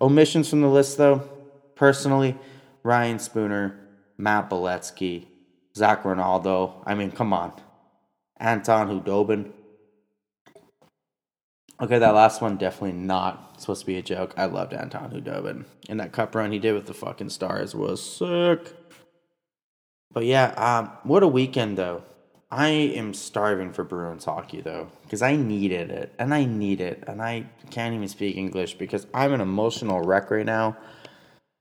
omissions 0.00 0.48
from 0.48 0.60
the 0.60 0.68
list, 0.68 0.98
though. 0.98 1.28
Personally, 1.74 2.36
Ryan 2.82 3.18
Spooner, 3.18 3.78
Matt 4.16 4.50
Beleskey, 4.50 5.26
Zach 5.76 6.04
Rinaldo. 6.04 6.82
I 6.86 6.94
mean, 6.94 7.10
come 7.10 7.32
on. 7.32 7.52
Anton 8.38 8.88
Khudobin. 8.88 9.52
Okay, 11.80 11.98
that 11.98 12.14
last 12.14 12.40
one 12.40 12.56
definitely 12.56 12.98
not 12.98 13.60
supposed 13.60 13.80
to 13.80 13.86
be 13.86 13.98
a 13.98 14.02
joke. 14.02 14.34
I 14.36 14.46
loved 14.46 14.72
Anton 14.72 15.10
Khudobin. 15.10 15.64
And 15.88 16.00
that 16.00 16.12
cup 16.12 16.34
run 16.34 16.52
he 16.52 16.58
did 16.58 16.74
with 16.74 16.86
the 16.86 16.94
fucking 16.94 17.30
stars 17.30 17.74
was 17.74 18.02
sick. 18.02 18.74
But 20.18 20.26
yeah, 20.26 20.48
um, 20.56 20.90
what 21.04 21.22
a 21.22 21.28
weekend 21.28 21.78
though. 21.78 22.02
I 22.50 22.70
am 22.70 23.14
starving 23.14 23.72
for 23.72 23.84
Bruins 23.84 24.24
hockey 24.24 24.60
though, 24.60 24.90
because 25.04 25.22
I 25.22 25.36
needed 25.36 25.92
it, 25.92 26.12
and 26.18 26.34
I 26.34 26.44
need 26.44 26.80
it, 26.80 27.04
and 27.06 27.22
I 27.22 27.46
can't 27.70 27.94
even 27.94 28.08
speak 28.08 28.36
English 28.36 28.74
because 28.74 29.06
I'm 29.14 29.32
an 29.32 29.40
emotional 29.40 30.00
wreck 30.00 30.32
right 30.32 30.44
now. 30.44 30.76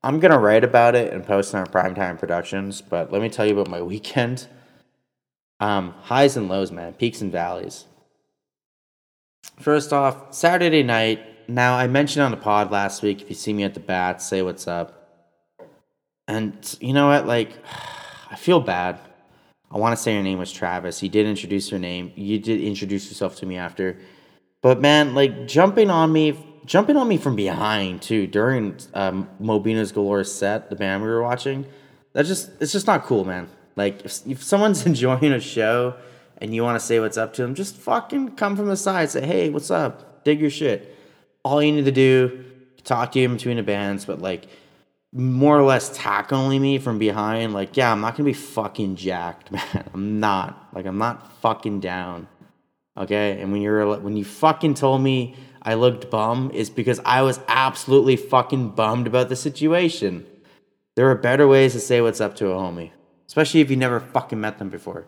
I'm 0.02 0.20
gonna 0.20 0.40
write 0.40 0.64
about 0.64 0.96
it 0.96 1.14
and 1.14 1.24
post 1.24 1.54
it 1.54 1.58
on 1.58 1.68
Primetime 1.68 2.18
Productions, 2.18 2.82
but 2.82 3.12
let 3.12 3.22
me 3.22 3.30
tell 3.30 3.46
you 3.46 3.54
about 3.54 3.70
my 3.70 3.82
weekend. 3.94 4.48
Um, 5.60 5.94
highs 6.02 6.36
and 6.36 6.50
lows, 6.50 6.72
man, 6.72 6.94
peaks 6.94 7.22
and 7.22 7.32
valleys. 7.32 7.86
First 9.60 9.94
off, 9.94 10.34
Saturday 10.34 10.82
night. 10.82 11.48
Now 11.48 11.78
I 11.78 11.86
mentioned 11.86 12.24
on 12.24 12.32
the 12.32 12.38
pod 12.38 12.72
last 12.72 13.04
week. 13.04 13.22
If 13.22 13.30
you 13.30 13.36
see 13.36 13.54
me 13.54 13.62
at 13.66 13.76
the 13.76 13.80
bat, 13.80 14.20
say 14.20 14.42
what's 14.42 14.68
up. 14.68 14.98
And 16.28 16.76
you 16.82 16.94
know 16.94 17.10
what? 17.10 17.28
Like, 17.28 17.52
I 18.30 18.36
feel 18.36 18.60
bad. 18.60 19.00
I 19.70 19.78
want 19.78 19.96
to 19.96 20.02
say 20.02 20.14
your 20.14 20.24
name 20.24 20.40
was 20.40 20.52
Travis. 20.52 21.04
You 21.04 21.10
did 21.10 21.26
introduce 21.26 21.72
your 21.72 21.80
name. 21.80 22.12
You 22.16 22.40
did 22.40 22.62
introduce 22.62 23.08
yourself 23.08 23.36
to 23.38 23.46
me 23.46 23.58
after. 23.58 23.98
But 24.62 24.82
man, 24.82 25.14
like 25.14 25.48
jumping 25.48 25.90
on 25.90 26.12
me, 26.12 26.38
jumping 26.66 26.98
on 26.98 27.08
me 27.08 27.18
from 27.18 27.36
behind 27.36 28.02
too 28.02 28.28
during 28.28 28.78
um, 28.94 29.30
Mobina's 29.42 29.92
Galore 29.92 30.24
set, 30.24 30.70
the 30.70 30.76
band 30.76 31.04
we 31.04 31.10
were 31.10 31.22
watching. 31.22 31.66
That's 32.14 32.28
just 32.28 32.50
it's 32.62 32.72
just 32.72 32.88
not 32.88 33.04
cool, 33.04 33.26
man. 33.26 33.50
Like 33.76 34.06
if, 34.06 34.26
if 34.26 34.44
someone's 34.44 34.86
enjoying 34.86 35.34
a 35.34 35.40
show 35.40 35.96
and 36.38 36.54
you 36.54 36.64
want 36.64 36.80
to 36.80 36.86
say 36.86 37.00
what's 37.00 37.18
up 37.18 37.34
to 37.34 37.42
them, 37.42 37.56
just 37.56 37.76
fucking 37.76 38.36
come 38.36 38.56
from 38.56 38.68
the 38.68 38.78
side, 38.78 39.10
say, 39.10 39.26
hey, 39.26 39.50
what's 39.50 39.72
up? 39.72 40.24
Dig 40.24 40.40
your 40.40 40.50
shit. 40.50 40.96
All 41.44 41.62
you 41.62 41.72
need 41.72 41.86
to 41.86 41.92
do, 41.92 42.44
talk 42.84 43.12
to 43.14 43.20
you 43.20 43.26
in 43.26 43.34
between 43.34 43.58
the 43.58 43.64
bands, 43.64 44.06
but 44.06 44.20
like 44.20 44.48
more 45.14 45.58
or 45.58 45.64
less 45.64 45.96
tackling 45.96 46.62
me 46.62 46.78
from 46.80 47.00
behind, 47.00 47.54
like, 47.54 47.78
yeah, 47.78 47.92
I'm 47.92 48.02
not 48.02 48.16
gonna 48.16 48.26
be 48.26 48.34
fucking 48.34 48.96
jacked, 48.96 49.52
man. 49.52 49.90
I'm 49.94 50.20
not. 50.20 50.70
Like, 50.74 50.86
I'm 50.86 50.98
not 50.98 51.32
fucking 51.42 51.80
down. 51.80 52.28
Okay? 52.98 53.40
And 53.42 53.52
when 53.52 53.62
you're 53.62 54.00
when 54.00 54.18
you 54.18 54.26
fucking 54.26 54.74
told 54.74 55.02
me 55.02 55.36
I 55.62 55.74
looked 55.74 56.10
bum, 56.10 56.52
is 56.52 56.70
because 56.70 57.00
I 57.06 57.22
was 57.22 57.40
absolutely 57.48 58.16
fucking 58.16 58.70
bummed 58.70 59.08
about 59.08 59.30
the 59.30 59.36
situation. 59.36 60.26
There 60.96 61.10
are 61.12 61.16
better 61.16 61.48
ways 61.48 61.74
to 61.74 61.80
say 61.80 62.02
what's 62.02 62.22
up 62.22 62.36
to 62.38 62.48
a 62.48 62.56
homie. 62.56 62.92
Especially 63.28 63.60
if 63.60 63.70
you 63.70 63.76
never 63.76 64.00
fucking 64.00 64.40
met 64.40 64.58
them 64.58 64.70
before. 64.70 65.06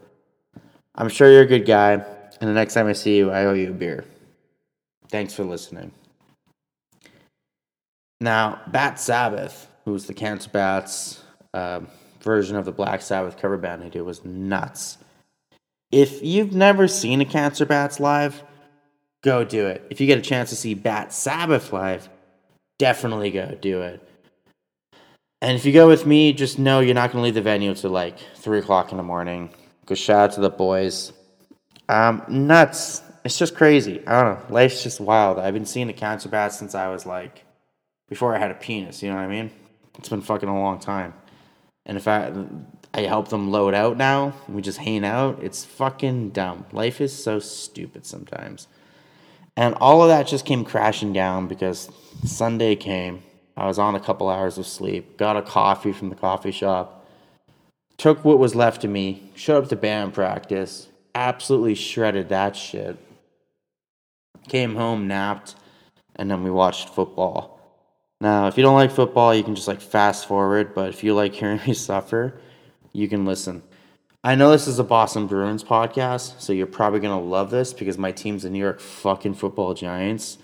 I'm 0.94 1.08
sure 1.08 1.32
you're 1.32 1.44
a 1.44 1.48
good 1.48 1.66
guy, 1.66 1.94
and 1.94 2.50
the 2.50 2.54
next 2.54 2.74
time 2.74 2.88
I 2.88 2.94
see 2.94 3.18
you, 3.18 3.32
I 3.32 3.46
owe 3.46 3.54
you 3.54 3.70
a 3.70 3.74
beer. 3.74 4.04
Thanks 5.10 5.34
for 5.34 5.46
listening. 5.46 5.94
Now, 8.20 8.60
Bat 8.68 9.00
Sabbath, 9.00 9.69
who's 9.90 10.06
the 10.06 10.14
Cancer 10.14 10.52
Bats 10.52 11.24
uh, 11.56 11.82
version 12.22 12.56
of 12.56 12.66
the 12.66 12.72
Black 12.72 13.02
Sabbath 13.02 13.38
cover 13.38 13.57
band 13.57 13.84
I 13.84 13.90
do, 13.90 14.06
was 14.06 14.24
nuts. 14.24 14.99
If 15.91 16.24
you've 16.24 16.53
never 16.53 16.88
seen 16.88 17.22
a 17.22 17.26
Cancer 17.26 17.66
Bats 17.66 17.99
live, 17.99 18.44
go 19.24 19.44
do 19.44 19.66
it. 19.66 19.88
If 19.90 19.99
you 19.99 20.06
get 20.06 20.20
a 20.20 20.22
chance 20.22 20.52
to 20.52 20.56
see 20.56 20.76
Bat 20.76 21.11
Sabbath 21.11 21.74
live, 21.74 22.07
definitely 22.78 23.32
go 23.32 23.57
do 23.60 23.82
it. 23.82 24.07
And 25.41 25.56
if 25.56 25.66
you 25.66 25.74
go 25.74 25.88
with 25.88 26.06
me, 26.06 26.34
just 26.34 26.60
know 26.60 26.82
you're 26.82 26.94
not 26.94 27.11
going 27.11 27.22
to 27.22 27.26
leave 27.26 27.34
the 27.34 27.41
venue 27.41 27.74
till 27.74 27.90
like 27.90 28.20
3 28.36 28.60
o'clock 28.60 28.91
in 28.91 28.98
the 28.98 29.03
morning. 29.03 29.49
Go 29.88 29.95
shout 29.95 30.30
out 30.30 30.36
to 30.36 30.41
the 30.41 30.52
boys. 30.52 31.14
Um, 31.88 32.24
nuts. 32.28 33.02
It's 33.26 33.40
just 33.40 33.56
crazy. 33.56 34.06
I 34.06 34.22
don't 34.22 34.34
know. 34.36 34.53
Life's 34.53 34.84
just 34.84 34.99
wild. 34.99 35.40
I've 35.40 35.56
been 35.56 35.66
seeing 35.66 35.88
the 35.88 35.94
Cancer 35.94 36.30
Bats 36.30 36.60
since 36.60 36.76
I 36.76 36.90
was 36.90 37.07
like, 37.07 37.44
before 38.07 38.36
I 38.36 38.40
had 38.40 38.52
a 38.52 38.56
penis, 38.56 39.02
you 39.02 39.10
know 39.10 39.16
what 39.16 39.24
I 39.24 39.28
mean? 39.28 39.49
It's 40.00 40.10
been 40.10 40.22
fucking 40.22 40.50
a 40.50 40.60
long 40.60 40.80
time. 40.80 41.14
And 41.86 41.98
if 41.98 42.08
I 42.08 42.32
I 42.94 43.02
help 43.02 43.28
them 43.28 43.52
load 43.52 43.74
out 43.74 43.98
now, 43.98 44.34
we 44.48 44.62
just 44.62 44.80
hang 44.80 45.06
out, 45.06 45.44
it's 45.44 45.64
fucking 45.64 46.32
dumb. 46.32 46.66
Life 46.72 47.02
is 47.02 47.24
so 47.24 47.40
stupid 47.40 48.06
sometimes. 48.06 48.68
And 49.56 49.76
all 49.76 50.02
of 50.02 50.08
that 50.08 50.26
just 50.26 50.46
came 50.46 50.64
crashing 50.64 51.14
down 51.14 51.48
because 51.48 51.92
Sunday 52.26 52.76
came. 52.76 53.22
I 53.58 53.68
was 53.68 53.78
on 53.78 53.94
a 53.94 54.00
couple 54.00 54.30
hours 54.30 54.58
of 54.58 54.66
sleep, 54.66 55.18
got 55.18 55.38
a 55.38 55.42
coffee 55.42 55.92
from 55.92 56.10
the 56.10 56.16
coffee 56.16 56.52
shop, 56.52 57.06
took 57.98 58.24
what 58.24 58.40
was 58.40 58.56
left 58.56 58.86
of 58.86 58.90
me, 58.90 59.32
showed 59.36 59.64
up 59.64 59.70
to 59.70 59.76
band 59.76 60.14
practice, 60.14 60.88
absolutely 61.14 61.76
shredded 61.76 62.30
that 62.30 62.56
shit. 62.56 62.98
Came 64.48 64.76
home, 64.76 65.08
napped, 65.08 65.56
and 66.16 66.32
then 66.32 66.42
we 66.42 66.50
watched 66.50 66.90
football. 66.90 67.59
Now, 68.22 68.48
if 68.48 68.58
you 68.58 68.64
don't 68.64 68.76
like 68.76 68.91
football, 68.91 69.34
you 69.34 69.44
can 69.44 69.56
just 69.56 69.68
like 69.68 69.80
fast 69.80 70.28
forward, 70.28 70.74
but 70.74 70.90
if 70.90 71.04
you 71.04 71.14
like 71.14 71.34
hearing 71.34 71.62
me 71.68 71.74
suffer, 71.74 72.40
you 72.91 73.08
can 73.08 73.26
listen. 73.26 73.64
I 74.24 74.36
know 74.36 74.52
this 74.52 74.68
is 74.68 74.80
a 74.80 74.84
Boston 74.84 75.28
Bruins 75.28 75.64
podcast, 75.64 76.41
so 76.41 76.52
you're 76.52 76.68
probably 76.68 77.00
gonna 77.00 77.22
love 77.22 77.50
this 77.50 77.72
because 77.72 77.98
my 77.98 78.12
team's 78.12 78.44
the 78.44 78.50
New 78.50 78.60
York 78.60 78.82
fucking 78.82 79.36
football 79.36 79.74
giants. 79.74 80.38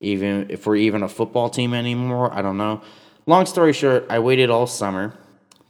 Even 0.00 0.50
if 0.50 0.66
we're 0.66 0.76
even 0.76 1.02
a 1.02 1.08
football 1.08 1.48
team 1.48 1.72
anymore, 1.72 2.30
I 2.34 2.42
don't 2.42 2.58
know. 2.58 2.82
Long 3.24 3.46
story 3.46 3.72
short, 3.72 4.04
I 4.10 4.18
waited 4.18 4.50
all 4.50 4.66
summer. 4.66 5.14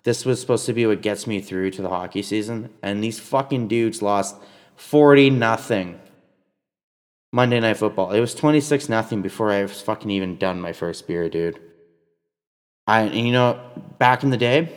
This 0.02 0.24
was 0.24 0.40
supposed 0.40 0.66
to 0.66 0.72
be 0.72 0.86
what 0.86 1.00
gets 1.02 1.28
me 1.28 1.40
through 1.40 1.70
to 1.72 1.82
the 1.82 1.88
hockey 1.88 2.22
season, 2.22 2.70
and 2.82 3.02
these 3.02 3.20
fucking 3.20 3.68
dudes 3.68 4.02
lost 4.02 4.34
40 4.74 5.30
nothing. 5.30 6.00
Monday 7.36 7.60
Night 7.60 7.76
Football. 7.76 8.12
It 8.12 8.20
was 8.20 8.34
26 8.34 8.88
nothing 8.88 9.20
before 9.20 9.52
I 9.52 9.60
was 9.60 9.82
fucking 9.82 10.10
even 10.10 10.38
done 10.38 10.58
my 10.58 10.72
first 10.72 11.06
beer, 11.06 11.28
dude. 11.28 11.60
I 12.86 13.02
and 13.02 13.26
you 13.26 13.32
know, 13.32 13.60
back 13.98 14.22
in 14.22 14.30
the 14.30 14.38
day, 14.38 14.72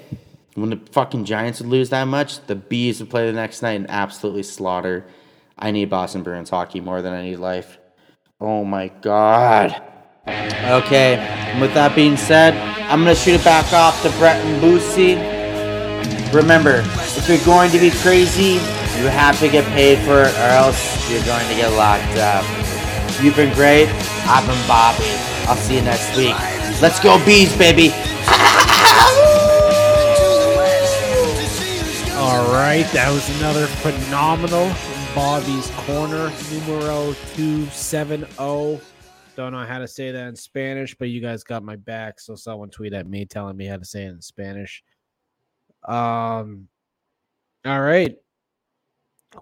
when 0.56 0.70
the 0.70 0.80
fucking 0.92 1.24
Giants 1.24 1.62
would 1.62 1.70
lose 1.70 1.90
that 1.92 2.04
much, 2.04 2.46
the 2.48 2.56
Bees 2.56 3.00
would 3.00 3.10
play 3.10 3.26
the 3.26 3.32
next 3.32 3.62
night 3.62 3.80
and 3.80 3.90
absolutely 3.90 4.44
slaughter. 4.44 5.06
I 5.58 5.72
need 5.72 5.90
Boston 5.90 6.22
Bruins 6.22 6.50
hockey 6.50 6.82
more 6.82 7.02
than 7.02 7.14
I 7.14 7.22
need 7.22 7.38
life. 7.38 7.78
Oh 8.42 8.66
my 8.66 8.90
god. 8.90 9.82
Okay, 10.28 11.16
and 11.16 11.62
with 11.62 11.74
that 11.76 11.96
being 11.96 12.18
said, 12.18 12.56
I'm 12.92 13.00
gonna 13.00 13.16
shoot 13.16 13.40
it 13.40 13.46
back 13.46 13.72
off 13.72 14.02
to 14.04 14.10
Brett 14.18 14.44
and 14.46 14.62
Boosy. 14.62 15.16
Remember, 16.34 16.84
if 16.84 17.30
you're 17.30 17.46
going 17.46 17.72
to 17.72 17.80
be 17.80 17.90
crazy, 17.90 18.60
you 19.00 19.08
have 19.08 19.40
to 19.40 19.48
get 19.48 19.64
paid 19.68 19.98
for 20.00 20.24
it, 20.24 20.34
or 20.36 20.50
else 20.60 21.10
you're 21.10 21.24
going 21.24 21.48
to 21.48 21.56
get 21.56 21.72
locked 21.72 22.18
up. 22.18 22.44
You've 23.24 23.36
been 23.36 23.54
great. 23.56 23.88
I've 24.28 24.46
been 24.46 24.68
Bobbie. 24.68 25.06
I'll 25.48 25.56
see 25.56 25.76
you 25.78 25.82
next 25.82 26.16
week. 26.18 26.36
Let's 26.82 27.00
go, 27.00 27.18
bees, 27.26 27.58
baby. 27.58 27.92
All 32.20 32.44
right, 32.52 32.86
that 32.92 33.10
was 33.14 33.28
another 33.40 33.68
phenomenal 33.68 34.70
Bobbie's 35.16 35.72
Corner, 35.86 36.30
numero 36.52 37.14
270. 37.36 38.28
Don't 39.36 39.54
know 39.54 39.66
how 39.66 39.80
to 39.80 39.88
say 39.88 40.12
that 40.12 40.28
in 40.28 40.36
Spanish, 40.36 40.94
but 40.96 41.08
you 41.10 41.22
guys 41.22 41.46
got 41.46 41.64
my 41.64 41.78
back. 41.78 42.20
So 42.20 42.36
someone 42.36 42.70
tweet 42.70 42.94
at 42.94 43.08
me 43.08 43.26
telling 43.26 43.56
me 43.56 43.66
how 43.66 43.78
to 43.78 43.86
say 43.86 44.04
it 44.04 44.10
in 44.10 44.22
Spanish. 44.22 44.84
Um, 45.88 46.68
all 47.66 47.82
right. 47.82 48.18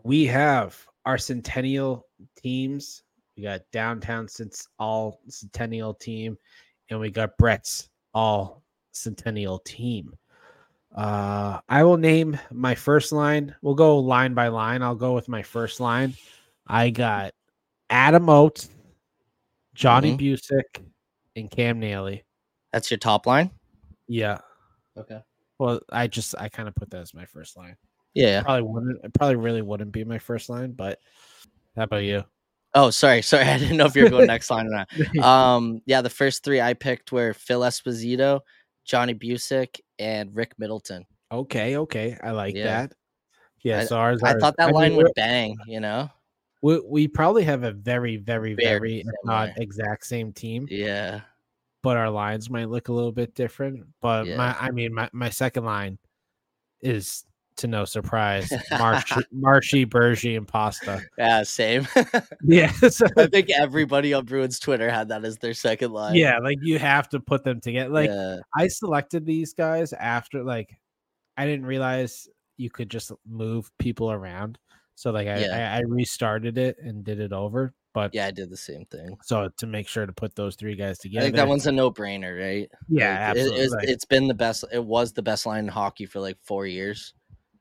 We 0.04 0.26
have 0.26 0.78
our 1.06 1.18
Centennial 1.18 2.06
teams. 2.36 3.04
We 3.36 3.44
got 3.44 3.62
Downtown 3.72 4.28
since 4.28 4.68
all 4.80 5.22
Centennial 5.30 5.94
team, 5.94 6.38
and 6.90 7.00
we 7.00 7.12
got 7.12 7.38
Brett's 7.38 7.90
all 8.14 8.64
Centennial 8.92 9.60
team. 9.60 10.14
Uh, 10.96 11.60
I 11.70 11.84
will 11.84 11.98
name 11.98 12.40
my 12.52 12.74
first 12.74 13.12
line. 13.12 13.54
We'll 13.62 13.76
go 13.76 14.00
line 14.00 14.34
by 14.34 14.48
line. 14.48 14.82
I'll 14.82 14.96
go 14.96 15.14
with 15.14 15.28
my 15.30 15.44
first 15.44 15.80
line. 15.80 16.16
I 16.66 16.90
got 16.90 17.34
Adam 17.90 18.30
Oates, 18.30 18.70
Johnny 19.76 20.18
Mhm. 20.18 20.20
Bucyk, 20.20 20.86
and 21.36 21.52
Cam 21.52 21.80
Neely. 21.80 22.24
That's 22.74 22.90
your 22.90 22.98
top 22.98 23.28
line. 23.28 23.52
Yeah. 24.08 24.40
Okay. 24.98 25.22
Well, 25.60 25.80
I 25.92 26.08
just 26.08 26.36
I 26.40 26.50
kind 26.50 26.68
of 26.68 26.76
put 26.76 26.90
that 26.92 27.02
as 27.02 27.14
my 27.14 27.26
first 27.26 27.56
line. 27.58 27.78
Yeah. 28.14 28.42
Probably 28.44 28.62
wouldn't. 28.64 29.04
It 29.04 29.14
probably 29.14 29.36
really 29.36 29.62
wouldn't 29.62 29.92
be 29.92 30.04
my 30.04 30.18
first 30.20 30.50
line, 30.50 30.72
but 30.72 31.00
how 31.76 31.84
about 31.84 32.04
you? 32.04 32.24
Oh, 32.74 32.90
sorry, 32.90 33.22
sorry. 33.22 33.44
I 33.48 33.58
didn't 33.58 33.78
know 33.78 33.86
if 33.86 33.96
you 33.96 34.04
were 34.04 34.10
going 34.10 34.28
next 34.28 34.50
line 34.50 34.68
or 34.68 34.70
not. 34.70 34.90
Um, 35.24 35.82
yeah, 35.86 36.02
the 36.02 36.10
first 36.10 36.44
three 36.44 36.60
I 36.62 36.74
picked 36.74 37.12
were 37.12 37.34
Phil 37.34 37.62
Esposito, 37.62 38.42
Johnny 38.86 39.14
Bucyk, 39.14 39.80
and 40.00 40.36
Rick 40.36 40.54
Middleton. 40.58 41.06
okay, 41.32 41.78
okay, 41.78 42.18
I 42.24 42.32
like 42.32 42.56
Yeah. 42.56 42.66
that. 42.88 42.94
Yeah, 43.62 43.80
I- 43.80 43.86
so 43.86 43.98
ours. 43.98 44.22
I 44.24 44.34
thought 44.36 44.56
that 44.58 44.68
mean, 44.68 44.76
line 44.76 44.92
we're- 44.96 45.04
would 45.06 45.14
bang. 45.16 45.56
You 45.68 45.80
know. 45.80 46.10
we, 46.62 46.80
we 46.80 47.08
probably 47.08 47.44
have 47.44 47.64
a 47.64 47.72
very, 47.72 48.18
very, 48.18 48.54
Very 48.56 48.80
very, 48.80 49.06
not 49.24 49.50
exact 49.58 50.06
same 50.06 50.32
team, 50.34 50.68
Yeah. 50.70 51.22
but 51.84 51.98
our 51.98 52.10
lines 52.10 52.50
might 52.50 52.70
look 52.70 52.88
a 52.90 52.94
little 52.94 53.12
bit 53.12 53.36
different. 53.36 53.86
But 54.02 54.26
Yeah. 54.28 54.38
my, 54.38 54.56
I 54.60 54.72
mean, 54.72 54.94
my, 54.94 55.10
my 55.14 55.30
second 55.30 55.66
line 55.66 55.98
is 56.82 57.24
to 57.58 57.68
no 57.68 57.86
surprise, 57.86 58.52
Marshy, 58.72 59.22
Marshy, 59.32 59.86
Bergie, 59.86 60.38
and 60.38 60.48
Pasta. 60.48 61.02
Yeah. 61.18 61.44
Same. 61.44 61.88
Yeah, 62.44 62.72
so, 62.90 63.06
I 63.18 63.28
think 63.28 63.50
everybody 63.50 64.14
on 64.14 64.26
Bruins 64.26 64.60
Twitter 64.60 64.90
had 64.90 65.10
that 65.10 65.26
as 65.26 65.38
their 65.38 65.54
second 65.54 65.92
line. 65.92 66.16
yeah, 66.16 66.38
like 66.40 66.58
you 66.62 66.80
have 66.80 67.10
to 67.10 67.20
put 67.20 67.44
them 67.44 67.60
together. 67.60 67.90
Like 67.90 68.10
yeah. 68.10 68.38
I 68.56 68.68
selected 68.68 69.26
these 69.26 69.54
guys 69.54 69.92
after 69.94 70.44
like 70.44 70.70
I 71.36 71.46
didn't 71.46 71.66
realize 71.66 72.28
you 72.58 72.70
could 72.70 72.90
just 72.90 73.12
move 73.28 73.70
people 73.80 74.12
around. 74.12 74.58
So 74.96 75.12
like 75.12 75.28
I, 75.28 75.40
Yeah. 75.40 75.74
I, 75.76 75.78
I 75.78 75.82
restarted 75.88 76.58
it 76.58 76.78
and 76.82 77.04
did 77.04 77.20
it 77.20 77.34
over. 77.34 77.74
But 77.94 78.14
Yeah, 78.14 78.28
I 78.28 78.32
did 78.32 78.50
the 78.52 78.58
same 78.58 78.86
thing. 78.86 79.18
so 79.24 79.50
to 79.58 79.66
make 79.68 79.88
sure 79.88 80.06
to 80.06 80.14
put 80.14 80.36
those 80.36 80.56
three 80.56 80.76
guys 80.76 81.00
I 81.00 81.04
together. 81.04 81.26
think 81.26 81.36
that 81.38 81.48
one's 81.48 81.66
a 81.68 81.72
no-brainer, 81.72 82.40
right? 82.40 82.70
yeah, 82.88 83.10
Like, 83.30 83.38
it- 83.38 83.40
absolutely. 83.40 83.60
it's, 83.62 83.74
like- 83.74 83.88
it's 83.90 84.06
been 84.06 84.28
the 84.28 84.34
best. 84.36 84.64
It 84.72 84.84
was 84.84 85.14
the 85.14 85.24
best 85.24 85.46
line 85.48 85.66
in 85.66 85.68
hockey 85.68 86.06
for 86.06 86.20
like 86.20 86.38
four 86.44 86.68
years, 86.68 87.14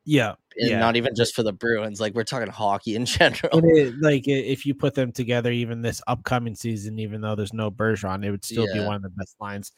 yeah, 0.07 0.35
and 0.57 0.71
yeah. 0.71 0.79
not 0.79 0.97
even 0.97 1.15
just 1.15 1.35
for 1.35 1.43
the 1.43 1.53
Bruins. 1.53 2.01
Like 2.01 2.15
we're 2.15 2.25
talking 2.25 2.49
hockey 2.49 2.95
in 2.95 3.05
general. 3.05 3.61
It, 3.65 3.95
like 4.01 4.27
if 4.27 4.65
you 4.65 4.75
put 4.75 4.95
them 4.95 5.13
together, 5.13 5.51
even 5.51 5.83
this 5.83 6.01
upcoming 6.07 6.55
season, 6.55 6.99
even 6.99 7.21
though 7.21 7.35
there's 7.35 7.53
no 7.53 7.71
Bergeron, 7.71 8.25
it 8.25 8.31
would 8.31 8.45
still 8.45 8.73
be 8.73 8.81
one 8.81 8.95
of 8.95 9.03
the 9.03 9.11
best 9.11 9.37
lines 9.41 9.73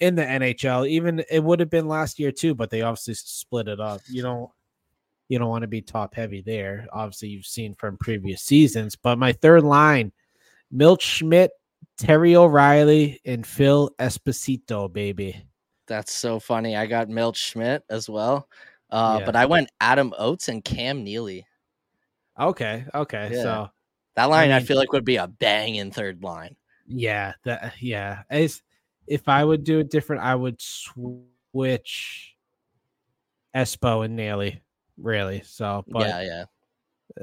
in 0.00 0.14
the 0.14 0.24
NHL. 0.24 0.88
Even 0.88 1.22
it 1.30 1.44
would 1.44 1.60
have 1.60 1.70
been 1.70 1.86
last 1.86 2.18
year 2.18 2.32
too, 2.32 2.54
but 2.54 2.70
they 2.70 2.82
obviously 2.82 3.14
split 3.14 3.68
it 3.68 3.78
up. 3.78 4.00
You 4.08 4.22
don't 4.22 4.50
you 5.28 5.38
don't 5.38 5.48
want 5.48 5.62
to 5.62 5.68
be 5.68 5.82
top 5.82 6.14
heavy 6.14 6.40
there. 6.40 6.86
Obviously, 6.92 7.28
you've 7.28 7.46
seen 7.46 7.74
from 7.74 7.98
previous 7.98 8.42
seasons. 8.42 8.96
But 8.96 9.18
my 9.18 9.32
third 9.32 9.64
line, 9.64 10.12
Milt 10.70 11.02
Schmidt, 11.02 11.50
Terry 11.98 12.36
O'Reilly, 12.36 13.20
and 13.24 13.46
Phil 13.46 13.90
Esposito, 13.98 14.92
baby. 14.92 15.44
That's 15.86 16.12
so 16.12 16.40
funny. 16.40 16.76
I 16.76 16.86
got 16.86 17.08
Milt 17.10 17.36
Schmidt 17.36 17.84
as 17.90 18.08
well, 18.08 18.48
uh, 18.94 19.16
Yeah. 19.20 19.26
but 19.26 19.36
I 19.36 19.44
went 19.46 19.70
Adam 19.80 20.14
Oates 20.18 20.48
and 20.48 20.64
Cam 20.64 21.04
Neely. 21.04 21.46
Okay, 22.40 22.84
okay, 22.94 23.30
Yeah. 23.32 23.42
so 23.42 23.70
That 24.16 24.26
line 24.26 24.50
I, 24.50 24.58
mean- 24.58 24.66
feel 24.66 24.76
like 24.78 24.92
would 24.92 25.04
be 25.04 25.16
a 25.16 25.26
bang 25.28 25.76
in 25.76 25.90
third 25.90 26.22
line. 26.22 26.56
Yeah, 26.86 27.32
that 27.44 27.74
yeah. 27.80 28.22
As 28.30 28.62
if 29.06 29.28
I 29.28 29.44
would 29.44 29.64
do 29.64 29.78
it 29.80 29.90
different, 29.90 30.22
I 30.22 30.34
would 30.34 30.60
switch 30.60 32.34
Espo 33.54 34.04
and 34.04 34.16
Neely. 34.16 34.62
really. 34.98 35.42
So, 35.44 35.84
but 35.88 36.06
yeah, 36.08 36.20
yeah, 36.22 36.44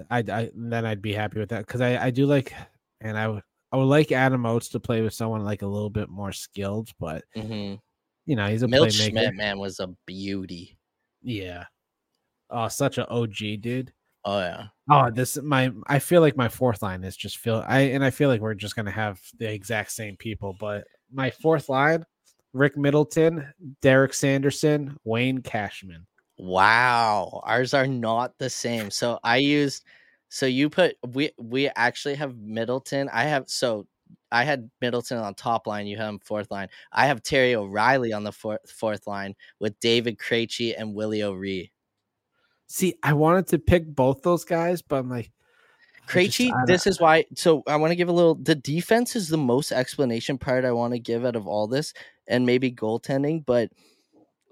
I, 0.10 0.20
I 0.20 0.52
then 0.56 0.86
I'd 0.86 1.02
be 1.02 1.14
happy 1.14 1.40
with 1.40 1.50
that 1.50 1.66
because 1.68 1.82
I 1.82 2.06
I 2.06 2.10
do 2.12 2.26
like, 2.26 2.54
and 3.02 3.18
I 3.18 3.28
would 3.28 3.44
I 3.72 3.78
would 3.78 3.86
like 3.86 4.12
Adam 4.12 4.46
Oates 4.46 4.70
to 4.70 4.80
play 4.80 5.02
with 5.02 5.14
someone 5.14 5.44
like 5.44 5.62
a 5.62 5.68
little 5.68 5.90
bit 5.90 6.10
more 6.10 6.32
skilled, 6.32 6.90
but 7.00 7.24
hmm 7.36 7.76
you 8.26 8.36
know 8.36 8.48
he's 8.48 8.64
a 8.64 8.68
Milt 8.68 8.90
playmaker. 8.90 9.10
Schmidt, 9.12 9.36
man, 9.36 9.60
was 9.60 9.80
a 9.80 9.88
beauty. 10.06 10.78
Yeah. 11.24 11.66
Oh, 12.50 12.68
such 12.68 12.98
an 12.98 13.06
OG 13.10 13.62
dude. 13.62 13.94
Oh 14.26 14.40
yeah, 14.40 14.68
Oh, 14.90 15.10
this 15.12 15.38
my 15.42 15.72
I 15.88 16.00
feel 16.00 16.22
like 16.22 16.38
my 16.38 16.50
fourth 16.50 16.84
line 16.84 17.04
is 17.04 17.18
just 17.18 17.38
feel 17.40 17.64
I 17.68 17.82
and 17.82 18.04
I 18.04 18.12
feel 18.12 18.30
like 18.30 18.42
we're 18.42 18.54
just 18.54 18.76
gonna 18.76 18.92
have 18.92 19.20
the 19.40 19.52
exact 19.52 19.92
same 19.92 20.18
people, 20.18 20.56
but 20.60 20.86
my 21.12 21.32
fourth 21.32 21.70
line, 21.70 22.06
Rick 22.54 22.78
Middleton, 22.78 23.52
Derek 23.82 24.14
Sanderson, 24.14 24.98
Wayne 25.06 25.42
Cashman. 25.42 26.06
wow. 26.38 27.42
Ours 27.46 27.74
are 27.74 27.88
not 27.88 28.38
the 28.38 28.50
same. 28.50 28.92
So 28.92 29.20
I 29.24 29.38
used. 29.38 29.84
So 30.30 30.46
you 30.46 30.70
put 30.70 30.96
we 31.08 31.32
we 31.40 31.70
actually 31.76 32.16
have 32.16 32.38
Middleton. 32.38 33.10
I 33.12 33.24
have 33.26 33.50
so 33.50 33.88
I 34.32 34.44
had 34.44 34.70
Middleton 34.80 35.18
on 35.18 35.34
top 35.36 35.68
line. 35.68 35.88
You 35.88 35.98
have 35.98 36.10
him 36.10 36.20
fourth 36.20 36.50
line. 36.52 36.70
I 36.92 37.08
have 37.08 37.22
Terry 37.24 37.56
O'Reilly 37.56 38.14
on 38.14 38.24
the 38.24 38.32
fourth 38.32 38.70
fourth 38.72 39.08
line 39.08 39.36
with 39.60 39.80
David 39.80 40.18
Krejci 40.18 40.74
and 40.78 40.96
Willie 40.96 41.24
O'Ree. 41.24 41.72
See, 42.68 42.96
I 43.04 43.14
wanted 43.14 43.48
to 43.48 43.60
pick 43.60 43.86
both 43.86 44.22
those 44.22 44.46
guys, 44.46 44.82
but 44.82 44.98
I'm 45.00 45.10
like 45.10 45.26
just- 46.08 46.38
Krejci, 46.38 46.52
this 46.66 46.88
is 46.88 47.00
why. 47.00 47.26
So 47.36 47.64
I 47.68 47.76
want 47.76 47.92
to 47.92 47.96
give 47.96 48.10
a 48.10 48.14
little. 48.14 48.36
The 48.36 48.56
defense 48.56 49.16
is 49.16 49.28
the 49.30 49.38
most 49.38 49.72
explanation 49.72 50.38
part 50.38 50.66
I 50.66 50.72
want 50.72 50.94
to 50.94 51.00
give 51.00 51.26
out 51.26 51.36
of 51.36 51.48
all 51.48 51.68
this, 51.68 51.94
and 52.28 52.46
maybe 52.46 52.72
goaltending. 52.72 53.46
But 53.46 53.72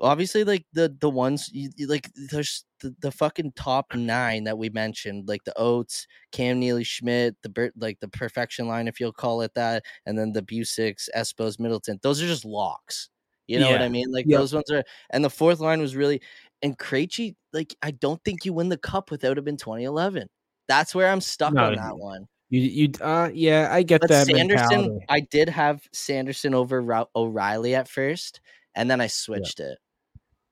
obviously, 0.02 0.44
like 0.44 0.66
the 0.74 0.96
the 1.00 1.10
ones 1.10 1.50
you, 1.54 1.70
you- 1.76 1.88
like 1.88 2.10
there's 2.32 2.66
the, 2.82 2.96
the 3.02 3.12
fucking 3.12 3.54
top 3.56 3.94
nine 3.96 4.46
that 4.46 4.58
we 4.58 4.70
mentioned, 4.70 5.28
like 5.28 5.44
the 5.44 5.58
Oates, 5.58 6.08
Cam 6.32 6.60
Neely, 6.60 6.84
Schmidt, 6.84 7.36
the 7.44 7.72
like 7.78 8.00
the 8.00 8.08
perfection 8.10 8.68
line, 8.68 8.88
if 8.88 9.00
you'll 9.00 9.14
call 9.14 9.42
it 9.42 9.54
that, 9.56 9.84
and 10.06 10.18
then 10.18 10.34
the 10.34 10.42
Bucyks, 10.42 11.10
Espos, 11.16 11.60
Middleton. 11.60 12.00
Those 12.04 12.22
are 12.22 12.28
just 12.28 12.46
locks. 12.46 13.10
You 13.48 13.60
know 13.60 13.72
what 13.72 13.82
I 13.82 13.90
mean? 13.90 14.12
Like 14.12 14.28
those 14.32 14.54
ones 14.54 14.70
are. 14.72 14.84
And 15.10 15.24
the 15.26 15.30
fourth 15.30 15.60
line 15.60 15.82
was 15.82 15.96
really. 15.96 16.22
And 16.62 16.78
Krejci, 16.78 17.36
like 17.54 17.76
I 17.82 17.92
don't 17.92 18.24
think 18.24 18.46
you 18.46 18.54
win 18.54 18.70
the 18.70 18.78
cup 18.78 19.12
without 19.12 19.38
him 19.38 19.48
in 19.48 19.58
2011. 19.58 20.28
That's 20.68 20.94
where 20.94 21.10
I'm 21.10 21.22
stuck 21.22 21.54
No, 21.54 21.64
on 21.64 21.76
that 21.76 21.98
one. 21.98 22.28
you 22.50 22.62
you 22.62 22.90
uh 23.02 23.30
yeah, 23.34 23.70
I 23.72 23.84
get 23.84 24.02
But 24.02 24.10
that 24.10 24.28
Sanderson, 24.28 24.82
mentality. 24.82 25.06
I 25.10 25.22
did 25.22 25.50
have 25.50 25.82
Sanderson 25.94 26.54
over 26.54 27.06
O'Reilly 27.16 27.76
at 27.76 27.88
first, 27.88 28.42
and 28.76 28.90
then 28.90 29.02
I 29.02 29.08
switched 29.08 29.60
it 29.60 29.78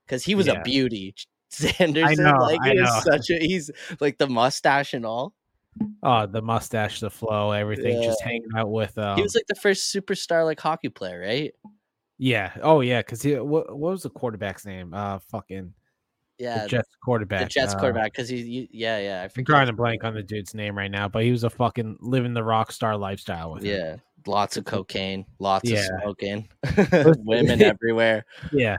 because 0.08 0.24
he 0.24 0.34
was 0.34 0.46
Yeah. 0.46 0.54
a 0.54 0.62
beauty. 0.62 1.14
Sanderson, 1.50 2.24
know, 2.24 2.36
like 2.40 2.60
I 2.62 2.74
know. 2.74 3.00
such 3.02 3.30
a 3.30 3.38
he's 3.38 3.70
like 4.00 4.18
the 4.18 4.26
mustache 4.28 4.92
and 4.94 5.06
all. 5.06 5.34
Oh, 6.02 6.26
the 6.26 6.42
mustache, 6.42 7.00
the 7.00 7.08
flow, 7.10 7.52
everything, 7.52 8.02
just 8.02 8.20
hanging 8.22 8.48
out 8.56 8.70
with 8.70 8.96
um 8.98 9.16
he 9.16 9.22
was 9.22 9.34
like 9.34 9.46
the 9.48 9.54
first 9.54 9.94
superstar 9.94 10.44
like 10.44 10.60
hockey 10.60 10.88
player, 10.90 11.20
right? 11.20 11.52
yeah. 12.18 12.52
Oh 12.62 12.80
yeah, 12.80 12.98
because 13.00 13.22
he 13.22 13.34
what, 13.36 13.68
what 13.76 13.92
was 13.92 14.02
the 14.02 14.10
quarterback's 14.10 14.66
name? 14.66 14.92
Uh 14.92 15.20
fucking 15.30 15.72
Yeah, 16.38 16.64
the 16.64 16.68
Jets 16.68 16.88
quarterback. 17.02 17.44
the 17.44 17.46
Jets 17.60 17.74
uh, 17.74 17.78
quarterback 17.78 18.12
because 18.12 18.28
he, 18.28 18.38
you, 18.42 18.68
yeah, 18.70 18.98
yeah, 18.98 19.20
I 19.20 19.24
I'm 19.24 19.30
forget. 19.30 19.46
drawing 19.46 19.68
a 19.68 19.72
blank 19.72 20.04
on 20.04 20.14
the 20.14 20.22
dude's 20.22 20.52
name 20.54 20.76
right 20.76 20.90
now, 20.90 21.08
but 21.08 21.22
he 21.22 21.30
was 21.30 21.44
a 21.44 21.50
fucking 21.50 21.96
living 22.00 22.34
the 22.34 22.44
rock 22.44 22.72
star 22.72 22.96
lifestyle 22.96 23.52
with 23.52 23.62
him. 23.62 23.74
Yeah, 23.78 23.96
lots 24.26 24.56
of 24.58 24.64
cocaine, 24.66 25.24
lots 25.38 25.70
Yeah. 25.70 25.86
of 25.94 26.02
smoking, 26.02 26.48
women 27.24 27.62
everywhere. 27.72 28.24
Yeah. 28.52 28.76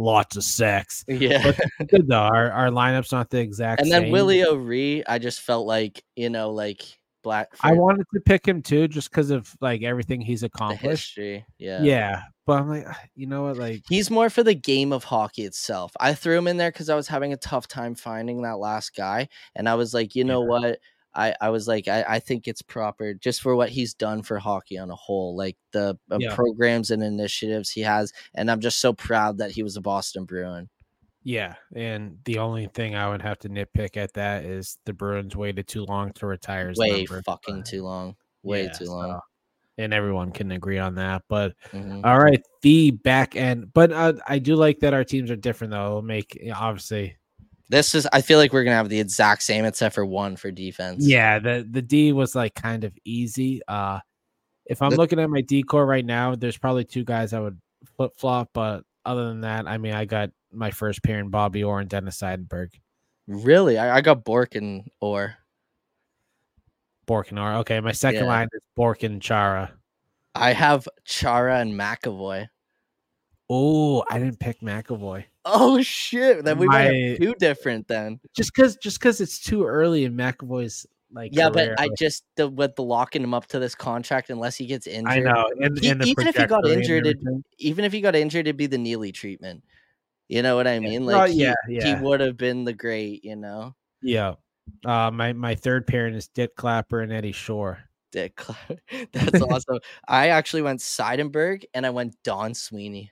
Lots 0.00 0.34
of 0.38 0.44
sex. 0.44 1.04
Yeah. 1.06 1.52
Good 1.88 2.08
though. 2.08 2.16
Our 2.16 2.50
our 2.50 2.68
lineup's 2.70 3.12
not 3.12 3.28
the 3.28 3.38
exact 3.38 3.82
and 3.82 3.92
then 3.92 4.04
same. 4.04 4.12
Willie 4.12 4.42
O'Ree, 4.42 5.04
I 5.06 5.18
just 5.18 5.42
felt 5.42 5.66
like 5.66 6.02
you 6.16 6.30
know, 6.30 6.52
like 6.52 6.82
black. 7.22 7.48
I 7.60 7.72
wanted 7.72 8.06
to 8.14 8.20
pick 8.20 8.48
him 8.48 8.62
too, 8.62 8.88
just 8.88 9.10
because 9.10 9.30
of 9.30 9.54
like 9.60 9.82
everything 9.82 10.22
he's 10.22 10.42
accomplished. 10.42 11.18
Yeah, 11.18 11.42
Yeah. 11.82 12.22
But 12.46 12.60
I'm 12.60 12.68
like, 12.70 12.84
"Ah, 12.88 12.98
you 13.14 13.26
know 13.26 13.42
what? 13.42 13.58
Like, 13.58 13.82
He's 13.90 14.10
more 14.10 14.30
for 14.30 14.42
the 14.42 14.54
game 14.54 14.90
of 14.90 15.04
hockey 15.04 15.42
itself. 15.42 15.92
I 16.00 16.14
threw 16.14 16.38
him 16.38 16.48
in 16.48 16.56
there 16.56 16.72
because 16.72 16.88
I 16.88 16.94
was 16.94 17.06
having 17.06 17.34
a 17.34 17.36
tough 17.36 17.68
time 17.68 17.94
finding 17.94 18.40
that 18.42 18.58
last 18.58 18.96
guy, 18.96 19.28
and 19.54 19.68
I 19.68 19.74
was 19.74 19.92
like, 19.92 20.14
you 20.14 20.24
know 20.24 20.40
what? 20.40 20.78
I, 21.14 21.34
I 21.40 21.50
was 21.50 21.66
like, 21.66 21.88
I, 21.88 22.04
I 22.08 22.18
think 22.20 22.46
it's 22.46 22.62
proper 22.62 23.14
just 23.14 23.42
for 23.42 23.56
what 23.56 23.68
he's 23.68 23.94
done 23.94 24.22
for 24.22 24.38
hockey 24.38 24.78
on 24.78 24.90
a 24.90 24.94
whole, 24.94 25.34
like 25.36 25.56
the 25.72 25.98
uh, 26.10 26.18
Yeah. 26.20 26.34
programs 26.34 26.90
and 26.92 27.02
initiatives 27.02 27.70
he 27.70 27.80
has. 27.80 28.12
And 28.34 28.50
I'm 28.50 28.60
just 28.60 28.78
so 28.78 28.92
proud 28.92 29.38
that 29.38 29.50
he 29.50 29.62
was 29.62 29.76
a 29.76 29.80
Boston 29.80 30.24
Bruin. 30.24 30.68
Yeah, 31.22 31.54
and 31.74 32.16
the 32.24 32.38
only 32.38 32.66
thing 32.68 32.94
I 32.94 33.08
would 33.10 33.20
have 33.22 33.38
to 33.40 33.48
nitpick 33.50 33.96
at 33.98 34.14
that 34.14 34.44
is 34.44 34.78
the 34.86 34.92
Bruins 34.94 35.36
waited 35.36 35.66
too 35.68 35.84
long 35.84 36.12
to 36.14 36.26
retire. 36.26 36.68
his 36.70 36.78
Way 36.78 37.04
number, 37.04 37.20
fucking 37.22 37.64
too 37.64 37.82
long. 37.82 38.16
Way 38.42 38.64
Yeah, 38.64 38.72
too 38.72 38.86
so- 38.86 38.92
long. 38.96 39.20
and 39.76 39.92
everyone 39.92 40.30
can 40.30 40.50
agree 40.52 40.78
on 40.78 40.94
that. 40.94 41.22
But 41.28 41.54
Mhm. 41.72 42.06
all 42.06 42.18
right, 42.18 42.42
the 42.62 42.92
back 42.92 43.36
end. 43.36 43.72
But 43.74 43.92
uh, 43.92 44.14
I 44.26 44.38
do 44.38 44.54
like 44.56 44.78
that 44.80 44.94
our 44.94 45.04
teams 45.04 45.30
are 45.30 45.36
different, 45.36 45.72
though. 45.72 45.86
It'll 45.86 46.02
make 46.02 46.34
you 46.36 46.50
know, 46.50 46.56
obviously, 46.58 47.16
This 47.70 47.94
is. 47.94 48.06
I 48.12 48.20
feel 48.20 48.38
like 48.38 48.52
we're 48.52 48.64
gonna 48.64 48.76
have 48.76 48.88
the 48.88 48.98
exact 49.00 49.42
same, 49.44 49.64
except 49.64 49.94
for 49.94 50.04
one 50.04 50.36
for 50.36 50.50
defense. 50.50 51.06
yeah. 51.06 51.38
The 51.38 51.66
the 51.70 51.80
D 51.80 52.12
was 52.12 52.34
like 52.34 52.54
kind 52.54 52.82
of 52.84 52.92
easy. 53.04 53.62
Uh, 53.68 54.00
if 54.66 54.82
I'm 54.82 54.90
The- 54.90 54.96
looking 54.96 55.20
at 55.20 55.30
my 55.30 55.40
D 55.40 55.62
core 55.62 55.86
right 55.86 56.04
now, 56.04 56.34
there's 56.34 56.58
probably 56.58 56.84
two 56.84 57.04
guys 57.04 57.32
I 57.32 57.38
would 57.40 57.58
flip 57.96 58.12
flop. 58.18 58.50
But 58.52 58.82
other 59.06 59.28
than 59.28 59.42
that, 59.42 59.66
I 59.68 59.78
mean, 59.78 59.94
I 59.94 60.04
got 60.04 60.30
my 60.52 60.72
first 60.72 61.02
pair 61.04 61.20
in 61.20 61.30
Bobby 61.30 61.62
Orr 61.62 61.78
and 61.80 61.88
Dennis 61.88 62.20
Seidenberg. 62.20 62.70
Really, 63.28 63.78
I, 63.78 63.98
I 63.98 64.00
got 64.00 64.24
Bourque 64.24 64.56
and 64.56 64.90
Orr. 65.00 65.36
Bourque 67.06 67.30
and 67.30 67.38
Orr. 67.38 67.54
Okay, 67.58 67.78
my 67.80 67.92
second 67.92 68.24
Yeah. 68.24 68.28
line 68.28 68.48
is 68.52 68.60
Bourque 68.76 69.04
and 69.04 69.22
Chara. 69.22 69.72
I 70.34 70.52
have 70.52 70.88
Chara 71.04 71.60
and 71.60 71.72
McAvoy. 71.74 72.48
Oh, 73.48 74.04
I 74.10 74.18
didn't 74.18 74.38
pick 74.40 74.60
McAvoy. 74.60 75.24
Oh 75.44 75.80
shit! 75.82 76.44
Then 76.44 76.58
we 76.58 76.66
My- 76.66 76.82
have 76.82 77.18
two 77.18 77.34
different 77.38 77.88
then. 77.88 78.20
Just 78.36 78.52
cause 78.54 78.76
just 78.76 79.00
cause 79.00 79.20
it's 79.20 79.38
too 79.38 79.64
early 79.64 80.04
in 80.04 80.14
McAvoy's 80.14 80.86
like 81.12 81.30
Yeah, 81.34 81.50
career, 81.50 81.74
but 81.76 81.82
I 81.84 81.88
just 81.98 82.24
the 82.36 82.48
with 82.48 82.76
the 82.76 82.82
locking 82.82 83.22
him 83.22 83.32
up 83.34 83.46
to 83.48 83.58
this 83.58 83.74
contract 83.74 84.30
unless 84.30 84.56
he 84.56 84.66
gets 84.66 84.86
injured. 84.86 85.06
I 85.12 85.18
know. 85.20 85.48
And, 85.60 85.78
He- 85.78 85.88
and 85.88 86.04
even 86.06 86.26
if 86.28 86.36
he 86.36 86.46
got 86.46 86.66
injured, 86.68 87.06
it, 87.06 87.16
even 87.58 87.84
if 87.84 87.92
he 87.92 88.00
got 88.00 88.14
injured, 88.14 88.46
it'd 88.46 88.56
be 88.56 88.66
the 88.66 88.78
Neely 88.78 89.12
treatment. 89.12 89.64
You 90.28 90.42
know 90.42 90.54
what 90.56 90.68
I 90.68 90.78
mean? 90.78 91.06
Like 91.06 91.16
Well, 91.16 91.26
he, 91.26 91.42
yeah, 91.42 91.54
he 91.68 91.94
would 92.00 92.20
have 92.20 92.36
been 92.36 92.64
the 92.64 92.72
great. 92.72 93.24
You 93.24 93.36
know, 93.36 93.74
Yeah. 94.02 94.34
Uh, 94.84 95.10
my 95.10 95.32
my 95.32 95.54
third 95.56 95.86
pairing 95.86 96.14
is 96.14 96.28
Dick 96.28 96.54
Clapper 96.54 97.00
and 97.00 97.12
Eddie 97.12 97.32
Shore. 97.32 97.80
Dick. 98.12 98.36
Cla- 98.36 98.56
That's 99.12 99.40
awesome. 99.42 99.78
I 100.06 100.28
actually 100.28 100.62
went 100.62 100.80
Seidenberg 100.80 101.64
and 101.74 101.84
I 101.84 101.90
went 101.90 102.14
Don 102.22 102.54
Sweeney. 102.54 103.10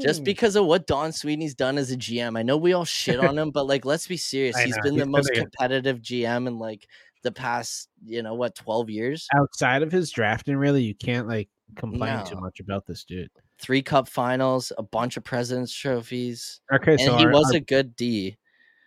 Just 0.00 0.22
Mm. 0.22 0.24
because 0.24 0.56
of 0.56 0.66
what 0.66 0.86
Don 0.86 1.12
Sweeney's 1.12 1.54
done 1.54 1.78
as 1.78 1.90
a 1.90 1.96
GM. 1.96 2.36
I 2.36 2.42
know 2.42 2.56
we 2.56 2.72
all 2.72 2.84
shit 2.84 3.18
on 3.20 3.38
him, 3.38 3.50
but 3.50 3.66
like, 3.66 3.84
let's 3.84 4.06
be 4.06 4.16
serious. 4.32 4.58
He's 4.58 4.76
been 4.82 4.94
he's 4.94 5.02
the 5.02 5.06
most 5.08 5.32
competitive 5.32 6.00
GM 6.02 6.46
in 6.48 6.58
like 6.58 6.86
the 7.22 7.30
past, 7.32 7.88
you 8.04 8.22
know, 8.22 8.34
what, 8.34 8.54
12 8.54 8.90
years? 8.90 9.28
outside 9.34 9.82
of 9.82 9.92
his 9.92 10.10
drafting, 10.10 10.56
really, 10.56 10.82
you 10.82 10.94
can't 10.94 11.28
like 11.28 11.48
complain 11.76 12.24
too 12.24 12.36
much 12.40 12.60
about 12.60 12.86
this 12.86 13.04
dude. 13.04 13.30
Three 13.60 13.82
cup 13.82 14.08
finals, 14.08 14.72
a 14.78 14.82
bunch 14.82 15.16
of 15.16 15.22
president's 15.24 15.72
trophies. 15.74 16.60
Okay, 16.72 16.92
And 16.92 17.00
so 17.00 17.16
he 17.18 17.26
our, 17.26 17.30
was 17.30 17.50
our, 17.52 17.58
a 17.58 17.60
good 17.60 17.94
D. 17.94 18.38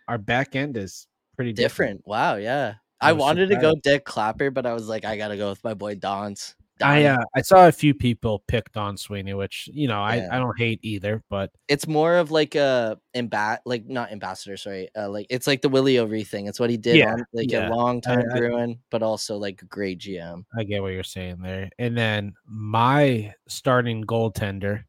our 0.08 0.18
back 0.18 0.56
end 0.56 0.76
is 0.76 1.06
pretty 1.36 1.52
different. 1.52 1.98
Different. 2.02 2.06
Wow. 2.08 2.34
Yeah. 2.36 2.74
I 3.00 3.10
I 3.10 3.12
wanted 3.12 3.50
to 3.50 3.56
go. 3.56 3.74
Dick 3.82 4.04
Clapper, 4.04 4.50
but 4.50 4.66
I 4.66 4.72
was 4.72 4.88
like, 4.88 5.04
I 5.04 5.16
got 5.16 5.28
to 5.28 5.36
go 5.36 5.50
with 5.50 5.62
my 5.62 5.74
boy 5.74 5.94
Don's. 5.94 6.54
I 6.82 7.04
uh, 7.04 7.22
I 7.36 7.42
saw 7.42 7.68
a 7.68 7.72
few 7.72 7.94
people 7.94 8.42
pick 8.48 8.72
Don 8.72 8.96
Sweeney, 8.96 9.32
which 9.34 9.68
you 9.72 9.86
know 9.86 10.00
I, 10.02 10.16
Yeah. 10.16 10.28
I 10.32 10.38
don't 10.38 10.58
hate 10.58 10.80
either, 10.82 11.22
but 11.30 11.50
It's 11.68 11.86
more 11.86 12.16
of 12.16 12.30
like 12.32 12.56
a 12.56 12.98
imba- 13.14 13.58
like 13.64 13.86
not 13.86 14.10
ambassador, 14.10 14.56
sorry. 14.56 14.88
Uh, 14.96 15.08
like 15.08 15.26
it's 15.30 15.46
like 15.46 15.62
the 15.62 15.68
Willie 15.68 15.98
O'Ree 15.98 16.24
thing. 16.24 16.46
It's 16.48 16.58
what 16.58 16.70
he 16.70 16.76
did 16.76 16.96
Yeah, 16.96 17.12
on 17.12 17.24
like 17.32 17.50
yeah. 17.52 17.68
a 17.68 17.70
long 17.72 18.00
time 18.00 18.24
I- 18.32 18.36
Bruin, 18.38 18.80
but 18.90 19.02
also 19.04 19.36
like 19.36 19.62
a 19.62 19.66
great 19.66 19.98
GM. 20.00 20.44
I 20.58 20.64
get 20.64 20.82
what 20.82 20.92
you're 20.92 21.04
saying 21.04 21.36
there. 21.42 21.70
And 21.78 21.96
then 21.96 22.32
my 22.44 23.32
starting 23.46 24.02
goaltender 24.04 24.82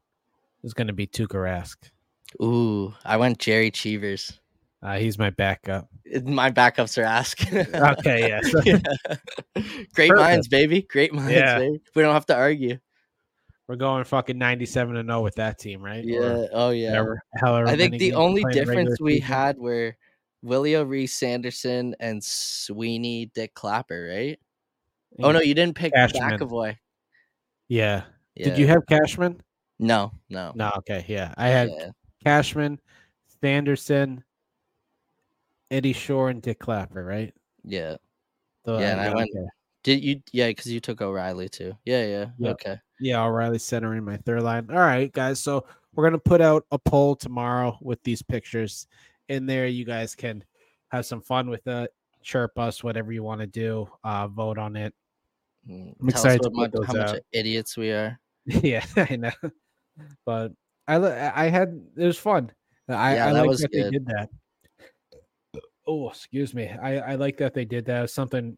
is 0.64 0.74
going 0.74 0.88
to 0.88 0.92
be 0.92 1.06
Tuukka 1.06 1.36
Rask. 1.36 1.76
Ooh, 2.42 2.92
I 3.04 3.16
went 3.16 3.38
Jerry 3.38 3.70
Cheevers. 3.70 4.40
Uh, 4.86 4.98
he's 4.98 5.18
my 5.18 5.30
backup. 5.30 5.88
My 6.22 6.52
backups 6.52 6.96
are 6.96 7.02
ask. 7.04 7.42
Okay, 7.52 8.28
yeah. 8.28 8.40
Yeah. 8.64 8.78
Great 9.94 10.10
Perfect. 10.10 10.16
minds, 10.16 10.46
baby. 10.48 10.82
Great 10.82 11.12
minds, 11.12 11.32
Yeah. 11.32 11.58
baby. 11.58 11.80
We 11.96 12.02
don't 12.02 12.14
have 12.14 12.26
to 12.26 12.36
argue. 12.36 12.78
We're 13.66 13.74
going 13.74 14.04
fucking 14.04 14.38
97 14.38 14.96
and 14.96 15.08
0 15.08 15.22
with 15.22 15.34
that 15.36 15.58
team, 15.58 15.82
right? 15.82 16.04
Or 16.04 16.08
Yeah. 16.08 16.46
Oh 16.52 16.70
yeah. 16.70 16.92
However, 16.92 17.22
however 17.34 17.68
I 17.68 17.76
think 17.76 17.98
the 17.98 18.12
only 18.14 18.42
played 18.42 18.58
in 18.58 18.60
regular 18.68 18.82
difference 18.84 19.00
we 19.00 19.14
season. 19.14 19.26
had 19.26 19.58
were 19.58 19.96
Willie 20.42 20.76
Reese 20.76 21.14
Sanderson, 21.14 21.96
and 21.98 22.22
Sweeney 22.22 23.26
Dick 23.34 23.54
Clapper, 23.54 24.08
right? 24.14 24.38
Oh 25.20 25.32
no, 25.32 25.40
you 25.40 25.54
didn't 25.54 25.74
pick 25.74 25.94
Cashman. 25.94 26.38
McAvoy. 26.38 26.76
Yeah. 27.66 28.04
Yeah. 28.36 28.50
Did 28.50 28.58
you 28.58 28.68
have 28.68 28.86
Cashman? 28.86 29.40
No, 29.80 30.12
no. 30.30 30.52
No. 30.54 30.70
Okay. 30.78 31.04
Yeah. 31.08 31.34
I 31.36 31.48
had 31.48 31.70
Yeah. 31.70 31.88
Cashman, 32.24 32.78
Sanderson, 33.42 34.22
Eddie 35.70 35.92
Shore, 35.92 36.30
and 36.30 36.40
Dick 36.42 36.58
Clapper, 36.60 37.04
right? 37.04 37.34
Yeah. 37.64 37.96
So, 38.64 38.78
Yeah, 38.78 38.92
and 38.92 39.00
I 39.00 39.14
went- 39.14 39.30
okay. 39.34 39.46
Did 39.82 40.02
you? 40.02 40.20
Yeah, 40.32 40.48
because 40.48 40.66
you 40.70 40.80
took 40.80 41.00
O'Reilly 41.00 41.48
too. 41.48 41.72
Yeah, 41.84 42.04
yeah. 42.06 42.26
Yep. 42.38 42.52
Okay. 42.54 42.76
Yeah, 42.98 43.22
O'Reilly 43.24 43.58
center 43.60 43.94
in 43.94 44.04
my 44.04 44.16
third 44.16 44.42
line. 44.42 44.66
All 44.70 44.76
right, 44.78 45.12
guys. 45.12 45.38
So 45.38 45.64
we're 45.94 46.02
gonna 46.04 46.18
put 46.18 46.40
out 46.40 46.66
a 46.72 46.78
poll 46.78 47.14
tomorrow 47.14 47.78
with 47.80 48.02
these 48.02 48.20
pictures 48.20 48.88
in 49.28 49.46
there. 49.46 49.66
You 49.68 49.84
guys 49.84 50.16
can 50.16 50.42
have 50.88 51.06
some 51.06 51.20
fun 51.20 51.48
with 51.48 51.64
it. 51.68 51.92
Chirp 52.22 52.58
us, 52.58 52.82
whatever 52.82 53.12
you 53.12 53.22
want 53.22 53.40
to 53.42 53.46
do. 53.46 53.88
Uh, 54.02 54.26
vote 54.26 54.58
on 54.58 54.74
it. 54.74 54.92
Mm, 55.68 55.94
I'm 56.00 56.08
Tell 56.08 56.08
excited 56.08 56.42
to 56.42 56.50
much, 56.50 56.72
how 56.84 56.92
much 56.92 57.08
out. 57.10 57.18
idiots 57.32 57.76
we 57.76 57.92
are. 57.92 58.18
yeah, 58.46 58.84
I 58.96 59.14
know. 59.16 59.30
But 60.24 60.52
I 60.88 60.96
I 61.44 61.48
had 61.48 61.80
it 61.96 62.04
was 62.06 62.18
fun. 62.18 62.50
I, 62.88 63.14
Yeah, 63.14 63.28
I 63.28 63.32
that 63.34 63.40
like 63.40 63.48
was 63.48 63.60
that 63.60 63.70
they 63.70 63.82
good. 63.82 63.92
did 63.92 64.06
that. 64.06 64.30
Oh, 65.86 66.08
excuse 66.10 66.54
me. 66.54 66.68
I 66.68 66.98
I 66.98 67.14
like 67.14 67.36
that 67.38 67.54
they 67.54 67.64
did 67.64 67.84
that. 67.86 68.10
Something 68.10 68.56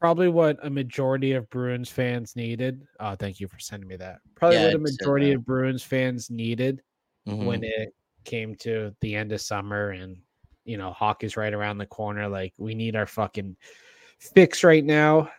probably 0.00 0.28
what 0.28 0.58
a 0.64 0.70
majority 0.70 1.32
of 1.32 1.48
Bruins 1.50 1.90
fans 1.90 2.34
needed. 2.36 2.86
Oh, 3.00 3.14
thank 3.16 3.40
you 3.40 3.48
for 3.48 3.58
sending 3.58 3.88
me 3.88 3.96
that. 3.96 4.20
Probably 4.34 4.56
Yeah, 4.58 4.64
what 4.66 4.74
a 4.74 4.78
majority 4.78 5.32
of 5.32 5.44
Bruins 5.44 5.82
fans 5.82 6.30
needed 6.30 6.82
when 7.24 7.60
Mhm. 7.60 7.64
it 7.64 7.94
came 8.24 8.54
to 8.56 8.94
the 9.00 9.14
end 9.14 9.32
of 9.32 9.40
summer 9.40 9.90
and 9.90 10.16
you 10.64 10.76
know 10.76 10.92
hockey's 10.92 11.36
right 11.36 11.52
around 11.52 11.78
the 11.78 11.86
corner. 11.86 12.28
Like 12.28 12.54
we 12.58 12.74
need 12.74 12.96
our 12.96 13.06
fucking 13.06 13.56
fix 14.18 14.62
right 14.64 14.84
now. 14.84 15.30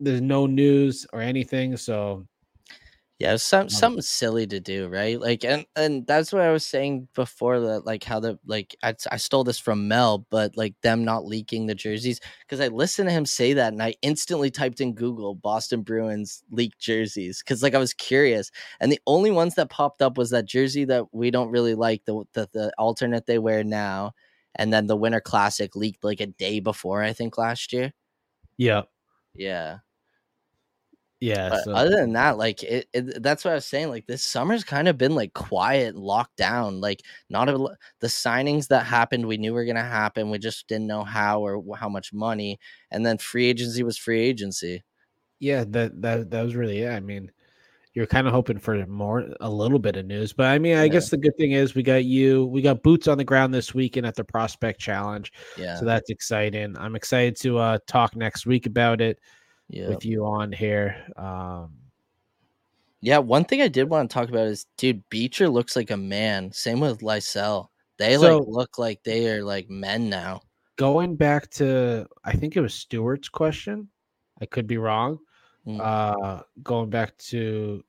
There's 0.00 0.20
no 0.20 0.46
news 0.46 1.06
or 1.12 1.20
anything, 1.20 1.76
so 1.76 2.26
Yeah, 3.22 3.36
some 3.36 3.68
something 3.68 4.02
silly 4.02 4.48
to 4.48 4.58
do, 4.58 4.88
right? 4.88 5.20
Like, 5.20 5.44
and 5.44 5.64
and 5.76 6.04
that's 6.08 6.32
what 6.32 6.42
I 6.42 6.50
was 6.50 6.66
saying 6.66 7.06
before 7.14 7.60
that, 7.60 7.86
like 7.86 8.02
how 8.02 8.18
the 8.18 8.36
like 8.44 8.74
I, 8.82 8.96
I 9.12 9.16
stole 9.16 9.44
this 9.44 9.60
from 9.60 9.86
Mel, 9.86 10.26
but 10.28 10.56
like 10.56 10.74
them 10.82 11.04
not 11.04 11.24
leaking 11.24 11.66
the 11.66 11.74
jerseys 11.76 12.18
because 12.40 12.58
I 12.60 12.66
listened 12.66 13.08
to 13.08 13.12
him 13.12 13.24
say 13.24 13.52
that 13.52 13.72
and 13.72 13.80
I 13.80 13.94
instantly 14.02 14.50
typed 14.50 14.80
in 14.80 14.96
Google 14.96 15.36
Boston 15.36 15.82
Bruins 15.82 16.42
leaked 16.50 16.80
jerseys 16.80 17.44
because 17.44 17.62
like 17.62 17.76
I 17.76 17.78
was 17.78 17.94
curious, 17.94 18.50
and 18.80 18.90
the 18.90 19.00
only 19.06 19.30
ones 19.30 19.54
that 19.54 19.70
popped 19.70 20.02
up 20.02 20.18
was 20.18 20.30
that 20.30 20.46
jersey 20.46 20.84
that 20.86 21.14
we 21.14 21.30
don't 21.30 21.52
really 21.52 21.76
like 21.76 22.04
the 22.06 22.24
the, 22.32 22.48
the 22.52 22.72
alternate 22.76 23.26
they 23.26 23.38
wear 23.38 23.62
now, 23.62 24.14
and 24.56 24.72
then 24.72 24.88
the 24.88 24.96
Winter 24.96 25.20
Classic 25.20 25.76
leaked 25.76 26.02
like 26.02 26.20
a 26.20 26.26
day 26.26 26.58
before 26.58 27.04
I 27.04 27.12
think 27.12 27.38
last 27.38 27.72
year. 27.72 27.92
yeah, 28.56 28.82
Yeah. 29.36 29.78
Yeah. 31.22 31.60
So- 31.62 31.72
other 31.72 31.90
than 31.96 32.12
that, 32.14 32.36
like 32.36 32.62
it, 32.62 32.88
it, 32.92 33.22
that's 33.22 33.44
what 33.44 33.52
I 33.52 33.54
was 33.54 33.64
saying. 33.66 33.88
Like 33.88 34.06
this 34.06 34.22
summer's 34.22 34.64
kind 34.64 34.88
of 34.88 34.98
been 34.98 35.14
like 35.14 35.32
quiet, 35.34 35.94
and 35.94 36.04
locked 36.04 36.36
down. 36.36 36.80
Like 36.80 37.02
not 37.30 37.48
a, 37.48 37.56
the 38.00 38.08
signings 38.08 38.68
that 38.68 38.84
happened, 38.84 39.26
we 39.26 39.36
knew 39.38 39.54
were 39.54 39.64
gonna 39.64 39.82
happen. 39.82 40.30
We 40.30 40.38
just 40.38 40.66
didn't 40.68 40.88
know 40.88 41.04
how 41.04 41.40
or 41.40 41.62
how 41.76 41.88
much 41.88 42.12
money. 42.12 42.58
And 42.90 43.06
then 43.06 43.18
free 43.18 43.46
agency 43.46 43.82
was 43.82 43.96
free 43.96 44.20
agency. 44.20 44.82
yeah, 45.40 45.64
that 45.68 46.02
that 46.02 46.30
that 46.30 46.42
was 46.42 46.54
really 46.56 46.82
it. 46.82 46.90
I 46.90 47.00
mean, 47.00 47.30
you're 47.94 48.06
kind 48.06 48.26
of 48.26 48.32
hoping 48.32 48.58
for 48.58 48.86
more, 48.86 49.28
a 49.40 49.50
little 49.50 49.78
bit 49.78 49.96
of 49.96 50.06
news, 50.06 50.32
but 50.32 50.46
I 50.46 50.58
mean, 50.58 50.76
I 50.78 50.84
Yeah. 50.84 50.88
guess 50.92 51.10
the 51.10 51.18
good 51.18 51.36
thing 51.36 51.52
is 51.52 51.74
we 51.74 51.82
got 51.82 52.04
you, 52.04 52.46
we 52.46 52.62
got 52.62 52.82
boots 52.82 53.06
on 53.08 53.18
the 53.18 53.24
ground 53.24 53.52
this 53.52 53.74
weekend 53.74 54.06
at 54.06 54.14
the 54.16 54.24
Prospect 54.24 54.80
Challenge, 54.80 55.30
Yeah, 55.58 55.76
so 55.78 55.84
that's 55.84 56.08
exciting. 56.10 56.74
I'm 56.78 56.96
excited 56.96 57.36
to 57.42 57.58
uh 57.58 57.78
talk 57.86 58.16
next 58.16 58.46
week 58.46 58.66
about 58.66 59.00
it 59.00 59.18
yeah, 59.72 59.88
with 59.88 60.04
you 60.04 60.24
on 60.24 60.52
here. 60.52 60.96
Um, 61.16 61.72
yeah. 63.00 63.18
One 63.18 63.44
thing 63.44 63.60
I 63.62 63.68
did 63.68 63.90
want 63.90 64.08
to 64.08 64.14
talk 64.14 64.28
about 64.28 64.46
is, 64.46 64.66
dude, 64.76 65.02
Beecher 65.10 65.48
looks 65.48 65.74
like 65.74 65.90
a 65.90 65.96
man. 65.96 66.52
Same 66.52 66.78
with 66.78 67.00
Lysell. 67.00 67.68
They 67.98 68.16
So- 68.16 68.38
like 68.38 68.48
look 68.48 68.78
like 68.78 69.02
they 69.02 69.28
are 69.30 69.42
like 69.42 69.68
men 69.68 70.08
now. 70.08 70.42
going 70.76 71.14
back 71.16 71.48
to, 71.50 72.06
I 72.24 72.32
think 72.32 72.56
it 72.56 72.60
was 72.60 72.74
Stewart's 72.74 73.28
question. 73.28 73.88
I 74.40 74.46
could 74.46 74.66
be 74.66 74.78
wrong. 74.78 75.18
Mm. 75.66 75.80
Uh, 75.80 76.42
going 76.62 76.90
back 76.90 77.16
to 77.18 77.84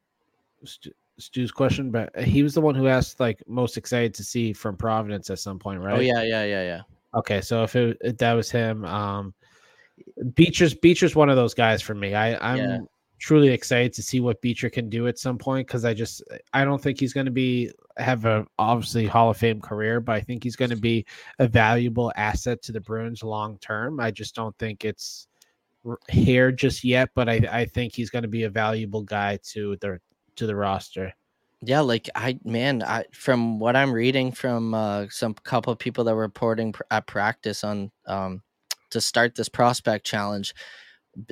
Stu, 0.64 0.92
Stu's 1.18 1.52
question, 1.52 1.90
but 1.92 2.16
he 2.20 2.44
was 2.44 2.54
the 2.54 2.62
one 2.62 2.76
who 2.76 2.88
asked 2.88 3.20
like 3.20 3.42
most 3.48 3.78
excited 3.78 4.14
to 4.16 4.24
see 4.24 4.54
from 4.54 4.76
Providence 4.76 5.30
at 5.30 5.40
some 5.40 5.58
point, 5.60 5.80
right? 5.80 5.98
Oh 5.98 6.02
yeah, 6.02 6.22
yeah, 6.24 6.44
yeah, 6.44 6.64
yeah. 6.64 6.82
Okay, 7.16 7.42
so 7.42 7.64
if, 7.64 7.76
it, 7.76 7.98
if 8.02 8.18
that 8.18 8.34
was 8.34 8.52
him, 8.52 8.84
um, 8.86 9.34
Beecher's 10.34 10.74
Beecher's 10.74 11.16
one 11.16 11.30
of 11.30 11.36
those 11.36 11.54
guys 11.54 11.82
for 11.82 11.94
me. 11.96 12.14
I 12.16 12.36
I'm 12.54 12.58
Yeah. 12.58 12.80
truly 13.20 13.50
excited 13.50 13.94
to 13.94 14.04
see 14.04 14.20
what 14.20 14.42
Beecher 14.42 14.70
can 14.70 14.90
do 14.90 15.08
at 15.08 15.18
some 15.18 15.38
point 15.38 15.68
because 15.68 15.86
I 15.86 15.94
just 15.94 16.24
I 16.54 16.66
don't 16.66 16.82
think 16.82 17.00
he's 17.00 17.14
going 17.14 17.26
to 17.26 17.32
be 17.32 17.72
have 17.98 18.26
a 18.26 18.46
obviously 18.60 19.06
Hall 19.06 19.30
of 19.30 19.38
Fame 19.38 19.62
career, 19.62 20.00
but 20.02 20.16
I 20.16 20.22
think 20.22 20.44
he's 20.44 20.56
going 20.56 20.72
to 20.72 20.76
be 20.78 21.06
a 21.40 21.48
valuable 21.48 22.12
asset 22.16 22.62
to 22.64 22.72
the 22.72 22.82
Bruins 22.82 23.24
long 23.24 23.58
term. 23.60 24.00
I 24.00 24.12
just 24.12 24.36
don't 24.36 24.58
think 24.58 24.84
it's 24.84 25.28
here 26.10 26.52
just 26.52 26.84
yet, 26.84 27.10
but 27.16 27.30
I 27.30 27.42
I 27.52 27.66
think 27.66 27.94
he's 27.96 28.10
going 28.10 28.24
to 28.24 28.30
be 28.30 28.44
a 28.44 28.50
valuable 28.50 29.04
guy 29.04 29.38
to 29.52 29.78
the 29.82 30.00
to 30.36 30.48
the 30.48 30.56
roster. 30.56 31.14
Yeah, 31.66 31.80
like 31.80 32.10
I 32.16 32.38
man, 32.44 32.84
I 32.84 33.06
from 33.14 33.58
what 33.60 33.76
I'm 33.78 33.94
reading 33.94 34.32
from 34.34 34.74
uh, 34.74 35.06
some 35.10 35.34
couple 35.34 35.72
of 35.72 35.80
people 35.80 36.04
that 36.04 36.14
were 36.16 36.22
reporting 36.22 36.74
pr- 36.74 36.84
at 36.92 37.08
practice 37.08 37.64
on 37.64 37.90
um 38.06 38.42
to 38.94 39.02
start 39.02 39.36
this 39.36 39.50
prospect 39.50 40.06
challenge. 40.06 40.54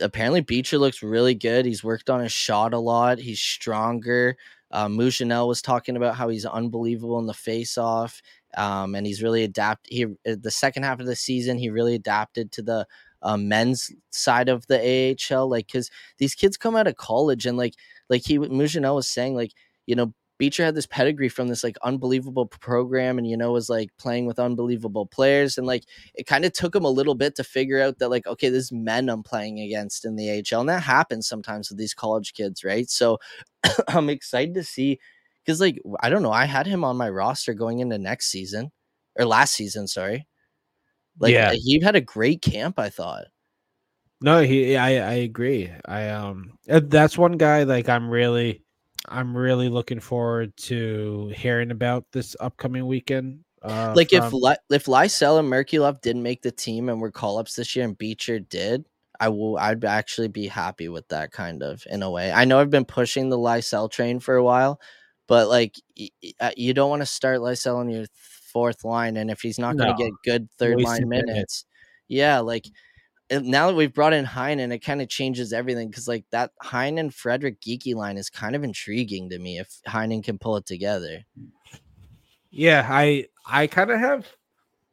Apparently, 0.01 0.41
Beecher 0.41 0.77
looks 0.77 1.01
really 1.01 1.33
good. 1.33 1.65
He's 1.65 1.83
worked 1.83 2.09
on 2.09 2.19
his 2.19 2.31
shot 2.31 2.73
a 2.73 2.79
lot. 2.79 3.17
He's 3.17 3.39
stronger. 3.39 4.37
Uh, 4.71 4.87
Mouchinel 4.87 5.47
was 5.47 5.61
talking 5.61 5.97
about 5.97 6.15
how 6.15 6.29
he's 6.29 6.45
unbelievable 6.45 7.19
in 7.19 7.25
the 7.25 7.33
face-off, 7.33 8.21
um, 8.55 8.95
and 8.95 9.05
he's 9.05 9.23
really 9.23 9.43
adapted. 9.43 9.91
He 9.91 10.05
uh, 10.05 10.35
the 10.39 10.51
second 10.51 10.83
half 10.83 10.99
of 10.99 11.07
the 11.07 11.15
season, 11.15 11.57
he 11.57 11.69
really 11.69 11.95
adapted 11.95 12.51
to 12.53 12.61
the 12.61 12.87
uh, 13.21 13.37
men's 13.37 13.91
side 14.11 14.49
of 14.49 14.65
the 14.67 15.17
AHL. 15.31 15.49
Like, 15.49 15.67
because 15.67 15.89
these 16.19 16.35
kids 16.35 16.57
come 16.57 16.75
out 16.75 16.87
of 16.87 16.95
college 16.95 17.45
and 17.45 17.57
like, 17.57 17.73
like 18.09 18.25
he 18.25 18.37
Mouchinel 18.37 18.95
was 18.95 19.07
saying, 19.07 19.35
like, 19.35 19.51
you 19.87 19.95
know, 19.95 20.13
Beecher 20.41 20.65
had 20.65 20.73
this 20.73 20.87
pedigree 20.87 21.29
from 21.29 21.49
this 21.49 21.63
like 21.63 21.77
unbelievable 21.83 22.47
program 22.47 23.19
and 23.19 23.29
you 23.29 23.37
know 23.37 23.51
was 23.51 23.69
like 23.69 23.91
playing 23.99 24.25
with 24.25 24.39
unbelievable 24.39 25.05
players 25.05 25.55
and 25.55 25.67
like 25.67 25.83
it 26.15 26.25
kind 26.25 26.45
of 26.45 26.51
took 26.51 26.75
him 26.75 26.83
a 26.83 26.89
little 26.89 27.13
bit 27.13 27.35
to 27.35 27.43
figure 27.43 27.79
out 27.79 27.99
that 27.99 28.09
like 28.09 28.25
okay 28.25 28.49
this 28.49 28.63
is 28.63 28.71
men 28.71 29.07
I'm 29.07 29.21
playing 29.21 29.59
against 29.59 30.03
in 30.03 30.15
the 30.15 30.31
AHL 30.51 30.61
and 30.61 30.69
that 30.69 30.81
happens 30.81 31.27
sometimes 31.27 31.69
with 31.69 31.77
these 31.77 31.93
college 31.93 32.33
kids 32.33 32.63
right 32.63 32.89
so 32.89 33.19
I'm 33.87 34.09
excited 34.09 34.55
to 34.55 34.63
see 34.63 34.99
because 35.45 35.61
like 35.61 35.79
I 35.99 36.09
don't 36.09 36.23
know 36.23 36.31
I 36.31 36.45
had 36.45 36.65
him 36.65 36.83
on 36.83 36.97
my 36.97 37.11
roster 37.11 37.53
going 37.53 37.77
into 37.77 37.99
next 37.99 38.31
season 38.31 38.71
or 39.19 39.25
last 39.25 39.53
season 39.53 39.87
sorry 39.87 40.25
like 41.19 41.33
Yeah. 41.33 41.53
he 41.53 41.79
had 41.83 41.95
a 41.95 42.01
great 42.01 42.41
camp 42.41 42.79
I 42.79 42.89
thought 42.89 43.25
No, 44.21 44.41
he 44.41 44.75
I 44.75 44.89
I 45.07 45.13
agree. 45.13 45.71
I 45.85 46.09
um 46.09 46.53
uh, 46.67 46.81
that's 46.83 47.15
one 47.15 47.33
guy 47.33 47.61
like 47.63 47.87
I'm 47.89 48.09
really 48.09 48.63
I'm 49.07 49.35
really 49.35 49.69
looking 49.69 49.99
forward 49.99 50.55
to 50.57 51.31
hearing 51.35 51.71
about 51.71 52.05
this 52.11 52.35
upcoming 52.39 52.85
weekend. 52.87 53.39
Uh 53.63 53.93
like 53.95 54.13
if 54.13 54.23
from- 54.29 54.39
if 54.69 54.85
Lysell 54.85 55.39
and 55.39 55.51
Merkulov 55.51 56.01
didn't 56.01 56.23
make 56.23 56.41
the 56.41 56.51
team 56.51 56.89
and 56.89 56.99
were 57.01 57.11
call 57.11 57.37
ups 57.37 57.55
this 57.55 57.75
year 57.75 57.85
and 57.85 57.97
Beecher 57.97 58.39
did, 58.39 58.85
I 59.19 59.29
will 59.29 59.57
I'd 59.57 59.85
actually 59.85 60.29
be 60.29 60.47
happy 60.47 60.89
with 60.89 61.07
that 61.09 61.31
kind 61.31 61.61
of 61.63 61.83
in 61.89 62.01
a 62.03 62.09
way. 62.09 62.31
I 62.31 62.45
know 62.45 62.59
I've 62.59 62.69
been 62.71 62.85
pushing 62.85 63.29
the 63.29 63.37
Lysell 63.37 63.89
train 63.91 64.19
for 64.19 64.35
a 64.35 64.43
while, 64.43 64.79
but 65.27 65.47
like 65.47 65.75
y- 65.97 66.09
y- 66.23 66.31
uh, 66.39 66.51
you 66.57 66.73
don't 66.73 66.89
want 66.89 67.01
to 67.03 67.05
start 67.07 67.39
Lysell 67.39 67.77
on 67.77 67.89
your 67.89 68.05
fourth 68.15 68.83
line, 68.83 69.17
and 69.17 69.29
if 69.31 69.41
he's 69.41 69.59
not 69.59 69.77
going 69.77 69.95
to 69.95 70.03
get 70.03 70.11
good 70.23 70.49
third 70.57 70.77
line 70.81 71.07
minutes. 71.09 71.27
minutes, 71.31 71.65
yeah, 72.07 72.39
like. 72.39 72.65
Now 73.31 73.67
that 73.67 73.75
we've 73.75 73.93
brought 73.93 74.11
in 74.13 74.25
Heinen, 74.25 74.73
it 74.73 74.79
kind 74.79 75.01
of 75.01 75.07
changes 75.07 75.53
everything 75.53 75.89
because, 75.89 76.07
like, 76.07 76.25
that 76.31 76.51
Heinen 76.61 77.13
Frederic 77.13 77.61
Geekie 77.61 77.95
line 77.95 78.17
is 78.17 78.29
kind 78.29 78.55
of 78.55 78.63
intriguing 78.63 79.29
to 79.29 79.39
me 79.39 79.57
if 79.59 79.79
Heinen 79.87 80.21
can 80.23 80.37
pull 80.37 80.57
it 80.57 80.65
together. 80.65 81.23
yeah, 82.51 82.85
I 82.89 83.27
I 83.45 83.67
kind 83.67 83.89
of 83.91 83.99
have 83.99 84.27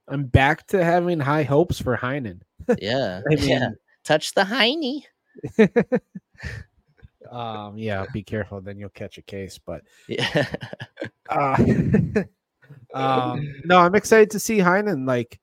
I'm 0.06 0.24
back 0.24 0.66
to 0.68 0.82
having 0.84 1.18
high 1.20 1.42
hopes 1.42 1.80
for 1.80 1.96
Heinen. 1.96 2.40
Yeah. 2.80 3.22
I 3.30 3.34
mean, 3.36 3.48
yeah. 3.48 3.68
Touch 4.04 4.34
the 4.34 4.44
Heine. 4.44 5.02
um 7.30 7.76
yeah, 7.78 8.04
be 8.12 8.22
careful 8.22 8.60
then 8.60 8.78
you'll 8.78 8.88
catch 8.90 9.18
a 9.18 9.22
case, 9.22 9.58
but 9.58 9.82
Yeah. 10.06 10.46
uh 11.30 11.56
um 12.94 13.54
no, 13.64 13.78
I'm 13.78 13.94
excited 13.94 14.30
to 14.30 14.38
see 14.38 14.58
Heinen 14.58 15.06
like 15.06 15.40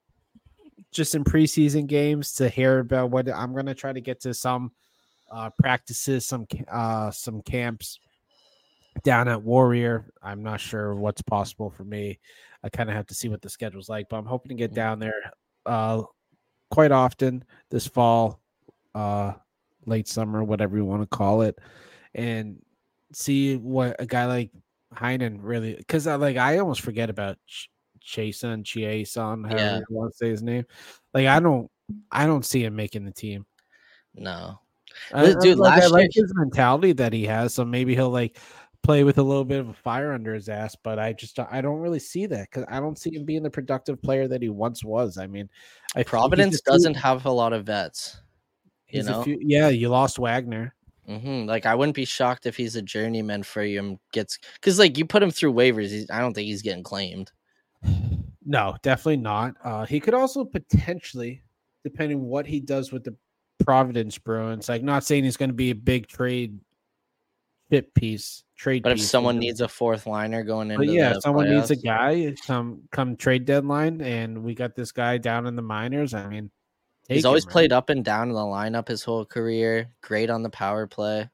just 0.95 1.13
in 1.13 1.23
preseason 1.23 1.85
games 1.85 2.31
to 2.33 2.47
hear 2.49 2.79
about 2.79 3.11
what 3.11 3.29
I'm 3.29 3.51
going 3.51 3.65
to 3.65 3.75
try 3.75 3.91
to 3.93 4.01
get 4.01 4.21
to 4.21 4.33
some 4.33 4.71
uh 5.31 5.49
practices, 5.59 6.25
some 6.25 6.47
uh 6.71 7.11
some 7.11 7.41
camps 7.41 7.99
down 9.03 9.27
at 9.27 9.41
Warrior. 9.43 10.05
I'm 10.23 10.41
not 10.41 10.61
sure 10.61 10.95
what's 10.95 11.21
possible 11.21 11.69
for 11.69 11.83
me. 11.83 12.19
I 12.63 12.69
kind 12.69 12.89
of 12.89 12.95
have 12.95 13.07
to 13.07 13.13
see 13.13 13.27
what 13.27 13.41
the 13.41 13.49
schedule's 13.49 13.89
like, 13.89 14.07
but 14.09 14.17
I'm 14.17 14.25
hoping 14.25 14.49
to 14.49 14.55
get 14.55 14.71
Mhm. 14.71 14.75
down 14.75 14.99
there 14.99 15.33
uh 15.65 16.03
quite 16.71 16.91
often 16.91 17.43
this 17.69 17.87
fall, 17.87 18.39
uh 18.95 19.33
late 19.85 20.07
summer, 20.07 20.43
whatever 20.43 20.77
you 20.77 20.85
want 20.85 21.01
to 21.03 21.17
call 21.17 21.41
it, 21.41 21.59
and 22.13 22.63
see 23.13 23.57
what 23.57 23.95
a 23.99 24.05
guy 24.05 24.25
like 24.25 24.51
Heinen 24.93 25.39
really 25.41 25.75
because 25.75 26.07
I 26.07 26.15
like 26.15 26.37
I 26.37 26.59
almost 26.59 26.81
forget 26.81 27.09
about 27.09 27.37
Chason, 28.05 28.63
Chiasson, 28.63 29.45
however 29.45 29.57
Yeah. 29.57 29.77
you 29.79 29.85
want 29.95 30.11
to 30.13 30.17
say 30.17 30.29
his 30.29 30.43
name. 30.43 30.65
Like 31.13 31.27
I 31.27 31.39
don't 31.39 31.69
I 32.11 32.25
don't 32.25 32.45
see 32.45 32.63
him 32.63 32.75
making 32.75 33.05
the 33.05 33.11
team. 33.11 33.45
No. 34.13 34.59
I, 35.13 35.33
Dude, 35.41 35.57
I- 35.57 35.61
like, 35.61 35.83
I 35.83 35.87
like 35.87 36.15
year- 36.15 36.23
his 36.23 36.33
mentality 36.35 36.93
that 36.93 37.11
he 37.13 37.25
has, 37.25 37.53
so 37.53 37.65
maybe 37.65 37.95
he'll 37.95 38.09
like 38.09 38.37
play 38.81 39.03
with 39.03 39.17
a 39.17 39.23
little 39.23 39.43
bit 39.43 39.59
of 39.59 39.69
a 39.69 39.73
fire 39.73 40.13
under 40.13 40.33
his 40.33 40.47
ass. 40.47 40.75
But 40.81 40.99
I 40.99 41.11
just 41.13 41.37
I 41.39 41.59
don't 41.61 41.79
really 41.79 41.99
see 41.99 42.25
that 42.27 42.49
because 42.49 42.65
I 42.69 42.79
don't 42.79 42.97
see 42.97 43.13
him 43.15 43.25
being 43.25 43.43
the 43.43 43.49
productive 43.49 44.01
player 44.01 44.27
that 44.27 44.41
he 44.41 44.49
once 44.49 44.83
was. 44.83 45.17
I 45.17 45.27
mean, 45.27 45.49
I 45.95 46.03
Providence 46.03 46.61
doesn't 46.61 46.93
have 46.95 47.25
a 47.25 47.31
lot 47.31 47.51
of 47.53 47.65
vets. 47.65 48.21
you 48.89 49.03
know? 49.03 49.23
few- 49.23 49.39
yeah, 49.41 49.67
you 49.69 49.89
lost 49.89 50.17
Wagner. 50.19 50.73
hmm 51.07 51.45
Like 51.45 51.65
I 51.65 51.75
wouldn't 51.75 51.95
be 51.95 52.05
shocked 52.05 52.45
if 52.45 52.55
he's 52.55 52.75
a 52.77 52.81
journeyman 52.81 53.43
for 53.43 53.63
you 53.63 53.79
and 53.79 53.99
gets 54.13 54.39
because 54.55 54.79
like 54.79 54.97
you 54.97 55.05
put 55.05 55.21
him 55.21 55.31
through 55.31 55.53
waivers. 55.53 55.89
He's, 55.89 56.09
I 56.09 56.19
don't 56.19 56.33
think 56.33 56.45
he's 56.47 56.61
getting 56.61 56.83
claimed. 56.83 57.31
No, 58.45 58.75
definitely 58.83 59.17
not. 59.17 59.55
Uh, 59.63 59.85
he 59.85 59.99
could 59.99 60.13
also 60.13 60.45
potentially, 60.45 61.41
depending 61.83 62.21
what 62.21 62.45
he 62.45 62.59
does 62.59 62.91
with 62.91 63.03
the 63.03 63.15
Providence 63.63 64.17
Bruins, 64.17 64.69
like 64.69 64.83
not 64.83 65.03
saying 65.03 65.23
he's 65.23 65.37
going 65.37 65.49
to 65.49 65.55
be 65.55 65.71
a 65.71 65.75
big 65.75 66.07
trade 66.07 66.59
fit 67.69 67.93
piece, 67.95 68.43
trade. 68.55 68.83
But 68.83 68.93
if 68.93 68.97
piece, 68.99 69.09
someone 69.09 69.35
you 69.35 69.41
know. 69.41 69.45
needs 69.47 69.61
a 69.61 69.67
fourth 69.67 70.05
liner 70.05 70.43
going 70.43 70.69
into 70.69 70.85
but 70.85 70.93
yeah, 70.93 71.15
if 71.15 71.23
someone 71.23 71.49
needs 71.49 71.71
a 71.71 71.75
guy 71.75 72.35
come 72.45 72.83
come 72.91 73.15
trade 73.15 73.45
deadline, 73.45 74.01
and 74.01 74.43
we 74.43 74.53
got 74.53 74.75
this 74.75 74.91
guy 74.91 75.17
down 75.17 75.47
in 75.47 75.55
the 75.55 75.61
minors. 75.63 76.13
I 76.13 76.27
mean, 76.27 76.51
he's 77.07 77.25
always 77.25 77.45
him, 77.45 77.47
right? 77.47 77.51
played 77.53 77.73
up 77.73 77.89
and 77.89 78.05
down 78.05 78.29
in 78.29 78.35
the 78.35 78.41
lineup 78.41 78.87
his 78.87 79.03
whole 79.03 79.25
career. 79.25 79.89
Great 80.01 80.29
on 80.29 80.43
the 80.43 80.49
power 80.49 80.85
play. 80.85 81.29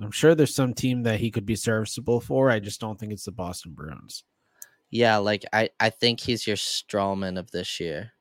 I'm 0.00 0.10
sure 0.10 0.34
there's 0.34 0.54
some 0.54 0.74
team 0.74 1.04
that 1.04 1.20
he 1.20 1.30
could 1.30 1.46
be 1.46 1.56
serviceable 1.56 2.20
for. 2.20 2.50
I 2.50 2.58
just 2.60 2.80
don't 2.80 2.98
think 2.98 3.12
it's 3.12 3.24
the 3.24 3.32
Boston 3.32 3.72
Bruins. 3.72 4.24
Yeah, 4.94 5.16
like 5.16 5.44
I 5.52 5.70
I 5.80 5.90
think 5.90 6.20
he's 6.20 6.46
your 6.46 6.54
Strawman 6.56 7.36
of 7.36 7.50
this 7.50 7.80
year. 7.80 8.12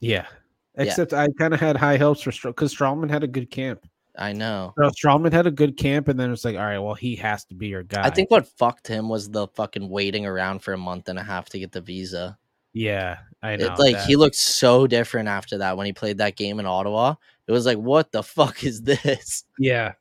Yeah, 0.00 0.26
Yeah. 0.74 0.84
except 0.84 1.12
I 1.12 1.28
kind 1.38 1.52
of 1.52 1.60
had 1.60 1.76
high 1.76 1.98
hopes 1.98 2.22
for 2.22 2.32
because 2.48 2.74
Strawman 2.74 3.10
had 3.10 3.22
a 3.22 3.26
good 3.28 3.50
camp. 3.50 3.86
I 4.16 4.32
know. 4.32 4.72
So 4.78 4.88
Strawman 4.90 5.30
had 5.30 5.46
a 5.46 5.50
good 5.50 5.76
camp, 5.76 6.08
and 6.08 6.18
then 6.18 6.32
it's 6.32 6.42
like, 6.42 6.56
all 6.56 6.64
right, 6.64 6.78
well, 6.78 6.94
he 6.94 7.16
has 7.16 7.44
to 7.46 7.54
be 7.54 7.68
your 7.68 7.82
guy. 7.82 8.02
I 8.02 8.08
think 8.08 8.30
what 8.30 8.48
fucked 8.48 8.88
him 8.88 9.10
was 9.10 9.28
the 9.28 9.46
fucking 9.48 9.90
waiting 9.90 10.24
around 10.24 10.60
for 10.62 10.72
a 10.72 10.78
month 10.78 11.10
and 11.10 11.18
a 11.18 11.22
half 11.22 11.50
to 11.50 11.58
get 11.58 11.70
the 11.72 11.82
visa. 11.82 12.38
Yeah, 12.72 13.18
I 13.42 13.56
know. 13.56 13.66
It, 13.66 13.78
like 13.78 13.96
that. 13.96 14.06
he 14.06 14.16
looked 14.16 14.36
so 14.36 14.86
different 14.86 15.28
after 15.28 15.58
that 15.58 15.76
when 15.76 15.84
he 15.84 15.92
played 15.92 16.16
that 16.18 16.36
game 16.36 16.58
in 16.60 16.66
Ottawa. 16.66 17.16
It 17.46 17.52
was 17.52 17.66
like, 17.66 17.78
what 17.78 18.10
the 18.10 18.22
fuck 18.22 18.64
is 18.64 18.80
this? 18.82 19.44
Yeah. 19.58 19.92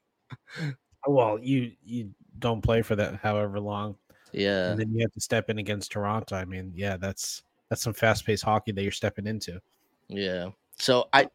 Well, 1.05 1.39
you 1.41 1.73
you 1.83 2.11
don't 2.37 2.61
play 2.61 2.83
for 2.83 2.95
that 2.95 3.15
however 3.15 3.59
long, 3.59 3.95
Yeah, 4.31 4.71
and 4.71 4.79
then 4.79 4.93
you 4.93 5.01
have 5.01 5.13
to 5.13 5.21
step 5.21 5.49
in 5.49 5.57
against 5.57 5.91
Toronto. 5.91 6.35
I 6.35 6.45
mean, 6.45 6.71
yeah, 6.75 6.97
that's 6.97 7.43
that's 7.69 7.81
some 7.81 7.93
fast 7.93 8.25
paced 8.25 8.43
hockey 8.43 8.71
that 8.71 8.81
you're 8.83 8.91
stepping 8.91 9.27
into. 9.27 9.59
yeah. 10.07 10.49
So 10.81 11.09
I, 11.11 11.27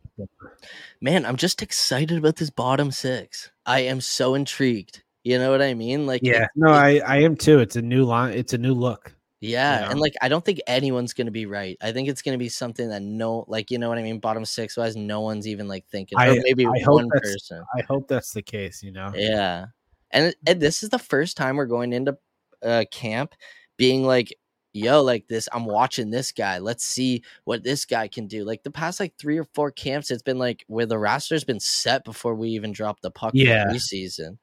man, 1.00 1.26
I'm 1.26 1.36
just 1.36 1.60
excited 1.60 2.16
about 2.16 2.36
this 2.36 2.48
bottom 2.48 2.90
six. 2.90 3.50
I 3.66 3.80
am 3.80 4.00
so 4.00 4.34
intrigued. 4.34 5.02
You 5.22 5.38
know 5.38 5.50
what 5.50 5.60
I 5.60 5.74
mean? 5.74 6.06
Like, 6.06 6.22
Yeah, 6.22 6.44
it- 6.44 6.50
no, 6.56 6.68
it- 6.68 6.76
I 6.76 6.98
I 7.00 7.16
am 7.18 7.36
too. 7.36 7.58
It's 7.60 7.76
a 7.76 7.82
new 7.82 8.04
line. 8.04 8.32
It's 8.36 8.52
a 8.54 8.58
new 8.58 8.72
look. 8.74 9.14
yeah, 9.40 9.80
know? 9.80 9.88
and 9.90 10.00
like, 10.00 10.14
I 10.22 10.28
don't 10.28 10.42
think 10.44 10.60
anyone's 10.66 11.12
gonna 11.12 11.30
be 11.30 11.44
right. 11.44 11.76
I 11.82 11.92
think 11.92 12.08
it's 12.08 12.22
gonna 12.22 12.38
be 12.38 12.48
something 12.48 12.88
that 12.88 13.02
no, 13.02 13.44
like, 13.46 13.70
you 13.70 13.76
know 13.78 13.90
what 13.90 13.98
I 13.98 14.02
mean? 14.02 14.18
Bottom 14.18 14.44
six 14.46 14.76
wise, 14.78 14.96
no 14.96 15.20
one's 15.20 15.46
even 15.46 15.68
like 15.68 15.86
thinking, 15.88 16.16
or 16.18 16.22
I- 16.22 16.38
maybe 16.42 16.66
I 16.66 16.78
hope 16.80 16.94
one 16.94 17.08
that's- 17.12 17.32
person. 17.34 17.62
I 17.76 17.82
hope 17.82 18.08
that's 18.08 18.32
the 18.32 18.42
case. 18.42 18.82
You 18.82 18.92
know. 18.92 19.12
Yeah. 19.14 19.66
And, 20.10 20.34
and 20.46 20.60
this 20.60 20.82
is 20.84 20.90
the 20.90 20.98
first 20.98 21.36
time 21.36 21.56
we're 21.56 21.66
going 21.66 21.92
into 21.92 22.16
uh, 22.64 22.84
camp 22.90 23.34
being 23.76 24.04
like, 24.04 24.34
yo, 24.72 25.02
like 25.02 25.26
this, 25.28 25.48
I'm 25.52 25.64
watching 25.66 26.10
this 26.10 26.32
guy. 26.32 26.58
Let's 26.58 26.84
see 26.84 27.22
what 27.44 27.62
this 27.62 27.84
guy 27.84 28.08
can 28.08 28.26
do. 28.26 28.44
Like 28.44 28.62
the 28.62 28.70
past 28.70 29.00
like 29.00 29.14
three 29.16 29.38
or 29.38 29.44
four 29.54 29.70
camps, 29.70 30.10
it's 30.10 30.22
been 30.22 30.38
like 30.38 30.64
where 30.66 30.86
the 30.86 30.98
roster's 30.98 31.44
been 31.44 31.60
set 31.60 32.04
before 32.04 32.34
we 32.34 32.48
even 32.50 32.72
drop 32.72 33.00
the 33.00 33.10
puck 33.10 33.34
Yeah. 33.34 33.62
in 33.62 33.68
the 33.68 33.74
preseason. 33.74 34.38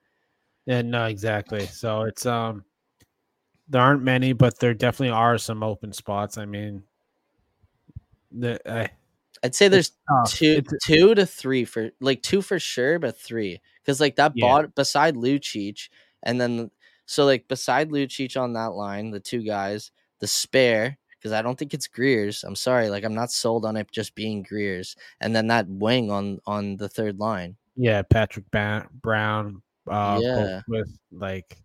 Yeah, 0.65 0.81
no, 0.83 1.05
exactly. 1.05 1.65
So 1.65 2.03
it's 2.03 2.25
um, 2.25 2.63
there 3.67 3.81
aren't 3.81 4.03
many, 4.03 4.33
but 4.33 4.59
there 4.59 4.73
definitely 4.73 5.09
are 5.13 5.37
some 5.37 5.63
open 5.63 5.91
spots. 5.91 6.37
I 6.37 6.45
mean, 6.45 6.83
the 8.31 8.59
I 8.71 8.89
I'd 9.43 9.55
say 9.55 9.67
there's 9.67 9.91
two 10.27 10.61
two 10.85 11.15
to 11.15 11.25
three 11.25 11.65
for 11.65 11.91
like 11.99 12.21
two 12.21 12.41
for 12.41 12.59
sure, 12.59 12.99
but 12.99 13.17
three 13.17 13.59
because 13.83 13.99
like 13.99 14.15
that 14.17 14.33
Yeah. 14.35 14.45
bought 14.45 14.75
beside 14.75 15.15
Lucic, 15.15 15.89
and 16.23 16.39
then 16.39 16.69
so 17.11 17.25
like 17.25 17.47
beside 17.47 17.89
Lucic 17.89 18.39
on 18.39 18.53
that 18.53 18.73
line, 18.73 19.11
the 19.11 19.19
two 19.19 19.43
guys, 19.43 19.91
the 20.19 20.27
spare 20.27 20.97
because 21.17 21.33
I 21.33 21.41
don't 21.43 21.57
think 21.59 21.73
it's 21.73 21.87
Greer's. 21.87 22.43
I'm 22.43 22.55
sorry, 22.55 22.89
like 22.89 23.03
I'm 23.03 23.13
not 23.13 23.31
sold 23.31 23.65
on 23.65 23.75
it 23.77 23.91
just 23.91 24.15
being 24.15 24.41
Greer's, 24.43 24.95
and 25.19 25.35
then 25.35 25.47
that 25.47 25.67
wing 25.67 26.09
on 26.09 26.39
on 26.45 26.77
the 26.77 26.89
third 26.89 27.19
line. 27.19 27.57
yeah, 27.75 28.01
Patrick 28.01 28.45
ba- 28.51 28.87
Brown. 29.01 29.61
Uh, 29.89 30.19
Yeah. 30.21 30.61
with 30.67 30.89
like 31.11 31.57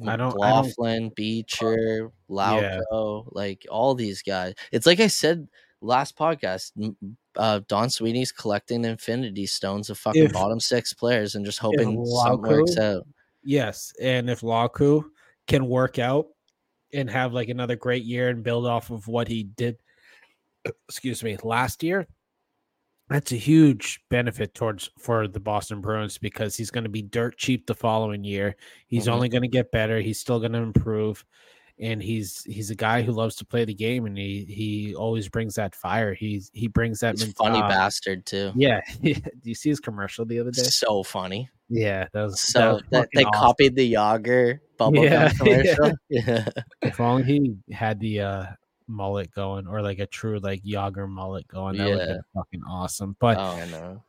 I 0.00 0.04
don't- 0.04 0.12
I 0.12 0.16
don't- 0.16 0.34
McLaughlin, 0.34 1.10
Beecher, 1.16 2.10
Lauko, 2.30 3.28
like 3.32 3.66
all 3.70 3.94
these 3.94 4.22
guys. 4.22 4.54
It's 4.72 4.86
like 4.86 5.00
I 5.00 5.06
said 5.08 5.46
last 5.80 6.16
podcast. 6.16 6.72
Uh, 7.36 7.60
Don 7.68 7.88
Sweeney's 7.90 8.32
collecting 8.32 8.84
Infinity 8.84 9.46
Stones 9.46 9.90
of 9.90 9.98
fucking 9.98 10.24
If- 10.24 10.32
bottom 10.32 10.60
six 10.60 10.92
players 10.92 11.34
and 11.34 11.44
just 11.44 11.58
hoping 11.58 12.04
something 12.06 12.50
works 12.50 12.76
out. 12.78 13.06
Yes, 13.44 13.92
and 14.00 14.30
if 14.30 14.40
Lauko 14.40 15.04
can 15.46 15.66
work 15.66 15.98
out 15.98 16.26
and 16.92 17.10
have 17.10 17.32
like 17.32 17.48
another 17.48 17.76
great 17.76 18.04
year 18.04 18.28
and 18.28 18.42
build 18.44 18.66
off 18.66 18.90
of 18.90 19.08
what 19.08 19.28
he 19.28 19.44
did, 19.44 19.76
excuse 20.88 21.24
me, 21.24 21.36
last 21.42 21.82
year, 21.82 22.06
that's 23.08 23.32
a 23.32 23.36
huge 23.36 24.00
benefit 24.08 24.54
towards 24.54 24.88
for 24.98 25.26
the 25.28 25.40
Boston 25.40 25.80
Bruins 25.80 26.18
because 26.18 26.56
he's 26.56 26.70
going 26.70 26.84
to 26.84 26.90
be 26.90 27.02
dirt 27.02 27.36
cheap 27.36 27.66
the 27.66 27.74
following 27.74 28.24
year. 28.24 28.56
He's 28.86 29.06
Mhm. 29.06 29.12
only 29.12 29.28
going 29.28 29.42
to 29.42 29.48
get 29.48 29.72
better. 29.72 30.00
He's 30.00 30.20
still 30.20 30.38
going 30.38 30.52
to 30.52 30.58
improve, 30.58 31.24
and 31.78 32.02
he's 32.02 32.44
he's 32.44 32.70
a 32.70 32.74
guy 32.76 33.02
who 33.02 33.12
loves 33.12 33.36
to 33.36 33.44
play 33.44 33.64
the 33.64 33.74
game, 33.74 34.06
and 34.06 34.16
he 34.16 34.44
he 34.44 34.94
always 34.94 35.28
brings 35.28 35.56
that 35.56 35.74
fire. 35.74 36.14
He's 36.14 36.50
he 36.54 36.68
brings 36.68 37.00
that 37.00 37.18
He's 37.18 37.32
funny 37.32 37.60
uh, 37.60 37.68
bastard 37.68 38.24
too. 38.24 38.52
Yeah, 38.54 38.80
do 39.02 39.14
you 39.42 39.54
see 39.54 39.68
his 39.70 39.80
commercial 39.80 40.24
the 40.24 40.38
other 40.38 40.52
day? 40.52 40.62
So 40.62 41.02
funny. 41.02 41.50
Yeah, 41.72 42.06
that 42.12 42.22
was 42.22 42.40
So 42.40 42.74
was 42.74 42.82
that, 42.90 42.98
fucking 42.98 43.10
they 43.14 43.24
awesome. 43.24 43.40
copied 43.40 43.76
the 43.76 43.94
Jagr 43.94 44.60
bubble 44.76 45.04
Yeah, 45.04 45.32
commercial. 45.32 45.92
Yeah. 46.10 46.46
If 46.82 47.00
only 47.00 47.24
he 47.24 47.56
had 47.74 47.98
the 47.98 48.20
uh 48.20 48.46
mullet 48.88 49.32
going 49.32 49.66
or 49.66 49.80
like 49.80 49.98
a 49.98 50.06
true 50.06 50.38
like 50.40 50.62
Jagr 50.64 51.08
mullet 51.08 51.48
going, 51.48 51.78
that 51.78 51.88
would 51.88 51.98
have 51.98 52.08
been 52.08 52.22
fucking 52.34 52.62
awesome. 52.68 53.16
But 53.18 53.38
oh, 53.38 53.56
I 53.56 53.64
know. 53.70 54.02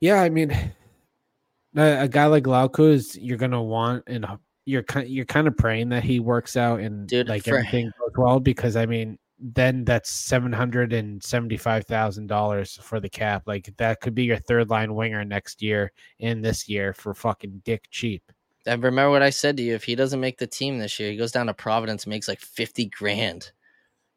yeah, 0.00 0.22
I 0.22 0.28
mean, 0.28 0.52
a, 1.76 2.02
a 2.02 2.08
guy 2.08 2.26
like 2.26 2.44
Lauko 2.44 2.92
is 2.92 3.18
you're 3.18 3.38
gonna 3.38 3.62
want 3.62 4.04
and 4.06 4.24
you're 4.64 4.84
kind 4.84 5.08
you're 5.08 5.24
kind 5.24 5.48
of 5.48 5.56
praying 5.56 5.88
that 5.88 6.04
he 6.04 6.20
works 6.20 6.56
out 6.56 6.78
and 6.78 7.08
Dude, 7.08 7.28
like 7.28 7.48
everything 7.48 7.90
goes 7.98 8.12
well 8.16 8.38
because 8.38 8.76
I 8.76 8.86
mean 8.86 9.18
then 9.46 9.84
that's 9.84 10.08
seven 10.10 10.52
hundred 10.52 10.94
and 10.94 11.22
seventy 11.22 11.58
five 11.58 11.84
thousand 11.84 12.28
dollars 12.28 12.78
for 12.82 12.98
the 12.98 13.10
cap. 13.10 13.42
Like 13.46 13.74
that 13.76 14.00
could 14.00 14.14
be 14.14 14.24
your 14.24 14.38
third 14.38 14.70
line 14.70 14.94
winger 14.94 15.22
next 15.22 15.60
year 15.60 15.92
and 16.18 16.42
this 16.42 16.66
year 16.66 16.94
for 16.94 17.12
fucking 17.12 17.60
dick 17.62 17.84
cheap. 17.90 18.22
And 18.66 18.82
remember 18.82 19.10
what 19.10 19.22
I 19.22 19.28
said 19.28 19.58
to 19.58 19.62
you. 19.62 19.74
If 19.74 19.84
he 19.84 19.94
doesn't 19.94 20.20
make 20.20 20.38
the 20.38 20.46
team 20.46 20.78
this 20.78 20.98
year, 20.98 21.10
he 21.10 21.18
goes 21.18 21.30
down 21.30 21.46
to 21.46 21.54
Providence, 21.54 22.06
makes 22.06 22.26
like 22.26 22.40
fifty 22.40 22.86
grand. 22.86 23.52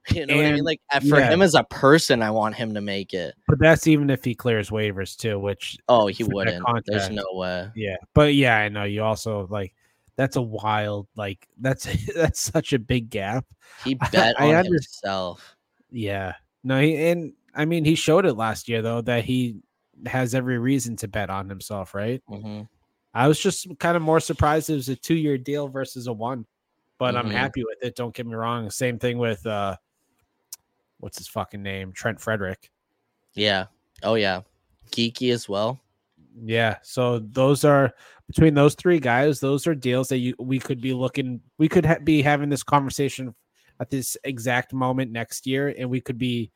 You 0.10 0.26
know 0.26 0.38
what 0.38 0.46
I 0.46 0.54
mean? 0.54 0.64
Like 0.64 0.80
uh, 0.94 1.02
for 1.02 1.20
yeah. 1.20 1.30
him 1.30 1.42
as 1.42 1.54
a 1.54 1.66
person, 1.66 2.24
I 2.24 2.32
want 2.32 2.56
him 2.56 2.74
to 2.76 2.80
make 2.80 3.14
it. 3.14 3.36
But 3.46 3.60
that's 3.60 3.88
even 3.88 4.10
if 4.10 4.24
he 4.24 4.36
clears 4.36 4.70
waivers 4.70 5.18
too, 5.18 5.38
which 5.38 5.78
Oh, 5.90 6.08
he 6.08 6.24
wouldn't. 6.24 6.66
There's 6.86 7.10
no 7.10 7.26
way. 7.34 7.70
Yeah, 7.76 7.98
but 8.14 8.34
yeah, 8.34 8.56
I 8.56 8.70
know 8.70 8.86
you 8.86 9.04
also 9.04 9.48
like 9.50 9.74
that's 10.18 10.36
a 10.36 10.42
wild 10.42 11.08
like 11.16 11.48
that's 11.60 11.88
that's 12.16 12.40
such 12.40 12.74
a 12.74 12.80
big 12.80 13.10
gap. 13.10 13.46
He 13.86 13.94
bet 14.12 14.40
I 14.40 14.50
on 14.50 14.66
underst- 14.66 14.72
himself. 14.74 15.56
Yeah, 15.90 16.34
no, 16.64 16.82
he, 16.82 16.96
and 17.08 17.34
I 17.56 17.64
mean 17.66 17.86
he 17.86 17.96
showed 17.96 18.26
it 18.26 18.34
last 18.34 18.68
year 18.68 18.82
though 18.82 19.02
that 19.02 19.24
he 19.24 19.58
has 20.06 20.36
every 20.36 20.58
reason 20.60 20.96
to 20.98 21.08
bet 21.08 21.30
on 21.30 21.48
himself, 21.50 21.94
right? 21.96 22.22
hmm 22.28 22.64
I 23.14 23.28
was 23.28 23.40
just 23.40 23.68
kind 23.80 23.96
of 23.98 24.04
more 24.04 24.20
surprised 24.20 24.70
it 24.70 24.76
was 24.76 24.90
a 24.90 24.96
two 24.96 25.16
year 25.16 25.38
deal 25.40 25.70
versus 25.70 26.06
a 26.08 26.14
one, 26.14 26.46
but 27.00 27.16
I'm 27.16 27.30
Mhm. 27.30 27.32
happy 27.32 27.64
with 27.64 27.82
it. 27.82 27.96
Don't 27.96 28.14
get 28.14 28.28
me 28.28 28.36
wrong. 28.36 28.70
Same 28.70 29.00
thing 29.00 29.18
with 29.18 29.44
uh, 29.48 29.76
what's 31.00 31.18
his 31.18 31.28
fucking 31.28 31.64
name, 31.64 31.94
Trent 31.94 32.20
Frederic. 32.22 32.70
Yeah. 33.34 33.66
Oh 34.04 34.16
yeah. 34.16 34.42
Geekie 34.92 35.32
as 35.32 35.50
well. 35.50 35.80
Yeah, 36.44 36.78
so 36.84 37.20
those 37.20 37.64
are 37.66 37.94
between 38.28 38.54
those 38.54 38.76
three 38.76 39.00
guys. 39.00 39.40
Those 39.40 39.66
are 39.68 39.76
deals 39.76 40.10
that 40.10 40.18
you 40.18 40.36
we 40.40 40.60
could 40.60 40.82
be 40.82 40.94
looking. 40.94 41.42
We 41.58 41.68
could 41.68 41.86
ha- 41.86 42.00
be 42.04 42.22
having 42.22 42.50
this 42.50 42.64
conversation 42.64 43.34
at 43.80 43.90
this 43.90 44.18
exact 44.24 44.74
moment 44.74 45.12
next 45.12 45.48
year, 45.48 45.74
and 45.78 45.90
we 45.90 46.02
could 46.02 46.18
be 46.18 46.52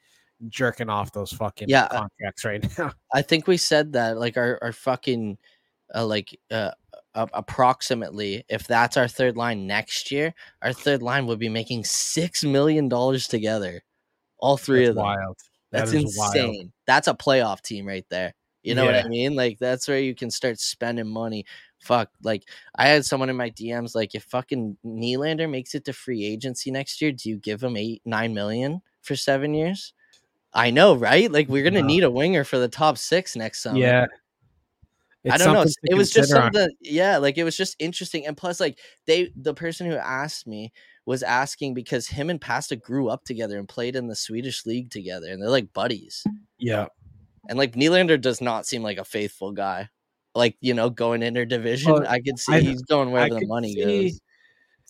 jerking 0.50 0.90
off 0.90 1.12
those 1.12 1.32
fucking 1.32 1.70
Yeah, 1.70 1.84
uh, 1.86 2.00
contracts 2.02 2.46
right 2.46 2.64
now. 2.78 2.92
I 3.14 3.22
think 3.22 3.48
we 3.48 3.58
said 3.58 3.94
that 3.94 4.18
like 4.18 4.38
our 4.38 4.60
our 4.62 4.72
fucking 4.72 5.38
uh, 5.96 6.06
like 6.06 6.38
uh 6.52 6.72
a- 7.16 7.30
approximately 7.34 8.44
if 8.50 8.68
that's 8.68 8.98
our 8.98 9.08
third 9.08 9.36
line 9.38 9.66
next 9.68 10.12
year, 10.12 10.34
our 10.62 10.74
third 10.74 11.02
line 11.02 11.26
would 11.28 11.40
be 11.40 11.50
making 11.50 11.84
six 11.86 12.44
million 12.44 12.88
dollars 12.90 13.28
together. 13.28 13.82
All 14.40 14.58
three 14.58 14.82
That's 14.82 14.90
of 14.90 14.96
them. 14.96 15.04
wild. 15.06 15.38
That 15.72 15.80
That's 15.86 15.94
is 15.94 16.18
wild. 16.18 16.36
insane. 16.36 16.72
That's 16.88 17.08
a 17.08 17.14
playoff 17.14 17.62
team 17.62 17.88
right 17.88 18.06
there. 18.10 18.34
You 18.64 18.76
know 18.76 18.86
what 18.86 18.96
I 18.96 19.08
mean? 19.08 19.36
Like 19.36 19.58
that's 19.60 19.88
where 19.88 20.00
you 20.00 20.14
can 20.16 20.30
start 20.30 20.60
spending 20.60 21.08
money. 21.08 21.46
Fuck. 21.80 22.10
Like 22.22 22.44
I 22.76 22.88
had 22.88 23.06
someone 23.06 23.30
in 23.30 23.36
my 23.36 23.50
DMs 23.50 23.96
like 23.96 24.14
if 24.14 24.24
fucking 24.26 24.78
Nylander 24.86 25.50
makes 25.50 25.74
it 25.74 25.86
to 25.86 25.94
free 25.94 26.24
agency 26.26 26.70
next 26.72 27.02
year, 27.02 27.12
do 27.12 27.30
you 27.30 27.38
give 27.38 27.64
him 27.64 27.76
eight, 27.76 28.02
nine 28.06 28.34
million 28.34 28.82
for 29.02 29.16
seven 29.16 29.54
years? 29.56 29.94
I 30.54 30.70
know, 30.70 30.94
right? 30.96 31.32
Like 31.32 31.48
we're 31.48 31.64
gonna 31.64 31.82
No. 31.82 31.88
need 31.88 32.04
a 32.04 32.12
winger 32.12 32.44
for 32.44 32.60
the 32.60 32.68
top 32.68 32.98
six 32.98 33.36
next 33.36 33.64
summer. 33.64 33.80
Yeah, 33.80 34.06
I 35.30 35.38
don't 35.38 35.54
know. 35.54 35.66
It 35.84 35.96
was 35.96 36.12
just 36.12 36.30
consider 36.32 36.42
on- 36.46 36.54
something. 36.54 36.76
Yeah, 36.82 37.18
like 37.18 37.38
it 37.38 37.44
was 37.44 37.56
just 37.56 37.76
interesting. 37.80 38.26
And 38.26 38.36
plus, 38.36 38.60
like 38.60 38.80
they, 39.06 39.32
the 39.36 39.54
person 39.54 39.88
who 39.90 39.96
asked 39.96 40.48
me 40.48 40.72
was 41.06 41.24
asking 41.24 41.74
because 41.74 42.08
him 42.08 42.30
and 42.30 42.40
Pasta 42.42 42.76
grew 42.76 43.08
up 43.10 43.24
together 43.24 43.58
and 43.58 43.68
played 43.68 43.96
in 43.96 44.08
the 44.08 44.16
Swedish 44.16 44.66
league 44.66 44.90
together, 44.92 45.28
and 45.32 45.42
they're 45.42 45.50
like 45.50 45.74
buddies. 45.74 46.24
Yeah, 46.60 46.88
And 47.50 47.58
like 47.58 47.74
Nylander 47.74 48.20
does 48.20 48.42
not 48.42 48.66
seem 48.66 48.84
like 48.84 48.98
a 48.98 49.06
faithful 49.06 49.52
guy. 49.52 49.90
Like 50.36 50.56
you 50.62 50.74
know, 50.74 50.90
going 50.90 51.22
interdivision, 51.22 51.88
Well, 52.00 52.08
I 52.08 52.20
could 52.22 52.40
see 52.40 52.54
I- 52.54 52.60
he's 52.62 52.82
going 52.84 53.16
I 53.16 53.30
the 53.30 53.46
money 53.48 53.76
goes. 53.76 54.20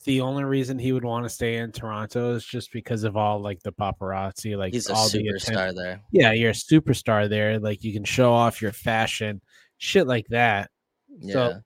The 0.04 0.22
only 0.22 0.44
reason 0.44 0.80
he 0.80 0.94
would 0.94 1.06
want 1.06 1.26
to 1.26 1.30
stay 1.30 1.58
in 1.58 1.72
Toronto 1.72 2.34
is 2.34 2.44
just 2.44 2.74
because 2.74 3.04
of 3.04 3.16
all 3.16 3.40
like 3.40 3.62
the 3.62 3.72
paparazzi, 3.72 4.58
like 4.58 4.74
He's 4.74 4.90
a 4.90 4.94
all 4.94 5.08
the 5.10 5.20
superstar 5.20 5.36
attention. 5.70 5.76
there. 5.76 6.02
Yeah, 6.12 6.32
you're 6.32 6.50
a 6.50 6.54
superstar 6.54 7.30
there. 7.30 7.60
Like 7.60 7.84
you 7.84 7.94
can 7.94 8.04
show 8.04 8.34
off 8.34 8.64
your 8.64 8.72
fashion, 8.72 9.42
shit 9.78 10.08
like 10.08 10.26
that. 10.30 10.72
Yeah, 11.20 11.34
So 11.34 11.62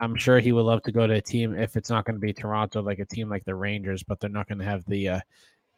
I'm 0.00 0.16
sure 0.16 0.38
he 0.40 0.52
would 0.52 0.62
love 0.62 0.82
to 0.84 0.92
go 0.92 1.06
to 1.06 1.14
a 1.14 1.20
team 1.20 1.54
if 1.54 1.76
it's 1.76 1.90
not 1.90 2.06
going 2.06 2.16
to 2.16 2.20
be 2.20 2.32
Toronto, 2.32 2.80
like 2.80 2.98
a 2.98 3.04
team 3.04 3.28
like 3.28 3.44
the 3.44 3.54
Rangers, 3.54 4.02
but 4.02 4.20
they're 4.20 4.30
not 4.30 4.48
going 4.48 4.58
to 4.60 4.64
have 4.64 4.82
the 4.86 5.08
uh, 5.10 5.20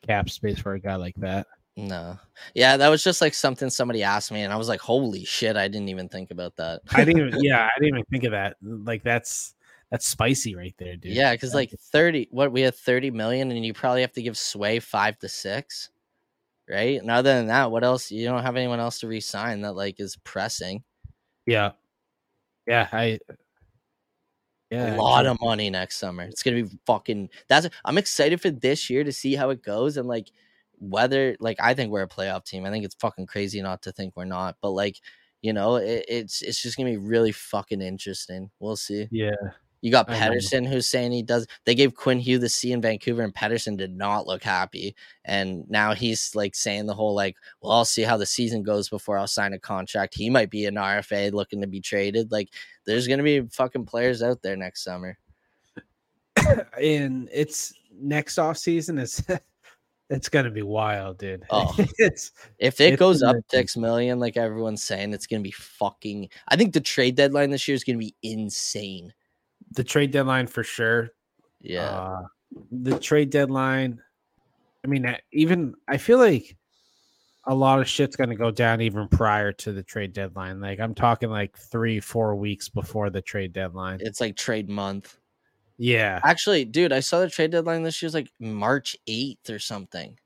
cap 0.06 0.30
space 0.30 0.60
for 0.60 0.74
a 0.74 0.80
guy 0.80 0.94
like 0.94 1.16
that. 1.16 1.48
No, 1.76 2.18
yeah, 2.54 2.78
that 2.78 2.88
was 2.88 3.04
just 3.04 3.20
like 3.20 3.34
something 3.34 3.68
somebody 3.68 4.02
asked 4.02 4.32
me, 4.32 4.42
and 4.42 4.52
I 4.52 4.56
was 4.56 4.68
like, 4.68 4.80
"Holy 4.80 5.24
shit!" 5.24 5.56
I 5.56 5.68
didn't 5.68 5.90
even 5.90 6.08
think 6.08 6.30
about 6.30 6.56
that. 6.56 6.80
I 6.92 7.04
didn't 7.04 7.28
even, 7.28 7.40
yeah, 7.42 7.66
I 7.66 7.78
didn't 7.78 7.96
even 7.96 8.04
think 8.10 8.24
of 8.24 8.30
that. 8.32 8.56
Like 8.62 9.02
that's 9.02 9.54
that's 9.90 10.06
spicy 10.06 10.54
right 10.54 10.74
there, 10.78 10.96
dude. 10.96 11.12
Yeah, 11.12 11.32
because 11.32 11.54
like 11.54 11.70
thirty, 11.92 12.28
what 12.30 12.50
we 12.50 12.62
had 12.62 12.74
thirty 12.74 13.10
million, 13.10 13.50
and 13.50 13.64
you 13.64 13.74
probably 13.74 14.00
have 14.00 14.12
to 14.12 14.22
give 14.22 14.38
Sway 14.38 14.78
five 14.78 15.18
to 15.18 15.28
six, 15.28 15.90
right? 16.68 16.98
And 16.98 17.10
other 17.10 17.34
than 17.34 17.48
that, 17.48 17.70
what 17.70 17.84
else? 17.84 18.10
You 18.10 18.24
don't 18.26 18.42
have 18.42 18.56
anyone 18.56 18.80
else 18.80 19.00
to 19.00 19.06
resign 19.06 19.60
that 19.60 19.74
like 19.74 20.00
is 20.00 20.16
pressing. 20.24 20.82
yeah, 21.44 21.72
yeah. 22.66 22.88
I 22.90 23.18
yeah, 24.70 24.96
a 24.96 25.00
lot 25.00 25.26
of 25.26 25.38
money 25.40 25.70
next 25.70 25.98
summer. 25.98 26.24
It's 26.24 26.42
gonna 26.42 26.62
be 26.62 26.70
fucking. 26.86 27.28
That's. 27.48 27.68
I'm 27.84 27.98
excited 27.98 28.40
for 28.40 28.50
this 28.50 28.90
year 28.90 29.04
to 29.04 29.12
see 29.12 29.34
how 29.34 29.50
it 29.50 29.62
goes 29.62 29.96
and 29.96 30.08
like 30.08 30.28
whether 30.78 31.36
like 31.40 31.58
I 31.60 31.74
think 31.74 31.90
we're 31.90 32.02
a 32.02 32.08
playoff 32.08 32.44
team. 32.44 32.64
I 32.64 32.70
think 32.70 32.84
it's 32.84 32.96
fucking 32.96 33.26
crazy 33.26 33.62
not 33.62 33.82
to 33.82 33.92
think 33.92 34.14
we're 34.16 34.24
not, 34.24 34.56
but 34.60 34.70
like 34.70 34.96
you 35.42 35.52
know, 35.52 35.76
it, 35.76 36.04
it's 36.08 36.42
it's 36.42 36.60
just 36.60 36.76
gonna 36.76 36.90
be 36.90 36.96
really 36.96 37.32
fucking 37.32 37.80
interesting. 37.80 38.50
We'll 38.58 38.76
see. 38.76 39.08
yeah. 39.10 39.30
You 39.82 39.90
got. 39.92 40.08
Pettersson 40.08 40.66
who's 40.66 40.88
saying 40.88 41.12
he 41.12 41.22
does. 41.22 41.46
They 41.64 41.74
gave 41.74 41.94
Quinn 41.94 42.18
Hughes 42.18 42.40
the 42.40 42.48
C 42.48 42.72
in 42.72 42.80
Vancouver, 42.80 43.22
and 43.22 43.34
Pettersson 43.34 43.76
did 43.76 43.94
not 43.94 44.26
look 44.26 44.42
happy. 44.42 44.96
And 45.24 45.68
now 45.68 45.92
he's 45.92 46.34
like 46.34 46.54
saying 46.54 46.86
the 46.86 46.94
whole 46.94 47.14
like, 47.14 47.36
"Well, 47.60 47.72
I'll 47.72 47.84
see 47.84 48.02
how 48.02 48.16
the 48.16 48.26
season 48.26 48.62
goes 48.62 48.88
before 48.88 49.18
I'll 49.18 49.28
sign 49.28 49.52
a 49.52 49.58
contract." 49.58 50.14
He 50.14 50.30
might 50.30 50.50
be 50.50 50.64
an 50.64 50.74
RFA 50.74 51.32
looking 51.32 51.60
to 51.60 51.66
be 51.66 51.80
traded. 51.80 52.32
Like, 52.32 52.48
there's 52.86 53.06
gonna 53.06 53.22
be 53.22 53.42
fucking 53.42 53.84
players 53.86 54.22
out 54.22 54.42
there 54.42 54.56
next 54.56 54.82
summer. 54.82 55.18
and 56.80 57.28
it's 57.32 57.74
next 57.92 58.38
off 58.38 58.56
season 58.56 58.98
is 58.98 59.22
it's 60.10 60.28
gonna 60.28 60.50
be 60.50 60.62
wild, 60.62 61.18
dude. 61.18 61.44
Oh. 61.50 61.74
it's 61.98 62.32
If 62.58 62.80
it 62.80 62.98
goes 62.98 63.22
up 63.22 63.36
six 63.50 63.76
million, 63.76 64.18
like 64.18 64.36
everyone's 64.36 64.82
saying, 64.82 65.12
it's 65.12 65.26
gonna 65.26 65.42
be 65.42 65.50
fucking. 65.50 66.28
I 66.48 66.56
think 66.56 66.72
the 66.72 66.80
trade 66.80 67.16
deadline 67.16 67.50
this 67.50 67.66
year 67.66 67.74
is 67.74 67.84
gonna 67.84 67.98
be 67.98 68.14
insane. 68.22 69.12
the 69.72 69.84
trade 69.84 70.10
deadline 70.12 70.46
for 70.46 70.62
sure. 70.62 71.10
Yeah, 71.60 71.90
Uh, 71.90 72.22
the 72.70 72.98
trade 72.98 73.30
deadline. 73.30 74.00
I 74.84 74.88
mean, 74.88 75.16
even 75.32 75.74
I 75.88 75.96
feel 75.96 76.18
like 76.18 76.56
a 77.48 77.54
lot 77.54 77.80
of 77.80 77.88
shit's 77.88 78.14
going 78.16 78.30
to 78.30 78.36
go 78.36 78.50
down 78.50 78.80
even 78.80 79.08
prior 79.08 79.52
to 79.52 79.72
the 79.72 79.82
trade 79.82 80.12
deadline. 80.12 80.60
Like 80.60 80.78
I'm 80.80 80.94
talking 80.94 81.30
like 81.30 81.56
three, 81.56 81.98
four 82.00 82.34
weeks 82.36 82.68
before 82.68 83.08
the 83.10 83.22
trade 83.22 83.52
deadline. 83.52 83.98
It's 84.00 84.20
like 84.20 84.36
trade 84.36 84.68
month. 84.68 85.16
Yeah, 85.78 86.20
Actually, 86.24 86.64
dude, 86.64 86.92
I 86.92 87.00
saw 87.00 87.20
the 87.20 87.28
trade 87.30 87.50
deadline 87.50 87.82
this 87.82 88.00
year 88.00 88.06
was 88.06 88.14
like 88.14 88.30
March 88.40 88.96
8th 89.06 89.50
or 89.50 89.58
something. 89.58 90.18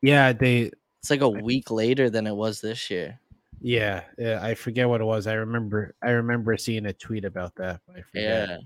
yeah, 0.00 0.32
they, 0.32 0.70
It's 1.00 1.10
like 1.10 1.20
a 1.20 1.28
week 1.28 1.70
later 1.70 2.10
than 2.10 2.26
it 2.26 2.34
was 2.34 2.60
this 2.60 2.90
year. 2.90 3.20
yeah, 3.60 4.04
yeah. 4.18 4.40
I 4.42 4.54
forget 4.54 4.88
what 4.88 5.00
it 5.00 5.04
was. 5.04 5.26
I 5.26 5.34
remember, 5.34 5.94
I 6.02 6.10
remember 6.10 6.56
seeing 6.56 6.86
a 6.86 6.92
tweet 6.92 7.24
about 7.24 7.54
that. 7.56 7.80
I 7.94 8.00
forget. 8.02 8.48
Yeah. 8.48 8.58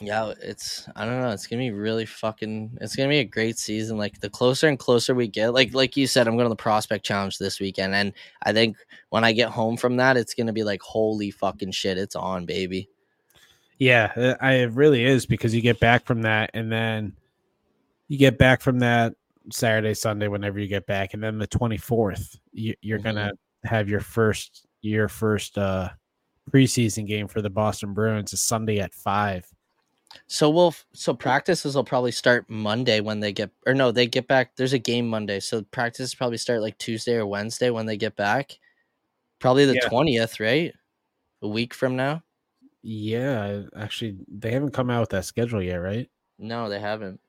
Yeah, 0.00 0.34
it's 0.42 0.88
I 0.94 1.04
don't 1.06 1.20
know. 1.20 1.30
It's 1.30 1.46
gonna 1.46 1.60
be 1.62 1.70
really 1.70 2.04
fucking. 2.04 2.78
It's 2.80 2.94
gonna 2.96 3.08
be 3.08 3.20
a 3.20 3.24
great 3.24 3.58
season. 3.58 3.96
Like 3.96 4.20
the 4.20 4.28
closer 4.28 4.68
and 4.68 4.78
closer 4.78 5.14
we 5.14 5.26
get, 5.26 5.54
like 5.54 5.72
like 5.72 5.96
you 5.96 6.06
said, 6.06 6.28
I'm 6.28 6.36
going 6.36 6.44
to 6.44 6.50
the 6.50 6.56
prospect 6.56 7.04
challenge 7.04 7.38
this 7.38 7.60
weekend, 7.60 7.94
and 7.94 8.12
I 8.42 8.52
think 8.52 8.76
when 9.08 9.24
I 9.24 9.32
get 9.32 9.48
home 9.48 9.76
from 9.76 9.96
that, 9.96 10.16
it's 10.16 10.34
gonna 10.34 10.52
be 10.52 10.64
like 10.64 10.82
holy 10.82 11.30
fucking 11.30 11.72
shit, 11.72 11.96
it's 11.98 12.14
on, 12.16 12.44
baby. 12.44 12.88
Yeah, 13.78 14.12
uh, 14.16 14.34
I 14.40 14.52
it 14.54 14.72
really 14.72 15.04
is 15.04 15.24
because 15.24 15.54
you 15.54 15.62
get 15.62 15.80
back 15.80 16.04
from 16.04 16.22
that, 16.22 16.50
and 16.52 16.70
then 16.70 17.16
you 18.08 18.18
get 18.18 18.36
back 18.36 18.60
from 18.60 18.80
that 18.80 19.14
Saturday, 19.50 19.94
Sunday, 19.94 20.28
whenever 20.28 20.58
you 20.58 20.66
get 20.68 20.86
back, 20.86 21.14
and 21.14 21.22
then 21.22 21.38
the 21.38 21.46
twenty 21.46 21.78
fourth, 21.78 22.38
you, 22.52 22.74
you're 22.82 22.98
Mhm. 22.98 23.04
gonna 23.04 23.32
have 23.64 23.88
your 23.88 24.00
first 24.00 24.66
your 24.82 25.08
first 25.08 25.56
uh 25.56 25.88
preseason 26.50 27.06
game 27.06 27.28
for 27.28 27.40
the 27.40 27.48
Boston 27.50 27.94
Bruins, 27.94 28.34
is 28.34 28.40
Sunday 28.42 28.80
at 28.80 28.92
five. 28.92 29.46
So 30.26 30.50
we'll 30.50 30.74
so 30.92 31.14
practices 31.14 31.74
will 31.76 31.84
probably 31.84 32.12
start 32.12 32.48
Monday 32.50 33.00
when 33.00 33.20
they 33.20 33.32
get 33.32 33.50
or 33.66 33.74
no, 33.74 33.92
they 33.92 34.06
get 34.06 34.26
back. 34.28 34.56
There's 34.56 34.72
a 34.72 34.78
game 34.78 35.08
Monday, 35.08 35.40
so 35.40 35.62
practices 35.62 36.14
probably 36.14 36.38
start 36.38 36.62
like 36.62 36.78
Tuesday 36.78 37.14
or 37.16 37.26
Wednesday 37.26 37.70
when 37.70 37.86
they 37.86 37.96
get 37.96 38.16
back. 38.16 38.58
Probably 39.40 39.66
the 39.66 39.74
Yeah. 39.74 39.88
twentieth, 39.88 40.40
right? 40.40 40.74
A 41.42 41.48
week 41.48 41.74
from 41.74 41.96
now. 41.96 42.22
Yeah, 42.82 43.62
actually, 43.76 44.16
they 44.28 44.50
haven't 44.52 44.72
come 44.72 44.90
out 44.90 45.00
with 45.00 45.10
that 45.10 45.24
schedule 45.26 45.62
yet, 45.62 45.76
right? 45.76 46.08
No, 46.38 46.68
they 46.68 46.80
haven't. 46.80 47.20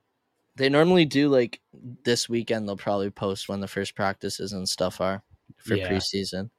They 0.56 0.70
normally 0.70 1.06
do 1.06 1.30
like 1.30 1.62
this 2.04 2.30
weekend. 2.30 2.68
They'll 2.68 2.78
probably 2.78 3.10
post 3.10 3.50
when 3.50 3.60
the 3.62 3.68
first 3.68 3.96
practices 3.96 4.54
and 4.54 4.68
stuff 4.68 5.02
are 5.02 5.24
for 5.58 5.76
Yeah. 5.76 5.90
preseason. 5.90 6.50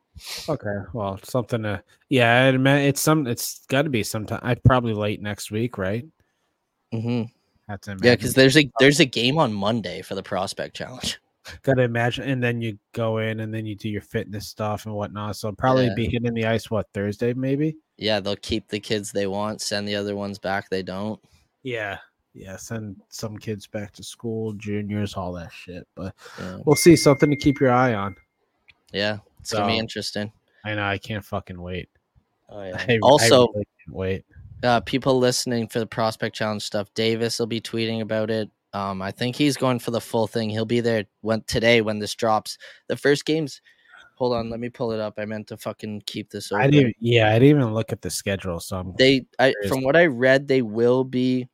Okay, 0.49 0.77
well, 0.93 1.19
something 1.23 1.63
to 1.63 1.83
yeah, 2.09 2.47
I'd 2.47 2.67
it's 2.67 3.01
some 3.01 3.27
it's 3.27 3.65
got 3.67 3.83
to 3.83 3.91
be 3.91 4.03
sometime. 4.03 4.41
I 4.43 4.55
probably 4.55 4.93
late 4.93 5.23
next 5.23 5.51
week, 5.51 5.79
right? 5.79 6.05
Mm-hmm. 6.93 7.23
To 7.75 7.97
Yeah, 8.03 8.15
because 8.17 8.35
there's 8.35 8.57
a 8.59 8.71
there's 8.79 9.01
a 9.01 9.05
game 9.21 9.39
on 9.39 9.53
Monday 9.53 10.03
for 10.03 10.15
the 10.15 10.23
prospect 10.23 10.77
challenge. 10.77 11.19
Gotta 11.63 11.83
imagine, 11.83 12.29
and 12.29 12.43
then 12.43 12.61
you 12.61 12.79
go 12.93 13.19
in, 13.19 13.41
and 13.41 13.53
then 13.53 13.67
you 13.67 13.75
do 13.75 13.89
your 13.89 14.03
fitness 14.03 14.47
stuff 14.49 14.87
and 14.87 14.95
whatnot. 14.95 15.37
So 15.37 15.51
probably 15.53 15.87
Yeah. 15.87 15.95
be 15.97 16.09
hitting 16.09 16.35
the 16.35 16.47
ice 16.47 16.71
what 16.71 16.87
Thursday, 16.93 17.33
maybe. 17.33 17.77
Yeah, 17.97 18.21
they'll 18.21 18.37
keep 18.37 18.69
the 18.69 18.79
kids 18.79 19.11
they 19.11 19.27
want, 19.27 19.61
send 19.61 19.89
the 19.89 19.97
other 19.97 20.15
ones 20.15 20.39
back 20.39 20.69
they 20.69 20.83
don't. 20.83 21.21
Yeah, 21.63 21.99
yeah. 22.35 22.57
Send 22.57 22.97
some 23.09 23.39
kids 23.39 23.67
back 23.67 23.93
to 23.95 24.05
school, 24.05 24.53
juniors, 24.53 25.15
all 25.15 25.33
that 25.33 25.53
shit. 25.53 25.87
But 25.97 26.15
Yeah, 26.39 26.59
we'll 26.65 26.77
see. 26.77 26.95
Something 26.95 27.31
to 27.31 27.37
keep 27.37 27.59
your 27.61 27.73
eye 27.73 27.95
on. 27.95 28.17
yeah 28.93 29.19
it's 29.43 29.53
gonna 29.53 29.67
be 29.67 29.79
interesting. 29.79 30.33
I 30.65 30.75
know. 30.75 30.85
I 30.85 30.99
can't 30.99 31.25
fucking 31.25 31.61
wait. 31.61 31.89
Oh 32.49 32.63
yeah. 32.65 32.85
I 32.89 32.99
Also, 33.03 33.49
really 33.49 33.67
can't 33.85 33.97
wait. 33.97 34.25
uh, 34.63 34.81
people 34.81 35.19
listening 35.19 35.69
for 35.69 35.79
the 35.81 35.87
prospect 35.87 36.35
challenge 36.37 36.63
stuff, 36.63 36.93
Davis 36.95 37.39
will 37.39 37.47
be 37.47 37.61
tweeting 37.61 38.01
about 38.01 38.31
it. 38.31 38.49
Um, 38.75 39.03
I 39.03 39.11
think 39.11 39.37
he's 39.37 39.57
going 39.59 39.81
for 39.81 39.91
the 39.91 40.01
full 40.01 40.27
thing. 40.27 40.49
He'll 40.49 40.65
be 40.65 40.81
there 40.81 41.05
when 41.21 41.43
today 41.43 41.83
when 41.83 41.99
this 41.99 42.15
drops. 42.15 42.57
The 42.89 42.97
first 42.97 43.25
games. 43.27 43.61
Hold 44.17 44.35
on, 44.35 44.51
let 44.51 44.61
me 44.61 44.69
pull 44.69 44.93
it 44.93 45.01
up. 45.01 45.15
I 45.19 45.25
meant 45.25 45.49
to 45.49 45.57
fucking 45.57 46.05
keep 46.07 46.31
this. 46.31 46.53
I 46.53 46.69
didn't. 46.71 46.95
Yeah, 47.01 47.31
I 47.31 47.39
didn't 47.41 47.59
even 47.61 47.75
look 47.75 47.93
at 47.93 48.03
the 48.03 48.11
schedule. 48.11 48.61
So 48.61 48.79
I'm, 48.79 48.95
They, 48.97 49.27
I, 49.39 49.53
from 49.69 49.83
what 49.83 49.97
I 49.97 50.07
read, 50.07 50.47
they 50.47 50.63
will 50.63 51.03
be 51.03 51.49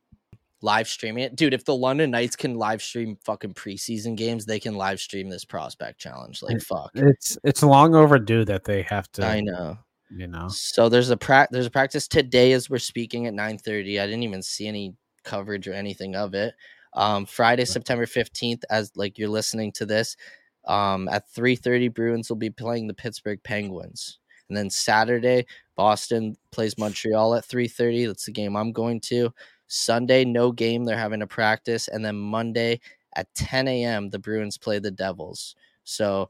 live 0.61 0.87
streaming 0.87 1.23
it, 1.23 1.35
dude. 1.35 1.53
If 1.53 1.65
the 1.65 1.75
London 1.75 2.11
Knights 2.11 2.35
can 2.35 2.55
live 2.55 2.81
stream 2.81 3.17
fucking 3.23 3.53
preseason 3.53 4.15
games, 4.15 4.45
they 4.45 4.59
can 4.59 4.75
live 4.75 4.99
stream 4.99 5.29
this 5.29 5.45
prospect 5.45 5.99
challenge. 5.99 6.41
Like 6.41 6.61
fuck, 6.61 6.91
it's 6.95 7.37
it's 7.43 7.63
long 7.63 7.95
overdue 7.95 8.45
that 8.45 8.65
they 8.65 8.83
have 8.83 9.11
to. 9.13 9.25
I 9.25 9.41
know. 9.41 9.77
You 10.09 10.27
know. 10.27 10.47
So 10.49 10.89
there's 10.89 11.11
a 11.11 11.17
pra- 11.17 11.47
there's 11.51 11.67
a 11.67 11.71
practice 11.71 12.07
today 12.07 12.51
as 12.53 12.69
we're 12.69 12.79
speaking 12.79 13.27
at 13.27 13.33
9:30. 13.33 14.01
I 14.01 14.05
didn't 14.05 14.23
even 14.23 14.41
see 14.41 14.67
any 14.67 14.95
coverage 15.23 15.67
or 15.67 15.73
anything 15.73 16.15
of 16.15 16.33
it. 16.33 16.53
Um, 16.93 17.25
Friday, 17.25 17.65
September 17.65 18.07
15th, 18.07 18.63
as 18.69 18.91
like 18.95 19.17
you're 19.17 19.29
listening 19.29 19.71
to 19.73 19.85
this, 19.85 20.17
um, 20.65 21.07
at 21.09 21.29
3:30, 21.31 21.93
Bruins 21.93 22.29
will 22.29 22.37
be 22.37 22.49
playing 22.49 22.87
the 22.87 22.93
Pittsburgh 22.93 23.41
Penguins, 23.43 24.19
and 24.49 24.57
then 24.57 24.69
Saturday, 24.69 25.45
Boston 25.75 26.35
plays 26.51 26.77
Montreal 26.77 27.35
at 27.35 27.45
3:30. 27.45 28.07
That's 28.07 28.25
the 28.25 28.31
game 28.31 28.55
I'm 28.55 28.71
going 28.71 28.99
to. 29.01 29.31
Sunday, 29.69 30.25
no 30.25 30.51
game. 30.51 30.83
They're 30.83 30.97
having 30.97 31.21
a 31.21 31.27
practice, 31.27 31.87
and 31.87 32.03
then 32.03 32.17
Monday 32.17 32.81
at 33.15 33.33
10 33.35 33.67
a.m. 33.67 34.09
the 34.09 34.19
Bruins 34.19 34.57
play 34.57 34.79
the 34.79 34.91
Devils. 34.91 35.55
So 35.83 36.29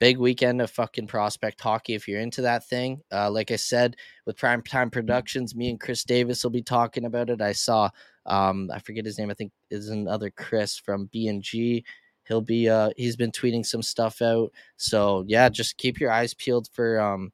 big 0.00 0.18
weekend 0.18 0.62
of 0.62 0.70
fucking 0.70 1.06
prospect 1.06 1.60
hockey 1.60 1.94
if 1.94 2.06
you're 2.06 2.20
into 2.20 2.42
that 2.42 2.66
thing. 2.66 3.00
Uh, 3.12 3.30
like 3.30 3.50
I 3.50 3.56
said, 3.56 3.96
with 4.26 4.38
Primetime 4.38 4.92
Productions, 4.92 5.54
me 5.54 5.70
and 5.70 5.80
Chris 5.80 6.04
Davis 6.04 6.42
will 6.42 6.50
be 6.50 6.62
talking 6.62 7.04
about 7.04 7.30
it. 7.30 7.40
I 7.42 7.52
saw, 7.52 7.90
um, 8.26 8.70
I 8.72 8.78
forget 8.78 9.04
his 9.04 9.18
name. 9.18 9.30
I 9.30 9.34
think 9.34 9.52
is 9.70 9.88
another 9.88 10.30
Chris 10.30 10.78
from 10.78 11.08
B 11.12 11.28
and 11.28 11.42
G. 11.42 11.84
He'll 12.26 12.40
be, 12.40 12.68
uh, 12.68 12.90
he's 12.96 13.16
been 13.16 13.32
tweeting 13.32 13.64
some 13.64 13.82
stuff 13.82 14.22
out. 14.22 14.52
So 14.76 15.24
yeah, 15.26 15.48
just 15.48 15.78
keep 15.78 15.98
your 15.98 16.12
eyes 16.12 16.34
peeled 16.34 16.68
for 16.72 17.00
um 17.00 17.32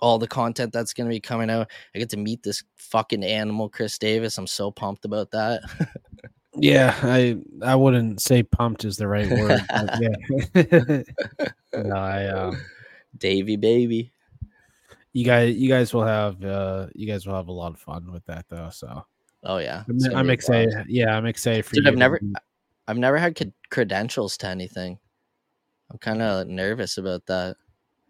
all 0.00 0.18
the 0.18 0.26
content 0.28 0.72
that's 0.72 0.92
going 0.92 1.08
to 1.08 1.14
be 1.14 1.20
coming 1.20 1.50
out. 1.50 1.70
I 1.94 1.98
get 1.98 2.10
to 2.10 2.16
meet 2.16 2.42
this 2.42 2.62
fucking 2.76 3.22
animal, 3.24 3.68
Chris 3.68 3.98
Davis. 3.98 4.38
I'm 4.38 4.46
so 4.46 4.70
pumped 4.70 5.04
about 5.04 5.30
that. 5.32 5.62
Yeah, 6.54 6.96
I 7.02 7.36
I 7.62 7.74
wouldn't 7.76 8.20
say 8.20 8.42
pumped 8.42 8.84
is 8.84 8.96
the 8.96 9.06
right 9.06 9.30
word. 9.30 9.60
yeah. 10.54 11.02
no, 11.82 11.94
I 11.96 12.26
um, 12.26 12.60
Davy 13.18 13.56
baby. 13.56 14.12
you 15.12 15.24
guys 15.24 15.54
you 15.56 15.68
guys 15.68 15.94
will 15.94 16.04
have 16.04 16.44
uh 16.44 16.86
you 16.94 17.06
guys 17.06 17.26
will 17.26 17.34
have 17.36 17.48
a 17.48 17.52
lot 17.52 17.72
of 17.72 17.78
fun 17.78 18.10
with 18.12 18.24
that 18.26 18.46
though. 18.48 18.68
So 18.72 19.04
Oh 19.44 19.58
yeah, 19.58 19.84
I'm, 19.88 20.16
I'm 20.16 20.30
excited. 20.30 20.70
blast. 20.72 20.90
Yeah, 20.90 21.16
I'm 21.16 21.26
excited 21.26 21.64
for 21.64 21.74
Dude, 21.76 21.84
you. 21.84 21.90
I've 21.92 21.96
never- 21.96 22.18
meet- 22.20 22.36
I've 22.88 22.98
never 22.98 23.16
had 23.18 23.36
cred- 23.36 23.52
credentials 23.70 24.36
to 24.38 24.48
anything. 24.48 24.98
I'm 25.90 25.98
kind 25.98 26.20
of 26.20 26.48
nervous 26.48 26.98
about 26.98 27.24
that. 27.26 27.56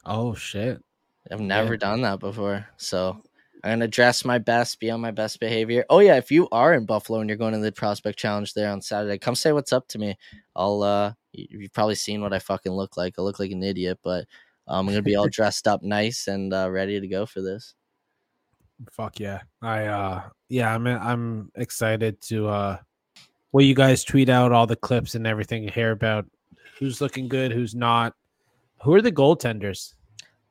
Oh 0.06 0.34
shit! 0.34 0.82
I've 1.30 1.40
never 1.40 1.76
done 1.76 2.02
that 2.02 2.20
before. 2.20 2.66
So 2.76 3.22
I'm 3.62 3.72
gonna 3.72 3.88
dress 3.88 4.24
my 4.24 4.38
best, 4.38 4.80
be 4.80 4.90
on 4.90 5.00
my 5.00 5.10
best 5.10 5.38
behavior. 5.40 5.84
Oh 5.90 5.98
yeah, 5.98 6.16
if 6.16 6.30
you 6.30 6.48
are 6.50 6.74
in 6.74 6.86
Buffalo 6.86 7.20
and 7.20 7.28
you're 7.28 7.36
going 7.36 7.52
to 7.52 7.58
the 7.58 7.72
prospect 7.72 8.18
challenge 8.18 8.54
there 8.54 8.70
on 8.70 8.80
Saturday, 8.80 9.18
come 9.18 9.34
say 9.34 9.52
what's 9.52 9.72
up 9.72 9.86
to 9.88 9.98
me. 9.98 10.16
I'll 10.56 10.82
uh 10.82 11.12
you've 11.32 11.72
probably 11.72 11.94
seen 11.94 12.22
what 12.22 12.32
I 12.32 12.38
fucking 12.38 12.72
look 12.72 12.96
like. 12.96 13.14
I 13.18 13.22
look 13.22 13.38
like 13.38 13.50
an 13.50 13.62
idiot, 13.62 13.98
but 14.02 14.26
um, 14.66 14.86
I'm 14.88 14.94
gonna 14.94 15.02
be 15.02 15.16
all 15.16 15.28
dressed 15.30 15.68
up 15.68 15.82
nice 15.82 16.26
and 16.26 16.52
uh, 16.54 16.70
ready 16.70 17.00
to 17.00 17.08
go 17.08 17.26
for 17.26 17.42
this. 17.42 17.74
Fuck 18.90 19.20
yeah! 19.20 19.42
I 19.60 19.86
uh 19.86 20.22
yeah 20.48 20.74
I'm 20.74 20.86
I'm 20.86 21.52
excited 21.54 22.20
to 22.22 22.48
uh 22.48 22.78
well 23.52 23.64
you 23.64 23.74
guys 23.74 24.04
tweet 24.04 24.30
out 24.30 24.52
all 24.52 24.66
the 24.66 24.76
clips 24.76 25.14
and 25.14 25.26
everything 25.26 25.68
hear 25.68 25.90
about 25.90 26.24
who's 26.78 27.02
looking 27.02 27.28
good, 27.28 27.52
who's 27.52 27.74
not. 27.74 28.14
Who 28.82 28.94
are 28.94 29.02
the 29.02 29.12
goaltenders? 29.12 29.92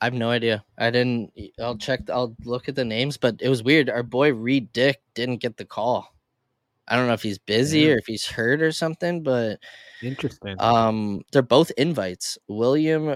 I 0.01 0.05
have 0.05 0.13
no 0.13 0.29
idea. 0.29 0.63
I 0.77 0.91
didn't. 0.91 1.33
I'll 1.59 1.77
check. 1.77 2.09
I'll 2.09 2.35
look 2.45 2.69
at 2.69 2.75
the 2.75 2.85
names, 2.85 3.17
but 3.17 3.41
it 3.41 3.49
was 3.49 3.63
weird. 3.63 3.89
Our 3.89 4.03
boy 4.03 4.33
Reid 4.33 4.71
Dyck 4.71 5.01
didn't 5.13 5.37
get 5.37 5.57
the 5.57 5.65
call. 5.65 6.15
I 6.87 6.95
don't 6.95 7.07
know 7.07 7.13
if 7.13 7.21
he's 7.21 7.37
busy 7.37 7.81
Yeah. 7.81 7.89
or 7.93 7.97
if 7.97 8.05
he's 8.07 8.25
hurt 8.25 8.61
or 8.61 8.71
something, 8.71 9.21
but 9.23 9.59
Interesting. 10.01 10.55
um, 10.59 11.21
they're 11.31 11.41
both 11.43 11.69
invites. 11.77 12.37
William 12.47 13.15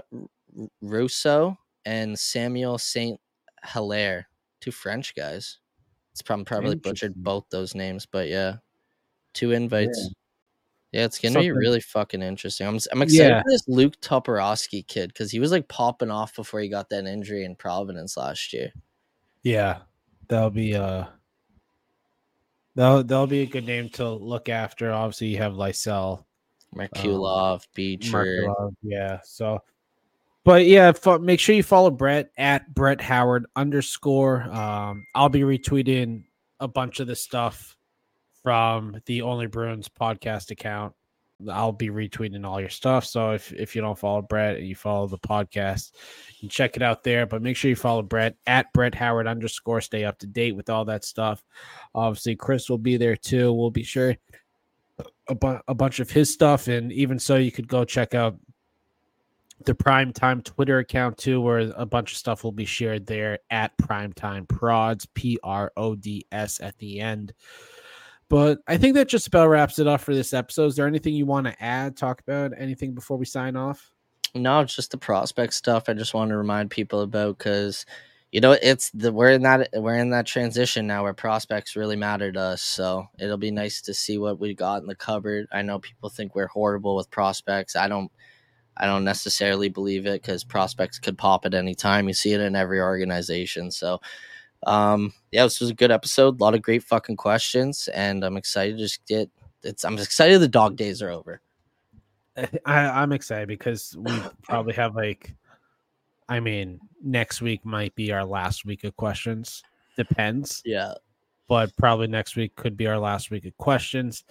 Rousseau 0.82 1.58
and 1.86 2.18
Samuel 2.20 2.78
Saint 2.78 3.20
Hilaire, 3.66 4.28
two 4.60 4.72
French 4.72 5.16
guys. 5.16 5.60
It's 6.12 6.22
probably 6.22 6.46
probably 6.46 6.76
butchered 6.76 7.16
both 7.16 7.46
those 7.50 7.74
names, 7.74 8.06
but 8.06 8.28
yeah, 8.30 8.58
two 9.34 9.52
invites. 9.52 9.98
Yeah, 10.00 10.10
it's 10.94 11.20
gonna 11.20 11.40
be 11.40 11.52
really 11.52 11.80
fucking 11.82 12.22
interesting. 12.22 12.68
I'm 12.68 12.80
I'm 12.91 13.02
excited 13.02 13.30
Yeah. 13.30 13.41
for 13.41 13.49
this 13.49 13.68
Luke 13.68 13.99
Toporowski 14.02 14.86
kid 14.88 15.10
because 15.10 15.32
he 15.32 15.40
was 15.40 15.52
like 15.52 15.68
popping 15.68 16.11
off 16.11 16.36
before 16.36 16.60
he 16.60 16.70
got 16.70 16.90
that 16.90 17.06
injury 17.06 17.45
in 17.45 17.56
Providence 17.56 18.15
last 18.15 18.53
year. 18.53 18.72
Yeah, 19.41 19.80
that'll 20.28 20.49
be 20.52 20.76
uh 20.76 21.06
that'll 22.76 23.03
that'll 23.03 23.28
be 23.28 23.41
a 23.41 23.45
good 23.48 23.65
name 23.65 23.90
to 23.90 24.10
look 24.10 24.49
after. 24.49 24.91
Obviously, 24.91 25.28
you 25.28 25.38
have 25.38 25.53
Lysell, 25.53 26.24
Merkulov, 26.76 27.65
Beecher. 27.74 28.11
Markelov, 28.48 28.76
yeah. 28.82 29.20
So, 29.24 29.60
but 30.44 30.65
yeah, 30.65 30.91
fo- 30.91 31.20
make 31.20 31.40
sure 31.40 31.56
you 31.56 31.64
follow 31.64 31.91
Brett 31.91 32.32
at 32.38 32.74
Brett 32.74 33.02
Howard 33.02 33.45
underscore. 33.56 34.44
Um, 34.44 35.06
I'll 35.15 35.30
be 35.30 35.41
retweeting 35.41 36.24
a 36.60 36.68
bunch 36.68 36.99
of 36.99 37.07
the 37.07 37.15
stuff 37.15 37.78
from 38.44 39.02
the 39.06 39.24
Only 39.24 39.48
Bruins 39.48 39.90
podcast 39.90 40.52
account. 40.52 40.94
I'll 41.49 41.72
be 41.72 41.90
retweeting 41.90 42.45
all 42.45 42.61
your 42.61 42.70
stuff. 42.70 43.06
So 43.06 43.32
if 43.32 43.52
if 43.53 43.76
you 43.76 43.82
don't 43.82 43.98
follow 43.98 44.22
Brett 44.22 44.57
and 44.57 44.68
you 44.68 44.76
follow 44.76 45.07
the 45.07 45.18
podcast, 45.18 45.91
you 46.40 46.48
check 46.48 46.76
it 46.78 46.84
out 46.84 47.03
there. 47.03 47.26
But 47.26 47.41
make 47.41 47.57
sure 47.57 47.70
you 47.70 47.76
follow 47.76 48.02
Brett 48.02 48.36
at 48.45 48.72
Brett 48.74 48.95
Howard 48.95 49.28
underscore. 49.28 49.82
Stay 49.82 50.06
up 50.06 50.20
to 50.20 50.28
date 50.28 50.56
with 50.56 50.70
all 50.70 50.86
that 50.86 51.03
stuff. 51.03 51.44
Obviously, 51.95 52.36
Chris 52.36 52.70
will 52.70 52.78
be 52.78 52.98
there 52.98 53.15
too. 53.15 53.52
We'll 53.52 53.72
be 53.72 53.84
sure 53.84 54.15
a, 55.28 55.36
bu- 55.36 55.60
a 55.68 55.74
bunch 55.74 55.99
of 55.99 56.10
his 56.10 56.32
stuff, 56.32 56.68
and 56.68 56.91
even 56.91 57.20
so, 57.20 57.36
you 57.36 57.52
could 57.52 57.68
go 57.68 57.84
check 57.84 58.14
out 58.14 58.38
the 59.65 59.74
Primetime 59.74 60.44
Twitter 60.44 60.80
account 60.80 61.18
too, 61.18 61.41
where 61.41 61.74
a 61.76 61.86
bunch 61.86 62.11
of 62.11 62.18
stuff 62.18 62.44
will 62.44 62.52
be 62.52 62.65
shared 62.65 63.06
there 63.06 63.40
at 63.49 63.78
Primetime 63.78 64.48
Prods, 64.48 65.06
P 65.14 65.40
R 65.44 65.72
O 65.78 65.95
D 65.95 66.26
S 66.32 66.60
at 66.61 66.78
the 66.78 66.99
end. 66.99 67.34
But 68.34 68.64
I 68.68 68.78
think 68.78 68.96
that 68.96 69.10
just 69.10 69.28
about 69.28 69.50
wraps 69.50 69.78
it 69.78 69.86
up 69.86 70.02
for 70.02 70.16
this 70.16 70.34
episode. 70.34 70.66
Is 70.66 70.76
there 70.76 70.88
anything 70.88 71.14
you 71.14 71.28
want 71.28 71.46
to 71.46 71.64
add, 71.64 71.96
talk 71.96 72.20
about, 72.20 72.52
anything 72.58 72.96
before 72.96 73.16
we 73.16 73.26
sign 73.26 73.56
off? 73.56 73.92
No, 74.34 74.62
it's 74.62 74.76
just 74.76 74.90
the 74.90 74.98
prospect 74.98 75.54
stuff. 75.54 75.84
I 75.88 75.94
just 75.94 76.16
want 76.16 76.30
to 76.30 76.38
remind 76.38 76.72
people 76.72 77.02
about 77.02 77.38
because 77.38 77.86
you 78.32 78.42
know 78.42 78.54
it's 78.60 78.90
the 78.90 79.14
we're 79.14 79.30
in 79.30 79.44
that 79.44 79.70
we're 79.76 80.00
in 80.00 80.10
that 80.10 80.26
transition 80.26 80.88
now 80.88 81.04
where 81.04 81.14
prospects 81.14 81.76
really 81.76 81.96
matter 81.96 82.32
to 82.32 82.40
us. 82.40 82.64
So 82.64 83.06
it'll 83.20 83.38
be 83.38 83.52
nice 83.52 83.84
to 83.84 83.94
see 83.94 84.18
what 84.18 84.40
we 84.40 84.56
got 84.56 84.82
in 84.82 84.88
the 84.88 84.96
cupboard. 84.96 85.46
I 85.52 85.62
know 85.62 85.78
people 85.78 86.10
think 86.10 86.34
we're 86.34 86.48
horrible 86.48 86.96
with 86.96 87.12
prospects. 87.12 87.76
I 87.76 87.88
don't. 87.88 88.12
I 88.76 88.88
don't 88.88 89.04
necessarily 89.04 89.70
believe 89.70 90.08
it 90.08 90.24
because 90.24 90.44
prospects 90.44 90.98
could 90.98 91.20
pop 91.20 91.46
at 91.46 91.54
any 91.54 91.76
time. 91.76 92.08
You 92.08 92.16
see 92.16 92.34
it 92.34 92.42
in 92.42 92.56
every 92.56 92.82
organization. 92.82 93.70
So, 93.70 94.02
um, 94.68 95.14
yeah, 95.31 95.44
this 95.44 95.60
was 95.60 95.69
a 95.69 95.73
good 95.76 95.91
episode. 95.91 96.40
A 96.40 96.44
lot 96.44 96.53
of 96.56 96.61
great 96.61 96.84
fucking 96.84 97.18
questions, 97.18 97.88
and 97.94 98.23
I'm 98.23 98.38
excited 98.38 98.77
to 98.77 98.84
just 98.84 99.06
get. 99.06 99.30
It's. 99.64 99.84
I'm 99.85 99.98
excited 99.98 100.40
the 100.41 100.48
dog 100.48 100.76
days 100.76 101.02
are 101.02 101.10
over. 101.10 101.41
I, 102.38 102.48
I'm 102.65 103.11
excited 103.11 103.48
because 103.48 103.95
we 103.98 104.11
probably 104.44 104.73
have 104.73 104.95
like, 104.95 105.34
I 106.30 106.40
mean, 106.40 106.80
next 107.03 107.41
week 107.41 107.64
might 107.65 107.94
be 107.95 108.11
our 108.11 108.26
last 108.26 108.65
week 108.65 108.84
of 108.84 108.95
questions. 108.98 109.64
Depends, 109.95 110.61
Yeah. 110.65 110.94
but 111.48 111.76
probably 111.77 112.07
next 112.07 112.35
week 112.35 112.56
could 112.56 112.76
be 112.76 112.88
our 112.88 112.98
last 112.98 113.30
week 113.30 113.45
of 113.45 113.56
questions. 113.57 114.23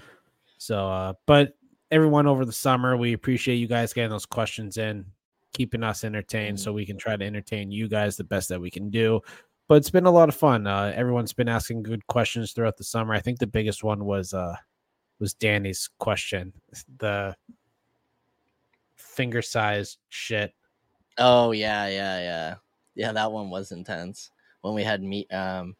So, 0.59 0.88
uh, 0.88 1.12
but 1.26 1.54
everyone 1.92 2.26
over 2.26 2.44
the 2.44 2.52
summer, 2.52 2.96
we 2.96 3.12
appreciate 3.12 3.56
you 3.56 3.68
guys 3.68 3.92
getting 3.92 4.10
those 4.10 4.26
questions 4.26 4.76
in, 4.78 5.04
keeping 5.52 5.84
us 5.84 6.02
entertained, 6.02 6.59
so 6.59 6.72
we 6.72 6.84
can 6.84 6.98
try 6.98 7.16
to 7.16 7.24
entertain 7.24 7.70
you 7.70 7.88
guys 7.88 8.16
the 8.16 8.24
best 8.24 8.48
that 8.48 8.60
we 8.60 8.70
can 8.70 8.90
do. 8.90 9.20
But 9.68 9.76
it's 9.76 9.90
been 9.90 10.06
a 10.06 10.10
lot 10.10 10.28
of 10.28 10.34
fun. 10.34 10.66
Uh, 10.66 10.93
everyone's 10.94 11.32
been 11.32 11.48
asking 11.48 11.82
good 11.82 12.06
questions 12.06 12.52
throughout 12.52 12.76
the 12.76 12.84
summer. 12.84 13.14
I 13.14 13.20
think 13.20 13.39
the 13.39 13.47
biggest 13.47 13.82
one 13.84 14.05
was 14.05 14.34
uh, 14.34 14.56
was 15.18 15.34
Danny's 15.34 15.89
question. 15.98 16.52
The 16.98 17.36
finger 18.97 19.43
size 19.43 19.98
shit. 20.09 20.55
Oh 21.18 21.52
yeah, 21.52 21.86
yeah, 21.89 22.20
yeah, 22.20 22.55
yeah. 22.94 23.12
That 23.12 23.30
one 23.30 23.51
was 23.51 23.72
intense 23.72 24.30
when 24.62 24.74
we 24.74 24.82
had 24.82 25.02
meat, 25.02 25.32
um, 25.32 25.76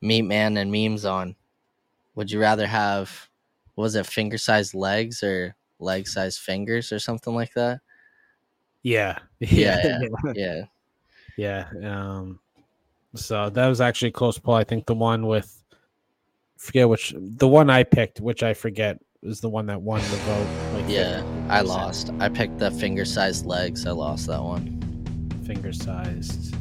meat 0.00 0.22
man 0.22 0.56
and 0.56 0.72
memes 0.72 1.04
on. 1.04 1.36
Would 2.14 2.30
you 2.30 2.40
rather 2.40 2.66
have, 2.66 3.28
what 3.74 3.82
was 3.82 3.94
it 3.94 4.06
finger 4.06 4.38
sized 4.38 4.74
legs 4.74 5.22
or 5.22 5.54
leg 5.78 6.08
sized 6.08 6.40
fingers 6.40 6.92
or 6.92 6.98
something 6.98 7.34
like 7.34 7.52
that? 7.54 7.80
Yeah. 8.82 9.18
Yeah, 9.40 10.00
Yeah, 10.34 10.64
yeah. 11.36 11.66
Um 11.84 12.40
so 13.16 13.50
that 13.50 13.66
was 13.66 13.80
actually 13.80 14.08
a 14.08 14.12
close 14.12 14.38
pull. 14.38 14.54
I 14.54 14.64
think 14.64 14.86
the 14.86 14.94
one 14.94 15.26
with 15.26 15.62
forget 16.56 16.88
which 16.88 17.14
the 17.16 17.48
one 17.48 17.70
I 17.70 17.82
picked, 17.82 18.20
which 18.20 18.42
I 18.42 18.54
forget 18.54 18.98
is 19.22 19.40
the 19.40 19.48
one 19.48 19.66
that 19.66 19.80
won 19.82 20.00
the 20.00 20.16
vote. 20.16 20.48
Like 20.74 20.88
yeah. 20.88 21.22
I 21.48 21.60
lost. 21.62 22.10
I 22.20 22.28
picked 22.28 22.58
the 22.58 22.70
finger 22.70 23.04
sized 23.04 23.46
legs. 23.46 23.86
I 23.86 23.90
lost 23.90 24.26
that 24.28 24.42
one. 24.42 24.80
finger 25.46 25.72
sized. 25.72 26.54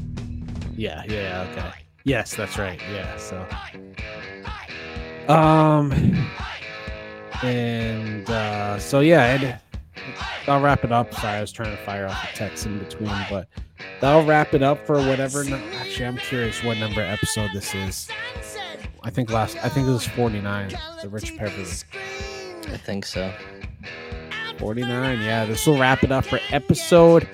Yeah, 0.76 1.04
yeah, 1.08 1.48
okay. 1.52 1.72
Yes, 2.04 2.36
that's 2.36 2.58
right. 2.58 2.80
Yeah, 2.92 3.18
so 3.18 3.46
um 5.28 5.92
and 7.42 8.30
uh 8.30 8.78
so 8.80 9.00
yeah, 9.00 9.60
I'll 10.48 10.62
wrap 10.62 10.84
it 10.84 10.92
up. 10.92 11.14
Sorry, 11.14 11.38
I 11.38 11.42
was 11.42 11.52
trying 11.52 11.76
to 11.76 11.84
fire 11.84 12.08
off 12.08 12.32
a 12.32 12.36
text 12.36 12.66
in 12.66 12.78
between, 12.80 13.12
but 13.30 13.48
that'll 14.02 14.26
wrap 14.26 14.54
it 14.54 14.62
up 14.62 14.86
for 14.86 14.96
whatever. 14.98 15.44
nu- 15.44 15.56
Actually, 15.76 16.06
I'm 16.06 16.18
curious 16.18 16.64
what 16.64 16.78
number 16.78 17.02
episode 17.02 17.52
this 17.54 17.74
is. 17.74 18.08
I 19.04 19.10
think 19.10 19.30
last. 19.32 19.58
I 19.64 19.70
think 19.70 19.88
this 19.88 20.04
is 20.04 20.08
49. 20.10 20.74
The 21.02 21.10
Rich 21.10 21.38
Beverly. 21.38 21.64
I 22.74 22.78
think 22.78 23.06
so. 23.06 23.32
49. 24.60 25.22
Yeah, 25.22 25.46
this 25.46 25.66
will 25.68 25.78
wrap 25.80 26.04
it 26.04 26.12
up 26.12 26.26
for 26.26 26.40
episode 26.50 27.28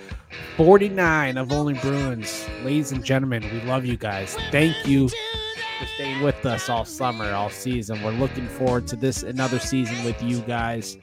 49 0.58 1.38
of 1.38 1.52
Only 1.52 1.74
Bruins. 1.76 2.48
Ladies 2.64 2.92
and 2.92 3.04
gentlemen, 3.04 3.44
we 3.44 3.62
love 3.62 3.86
you 3.86 3.96
guys. 3.98 4.36
Thank 4.52 4.88
you 4.88 5.08
for 5.10 5.86
staying 5.96 6.22
with 6.24 6.46
us 6.46 6.68
all 6.70 6.84
summer, 6.86 7.32
all 7.32 7.50
season. 7.50 8.02
We're 8.04 8.12
looking 8.12 8.48
forward 8.48 8.88
to 8.88 8.96
this 8.96 9.24
another 9.24 9.60
season 9.60 10.04
with 10.04 10.22
you 10.22 10.40
guys. 10.42 10.98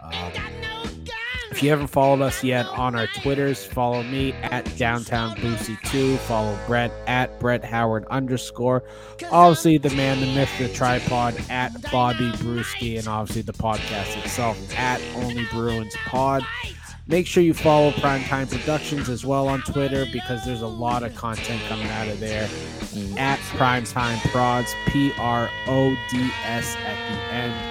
Um, 0.00 0.32
if 1.58 1.64
you 1.64 1.70
haven't 1.70 1.88
followed 1.88 2.22
us 2.22 2.44
yet 2.44 2.66
on 2.66 2.94
our 2.94 3.08
Twitters, 3.08 3.64
follow 3.64 4.04
me 4.04 4.32
at 4.44 4.64
Downtown 4.78 5.34
Boosy2. 5.38 6.16
Follow 6.18 6.56
Brett 6.68 6.92
at 7.08 7.40
Brett 7.40 7.64
Howard 7.64 8.04
underscore. 8.10 8.84
Obviously, 9.32 9.76
the 9.76 9.90
man, 9.90 10.20
the 10.20 10.32
myth, 10.36 10.48
the 10.60 10.68
tripod 10.68 11.34
at 11.50 11.72
Bobbie 11.90 12.30
Brewski, 12.36 12.96
and 12.96 13.08
obviously 13.08 13.42
the 13.42 13.52
podcast 13.52 14.16
itself 14.22 14.56
at 14.78 15.02
Only 15.16 15.46
Bruins 15.50 15.96
Pod. 16.06 16.44
Make 17.08 17.26
sure 17.26 17.42
you 17.42 17.54
follow 17.54 17.90
Primetime 17.90 18.48
Productions 18.48 19.08
as 19.08 19.26
well 19.26 19.48
on 19.48 19.60
Twitter 19.62 20.06
because 20.12 20.44
there's 20.44 20.62
a 20.62 20.68
lot 20.68 21.02
of 21.02 21.12
content 21.16 21.60
coming 21.68 21.88
out 21.88 22.06
of 22.06 22.20
there. 22.20 22.48
At 23.16 23.40
Primetime 23.56 24.20
Prods, 24.30 24.72
P 24.86 25.10
R 25.18 25.50
O 25.66 25.96
D 26.08 26.30
S 26.44 26.76
at 26.76 26.94
the 27.10 27.34
end. 27.34 27.67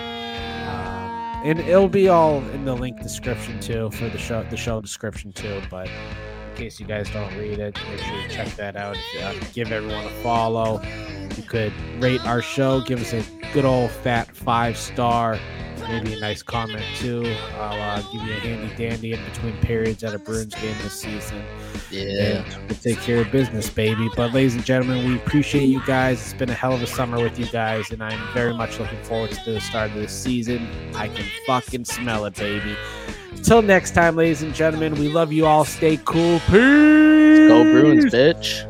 And 1.47 1.61
it'll 1.61 1.87
be 1.87 2.09
all 2.09 2.39
in 2.49 2.65
the 2.65 2.75
link 2.75 3.01
description 3.01 3.57
too 3.61 3.89
for 3.91 4.09
the 4.09 4.17
show, 4.17 4.43
the 4.49 4.57
show 4.57 4.81
description 4.81 5.31
too. 5.31 5.61
But 5.71 5.87
in 5.87 6.55
case 6.57 6.77
you 6.77 6.85
guys 6.85 7.09
don't 7.09 7.33
read 7.37 7.57
it, 7.57 7.79
make 7.89 7.99
sure 7.99 8.19
you 8.19 8.27
check 8.27 8.49
that 8.57 8.75
out. 8.75 8.97
Uh, 9.23 9.33
give 9.53 9.71
everyone 9.71 10.03
a 10.03 10.09
follow. 10.21 10.81
You 11.37 11.43
could 11.43 11.71
rate 12.03 12.19
our 12.25 12.41
show, 12.41 12.81
give 12.81 12.99
us 12.99 13.13
a 13.13 13.23
good 13.53 13.63
old 13.63 13.91
fat 13.91 14.35
five 14.35 14.75
star, 14.75 15.39
maybe 15.89 16.13
a 16.13 16.19
nice 16.19 16.41
comment 16.41 16.83
too. 16.95 17.25
I'll 17.55 17.81
uh, 17.81 18.01
give 18.11 18.21
you 18.23 18.33
a 18.33 18.39
handy 18.39 18.75
dandy 18.75 19.13
in 19.13 19.23
between 19.25 19.57
periods 19.57 20.03
at 20.03 20.13
a 20.13 20.19
Bruins 20.19 20.53
game 20.55 20.75
this 20.83 20.93
season. 20.93 21.43
Yeah. 21.91 22.43
And 22.43 22.69
we'll 22.69 22.79
take 22.79 22.99
care 22.99 23.21
of 23.21 23.31
business, 23.31 23.69
baby. 23.69 24.09
But, 24.15 24.33
ladies 24.33 24.55
and 24.55 24.65
gentlemen, 24.65 25.07
we 25.07 25.15
appreciate 25.15 25.65
you 25.65 25.81
guys. 25.85 26.21
It's 26.21 26.33
been 26.33 26.49
a 26.49 26.53
hell 26.53 26.73
of 26.73 26.81
a 26.81 26.87
summer 26.87 27.21
with 27.21 27.39
you 27.39 27.45
guys, 27.47 27.91
and 27.91 28.03
I'm 28.03 28.33
very 28.33 28.53
much 28.53 28.79
looking 28.79 29.01
forward 29.03 29.31
to 29.31 29.51
the 29.51 29.61
start 29.61 29.91
of 29.91 29.97
this 29.97 30.11
season. 30.11 30.67
I 30.95 31.07
can 31.07 31.25
fucking 31.45 31.85
smell 31.85 32.25
it, 32.25 32.35
baby. 32.35 32.75
Until 33.31 33.61
next 33.61 33.91
time, 33.91 34.15
ladies 34.15 34.41
and 34.41 34.53
gentlemen, 34.53 34.95
we 34.95 35.07
love 35.09 35.31
you 35.31 35.45
all. 35.45 35.63
Stay 35.63 35.97
cool. 36.05 36.39
Peace. 36.41 37.47
Go 37.47 37.63
Bruins, 37.63 38.05
bitch. 38.05 38.65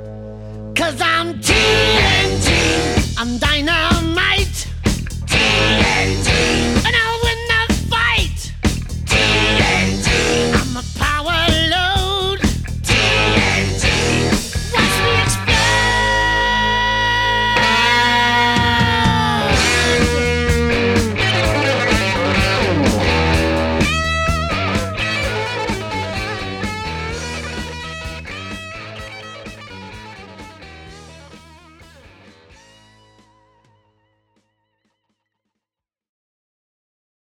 Cause 0.75 1.01
I'm 1.01 1.33
TNT, 1.39 3.15
I'm 3.17 3.39
dynamite. 3.39 4.67
TNT. 5.47 7.06